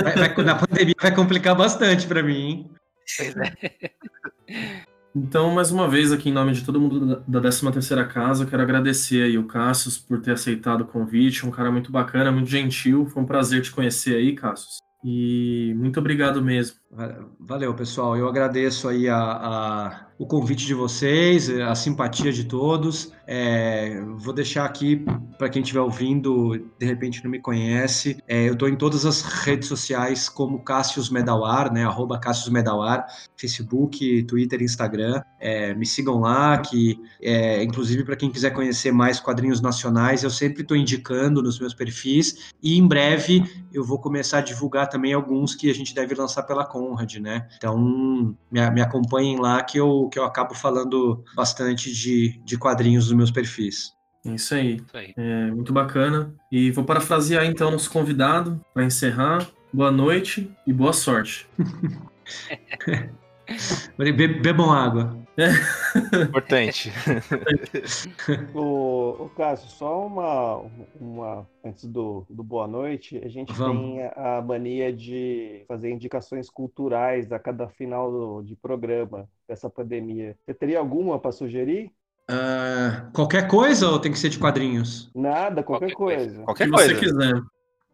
Vai, 0.02 0.16
vai, 0.16 0.44
na 0.44 0.56
pandemia 0.56 0.96
vai 1.02 1.14
complicar 1.14 1.56
bastante 1.56 2.08
pra 2.08 2.24
mim, 2.24 2.38
hein? 2.38 2.72
Pois 3.18 3.36
é. 3.38 4.82
Então, 5.16 5.52
mais 5.52 5.72
uma 5.72 5.88
vez, 5.88 6.12
aqui 6.12 6.30
em 6.30 6.34
nome 6.34 6.54
de 6.54 6.66
todo 6.66 6.82
mundo 6.82 7.24
da 7.28 7.40
13ª 7.40 8.08
Casa, 8.08 8.48
quero 8.48 8.64
agradecer 8.64 9.22
aí 9.22 9.38
o 9.38 9.46
Cassius 9.46 9.96
por 9.96 10.20
ter 10.20 10.32
aceitado 10.32 10.82
o 10.82 10.88
convite, 10.88 11.46
um 11.46 11.52
cara 11.52 11.72
muito 11.72 11.92
bacana, 11.92 12.32
muito 12.32 12.50
gentil, 12.50 13.06
foi 13.06 13.22
um 13.22 13.26
prazer 13.26 13.62
te 13.62 13.72
conhecer 13.72 14.16
aí, 14.16 14.34
Cassius. 14.34 14.80
E 15.04 15.72
muito 15.76 16.00
obrigado 16.00 16.42
mesmo. 16.42 16.78
Valeu, 17.40 17.76
pessoal. 17.76 18.18
Eu 18.18 18.28
agradeço 18.28 18.88
aí 18.88 19.08
a, 19.08 19.20
a 19.20 20.08
o 20.24 20.26
convite 20.26 20.66
de 20.66 20.74
vocês, 20.74 21.50
a 21.50 21.76
simpatia 21.76 22.32
de 22.32 22.46
todos. 22.46 23.12
É, 23.26 24.02
vou 24.18 24.34
deixar 24.34 24.66
aqui 24.66 25.06
para 25.38 25.50
quem 25.50 25.62
estiver 25.62 25.80
ouvindo, 25.80 26.58
de 26.78 26.86
repente 26.86 27.24
não 27.24 27.32
me 27.32 27.40
conhece. 27.40 28.18
É, 28.28 28.48
eu 28.48 28.54
estou 28.54 28.68
em 28.68 28.76
todas 28.76 29.06
as 29.06 29.22
redes 29.22 29.68
sociais 29.68 30.28
como 30.28 30.64
Cássius 30.64 31.10
Medawar, 31.10 31.72
né? 31.72 31.84
Arroba 31.86 32.20
Medawar, 32.52 33.06
Facebook, 33.38 34.24
Twitter, 34.24 34.62
Instagram. 34.62 35.22
É, 35.40 35.74
me 35.74 35.86
sigam 35.86 36.20
lá, 36.20 36.58
que 36.58 36.98
inclusive 37.62 38.04
para 38.04 38.16
quem 38.16 38.30
quiser 38.30 38.52
conhecer 38.52 38.92
mais 38.92 39.20
quadrinhos 39.20 39.62
nacionais, 39.62 40.24
eu 40.24 40.30
sempre 40.30 40.62
estou 40.62 40.76
indicando 40.76 41.42
nos 41.42 41.60
meus 41.60 41.74
perfis. 41.74 42.52
E 42.62 42.78
em 42.78 42.88
breve 42.88 43.44
eu 43.74 43.84
vou 43.84 44.00
começar 44.00 44.38
a 44.38 44.42
divulgar 44.42 44.88
também 44.88 45.14
alguns 45.14 45.56
que 45.56 45.70
a 45.70 45.74
gente 45.74 45.94
deve 45.94 46.16
lançar 46.16 46.44
pela 46.44 46.66
Conrad, 46.66 47.16
né? 47.16 47.48
Então 47.58 47.78
me, 47.78 48.70
me 48.72 48.82
acompanhem 48.82 49.40
lá 49.40 49.62
que 49.64 49.78
eu 49.78 50.10
que 50.14 50.20
eu 50.20 50.24
acabo 50.24 50.54
falando 50.54 51.26
bastante 51.36 51.92
de, 51.92 52.40
de 52.46 52.56
quadrinhos 52.56 53.06
nos 53.08 53.18
meus 53.18 53.32
perfis. 53.32 53.94
Isso 54.24 54.54
aí. 54.54 54.76
Isso 54.76 54.96
aí. 54.96 55.12
É, 55.18 55.48
muito 55.48 55.74
bacana. 55.74 56.36
E 56.52 56.70
vou 56.70 56.84
parafrasear 56.84 57.44
então 57.46 57.72
nosso 57.72 57.90
convidado 57.90 58.64
para 58.76 58.86
encerrar. 58.86 59.48
Boa 59.74 59.90
noite 59.90 60.52
e 60.68 60.72
boa 60.72 60.94
sorte. 60.94 61.48
Bebam 63.98 64.72
água. 64.72 65.18
Importante. 66.30 66.92
o, 68.54 69.26
o 69.26 69.30
Cássio, 69.36 69.70
só 69.70 70.06
uma, 70.06 70.64
uma 71.00 71.48
antes 71.64 71.86
do, 71.86 72.26
do 72.30 72.44
boa 72.44 72.68
noite, 72.68 73.20
a 73.24 73.28
gente 73.28 73.52
Vamos. 73.54 73.96
tem 73.96 74.12
a 74.16 74.42
mania 74.42 74.94
de 74.94 75.64
fazer 75.68 75.92
indicações 75.92 76.50
culturais 76.50 77.32
a 77.32 77.40
cada 77.40 77.68
final 77.68 78.12
do, 78.12 78.42
de 78.44 78.56
programa 78.56 79.28
dessa 79.48 79.70
pandemia. 79.70 80.38
Você 80.46 80.54
teria 80.54 80.80
alguma 80.80 81.20
para 81.20 81.32
sugerir? 81.32 81.92
Uh, 82.30 83.12
qualquer 83.12 83.48
coisa 83.48 83.90
ou 83.90 84.00
tem 84.00 84.12
que 84.12 84.20
ser 84.20 84.30
de 84.30 84.40
quadrinhos? 84.40 85.12
Nada, 85.14 85.64
qualquer, 85.64 85.94
qualquer 85.94 85.96
coisa. 85.96 86.26
coisa. 86.26 86.44
Qualquer 86.44 86.70
coisa. 86.70 86.96
você 86.96 87.00
quiser. 87.00 87.42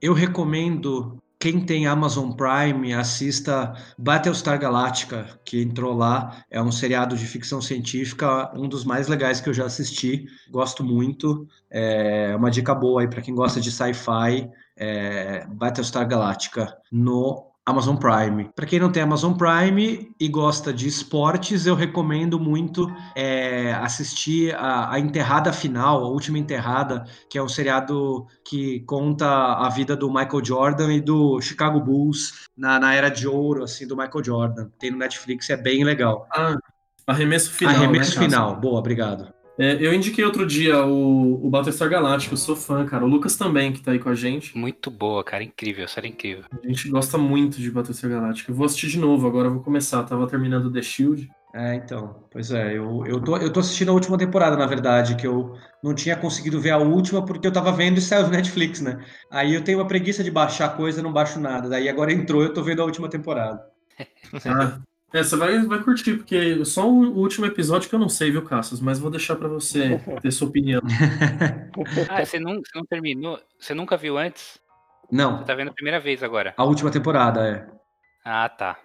Eu 0.02 0.14
recomendo 0.14 1.22
quem 1.40 1.66
tem 1.66 1.88
Amazon 1.88 2.32
Prime, 2.32 2.94
assista 2.94 3.74
Battlestar 3.98 4.60
Galactica, 4.60 5.40
que 5.45 5.61
entrou 5.61 5.94
lá. 5.95 6.44
É 6.52 6.61
um 6.61 6.72
seriado 6.72 7.16
de 7.16 7.26
ficção 7.26 7.61
científica, 7.61 8.52
um 8.53 8.68
dos 8.68 8.84
mais 8.84 9.07
legais 9.07 9.40
que 9.40 9.48
eu 9.48 9.53
já 9.53 9.66
assisti. 9.66 10.26
Gosto 10.52 10.84
muito. 10.84 11.48
É 11.70 12.36
uma 12.36 12.52
dica 12.52 12.76
boa 12.76 13.02
aí 13.02 13.07
para 13.07 13.22
quem 13.22 13.34
gosta 13.34 13.61
de 13.61 13.72
sci-fi. 13.72 14.49
É 14.76 15.48
Battlestar 15.48 16.06
Galactica 16.06 16.78
no 16.91 17.48
Amazon 17.70 17.96
Prime. 17.96 18.50
Para 18.56 18.66
quem 18.66 18.80
não 18.80 18.91
tem 18.91 19.04
Amazon 19.04 19.34
Prime 19.34 20.12
e 20.20 20.28
gosta 20.28 20.74
de 20.74 20.88
esportes, 20.88 21.66
eu 21.66 21.76
recomendo 21.76 22.40
muito 22.40 22.91
é, 23.16 23.74
assistir 23.74 24.56
a, 24.56 24.94
a, 24.94 25.00
Enterrada 25.00 25.54
Final, 25.54 26.04
a 26.04 26.10
Última 26.10 26.38
Enterrada, 26.38 27.06
que 27.30 27.38
é 27.38 27.44
um 27.44 27.48
seriado 27.48 28.26
que 28.44 28.82
conta 28.82 29.28
a 29.28 29.70
vida 29.70 29.96
do 29.96 30.10
Michael 30.10 30.44
Jordan 30.44 30.94
e 30.94 31.02
do 31.02 31.40
Chicago 31.41 31.80
Bulls 31.80 32.50
na, 32.58 32.80
na 32.80 32.94
era 32.94 33.10
de 33.10 33.28
ouro 33.28 33.64
assim 33.64 33.88
do 33.88 33.96
Michael 33.96 34.24
Jordan. 34.24 34.70
Tem 34.80 34.91
no 34.91 34.98
Netflix, 34.98 35.50
é 35.50 35.58
bem 35.58 35.84
legal. 35.84 36.28
Ah, 36.32 36.56
arremesso 37.08 37.52
final. 37.52 37.76
Arremesso 37.76 38.20
né, 38.20 38.26
final, 38.26 38.56
boa, 38.56 38.80
obrigado. 38.80 39.39
É, 39.60 39.73
eu 39.86 39.94
indiquei 39.94 40.23
outro 40.23 40.48
dia 40.48 40.86
o, 40.86 41.45
o 41.45 41.49
Battlestar 41.49 41.90
Galáctico, 41.90 42.34
eu 42.34 42.38
sou 42.38 42.56
fã, 42.56 42.86
cara. 42.86 43.03
O 43.03 43.07
Lucas 43.10 43.36
também, 43.36 43.73
que 43.73 43.81
tá 43.81 43.91
aí 43.91 43.99
com 43.99 44.07
a 44.07 44.15
gente. 44.15 44.57
Muito 44.57 44.90
boa, 44.90 45.22
cara. 45.22 45.44
Incrível, 45.44 45.86
série 45.86 46.07
incrível. 46.07 46.45
A 46.64 46.65
gente 46.65 46.88
gosta 46.90 47.18
muito 47.18 47.60
de 47.60 47.69
Battlestar 47.69 48.10
Galáctico. 48.10 48.52
Eu 48.52 48.56
vou 48.56 48.65
assistir 48.65 48.88
de 48.88 48.98
novo 48.98 49.27
agora, 49.27 49.49
eu 49.49 49.53
vou 49.56 49.61
começar. 49.61 50.03
tava 50.03 50.26
terminando 50.27 50.72
The 50.72 50.81
Shield. 50.81 51.30
É, 51.53 51.76
então. 51.76 52.23
Pois 52.31 52.52
é, 52.52 52.77
eu, 52.77 53.06
eu, 53.06 53.19
tô, 53.22 53.36
eu 53.36 53.52
tô 53.52 53.60
assistindo 53.60 53.90
a 53.90 53.94
última 53.94 54.18
temporada, 54.18 54.56
na 54.56 54.65
verdade, 54.65 55.15
que 55.15 55.27
eu 55.27 55.57
não 55.84 55.94
tinha 55.94 56.15
conseguido 56.15 56.61
ver 56.61 56.72
a 56.72 56.77
última 56.77 57.26
porque 57.26 57.45
eu 57.45 57.52
tava 57.52 57.72
vendo 57.72 57.98
e 57.98 58.02
saiu 58.02 58.23
no 58.23 58.30
Netflix, 58.30 58.80
né? 58.80 59.03
Aí 59.30 59.56
eu 59.56 59.64
tenho 59.64 59.80
uma 59.80 59.88
preguiça 59.88 60.23
de 60.23 60.31
baixar 60.31 60.77
coisa, 60.77 61.02
não 61.02 61.11
baixo 61.11 61.38
nada. 61.38 61.68
Daí 61.68 61.90
agora 61.90 62.14
entrou, 62.14 62.44
eu 62.44 62.53
tô 62.53 62.64
vendo 62.64 62.81
a 62.81 62.86
última 62.86 63.10
temporada. 63.10 63.61
ah, 64.45 64.80
é, 65.11 65.23
você 65.23 65.36
vai, 65.36 65.60
vai 65.65 65.81
curtir, 65.81 66.15
porque 66.15 66.64
só 66.65 66.88
o 66.88 67.18
último 67.18 67.45
episódio 67.45 67.90
que 67.90 67.95
eu 67.95 67.99
não 67.99 68.10
sei, 68.10 68.30
viu, 68.30 68.44
Cassius? 68.44 68.80
Mas 68.80 68.99
vou 68.99 69.10
deixar 69.10 69.36
para 69.36 69.48
você 69.48 69.99
ter 70.22 70.31
sua 70.31 70.48
opinião. 70.48 70.81
ah, 72.07 72.23
você 72.23 72.40
não, 72.40 72.56
você 72.56 72.72
não 72.76 72.86
terminou? 72.86 73.40
Você 73.60 73.73
nunca 73.73 73.98
viu 73.98 74.18
antes? 74.18 74.60
Não. 75.11 75.40
Você 75.40 75.45
tá 75.45 75.56
vendo 75.56 75.69
a 75.69 75.73
primeira 75.73 75.99
vez 75.99 76.22
agora? 76.22 76.53
A 76.56 76.64
última 76.64 76.91
temporada, 76.91 77.48
é. 77.48 77.68
Ah, 78.23 78.48
tá. 78.48 78.77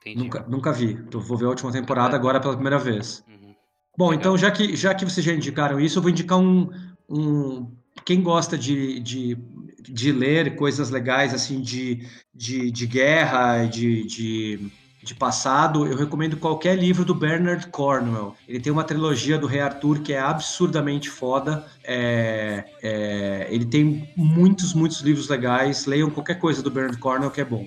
Entendi. 0.00 0.24
Nunca, 0.24 0.40
nunca 0.46 0.72
vi. 0.72 1.02
Eu 1.10 1.20
vou 1.20 1.36
ver 1.38 1.46
a 1.46 1.50
última 1.50 1.72
temporada 1.72 2.14
agora 2.14 2.40
pela 2.40 2.54
primeira 2.54 2.78
vez. 2.78 3.24
Uhum. 3.26 3.54
Bom, 3.96 4.10
Legal. 4.10 4.20
então 4.20 4.38
já 4.38 4.50
que, 4.50 4.76
já 4.76 4.94
que 4.94 5.04
vocês 5.04 5.24
já 5.24 5.32
indicaram 5.32 5.80
isso, 5.80 5.98
eu 5.98 6.02
vou 6.02 6.10
indicar 6.10 6.38
um. 6.38 6.70
um 7.08 7.74
quem 8.04 8.22
gosta 8.22 8.56
de, 8.56 9.00
de, 9.00 9.36
de 9.82 10.12
ler 10.12 10.56
coisas 10.56 10.90
legais, 10.90 11.34
assim, 11.34 11.60
de, 11.60 12.06
de, 12.34 12.70
de 12.70 12.86
guerra, 12.86 13.66
de, 13.66 14.04
de 14.04 14.70
de 15.02 15.14
passado, 15.14 15.86
eu 15.86 15.96
recomendo 15.96 16.36
qualquer 16.36 16.76
livro 16.76 17.04
do 17.04 17.14
Bernard 17.14 17.66
Cornwell. 17.68 18.36
Ele 18.46 18.60
tem 18.60 18.72
uma 18.72 18.84
trilogia 18.84 19.38
do 19.38 19.46
Rei 19.46 19.60
Arthur 19.60 20.00
que 20.00 20.12
é 20.12 20.20
absurdamente 20.20 21.08
foda. 21.08 21.64
É, 21.82 22.64
é, 22.82 23.46
ele 23.50 23.64
tem 23.64 24.12
muitos, 24.14 24.74
muitos 24.74 25.00
livros 25.00 25.28
legais. 25.28 25.86
Leiam 25.86 26.10
qualquer 26.10 26.38
coisa 26.38 26.62
do 26.62 26.70
Bernard 26.70 26.98
Cornwell 26.98 27.30
que 27.30 27.40
é 27.40 27.44
bom. 27.44 27.66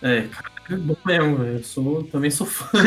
É, 0.00 0.28
é 0.70 0.76
bom 0.76 0.96
mesmo. 1.04 1.42
Eu 1.42 1.64
sou, 1.64 2.04
também 2.04 2.30
sou 2.30 2.46
fã. 2.46 2.68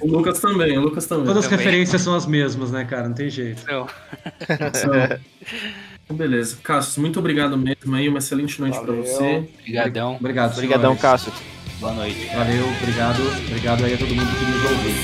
o 0.00 0.06
Lucas 0.06 0.38
também, 0.40 0.76
o 0.76 0.82
Lucas 0.82 1.06
também. 1.06 1.24
Todas 1.24 1.46
as 1.46 1.50
referências 1.50 2.02
são 2.02 2.14
as 2.14 2.26
mesmas, 2.26 2.70
né, 2.70 2.84
cara? 2.84 3.08
Não 3.08 3.14
tem 3.14 3.30
jeito. 3.30 3.64
Não. 3.66 3.88
Então, 4.42 5.18
beleza. 6.12 6.58
Cassius, 6.62 6.98
muito 6.98 7.18
obrigado 7.18 7.56
mesmo 7.56 7.94
aí. 7.94 8.08
Uma 8.08 8.18
excelente 8.18 8.60
noite 8.60 8.78
para 8.78 8.92
você. 8.92 9.48
Obrigadão. 9.60 10.16
Obrigado, 10.16 10.52
Obrigadão, 10.52 10.96
Cassius. 10.96 11.34
Boa 11.80 11.92
noite. 11.92 12.26
Valeu, 12.34 12.68
obrigado. 12.80 13.20
Obrigado 13.48 13.84
aí 13.84 13.94
a 13.94 13.98
todo 13.98 14.14
mundo 14.14 14.28
que 14.38 14.44
nos 14.44 14.64
ouviu. 14.70 14.94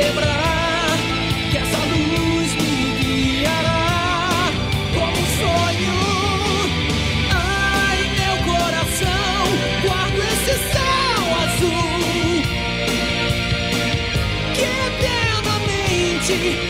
lembrar 0.00 0.49
azul 16.32 16.38
que 16.38 16.38
eternamente 16.38 16.38
brilha. 16.38 16.69